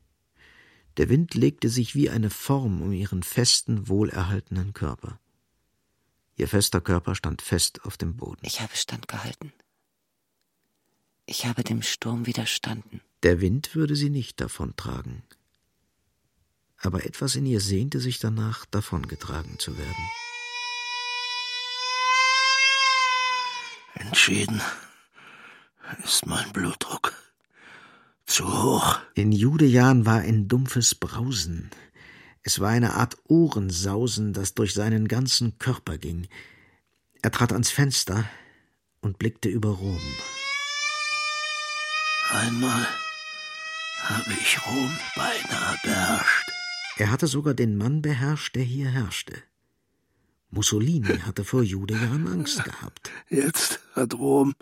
Der 0.97 1.09
Wind 1.09 1.33
legte 1.33 1.69
sich 1.69 1.95
wie 1.95 2.09
eine 2.09 2.29
Form 2.29 2.81
um 2.81 2.91
ihren 2.91 3.23
festen, 3.23 3.87
wohlerhaltenen 3.87 4.73
Körper. 4.73 5.19
Ihr 6.35 6.47
fester 6.47 6.81
Körper 6.81 7.15
stand 7.15 7.41
fest 7.41 7.85
auf 7.85 7.97
dem 7.97 8.15
Boden. 8.17 8.41
Ich 8.43 8.61
habe 8.61 8.75
standgehalten. 8.75 9.53
Ich 11.25 11.45
habe 11.45 11.63
dem 11.63 11.81
Sturm 11.81 12.25
widerstanden. 12.25 13.01
Der 13.21 13.39
Wind 13.39 13.75
würde 13.75 13.95
sie 13.95 14.09
nicht 14.09 14.41
davontragen. 14.41 15.23
Aber 16.77 17.05
etwas 17.05 17.35
in 17.35 17.45
ihr 17.45 17.61
sehnte 17.61 17.99
sich 17.99 18.19
danach, 18.19 18.65
davongetragen 18.65 19.57
zu 19.57 19.77
werden. 19.77 20.09
Entschieden 23.95 24.61
ist 26.03 26.25
mein 26.25 26.51
Blutdruck 26.51 27.13
zu 28.25 28.45
hoch. 28.63 28.99
In 29.13 29.31
Judejan 29.31 30.05
war 30.05 30.19
ein 30.19 30.47
dumpfes 30.47 30.95
Brausen. 30.95 31.69
Es 32.43 32.59
war 32.59 32.69
eine 32.69 32.93
Art 32.93 33.17
Ohrensausen, 33.27 34.33
das 34.33 34.53
durch 34.53 34.73
seinen 34.73 35.07
ganzen 35.07 35.57
Körper 35.59 35.97
ging. 35.97 36.27
Er 37.21 37.31
trat 37.31 37.53
ans 37.53 37.69
Fenster 37.69 38.29
und 38.99 39.17
blickte 39.17 39.47
über 39.47 39.69
Rom. 39.69 40.01
Einmal 42.31 42.87
habe 44.03 44.33
ich 44.33 44.65
Rom 44.65 44.91
beinahe 45.15 45.77
beherrscht. 45.83 46.51
Er 46.97 47.11
hatte 47.11 47.27
sogar 47.27 47.53
den 47.53 47.77
Mann 47.77 48.01
beherrscht, 48.01 48.55
der 48.55 48.63
hier 48.63 48.89
herrschte. 48.89 49.41
Mussolini 50.49 51.19
hatte 51.25 51.45
vor 51.45 51.63
Judejan 51.63 52.27
Angst 52.27 52.63
gehabt. 52.65 53.09
Jetzt 53.29 53.79
hat 53.95 54.13
Rom 54.13 54.53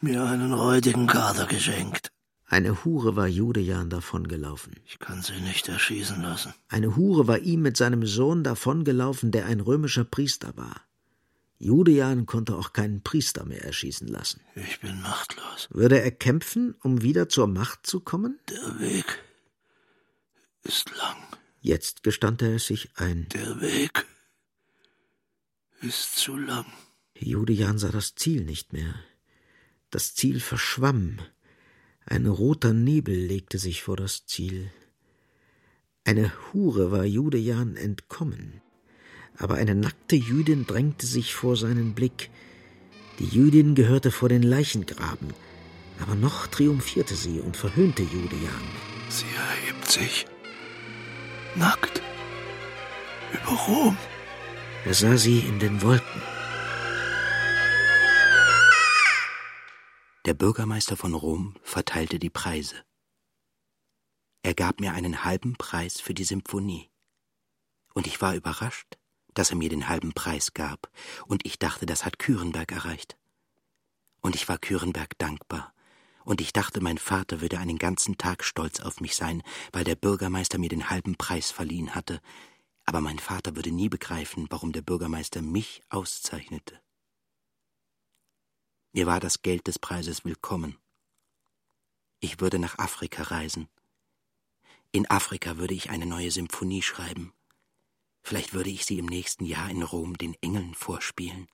mir 0.00 0.22
einen 0.24 0.52
räudigen 0.52 1.06
Kader 1.06 1.46
geschenkt. 1.46 2.12
Eine 2.50 2.82
Hure 2.82 3.14
war 3.14 3.28
Judejan 3.28 3.90
davongelaufen. 3.90 4.74
Ich 4.86 4.98
kann 4.98 5.22
sie 5.22 5.38
nicht 5.40 5.68
erschießen 5.68 6.22
lassen. 6.22 6.54
Eine 6.68 6.96
Hure 6.96 7.26
war 7.26 7.38
ihm 7.40 7.60
mit 7.60 7.76
seinem 7.76 8.06
Sohn 8.06 8.42
davongelaufen, 8.42 9.32
der 9.32 9.44
ein 9.44 9.60
römischer 9.60 10.04
Priester 10.04 10.56
war. 10.56 10.80
Judejan 11.58 12.24
konnte 12.24 12.56
auch 12.56 12.72
keinen 12.72 13.02
Priester 13.02 13.44
mehr 13.44 13.62
erschießen 13.64 14.08
lassen. 14.08 14.40
Ich 14.54 14.80
bin 14.80 15.02
machtlos. 15.02 15.68
Würde 15.70 16.00
er 16.00 16.10
kämpfen, 16.10 16.74
um 16.82 17.02
wieder 17.02 17.28
zur 17.28 17.48
Macht 17.48 17.86
zu 17.86 18.00
kommen? 18.00 18.38
Der 18.48 18.80
Weg 18.80 19.22
ist 20.62 20.90
lang. 20.96 21.16
Jetzt 21.60 22.02
gestand 22.02 22.40
er 22.40 22.54
es 22.54 22.66
sich 22.66 22.90
ein. 22.94 23.28
Der 23.34 23.60
Weg 23.60 24.06
ist 25.82 26.16
zu 26.16 26.36
lang. 26.36 26.66
Judejan 27.14 27.78
sah 27.78 27.90
das 27.90 28.14
Ziel 28.14 28.44
nicht 28.44 28.72
mehr. 28.72 28.94
Das 29.90 30.14
Ziel 30.14 30.40
verschwamm. 30.40 31.18
Ein 32.10 32.26
roter 32.26 32.72
Nebel 32.72 33.14
legte 33.14 33.58
sich 33.58 33.82
vor 33.82 33.96
das 33.96 34.24
Ziel. 34.24 34.70
Eine 36.04 36.32
Hure 36.52 36.90
war 36.90 37.04
Judejan 37.04 37.76
entkommen, 37.76 38.62
aber 39.36 39.56
eine 39.56 39.74
nackte 39.74 40.16
Jüdin 40.16 40.66
drängte 40.66 41.06
sich 41.06 41.34
vor 41.34 41.58
seinen 41.58 41.92
Blick. 41.92 42.30
Die 43.18 43.26
Jüdin 43.26 43.74
gehörte 43.74 44.10
vor 44.10 44.30
den 44.30 44.42
Leichengraben, 44.42 45.34
aber 46.00 46.14
noch 46.14 46.46
triumphierte 46.46 47.14
sie 47.14 47.40
und 47.40 47.58
verhöhnte 47.58 48.02
Judejan. 48.02 48.68
Sie 49.10 49.26
erhebt 49.36 49.90
sich 49.90 50.24
nackt 51.56 52.00
über 53.34 53.52
Rom. 53.52 53.98
Er 54.86 54.94
sah 54.94 55.18
sie 55.18 55.40
in 55.40 55.58
den 55.58 55.82
Wolken. 55.82 56.37
Der 60.28 60.34
Bürgermeister 60.34 60.94
von 60.94 61.14
Rom 61.14 61.54
verteilte 61.62 62.18
die 62.18 62.28
Preise. 62.28 62.84
Er 64.42 64.52
gab 64.52 64.78
mir 64.78 64.92
einen 64.92 65.24
halben 65.24 65.56
Preis 65.56 66.02
für 66.02 66.12
die 66.12 66.24
Symphonie. 66.24 66.90
Und 67.94 68.06
ich 68.06 68.20
war 68.20 68.34
überrascht, 68.34 68.98
dass 69.32 69.48
er 69.48 69.56
mir 69.56 69.70
den 69.70 69.88
halben 69.88 70.12
Preis 70.12 70.52
gab, 70.52 70.90
und 71.28 71.46
ich 71.46 71.58
dachte, 71.58 71.86
das 71.86 72.04
hat 72.04 72.18
Kürenberg 72.18 72.72
erreicht. 72.72 73.16
Und 74.20 74.34
ich 74.34 74.46
war 74.50 74.58
Kürenberg 74.58 75.16
dankbar, 75.16 75.72
und 76.26 76.42
ich 76.42 76.52
dachte, 76.52 76.82
mein 76.82 76.98
Vater 76.98 77.40
würde 77.40 77.58
einen 77.58 77.78
ganzen 77.78 78.18
Tag 78.18 78.44
stolz 78.44 78.80
auf 78.80 79.00
mich 79.00 79.16
sein, 79.16 79.42
weil 79.72 79.84
der 79.84 79.96
Bürgermeister 79.96 80.58
mir 80.58 80.68
den 80.68 80.90
halben 80.90 81.16
Preis 81.16 81.50
verliehen 81.50 81.94
hatte, 81.94 82.20
aber 82.84 83.00
mein 83.00 83.18
Vater 83.18 83.56
würde 83.56 83.70
nie 83.72 83.88
begreifen, 83.88 84.46
warum 84.50 84.72
der 84.72 84.82
Bürgermeister 84.82 85.40
mich 85.40 85.80
auszeichnete. 85.88 86.78
Mir 88.92 89.06
war 89.06 89.20
das 89.20 89.42
Geld 89.42 89.66
des 89.66 89.78
Preises 89.78 90.24
willkommen. 90.24 90.78
Ich 92.20 92.40
würde 92.40 92.58
nach 92.58 92.78
Afrika 92.78 93.24
reisen. 93.24 93.68
In 94.92 95.08
Afrika 95.10 95.58
würde 95.58 95.74
ich 95.74 95.90
eine 95.90 96.06
neue 96.06 96.30
Symphonie 96.30 96.80
schreiben. 96.80 97.34
Vielleicht 98.22 98.54
würde 98.54 98.70
ich 98.70 98.86
sie 98.86 98.98
im 98.98 99.06
nächsten 99.06 99.44
Jahr 99.44 99.68
in 99.68 99.82
Rom 99.82 100.16
den 100.16 100.34
Engeln 100.40 100.74
vorspielen. 100.74 101.48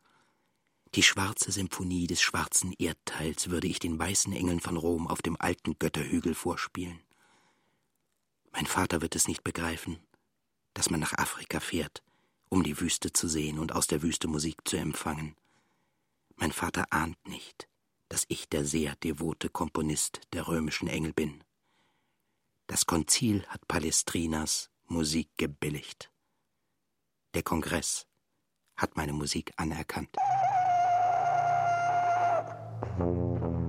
Die 0.94 1.02
schwarze 1.02 1.50
Symphonie 1.50 2.06
des 2.06 2.22
schwarzen 2.22 2.72
Erdteils 2.78 3.50
würde 3.50 3.66
ich 3.66 3.80
den 3.80 3.98
weißen 3.98 4.32
Engeln 4.32 4.60
von 4.60 4.76
Rom 4.76 5.08
auf 5.08 5.20
dem 5.20 5.36
alten 5.40 5.76
Götterhügel 5.76 6.36
vorspielen. 6.36 7.00
Mein 8.52 8.66
Vater 8.66 9.02
wird 9.02 9.16
es 9.16 9.26
nicht 9.26 9.42
begreifen, 9.42 9.98
dass 10.72 10.88
man 10.88 11.00
nach 11.00 11.14
Afrika 11.14 11.58
fährt, 11.58 12.04
um 12.48 12.62
die 12.62 12.78
Wüste 12.80 13.12
zu 13.12 13.26
sehen 13.26 13.58
und 13.58 13.72
aus 13.72 13.88
der 13.88 14.02
Wüste 14.02 14.28
Musik 14.28 14.58
zu 14.64 14.76
empfangen. 14.76 15.34
Mein 16.36 16.52
Vater 16.52 16.86
ahnt 16.90 17.18
nicht, 17.26 17.68
dass 18.08 18.24
ich 18.28 18.48
der 18.48 18.64
sehr 18.64 18.96
devote 18.96 19.48
Komponist 19.48 20.20
der 20.32 20.48
römischen 20.48 20.88
Engel 20.88 21.12
bin. 21.12 21.44
Das 22.66 22.86
Konzil 22.86 23.44
hat 23.48 23.66
Palestrinas 23.68 24.70
Musik 24.86 25.30
gebilligt. 25.36 26.10
Der 27.34 27.42
Kongress 27.42 28.06
hat 28.76 28.96
meine 28.96 29.12
Musik 29.12 29.52
anerkannt. 29.56 30.16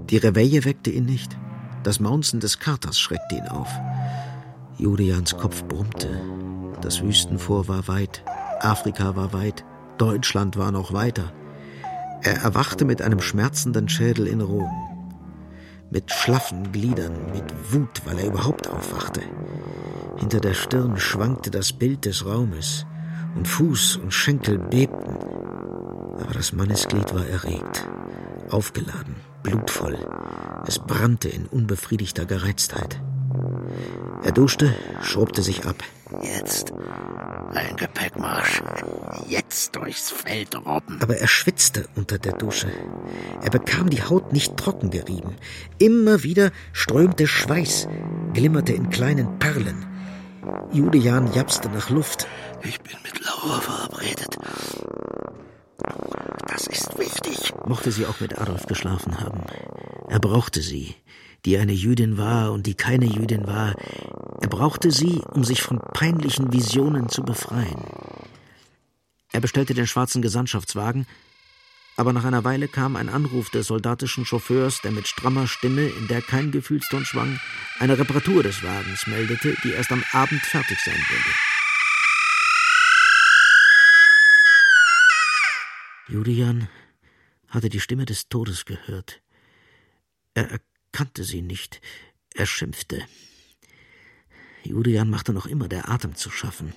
Die 0.09 0.17
Reveille 0.17 0.63
weckte 0.65 0.91
ihn 0.91 1.05
nicht. 1.05 1.37
Das 1.83 1.99
Maunzen 1.99 2.39
des 2.39 2.59
Katers 2.59 2.99
schreckte 2.99 3.35
ihn 3.35 3.47
auf. 3.47 3.69
Julians 4.77 5.35
Kopf 5.37 5.63
brummte. 5.65 6.21
Das 6.81 7.01
Wüstenfor 7.01 7.67
war 7.67 7.87
weit, 7.87 8.23
Afrika 8.59 9.15
war 9.15 9.33
weit, 9.33 9.63
Deutschland 9.97 10.57
war 10.57 10.71
noch 10.71 10.93
weiter. 10.93 11.31
Er 12.25 12.41
erwachte 12.41 12.85
mit 12.85 13.03
einem 13.03 13.21
schmerzenden 13.21 13.87
Schädel 13.87 14.25
in 14.25 14.41
Rom. 14.41 14.71
Mit 15.91 16.11
schlaffen 16.11 16.71
Gliedern, 16.71 17.13
mit 17.31 17.53
Wut, 17.71 18.01
weil 18.05 18.17
er 18.17 18.25
überhaupt 18.25 18.67
aufwachte. 18.67 19.21
Hinter 20.17 20.39
der 20.39 20.55
Stirn 20.55 20.97
schwankte 20.97 21.51
das 21.51 21.71
Bild 21.71 22.05
des 22.05 22.25
Raumes, 22.25 22.87
und 23.35 23.47
Fuß 23.47 23.97
und 23.97 24.11
Schenkel 24.11 24.57
bebten. 24.57 25.17
Aber 26.19 26.33
das 26.33 26.51
Mannesglied 26.51 27.13
war 27.13 27.27
erregt, 27.27 27.87
aufgeladen, 28.49 29.17
blutvoll. 29.43 29.99
Es 30.65 30.79
brannte 30.79 31.29
in 31.29 31.45
unbefriedigter 31.45 32.25
Gereiztheit. 32.25 32.99
Er 34.23 34.31
duschte, 34.31 34.73
schrubte 35.03 35.43
sich 35.43 35.67
ab. 35.67 35.83
Jetzt 36.23 36.73
ein 37.55 37.75
Gepäckmarsch. 37.75 38.61
Jetzt 39.27 39.75
durchs 39.75 40.11
Feld 40.11 40.55
robben. 40.55 40.99
Aber 41.01 41.17
er 41.17 41.27
schwitzte 41.27 41.87
unter 41.95 42.17
der 42.17 42.33
Dusche. 42.33 42.71
Er 43.41 43.49
bekam 43.49 43.89
die 43.89 44.03
Haut 44.03 44.33
nicht 44.33 44.57
trocken 44.57 44.89
gerieben. 44.89 45.35
Immer 45.77 46.23
wieder 46.23 46.51
strömte 46.73 47.27
Schweiß, 47.27 47.87
glimmerte 48.33 48.73
in 48.73 48.89
kleinen 48.89 49.39
Perlen. 49.39 49.85
Julian 50.71 51.31
japste 51.33 51.69
nach 51.69 51.89
Luft. 51.89 52.27
Ich 52.63 52.81
bin 52.81 52.97
mit 53.03 53.23
Laura 53.23 53.59
verabredet. 53.59 54.37
Das 56.47 56.67
ist 56.67 56.97
wichtig. 56.97 57.53
Mochte 57.65 57.91
sie 57.91 58.05
auch 58.05 58.19
mit 58.19 58.39
Adolf 58.39 58.65
geschlafen 58.65 59.19
haben. 59.19 59.41
Er 60.09 60.19
brauchte 60.19 60.61
sie, 60.61 60.95
die 61.45 61.57
eine 61.57 61.73
Jüdin 61.73 62.17
war 62.17 62.51
und 62.51 62.65
die 62.65 62.73
keine 62.73 63.05
Jüdin 63.05 63.47
war. 63.47 63.75
Er 64.41 64.49
brauchte 64.49 64.91
sie, 64.91 65.21
um 65.31 65.43
sich 65.43 65.61
von 65.61 65.79
peinlichen 65.79 66.51
Visionen 66.51 67.07
zu 67.09 67.23
befreien. 67.23 67.83
Er 69.31 69.41
bestellte 69.41 69.73
den 69.73 69.87
schwarzen 69.87 70.21
Gesandtschaftswagen, 70.21 71.05
aber 71.97 72.11
nach 72.11 72.25
einer 72.25 72.43
Weile 72.43 72.67
kam 72.67 72.95
ein 72.95 73.09
Anruf 73.09 73.49
des 73.49 73.67
soldatischen 73.67 74.25
Chauffeurs, 74.25 74.81
der 74.81 74.91
mit 74.91 75.07
strammer 75.07 75.47
Stimme, 75.47 75.87
in 75.87 76.07
der 76.07 76.21
kein 76.21 76.51
Gefühlston 76.51 77.05
schwang, 77.05 77.39
eine 77.79 77.97
Reparatur 77.97 78.43
des 78.43 78.63
Wagens 78.63 79.07
meldete, 79.07 79.55
die 79.63 79.71
erst 79.71 79.91
am 79.91 80.03
Abend 80.11 80.41
fertig 80.41 80.77
sein 80.83 80.97
würde. 81.09 81.29
Julian 86.07 86.67
hatte 87.49 87.69
die 87.69 87.79
Stimme 87.79 88.05
des 88.05 88.27
Todes 88.27 88.65
gehört. 88.65 89.21
Er 90.33 90.59
erkannte 90.95 91.25
sie 91.25 91.41
nicht. 91.41 91.81
Er 92.35 92.45
schimpfte. 92.45 93.03
Julian 94.63 95.09
machte 95.09 95.33
noch 95.33 95.45
immer 95.45 95.67
der 95.67 95.89
Atem 95.89 96.15
zu 96.15 96.31
schaffen. 96.31 96.73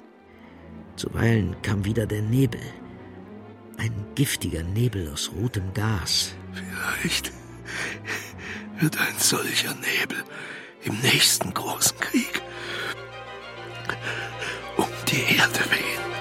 Zuweilen 0.96 1.54
kam 1.62 1.84
wieder 1.84 2.04
der 2.04 2.22
Nebel. 2.22 2.60
Ein 3.76 3.94
giftiger 4.16 4.64
Nebel 4.64 5.08
aus 5.12 5.30
rotem 5.30 5.72
Gas. 5.72 6.34
Vielleicht 6.52 7.30
wird 8.80 8.98
ein 8.98 9.16
solcher 9.18 9.76
Nebel 9.76 10.24
im 10.82 10.98
nächsten 10.98 11.54
großen 11.54 11.96
Krieg 12.00 12.42
um 14.76 14.88
die 15.06 15.36
Erde 15.36 15.60
wehen. 15.70 16.17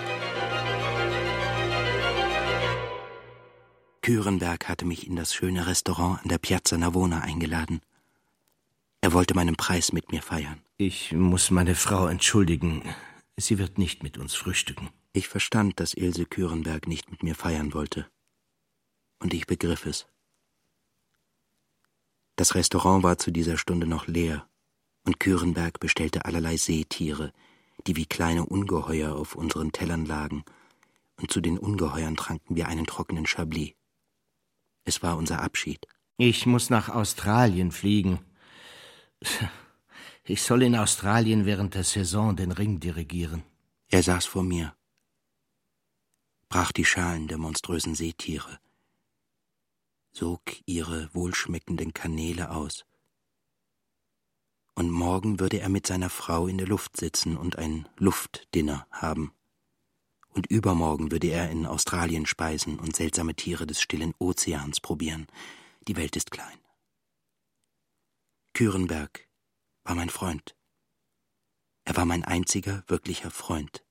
Kürenberg 4.07 4.69
hatte 4.69 4.85
mich 4.85 5.05
in 5.05 5.17
das 5.17 5.33
schöne 5.33 5.67
Restaurant 5.67 6.21
an 6.23 6.29
der 6.29 6.37
Piazza 6.37 6.77
Navona 6.77 7.19
eingeladen. 7.19 7.81
Er 9.01 9.11
wollte 9.11 9.33
meinen 9.33 9.57
Preis 9.57 9.91
mit 9.91 10.13
mir 10.13 10.21
feiern. 10.21 10.61
Ich 10.77 11.11
muss 11.11 11.51
meine 11.51 11.75
Frau 11.75 12.07
entschuldigen. 12.07 12.83
Sie 13.35 13.57
wird 13.57 13.77
nicht 13.77 14.03
mit 14.03 14.17
uns 14.17 14.33
frühstücken. 14.33 14.91
Ich 15.11 15.27
verstand, 15.27 15.81
dass 15.81 15.93
Ilse 15.93 16.25
Kürenberg 16.25 16.87
nicht 16.87 17.11
mit 17.11 17.21
mir 17.21 17.35
feiern 17.35 17.73
wollte. 17.73 18.09
Und 19.19 19.33
ich 19.33 19.45
begriff 19.45 19.85
es. 19.85 20.07
Das 22.37 22.55
Restaurant 22.55 23.03
war 23.03 23.17
zu 23.17 23.29
dieser 23.29 23.57
Stunde 23.57 23.87
noch 23.87 24.07
leer, 24.07 24.47
und 25.03 25.19
Kürenberg 25.19 25.81
bestellte 25.81 26.23
allerlei 26.23 26.55
Seetiere, 26.55 27.33
die 27.87 27.97
wie 27.97 28.05
kleine 28.05 28.45
Ungeheuer 28.45 29.17
auf 29.17 29.35
unseren 29.35 29.73
Tellern 29.73 30.05
lagen, 30.05 30.45
und 31.17 31.29
zu 31.29 31.41
den 31.41 31.57
Ungeheuern 31.57 32.15
tranken 32.15 32.55
wir 32.55 32.69
einen 32.69 32.85
trockenen 32.85 33.25
Chablis. 33.25 33.76
Es 34.87 35.03
war 35.03 35.17
unser 35.17 35.41
Abschied. 35.41 35.85
Ich 36.15 36.45
muss 36.45 36.69
nach 36.69 36.87
Australien 36.87 37.73
fliegen. 37.73 38.19
Ich 40.23 40.41
soll 40.43 40.63
in 40.63 40.77
Australien 40.77 41.45
während 41.45 41.75
der 41.75 41.83
Saison 41.83 42.37
den 42.37 42.53
Ring 42.53 42.79
dirigieren. 42.79 43.43
Er 43.89 44.01
saß 44.01 44.25
vor 44.25 44.43
mir, 44.43 44.75
brach 46.47 46.71
die 46.71 46.85
Schalen 46.85 47.27
der 47.27 47.37
monströsen 47.37 47.95
Seetiere, 47.95 48.59
sog 50.11 50.41
ihre 50.65 51.13
wohlschmeckenden 51.13 51.93
Kanäle 51.93 52.51
aus. 52.51 52.85
Und 54.73 54.89
morgen 54.89 55.41
würde 55.41 55.59
er 55.59 55.69
mit 55.69 55.85
seiner 55.85 56.09
Frau 56.09 56.47
in 56.47 56.57
der 56.57 56.67
Luft 56.67 56.95
sitzen 56.95 57.35
und 57.35 57.57
ein 57.57 57.89
Luftdinner 57.97 58.87
haben 58.91 59.36
und 60.37 60.45
übermorgen 60.47 61.11
würde 61.11 61.27
er 61.27 61.49
in 61.49 61.65
Australien 61.65 62.27
speisen 62.27 62.79
und 62.79 62.95
seltsame 62.95 63.33
Tiere 63.33 63.65
des 63.65 63.81
stillen 63.81 64.13
Ozeans 64.19 64.79
probieren. 64.79 65.25
Die 65.87 65.97
Welt 65.97 66.15
ist 66.15 66.29
klein. 66.29 66.59
Kürenberg 68.53 69.27
war 69.83 69.95
mein 69.95 70.11
Freund. 70.11 70.55
Er 71.85 71.97
war 71.97 72.05
mein 72.05 72.23
einziger 72.23 72.83
wirklicher 72.85 73.31
Freund. 73.31 73.83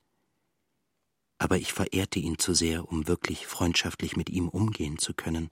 Aber 1.38 1.58
ich 1.58 1.72
verehrte 1.72 2.20
ihn 2.20 2.38
zu 2.38 2.54
sehr, 2.54 2.88
um 2.88 3.08
wirklich 3.08 3.46
freundschaftlich 3.46 4.16
mit 4.16 4.30
ihm 4.30 4.48
umgehen 4.48 4.98
zu 4.98 5.14
können, 5.14 5.50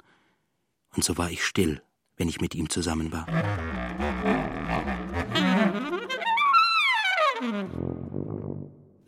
und 0.94 1.02
so 1.02 1.18
war 1.18 1.28
ich 1.28 1.44
still, 1.44 1.82
wenn 2.16 2.28
ich 2.28 2.40
mit 2.40 2.54
ihm 2.54 2.70
zusammen 2.70 3.10
war. 3.10 3.26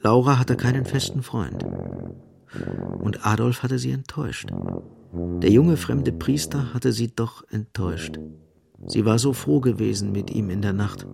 Laura 0.07 0.39
hatte 0.39 0.55
keinen 0.55 0.85
festen 0.85 1.21
Freund. 1.21 1.67
Und 3.01 3.27
Adolf 3.27 3.65
hatte 3.65 3.81
sie 3.81 3.91
enttäuscht. 3.91 4.49
Der 5.43 5.51
junge 5.51 5.77
fremde 5.77 6.13
Priester 6.13 6.73
hatte 6.73 6.93
sie 6.93 7.13
doch 7.13 7.43
enttäuscht. 7.51 8.21
Sie 8.87 9.05
war 9.05 9.19
so 9.19 9.33
froh 9.33 9.59
gewesen 9.59 10.13
mit 10.13 10.31
ihm 10.31 10.49
in 10.49 10.63
der 10.63 10.75
Nacht. 10.75 11.09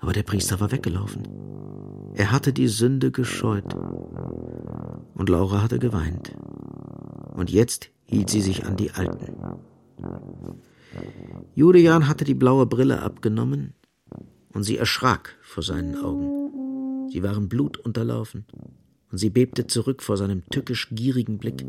Aber 0.00 0.12
der 0.12 0.24
Priester 0.24 0.58
war 0.58 0.72
weggelaufen. 0.72 1.28
Er 2.14 2.32
hatte 2.32 2.52
die 2.52 2.66
Sünde 2.66 3.12
gescheut. 3.12 3.72
Und 5.14 5.28
Laura 5.28 5.62
hatte 5.62 5.78
geweint. 5.78 6.34
Und 7.36 7.52
jetzt 7.52 7.90
hielt 8.04 8.30
sie 8.30 8.40
sich 8.40 8.66
an 8.66 8.76
die 8.76 8.90
Alten. 8.90 9.32
Julian 11.54 12.08
hatte 12.08 12.24
die 12.24 12.34
blaue 12.34 12.66
Brille 12.66 13.00
abgenommen 13.00 13.74
und 14.52 14.64
sie 14.64 14.76
erschrak 14.76 15.36
vor 15.40 15.62
seinen 15.62 15.94
Augen. 15.94 16.57
Sie 17.10 17.22
waren 17.22 17.48
blutunterlaufen 17.48 18.44
und 19.10 19.18
sie 19.18 19.30
bebte 19.30 19.66
zurück 19.66 20.02
vor 20.02 20.16
seinem 20.16 20.44
tückisch 20.50 20.88
gierigen 20.90 21.38
Blick, 21.38 21.64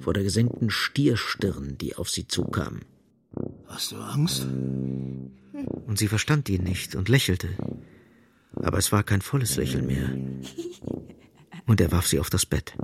vor 0.00 0.12
der 0.12 0.22
gesenkten 0.22 0.70
Stierstirn, 0.70 1.78
die 1.78 1.96
auf 1.96 2.10
sie 2.10 2.26
zukam. 2.26 2.80
Hast 3.66 3.92
du 3.92 3.96
Angst? 3.96 4.46
Und 5.86 5.98
sie 5.98 6.08
verstand 6.08 6.48
ihn 6.48 6.64
nicht 6.64 6.94
und 6.94 7.08
lächelte. 7.08 7.48
Aber 8.56 8.78
es 8.78 8.92
war 8.92 9.02
kein 9.02 9.20
volles 9.20 9.56
Lächeln 9.56 9.86
mehr. 9.86 10.10
Und 11.66 11.80
er 11.80 11.92
warf 11.92 12.06
sie 12.06 12.20
auf 12.20 12.30
das 12.30 12.46
Bett. 12.46 12.74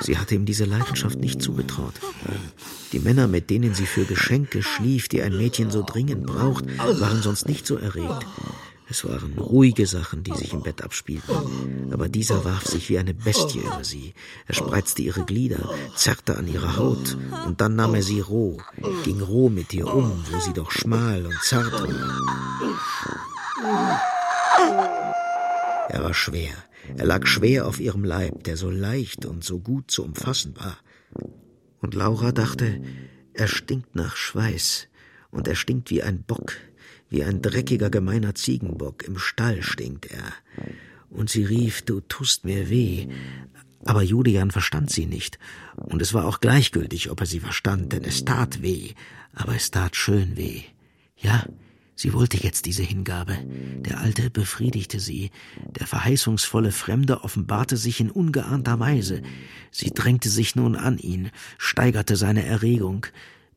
Sie 0.00 0.16
hatte 0.16 0.34
ihm 0.34 0.46
diese 0.46 0.64
Leidenschaft 0.64 1.18
nicht 1.18 1.42
zugetraut. 1.42 1.94
Die 2.92 2.98
Männer, 2.98 3.28
mit 3.28 3.50
denen 3.50 3.74
sie 3.74 3.86
für 3.86 4.04
Geschenke 4.04 4.62
schlief, 4.62 5.08
die 5.08 5.22
ein 5.22 5.36
Mädchen 5.36 5.70
so 5.70 5.82
dringend 5.82 6.26
braucht, 6.26 6.66
waren 6.78 7.22
sonst 7.22 7.46
nicht 7.48 7.66
so 7.66 7.76
erregt. 7.76 8.26
Es 8.92 9.06
waren 9.06 9.38
ruhige 9.38 9.86
Sachen, 9.86 10.22
die 10.22 10.34
sich 10.34 10.52
im 10.52 10.62
Bett 10.62 10.82
abspielten. 10.82 11.90
Aber 11.94 12.10
dieser 12.10 12.44
warf 12.44 12.66
sich 12.66 12.90
wie 12.90 12.98
eine 12.98 13.14
Bestie 13.14 13.60
über 13.60 13.82
sie. 13.82 14.12
Er 14.46 14.52
spreizte 14.52 15.00
ihre 15.00 15.24
Glieder, 15.24 15.70
zerrte 15.96 16.36
an 16.36 16.46
ihrer 16.46 16.76
Haut, 16.76 17.16
und 17.46 17.62
dann 17.62 17.74
nahm 17.74 17.94
er 17.94 18.02
sie 18.02 18.20
roh, 18.20 18.58
ging 19.02 19.22
roh 19.22 19.48
mit 19.48 19.72
ihr 19.72 19.86
um, 19.86 20.22
wo 20.30 20.38
sie 20.40 20.52
doch 20.52 20.70
schmal 20.70 21.24
und 21.24 21.38
zart 21.42 21.72
war. 21.72 21.88
Er 25.88 26.04
war 26.04 26.12
schwer. 26.12 26.52
Er 26.94 27.06
lag 27.06 27.26
schwer 27.26 27.66
auf 27.66 27.80
ihrem 27.80 28.04
Leib, 28.04 28.44
der 28.44 28.58
so 28.58 28.68
leicht 28.68 29.24
und 29.24 29.42
so 29.42 29.58
gut 29.58 29.90
zu 29.90 30.04
umfassen 30.04 30.54
war. 30.58 30.76
Und 31.80 31.94
Laura 31.94 32.30
dachte, 32.30 32.82
er 33.32 33.48
stinkt 33.48 33.94
nach 33.94 34.16
Schweiß 34.16 34.88
und 35.30 35.48
er 35.48 35.54
stinkt 35.54 35.90
wie 35.90 36.02
ein 36.02 36.24
Bock, 36.24 36.52
wie 37.12 37.22
ein 37.22 37.42
dreckiger, 37.42 37.90
gemeiner 37.90 38.34
Ziegenbock. 38.34 39.04
Im 39.04 39.18
Stall 39.18 39.62
stinkt 39.62 40.06
er. 40.06 40.32
Und 41.10 41.28
sie 41.28 41.44
rief, 41.44 41.82
du 41.82 42.00
tust 42.00 42.44
mir 42.44 42.70
weh. 42.70 43.08
Aber 43.84 44.02
Julian 44.02 44.50
verstand 44.50 44.90
sie 44.90 45.06
nicht. 45.06 45.38
Und 45.76 46.00
es 46.00 46.14
war 46.14 46.24
auch 46.24 46.40
gleichgültig, 46.40 47.10
ob 47.10 47.20
er 47.20 47.26
sie 47.26 47.40
verstand, 47.40 47.92
denn 47.92 48.04
es 48.04 48.24
tat 48.24 48.62
weh. 48.62 48.92
Aber 49.34 49.54
es 49.54 49.70
tat 49.70 49.94
schön 49.94 50.38
weh. 50.38 50.62
Ja, 51.18 51.44
sie 51.94 52.14
wollte 52.14 52.38
jetzt 52.38 52.64
diese 52.64 52.82
Hingabe. 52.82 53.36
Der 53.80 54.00
Alte 54.00 54.30
befriedigte 54.30 54.98
sie. 54.98 55.30
Der 55.78 55.86
verheißungsvolle 55.86 56.72
Fremde 56.72 57.24
offenbarte 57.24 57.76
sich 57.76 58.00
in 58.00 58.10
ungeahnter 58.10 58.80
Weise. 58.80 59.20
Sie 59.70 59.90
drängte 59.90 60.30
sich 60.30 60.56
nun 60.56 60.76
an 60.76 60.96
ihn, 60.96 61.30
steigerte 61.58 62.16
seine 62.16 62.46
Erregung. 62.46 63.06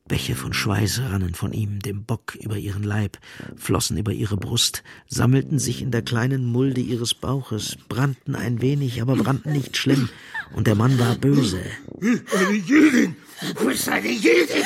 Bäche 0.08 0.36
von 0.36 0.54
Schweiß 0.54 1.02
rannen 1.10 1.34
von 1.34 1.52
ihm, 1.52 1.80
dem 1.80 2.04
Bock, 2.04 2.36
über 2.36 2.58
ihren 2.58 2.84
Leib, 2.84 3.18
flossen 3.56 3.98
über 3.98 4.12
ihre 4.12 4.38
Brust, 4.38 4.84
sammelten 5.08 5.58
sich 5.58 5.82
in 5.82 5.90
der 5.90 6.04
kleinen 6.04 6.46
Mulde 6.46 6.80
ihres 6.80 7.16
Bauches, 7.16 7.76
brannten 7.90 8.36
ein 8.36 8.62
wenig, 8.62 9.02
aber 9.02 9.16
brannten 9.16 9.52
nicht 9.52 9.78
schlimm, 9.78 10.10
und 10.54 10.68
der 10.68 10.76
Mann 10.76 11.00
war 11.00 11.16
böse. 11.16 11.60
Eine 12.00 12.54
Jüdin! 12.56 13.16
Du 13.56 13.66
bist 13.66 13.90
eine 13.90 14.12
Jüdin! 14.12 14.64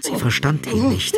Sie 0.00 0.16
verstand 0.16 0.66
ihn 0.66 0.88
nicht, 0.88 1.14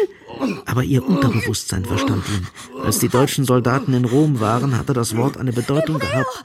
aber 0.66 0.82
ihr 0.82 1.06
Unterbewusstsein 1.06 1.84
verstand 1.84 2.24
ihn. 2.30 2.48
Als 2.82 2.98
die 2.98 3.08
deutschen 3.08 3.44
Soldaten 3.44 3.94
in 3.94 4.06
Rom 4.06 4.40
waren, 4.40 4.76
hatte 4.76 4.92
das 4.92 5.16
Wort 5.16 5.36
eine 5.36 5.52
Bedeutung 5.52 6.00
gehabt. 6.00 6.44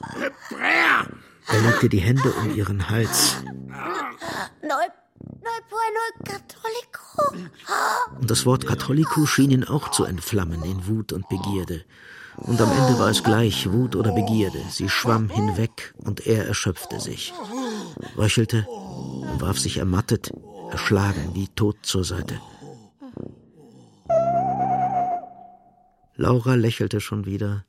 Er 1.47 1.61
legte 1.61 1.89
die 1.89 2.01
Hände 2.01 2.31
um 2.31 2.55
ihren 2.55 2.91
Hals. 2.91 3.37
Und 8.19 8.31
das 8.31 8.45
Wort 8.45 8.65
Katholico 8.65 9.25
schien 9.25 9.51
ihn 9.51 9.63
auch 9.63 9.91
zu 9.91 10.03
entflammen 10.03 10.63
in 10.63 10.87
Wut 10.87 11.13
und 11.13 11.27
Begierde. 11.29 11.85
Und 12.37 12.59
am 12.59 12.71
Ende 12.71 12.99
war 12.99 13.09
es 13.09 13.23
gleich 13.23 13.71
Wut 13.71 13.95
oder 13.95 14.11
Begierde. 14.11 14.61
Sie 14.69 14.89
schwamm 14.89 15.29
hinweg 15.29 15.93
und 15.97 16.25
er 16.27 16.45
erschöpfte 16.45 16.99
sich, 16.99 17.33
röchelte 18.17 18.65
und 18.67 19.41
warf 19.41 19.59
sich 19.59 19.77
ermattet, 19.77 20.31
erschlagen 20.71 21.31
wie 21.33 21.47
tot 21.47 21.77
zur 21.83 22.03
Seite. 22.03 22.39
Laura 26.17 26.55
lächelte 26.55 27.01
schon 27.01 27.25
wieder 27.25 27.65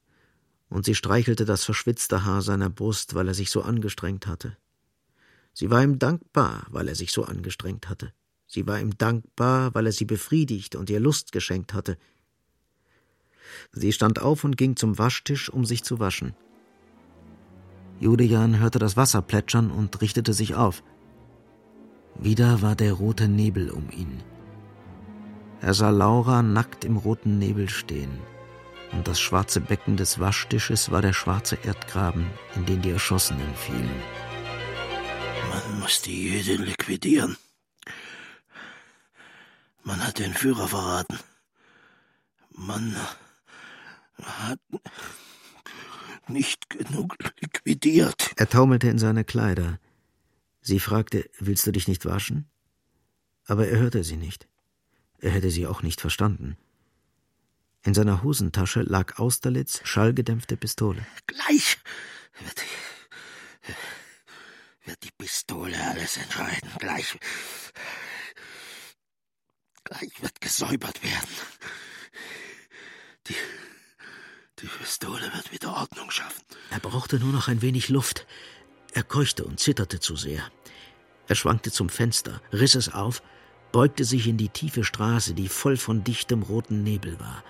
und 0.69 0.85
sie 0.85 0.95
streichelte 0.95 1.45
das 1.45 1.65
verschwitzte 1.65 2.25
Haar 2.25 2.43
seiner 2.43 2.71
Brust, 2.71 3.15
weil 3.15 3.29
er 3.29 3.35
sich 3.35 3.51
so 3.51 3.63
angestrengt 3.63 4.27
hatte. 4.27 4.57
Sie 5.59 5.71
war 5.71 5.83
ihm 5.83 5.99
dankbar, 5.99 6.67
weil 6.69 6.87
er 6.87 6.95
sich 6.95 7.13
so 7.13 7.25
angestrengt 7.25 7.89
hatte. 7.89 8.13
Sie 8.47 8.67
war 8.67 8.79
ihm 8.79 8.99
dankbar, 8.99 9.75
weil 9.75 9.87
er 9.87 9.93
sie 9.93 10.05
befriedigt 10.05 10.77
und 10.77 10.91
ihr 10.91 11.01
Lust 11.01 11.33
geschenkt 11.33 11.73
hatte. 11.73 11.97
Sie 13.73 13.91
stand 13.93 14.21
auf 14.21 14.45
und 14.45 14.59
ging 14.59 14.77
zum 14.77 14.99
Waschtisch, 14.99 15.49
um 15.49 15.65
sich 15.65 15.83
zu 15.83 15.99
waschen. 15.99 16.35
Julian 18.01 18.59
hörte 18.59 18.79
das 18.79 18.99
Wasser 18.99 19.23
plätschern 19.23 19.71
und 19.71 20.03
richtete 20.03 20.35
sich 20.35 20.57
auf. 20.57 20.83
Wieder 22.17 22.61
war 22.61 22.77
der 22.77 22.93
rote 22.93 23.27
Nebel 23.27 23.71
um 23.71 23.89
ihn. 23.91 24.23
Er 25.63 25.73
sah 25.73 25.89
Laura 25.89 26.43
nackt 26.43 26.85
im 26.85 26.99
roten 26.99 27.39
Nebel 27.39 27.71
stehen, 27.71 28.19
und 28.93 29.09
das 29.09 29.19
schwarze 29.19 29.63
Becken 29.63 29.97
des 29.97 30.21
Waschtisches 30.21 30.91
war 30.91 31.01
der 31.01 31.15
schwarze 31.15 31.57
Erdgraben, 31.65 32.27
in 32.57 32.67
den 32.67 32.83
die 32.83 32.91
Erschossenen 32.91 33.55
fielen. 33.55 34.03
Man 35.57 35.81
muss 35.81 36.03
die 36.03 36.29
Jüdin 36.29 36.65
liquidieren. 36.65 37.39
Man 39.85 40.07
hat 40.07 40.19
den 40.19 40.35
Führer 40.35 40.69
verraten. 40.69 41.19
Man 42.51 42.95
hat 44.19 44.61
nicht 46.29 46.69
genug 46.69 47.17
liquidiert. 47.41 48.33
Er 48.37 48.49
taumelte 48.49 48.89
in 48.89 48.99
seine 48.99 49.25
Kleider. 49.25 49.79
Sie 50.61 50.79
fragte, 50.79 51.31
willst 51.39 51.67
du 51.67 51.73
dich 51.73 51.89
nicht 51.89 52.05
waschen? 52.05 52.51
Aber 53.47 53.67
er 53.67 53.79
hörte 53.79 54.05
sie 54.05 54.17
nicht. 54.17 54.49
Er 55.19 55.31
hätte 55.31 55.51
sie 55.51 55.67
auch 55.67 55.83
nicht 55.83 56.03
verstanden. 56.03 56.59
In 57.83 57.95
seiner 57.95 58.23
Hosentasche 58.23 58.83
lag 58.83 59.19
Austerlitz 59.19 59.81
schallgedämpfte 59.85 60.59
Pistole. 60.59 61.07
Gleich 61.27 61.79
wird 62.45 62.63
wird 64.87 65.03
die 65.03 65.11
Pistole 65.19 65.77
alles 65.91 66.17
entscheiden. 66.17 66.71
Gleich, 66.79 67.19
gleich 69.85 70.23
wird 70.23 70.41
gesäubert 70.41 71.03
werden. 71.03 71.29
Die, 73.27 73.35
die 74.61 74.67
Pistole 74.67 75.33
wird 75.35 75.53
wieder 75.53 75.77
Ordnung 75.77 76.11
schaffen. 76.11 76.43
Er 76.71 76.81
brauchte 76.81 77.19
nur 77.19 77.33
noch 77.33 77.49
ein 77.49 77.63
wenig 77.63 77.89
Luft. 77.89 78.27
Er 78.93 79.03
keuchte 79.03 79.45
und 79.45 79.61
zitterte 79.61 80.01
zu 80.01 80.17
sehr. 80.17 80.51
Er 81.29 81.35
schwankte 81.35 81.73
zum 81.73 81.89
Fenster, 81.89 82.41
riss 82.53 82.77
es 82.77 82.93
auf, 82.93 83.23
beugte 83.73 84.05
sich 84.05 84.29
in 84.29 84.37
die 84.37 84.49
tiefe 84.49 84.85
Straße, 84.85 85.35
die 85.35 85.49
voll 85.49 85.77
von 85.77 86.05
dichtem 86.05 86.43
roten 86.43 86.83
Nebel 86.83 87.19
war. 87.19 87.43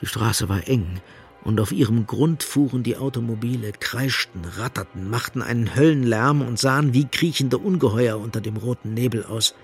Die 0.00 0.06
Straße 0.06 0.48
war 0.48 0.68
eng, 0.68 1.00
und 1.44 1.60
auf 1.60 1.72
ihrem 1.72 2.06
Grund 2.06 2.42
fuhren 2.42 2.82
die 2.82 2.96
Automobile, 2.96 3.72
kreischten, 3.72 4.44
ratterten, 4.44 5.10
machten 5.10 5.42
einen 5.42 5.74
Höllenlärm 5.74 6.40
und 6.42 6.58
sahen 6.58 6.94
wie 6.94 7.06
kriechende 7.06 7.58
Ungeheuer 7.58 8.18
unter 8.18 8.40
dem 8.40 8.56
roten 8.56 8.94
Nebel 8.94 9.24
aus. 9.24 9.54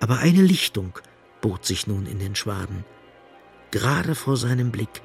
Aber 0.00 0.18
eine 0.18 0.42
Lichtung 0.42 0.98
bot 1.40 1.64
sich 1.64 1.86
nun 1.86 2.06
in 2.06 2.18
den 2.18 2.34
Schwaden. 2.34 2.84
Gerade 3.70 4.14
vor 4.14 4.36
seinem 4.36 4.70
Blick 4.70 5.02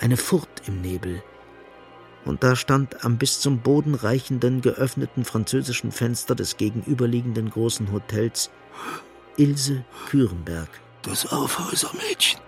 eine 0.00 0.16
Furt 0.16 0.62
im 0.66 0.80
Nebel. 0.80 1.22
Und 2.24 2.42
da 2.42 2.56
stand 2.56 3.04
am 3.04 3.18
bis 3.18 3.40
zum 3.40 3.60
Boden 3.60 3.94
reichenden, 3.94 4.60
geöffneten 4.60 5.24
französischen 5.24 5.92
Fenster 5.92 6.34
des 6.34 6.56
gegenüberliegenden 6.56 7.50
großen 7.50 7.92
Hotels 7.92 8.50
Ilse 9.36 9.84
Kürenberg. 10.08 10.68
Das 11.02 11.30
Aufhäusermädchen. 11.30 12.45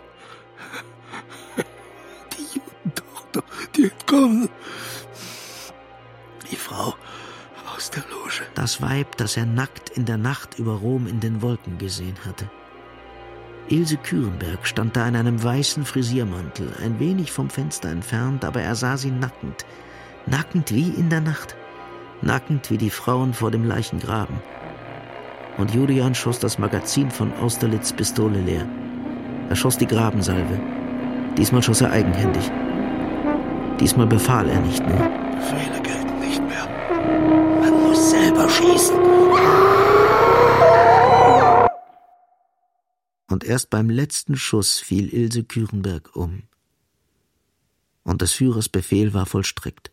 Judentochter, 3.28 3.42
die 3.76 3.84
entkommen. 3.84 4.48
Die 6.50 6.56
Frau 6.56 6.94
aus 7.74 7.90
der 7.90 8.02
Loge. 8.10 8.42
Das 8.54 8.80
Weib, 8.82 9.16
das 9.16 9.36
er 9.36 9.46
nackt 9.46 9.90
in 9.90 10.04
der 10.04 10.16
Nacht 10.16 10.58
über 10.58 10.72
Rom 10.72 11.06
in 11.06 11.20
den 11.20 11.42
Wolken 11.42 11.78
gesehen 11.78 12.16
hatte. 12.26 12.50
Ilse 13.68 13.98
Kürenberg 13.98 14.66
stand 14.66 14.96
da 14.96 15.06
in 15.06 15.14
einem 15.14 15.42
weißen 15.42 15.84
Frisiermantel, 15.84 16.72
ein 16.82 16.98
wenig 16.98 17.32
vom 17.32 17.50
Fenster 17.50 17.90
entfernt, 17.90 18.44
aber 18.44 18.62
er 18.62 18.74
sah 18.74 18.96
sie 18.96 19.10
nackend, 19.10 19.66
nackend 20.24 20.72
wie 20.72 20.88
in 20.88 21.10
der 21.10 21.20
Nacht, 21.20 21.54
nackend 22.22 22.70
wie 22.70 22.78
die 22.78 22.88
Frauen 22.88 23.34
vor 23.34 23.50
dem 23.50 23.64
Leichengraben. 23.64 24.38
Und 25.58 25.74
Julian 25.74 26.14
schoss 26.14 26.38
das 26.38 26.58
Magazin 26.58 27.10
von 27.10 27.32
Austerlitz 27.34 27.92
Pistole 27.92 28.40
leer. 28.40 28.66
Er 29.50 29.56
schoss 29.56 29.76
die 29.76 29.86
Grabensalve. 29.86 30.58
Diesmal 31.36 31.62
schoss 31.62 31.82
er 31.82 31.90
eigenhändig. 31.90 32.50
Diesmal 33.80 34.06
befahl 34.06 34.48
er 34.48 34.60
nicht 34.60 34.84
mehr. 34.86 35.10
Befehle 35.36 35.80
gelten 35.82 36.18
nicht 36.20 36.42
mehr. 36.42 36.68
Man 37.60 37.82
muss 37.82 38.10
selber 38.10 38.48
schießen. 38.48 38.96
Und 43.30 43.44
erst 43.44 43.70
beim 43.70 43.88
letzten 43.90 44.36
Schuss 44.36 44.78
fiel 44.78 45.12
Ilse 45.14 45.44
Kürenberg 45.44 46.16
um. 46.16 46.44
Und 48.02 48.22
des 48.22 48.32
Führers 48.32 48.68
Befehl 48.68 49.14
war 49.14 49.26
vollstreckt. 49.26 49.92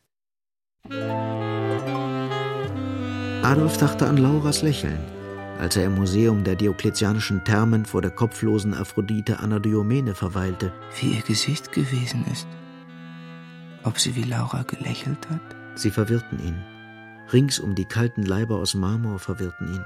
Adolf 3.44 3.78
dachte 3.78 4.07
an 4.07 4.18
Lauras 4.18 4.64
Lächeln, 4.64 4.98
als 5.60 5.76
er 5.76 5.86
im 5.86 5.95
Museum 5.95 6.44
der 6.44 6.56
diokletianischen 6.56 7.44
Thermen 7.44 7.86
vor 7.86 8.02
der 8.02 8.12
kopflosen 8.12 8.74
Aphrodite 8.74 9.40
Anadyomene 9.40 10.16
verweilte. 10.16 10.74
Wie 10.99 11.18
ihr 11.18 11.22
Gesicht 11.22 11.72
gewesen 11.72 12.26
ist. 12.32 12.48
Ob 13.86 13.99
sie 13.99 14.16
wie 14.16 14.24
Laura 14.24 14.64
gelächelt 14.64 15.30
hat? 15.30 15.56
Sie 15.76 15.91
verwirrten 15.91 16.40
ihn. 16.40 16.60
Rings 17.32 17.60
um 17.60 17.76
die 17.76 17.86
kalten 17.86 18.24
Leiber 18.24 18.56
aus 18.56 18.74
Marmor 18.74 19.20
verwirrten 19.20 19.68
ihn. 19.68 19.86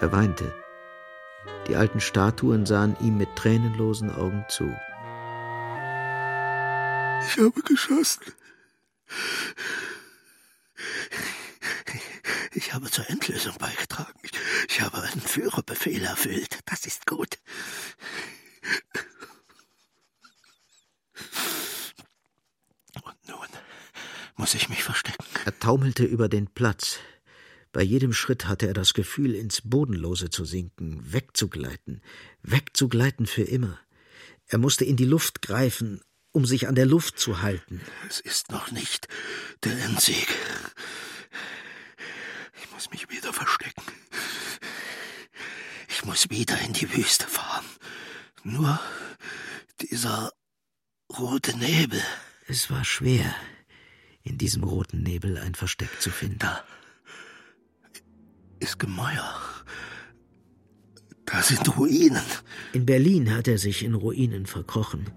Er 0.00 0.12
weinte. 0.12 0.54
Die 1.66 1.76
alten 1.76 2.00
Statuen 2.00 2.66
sahen 2.66 2.96
ihm 3.00 3.18
mit 3.18 3.34
tränenlosen 3.34 4.10
Augen 4.10 4.44
zu. 4.48 4.64
Ich 7.26 7.36
habe 7.38 7.62
geschossen. 7.62 8.32
Ich 12.54 12.74
habe 12.74 12.90
zur 12.90 13.08
Endlösung 13.08 13.54
beigetragen. 13.58 14.18
Ich, 14.22 14.32
ich 14.72 14.80
habe 14.80 15.02
einen 15.02 15.20
Führerbefehl 15.20 16.02
erfüllt. 16.02 16.60
Das 16.64 16.86
ist 16.86 17.06
gut. 17.06 17.38
Und 23.02 23.28
nun 23.28 23.46
muss 24.36 24.54
ich 24.54 24.70
mich 24.70 24.82
verstecken. 24.82 25.24
Er 25.44 25.58
taumelte 25.58 26.04
über 26.04 26.30
den 26.30 26.46
Platz. 26.46 27.00
Bei 27.72 27.82
jedem 27.82 28.14
Schritt 28.14 28.46
hatte 28.46 28.66
er 28.66 28.72
das 28.72 28.94
Gefühl, 28.94 29.34
ins 29.34 29.60
Bodenlose 29.60 30.30
zu 30.30 30.46
sinken, 30.46 31.12
wegzugleiten, 31.12 32.02
wegzugleiten 32.42 33.26
für 33.26 33.42
immer. 33.42 33.78
Er 34.46 34.56
musste 34.56 34.86
in 34.86 34.96
die 34.96 35.04
Luft 35.04 35.42
greifen, 35.42 36.00
um 36.30 36.46
sich 36.46 36.66
an 36.66 36.76
der 36.76 36.86
Luft 36.86 37.18
zu 37.18 37.42
halten. 37.42 37.82
Es 38.08 38.20
ist 38.20 38.50
noch 38.50 38.70
nicht 38.70 39.06
der 39.64 39.78
Endsieg. 39.84 40.28
Ich 42.58 42.70
muss 42.70 42.90
mich 42.90 43.10
wieder 43.10 43.34
verstecken. 43.34 44.01
Ich 46.02 46.08
muss 46.08 46.30
wieder 46.30 46.60
in 46.66 46.72
die 46.72 46.92
Wüste 46.96 47.28
fahren. 47.28 47.64
Nur 48.42 48.80
dieser 49.80 50.32
rote 51.16 51.56
Nebel. 51.56 52.02
Es 52.48 52.72
war 52.72 52.84
schwer, 52.84 53.32
in 54.24 54.36
diesem 54.36 54.64
roten 54.64 55.04
Nebel 55.04 55.38
ein 55.38 55.54
Versteck 55.54 56.00
zu 56.00 56.10
finden. 56.10 56.40
Da 56.40 56.64
ist 58.58 58.80
Gemäuer. 58.80 59.40
Da 61.24 61.40
sind 61.40 61.78
Ruinen. 61.78 62.26
In 62.72 62.84
Berlin 62.84 63.32
hat 63.32 63.46
er 63.46 63.58
sich 63.58 63.84
in 63.84 63.94
Ruinen 63.94 64.46
verkrochen. 64.46 65.08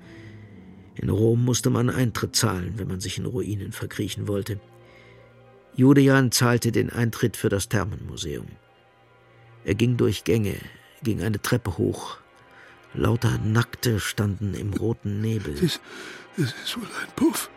In 0.93 1.09
Rom 1.09 1.43
musste 1.43 1.71
man 1.71 1.89
Eintritt 1.89 2.35
zahlen, 2.35 2.77
wenn 2.77 2.89
man 2.89 3.01
sich 3.01 3.17
in 3.17 3.25
Ruinen 3.25 3.71
verkriechen 3.71 4.27
wollte. 4.27 4.59
Julian 5.75 6.31
zahlte 6.31 6.71
den 6.71 6.91
Eintritt 6.91 7.37
für 7.37 7.49
das 7.49 7.69
Thermenmuseum. 7.69 8.45
Er 9.65 9.73
ging 9.73 9.97
durch 9.97 10.23
Gänge, 10.23 10.55
ging 11.01 11.23
eine 11.23 11.41
Treppe 11.41 11.77
hoch. 11.79 12.17
Lauter 12.93 13.39
Nackte 13.39 13.99
standen 13.99 14.53
im 14.53 14.71
roten 14.73 15.21
Nebel. 15.21 15.55
Das, 15.55 15.81
das 16.37 16.53
ist 16.63 16.77
wohl 16.77 16.87
ein 17.01 17.11
Puff, 17.15 17.49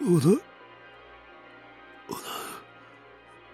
oder? 0.00 0.36
Oder 2.08 2.34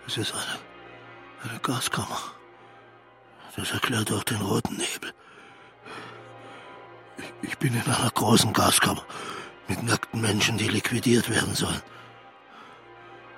es 0.06 0.16
ist 0.16 0.32
eine, 0.32 1.50
eine 1.50 1.60
Gaskammer. 1.60 2.18
Das 3.54 3.70
erklärt 3.70 4.10
auch 4.10 4.24
den 4.24 4.40
roten 4.40 4.76
Nebel. 4.78 5.12
Ich, 7.18 7.50
ich 7.50 7.58
bin 7.58 7.74
in 7.74 7.82
einer 7.82 8.10
großen 8.10 8.54
Gaskammer 8.54 9.04
mit 9.68 9.82
nackten 9.82 10.22
Menschen, 10.22 10.56
die 10.56 10.68
liquidiert 10.68 11.28
werden 11.28 11.54
sollen. 11.54 11.82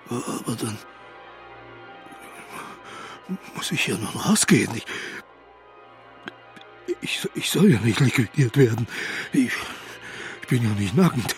Aber 0.09 0.55
dann 0.55 0.79
muss 3.55 3.73
ich 3.73 3.85
hier 3.85 3.97
nun 3.97 4.07
rausgehen. 4.07 4.75
Ich, 4.77 4.87
ich, 7.01 7.29
ich 7.35 7.51
soll 7.51 7.71
ja 7.71 7.81
nicht 7.81 8.01
liquidiert 8.01 8.57
werden. 8.57 8.87
Ich, 9.33 9.53
ich 10.43 10.49
bin 10.49 10.63
ja 10.63 10.71
nicht 10.71 10.97
nackend. 10.97 11.35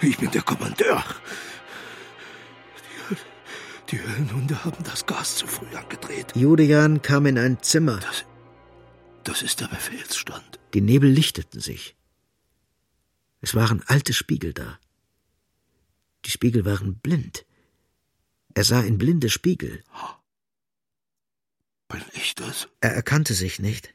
Ich 0.00 0.18
bin 0.18 0.30
der 0.30 0.42
Kommandeur. 0.42 1.04
Die, 3.10 3.16
die 3.90 4.00
Höllenhunde 4.00 4.64
haben 4.64 4.82
das 4.84 5.06
Gas 5.06 5.36
zu 5.36 5.46
früh 5.46 5.74
angedreht. 5.76 6.34
Julian 6.34 7.02
kam 7.02 7.26
in 7.26 7.38
ein 7.38 7.62
Zimmer. 7.62 7.98
Das, 7.98 8.24
das 9.24 9.42
ist 9.42 9.60
der 9.60 9.68
Befehlsstand. 9.68 10.60
Die 10.74 10.80
Nebel 10.80 11.10
lichteten 11.10 11.60
sich. 11.60 11.96
Es 13.40 13.54
waren 13.54 13.82
alte 13.86 14.12
Spiegel 14.12 14.52
da. 14.52 14.78
Die 16.24 16.30
Spiegel 16.30 16.64
waren 16.64 16.94
blind. 16.96 17.44
Er 18.54 18.64
sah 18.64 18.80
in 18.80 18.98
blinde 18.98 19.28
Spiegel. 19.28 19.82
Bin 21.92 22.04
ich 22.14 22.34
das? 22.34 22.68
Er 22.80 22.92
erkannte 22.92 23.34
sich 23.34 23.58
nicht. 23.58 23.94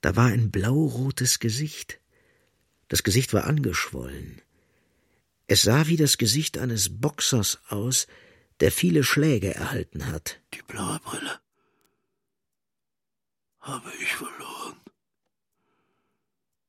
Da 0.00 0.16
war 0.16 0.26
ein 0.26 0.50
blaurotes 0.50 1.38
Gesicht. 1.38 2.00
Das 2.88 3.02
Gesicht 3.02 3.34
war 3.34 3.44
angeschwollen. 3.44 4.40
Es 5.46 5.62
sah 5.62 5.86
wie 5.86 5.96
das 5.96 6.18
Gesicht 6.18 6.58
eines 6.58 7.00
Boxers 7.00 7.58
aus, 7.68 8.06
der 8.60 8.72
viele 8.72 9.04
Schläge 9.04 9.54
erhalten 9.54 10.06
hat. 10.06 10.40
Die 10.54 10.62
blaue 10.62 10.98
Brille 11.00 11.40
habe 13.60 13.92
ich 14.00 14.14
verloren. 14.14 14.80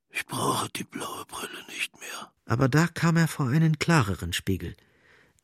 Ich 0.09 0.25
brauche 0.25 0.69
die 0.69 0.83
blaue 0.83 1.25
Brille 1.25 1.65
nicht 1.69 1.97
mehr. 1.97 2.33
Aber 2.45 2.67
da 2.67 2.87
kam 2.87 3.15
er 3.15 3.27
vor 3.27 3.47
einen 3.47 3.79
klareren 3.79 4.33
Spiegel. 4.33 4.75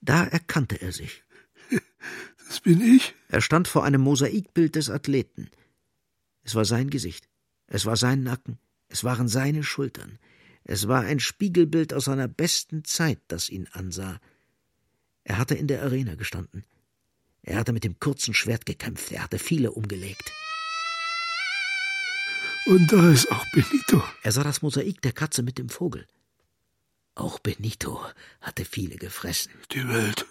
Da 0.02 0.26
erkannte 0.26 0.82
er 0.82 0.92
sich. 0.92 1.24
Das 2.48 2.60
bin 2.60 2.82
ich. 2.82 3.16
Er 3.30 3.42
stand 3.42 3.68
vor 3.68 3.84
einem 3.84 4.02
Mosaikbild 4.02 4.76
des 4.76 4.90
Athleten. 4.90 5.50
Es 6.44 6.56
war 6.56 6.66
sein 6.66 6.90
Gesicht. 6.90 7.28
Es 7.68 7.86
war 7.86 7.98
sein 7.98 8.24
Nacken. 8.24 8.60
Es 8.88 9.04
waren 9.04 9.28
seine 9.28 9.64
Schultern. 9.64 10.20
Es 10.64 10.88
war 10.88 11.02
ein 11.02 11.20
Spiegelbild 11.20 11.94
aus 11.94 12.06
seiner 12.06 12.28
besten 12.28 12.84
Zeit, 12.84 13.20
das 13.28 13.50
ihn 13.50 13.68
ansah. 13.72 14.20
Er 15.24 15.38
hatte 15.38 15.56
in 15.56 15.68
der 15.68 15.82
Arena 15.84 16.16
gestanden. 16.16 16.64
Er 17.42 17.58
hatte 17.58 17.74
mit 17.74 17.84
dem 17.84 18.00
kurzen 18.00 18.34
Schwert 18.34 18.66
gekämpft. 18.66 19.12
Er 19.12 19.24
hatte 19.24 19.40
viele 19.40 19.72
umgelegt. 19.72 20.32
Und 22.66 22.92
da 22.92 23.12
ist 23.12 23.32
auch 23.32 23.46
Benito. 23.52 24.04
Er 24.24 24.32
sah 24.32 24.44
das 24.44 24.64
Mosaik 24.64 25.02
der 25.02 25.14
Katze 25.14 25.44
mit 25.44 25.60
dem 25.60 25.70
Vogel. 25.70 26.08
Auch 27.14 27.40
Benito 27.40 28.04
hatte 28.42 28.66
viele 28.66 28.98
gefressen. 28.98 29.52
Die 29.72 29.88
Welt 29.88 30.26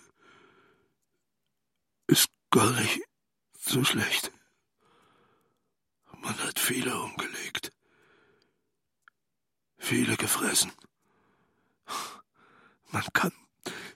gar 2.55 2.71
nicht 2.71 3.01
so 3.59 3.83
schlecht. 3.83 4.31
Man 6.23 6.39
hat 6.39 6.61
viele 6.61 6.97
umgelegt. 6.97 7.73
Viele 9.77 10.17
gefressen. 10.17 10.71
Man 12.93 13.03
kann 13.13 13.33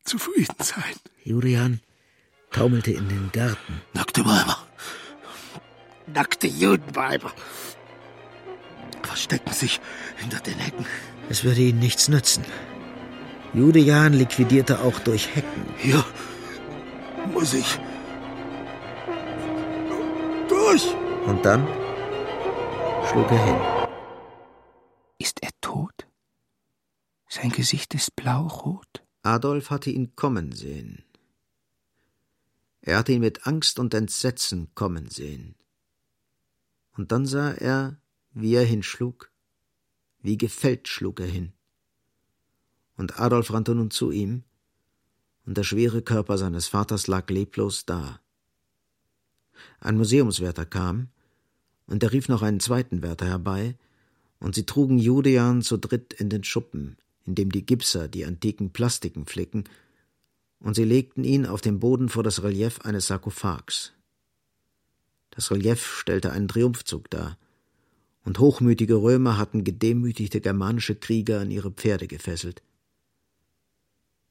zufrieden 0.02 0.56
sein. 0.58 0.96
Julian 1.22 1.80
taumelte 2.50 2.90
in 2.90 3.08
den 3.08 3.30
Garten. 3.30 3.80
Nackte 3.92 4.24
Weiber. 4.26 4.66
Nackte 6.08 6.48
Judenweiber. 6.48 7.32
Verstecken 9.04 9.52
sich 9.52 9.80
hinter 10.16 10.40
den 10.40 10.58
Hecken. 10.58 10.84
Es 11.28 11.44
würde 11.44 11.60
ihnen 11.60 11.78
nichts 11.78 12.08
nützen. 12.08 12.44
Julian 13.54 14.14
liquidierte 14.14 14.80
auch 14.80 14.98
durch 14.98 15.32
Hecken. 15.36 15.64
Hier 15.78 16.04
muss 17.32 17.54
ich 17.54 17.78
durch. 20.68 20.94
Und 21.26 21.44
dann 21.44 21.66
schlug 23.06 23.30
er 23.30 23.44
hin. 23.44 23.88
Ist 25.18 25.42
er 25.42 25.50
tot? 25.60 26.06
Sein 27.28 27.50
Gesicht 27.50 27.94
ist 27.94 28.16
blaurot. 28.16 29.02
Adolf 29.22 29.70
hatte 29.70 29.90
ihn 29.90 30.14
kommen 30.16 30.52
sehen. 30.52 31.04
Er 32.80 32.98
hatte 32.98 33.12
ihn 33.12 33.20
mit 33.20 33.46
Angst 33.46 33.78
und 33.78 33.92
Entsetzen 33.94 34.74
kommen 34.74 35.08
sehen. 35.10 35.56
Und 36.96 37.12
dann 37.12 37.26
sah 37.26 37.52
er, 37.52 38.00
wie 38.32 38.54
er 38.54 38.64
hinschlug, 38.64 39.30
wie 40.20 40.38
gefällt 40.38 40.88
schlug 40.88 41.20
er 41.20 41.26
hin. 41.26 41.52
Und 42.96 43.20
Adolf 43.20 43.52
rannte 43.52 43.74
nun 43.74 43.90
zu 43.90 44.10
ihm, 44.10 44.44
und 45.44 45.56
der 45.56 45.64
schwere 45.64 46.02
Körper 46.02 46.36
seines 46.36 46.68
Vaters 46.68 47.06
lag 47.06 47.28
leblos 47.30 47.86
da. 47.86 48.20
Ein 49.80 49.96
Museumswärter 49.96 50.66
kam, 50.66 51.08
und 51.86 52.02
er 52.02 52.12
rief 52.12 52.28
noch 52.28 52.42
einen 52.42 52.60
zweiten 52.60 53.02
Wärter 53.02 53.26
herbei, 53.26 53.76
und 54.40 54.54
sie 54.54 54.66
trugen 54.66 54.98
Julian 54.98 55.62
zu 55.62 55.76
dritt 55.76 56.12
in 56.12 56.28
den 56.28 56.44
Schuppen, 56.44 56.96
in 57.26 57.34
dem 57.34 57.50
die 57.50 57.64
Gipser 57.64 58.08
die 58.08 58.24
antiken 58.24 58.70
Plastiken 58.70 59.26
flicken, 59.26 59.64
und 60.60 60.74
sie 60.74 60.84
legten 60.84 61.24
ihn 61.24 61.46
auf 61.46 61.60
dem 61.60 61.80
Boden 61.80 62.08
vor 62.08 62.22
das 62.22 62.42
Relief 62.42 62.80
eines 62.80 63.06
Sarkophags. 63.06 63.92
Das 65.30 65.50
Relief 65.50 65.98
stellte 65.98 66.32
einen 66.32 66.48
Triumphzug 66.48 67.10
dar, 67.10 67.38
und 68.24 68.38
hochmütige 68.38 68.96
Römer 68.96 69.38
hatten 69.38 69.64
gedemütigte 69.64 70.40
germanische 70.40 70.94
Krieger 70.94 71.40
an 71.40 71.50
ihre 71.50 71.70
Pferde 71.70 72.06
gefesselt. 72.08 72.62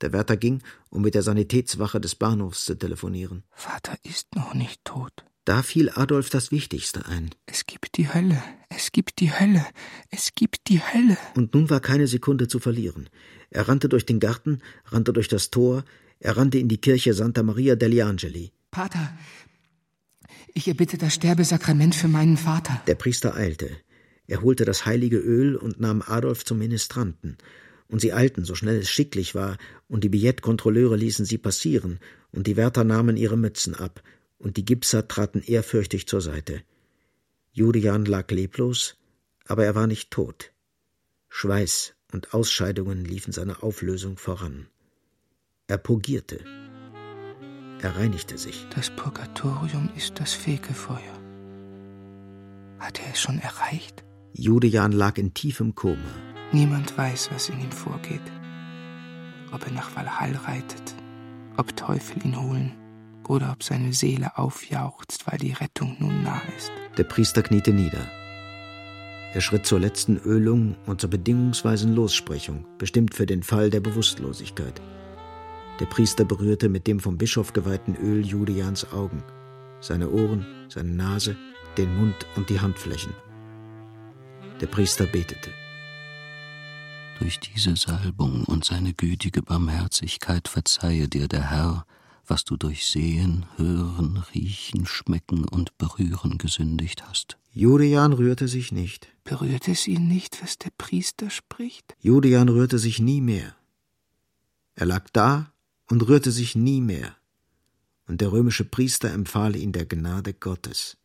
Der 0.01 0.13
Wärter 0.13 0.37
ging, 0.37 0.61
um 0.89 1.01
mit 1.01 1.15
der 1.15 1.23
Sanitätswache 1.23 1.99
des 1.99 2.15
Bahnhofs 2.15 2.65
zu 2.65 2.75
telefonieren. 2.75 3.43
Vater 3.51 3.95
ist 4.03 4.35
noch 4.35 4.53
nicht 4.53 4.83
tot. 4.85 5.25
Da 5.45 5.63
fiel 5.63 5.89
Adolf 5.89 6.29
das 6.29 6.51
Wichtigste 6.51 7.05
ein. 7.05 7.29
Es 7.45 7.65
gibt 7.65 7.97
die 7.97 8.13
Hölle, 8.13 8.43
es 8.69 8.91
gibt 8.91 9.19
die 9.19 9.31
Hölle, 9.31 9.65
es 10.09 10.33
gibt 10.35 10.67
die 10.67 10.81
Hölle. 10.81 11.17
Und 11.35 11.53
nun 11.53 11.69
war 11.69 11.79
keine 11.79 12.07
Sekunde 12.07 12.49
zu 12.49 12.59
verlieren. 12.59 13.09
Er 13.49 13.69
rannte 13.69 13.87
durch 13.87 14.05
den 14.05 14.19
Garten, 14.19 14.61
rannte 14.85 15.13
durch 15.13 15.29
das 15.29 15.49
Tor, 15.49 15.85
er 16.19 16.35
rannte 16.35 16.57
in 16.57 16.67
die 16.67 16.79
Kirche 16.79 17.13
Santa 17.13 17.43
Maria 17.43 17.75
degli 17.75 18.01
Angeli. 18.01 18.51
Pater, 18.71 19.17
ich 20.53 20.67
erbitte 20.67 20.97
das 20.97 21.13
Sterbesakrament 21.13 21.95
für 21.95 22.07
meinen 22.07 22.35
Vater. 22.35 22.81
Der 22.87 22.95
Priester 22.95 23.35
eilte. 23.35 23.69
Er 24.27 24.41
holte 24.41 24.65
das 24.65 24.85
heilige 24.85 25.17
Öl 25.17 25.55
und 25.55 25.79
nahm 25.79 26.03
Adolf 26.05 26.43
zum 26.43 26.57
Ministranten. 26.57 27.37
Und 27.89 28.01
sie 28.01 28.13
eilten, 28.13 28.43
so 28.43 28.55
schnell 28.55 28.77
es 28.79 28.89
schicklich 28.89 29.33
war, 29.33 29.57
und 29.87 30.03
die 30.03 30.09
Billettkontrolleure 30.09 30.95
ließen 30.95 31.25
sie 31.25 31.37
passieren, 31.37 31.99
und 32.31 32.47
die 32.47 32.57
Wärter 32.57 32.83
nahmen 32.83 33.17
ihre 33.17 33.37
Mützen 33.37 33.75
ab, 33.75 34.03
und 34.37 34.57
die 34.57 34.65
Gipser 34.65 35.07
traten 35.07 35.41
ehrfürchtig 35.41 36.07
zur 36.07 36.21
Seite. 36.21 36.61
Julian 37.51 38.05
lag 38.05 38.29
leblos, 38.29 38.97
aber 39.45 39.65
er 39.65 39.73
war 39.73 39.87
nicht 39.87 40.11
tot. 40.11 40.51
Schweiß 41.29 41.95
und 42.11 42.33
Ausscheidungen 42.33 43.03
liefen 43.05 43.31
seiner 43.31 43.63
Auflösung 43.63 44.17
voran. 44.17 44.67
Er 45.67 45.77
purgierte. 45.77 46.39
Er 47.81 47.95
reinigte 47.95 48.37
sich. 48.37 48.65
Das 48.75 48.89
Purgatorium 48.95 49.89
ist 49.95 50.19
das 50.19 50.33
Fegefeuer. 50.33 51.21
Hat 52.79 52.99
er 52.99 53.11
es 53.11 53.19
schon 53.19 53.39
erreicht? 53.39 54.03
Judejan 54.33 54.91
lag 54.91 55.17
in 55.17 55.33
tiefem 55.33 55.75
Koma. 55.75 56.26
Niemand 56.51 56.97
weiß, 56.97 57.29
was 57.33 57.49
in 57.49 57.59
ihm 57.59 57.71
vorgeht. 57.71 58.21
Ob 59.51 59.65
er 59.65 59.73
nach 59.73 59.95
Valhall 59.95 60.35
reitet, 60.45 60.95
ob 61.57 61.75
Teufel 61.75 62.25
ihn 62.25 62.39
holen 62.39 62.71
oder 63.27 63.51
ob 63.51 63.63
seine 63.63 63.93
Seele 63.93 64.37
aufjauchzt, 64.37 65.27
weil 65.27 65.39
die 65.39 65.51
Rettung 65.51 65.97
nun 65.99 66.23
nah 66.23 66.41
ist. 66.57 66.71
Der 66.97 67.03
Priester 67.03 67.43
kniete 67.43 67.73
nieder. 67.73 68.07
Er 69.33 69.41
schritt 69.41 69.65
zur 69.65 69.79
letzten 69.79 70.17
Ölung 70.17 70.75
und 70.85 71.01
zur 71.01 71.09
bedingungsweisen 71.09 71.93
Lossprechung, 71.93 72.65
bestimmt 72.77 73.13
für 73.13 73.25
den 73.25 73.43
Fall 73.43 73.69
der 73.69 73.81
Bewusstlosigkeit. 73.81 74.81
Der 75.81 75.85
Priester 75.85 76.23
berührte 76.23 76.69
mit 76.69 76.87
dem 76.87 76.99
vom 76.99 77.17
Bischof 77.17 77.51
geweihten 77.51 77.95
Öl 77.95 78.25
Julians 78.25 78.91
Augen, 78.93 79.21
seine 79.81 80.09
Ohren, 80.09 80.45
seine 80.69 80.91
Nase, 80.91 81.35
den 81.77 81.95
Mund 81.97 82.15
und 82.35 82.49
die 82.49 82.59
Handflächen. 82.59 83.13
Der 84.61 84.67
Priester 84.67 85.05
betete. 85.05 85.51
Durch 87.19 87.39
diese 87.39 87.75
Salbung 87.75 88.43
und 88.43 88.63
seine 88.63 88.93
gütige 88.93 89.41
Barmherzigkeit 89.41 90.47
verzeihe 90.47 91.07
dir 91.07 91.27
der 91.27 91.49
Herr, 91.49 91.85
was 92.27 92.45
du 92.45 92.57
durch 92.57 92.85
Sehen, 92.85 93.45
Hören, 93.55 94.23
Riechen, 94.35 94.85
Schmecken 94.85 95.43
und 95.45 95.77
Berühren 95.79 96.37
gesündigt 96.37 97.07
hast. 97.07 97.37
Julian 97.51 98.13
rührte 98.13 98.47
sich 98.47 98.71
nicht. 98.71 99.07
Berührt 99.23 99.67
es 99.67 99.87
ihn 99.87 100.07
nicht, 100.07 100.43
was 100.43 100.59
der 100.59 100.69
Priester 100.77 101.31
spricht? 101.31 101.95
Julian 101.99 102.49
rührte 102.49 102.77
sich 102.77 102.99
nie 102.99 103.21
mehr. 103.21 103.55
Er 104.75 104.85
lag 104.85 105.09
da 105.11 105.51
und 105.89 106.07
rührte 106.07 106.31
sich 106.31 106.55
nie 106.55 106.81
mehr. 106.81 107.15
Und 108.07 108.21
der 108.21 108.31
römische 108.31 108.63
Priester 108.63 109.11
empfahl 109.11 109.55
ihn 109.55 109.71
der 109.71 109.87
Gnade 109.87 110.33
Gottes. 110.33 110.97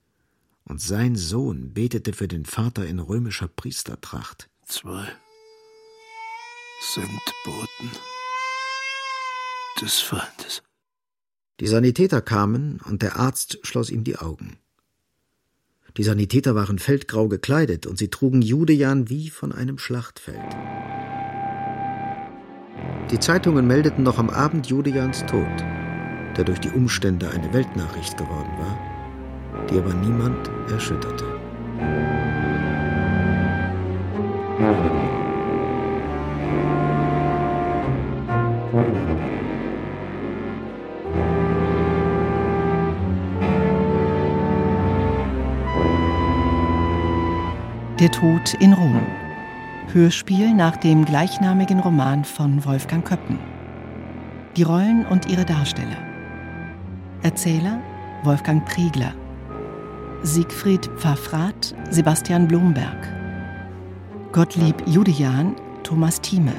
Und 0.64 0.80
sein 0.80 1.16
Sohn 1.16 1.72
betete 1.72 2.12
für 2.12 2.28
den 2.28 2.44
Vater 2.44 2.86
in 2.86 2.98
römischer 2.98 3.48
Priestertracht. 3.48 4.51
Zwei 4.66 5.09
sind 6.82 7.20
Boten 7.44 7.90
des 9.80 10.00
Feindes. 10.00 10.62
Die 11.60 11.68
Sanitäter 11.68 12.20
kamen 12.20 12.80
und 12.84 13.02
der 13.02 13.16
Arzt 13.16 13.60
schloss 13.62 13.88
ihm 13.88 14.02
die 14.02 14.16
Augen. 14.16 14.59
Die 15.96 16.02
Sanitäter 16.02 16.54
waren 16.54 16.80
feldgrau 16.80 17.28
gekleidet 17.28 17.86
und 17.86 17.98
sie 17.98 18.09
trugen 18.09 18.42
Judejan 18.42 19.09
wie 19.09 19.30
von 19.30 19.52
einem 19.52 19.78
Schlachtfeld. 19.78 20.56
Die 23.10 23.20
Zeitungen 23.20 23.66
meldeten 23.66 24.02
noch 24.02 24.18
am 24.18 24.28
Abend 24.28 24.66
Judejans 24.66 25.24
Tod, 25.26 25.60
der 26.36 26.44
durch 26.44 26.59
die 26.59 26.70
Umstände 26.70 27.30
eine 27.30 27.52
Weltnachricht 27.52 28.16
geworden 28.16 28.52
war, 28.59 29.66
die 29.68 29.78
aber 29.78 29.94
niemand 29.94 30.48
erschütterte. 30.70 31.24
Der 48.03 48.11
Tod 48.11 48.55
in 48.55 48.73
Rom. 48.73 49.01
Hörspiel 49.93 50.53
nach 50.55 50.77
dem 50.77 51.05
gleichnamigen 51.05 51.79
Roman 51.79 52.24
von 52.24 52.65
Wolfgang 52.65 53.07
Köppen. 53.07 53.39
Die 54.57 54.65
Rollen 54.65 55.07
und 55.07 55.27
ihre 55.27 55.45
Darsteller. 55.45 55.99
Erzähler 57.23 57.81
Wolfgang 58.24 58.66
Priegler. 58.66 59.15
Siegfried 60.24 60.91
Pfaffrath 60.97 61.77
Sebastian 61.91 62.49
Blomberg. 62.49 63.09
Gottlieb 64.33 64.83
Judejan 64.85 65.55
Thomas 65.85 66.20
Thieme. 66.20 66.55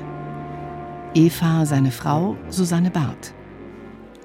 Eva, 1.13 1.65
seine 1.65 1.91
Frau 1.91 2.37
Susanne 2.47 2.89
Barth. 2.89 3.33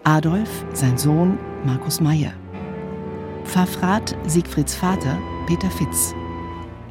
Adolf, 0.05 0.65
sein 0.73 0.97
Sohn 0.97 1.37
Markus 1.67 2.01
Meyer. 2.01 2.35
Pfaffrath, 3.43 4.15
Siegfrieds 4.25 4.77
Vater 4.77 5.19
Peter 5.49 5.69
Fitz. 5.69 6.15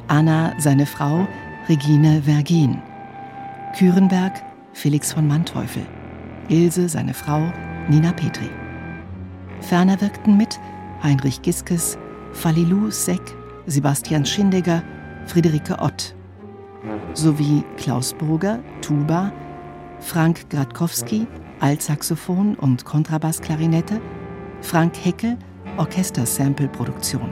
Anna, 0.08 0.54
seine 0.58 0.86
Frau, 0.86 1.26
Regine 1.68 2.22
Vergin. 2.22 2.80
Kürenberg, 3.76 4.32
Felix 4.72 5.12
von 5.12 5.28
Manteuffel. 5.28 5.86
Ilse, 6.48 6.88
seine 6.88 7.12
Frau, 7.12 7.52
Nina 7.88 8.12
Petri. 8.12 8.48
Ferner 9.60 10.00
wirkten 10.00 10.36
mit 10.36 10.58
Heinrich 11.02 11.42
Giskes, 11.42 11.98
Falilou 12.32 12.90
Seck, 12.90 13.20
Sebastian 13.66 14.24
Schindegger, 14.24 14.82
Friederike 15.26 15.78
Ott. 15.78 16.14
Sowie 17.12 17.62
Klaus 17.76 18.14
Burger, 18.14 18.60
Tuba, 18.80 19.30
Frank 20.00 20.48
Gradkowski, 20.48 21.26
Altsaxophon 21.60 22.54
und 22.54 22.84
Kontrabassklarinette, 22.84 24.00
Frank 24.62 24.94
Heckel, 25.04 25.36
Orchestersample-Produktion. 25.76 27.28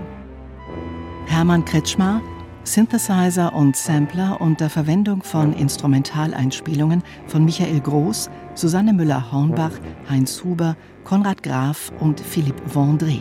Hermann 1.27 1.65
Kretschmar, 1.65 2.21
Synthesizer 2.67 3.55
und 3.55 3.77
Sampler 3.77 4.41
unter 4.41 4.69
Verwendung 4.69 5.23
von 5.23 5.53
Instrumentaleinspielungen 5.53 7.05
von 7.29 7.45
Michael 7.45 7.81
Groß, 7.81 8.29
Susanne 8.55 8.93
Müller-Hornbach, 8.93 9.71
Heinz 10.11 10.43
Huber, 10.43 10.77
Konrad 11.05 11.45
Graf 11.45 11.93
und 12.01 12.19
Philipp 12.19 12.61
Vendré. 12.75 13.21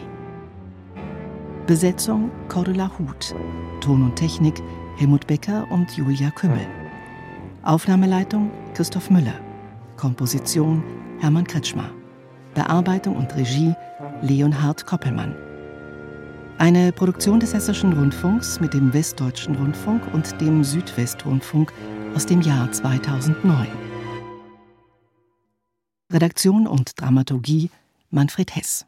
Besetzung 1.68 2.32
Cordula 2.50 2.90
Huth. 2.98 3.36
Ton 3.82 4.04
und 4.04 4.16
Technik 4.16 4.64
Helmut 4.98 5.28
Becker 5.28 5.68
und 5.70 5.96
Julia 5.96 6.32
Kümmel. 6.32 6.66
Aufnahmeleitung 7.62 8.50
Christoph 8.74 9.12
Müller. 9.12 9.40
Komposition 9.96 10.84
Hermann 11.20 11.46
Kretschmer. 11.46 11.92
Bearbeitung 12.56 13.16
und 13.16 13.36
Regie 13.36 13.76
Leonhard 14.24 14.88
Koppelmann. 14.88 15.45
Eine 16.58 16.94
Produktion 16.94 17.42
des 17.42 17.54
Hessischen 17.54 17.92
Rundfunks 17.92 18.62
mit 18.62 18.74
dem 18.74 18.94
Westdeutschen 18.94 19.56
Rundfunk 19.56 20.02
und 20.14 20.40
dem 20.40 20.64
Südwestrundfunk 20.64 21.74
aus 22.16 22.26
dem 22.26 22.40
Jahr 22.40 22.72
2009. 22.72 23.68
Redaktion 26.14 26.66
und 26.66 27.00
Dramaturgie 27.00 27.70
Manfred 28.10 28.56
Hess. 28.56 28.86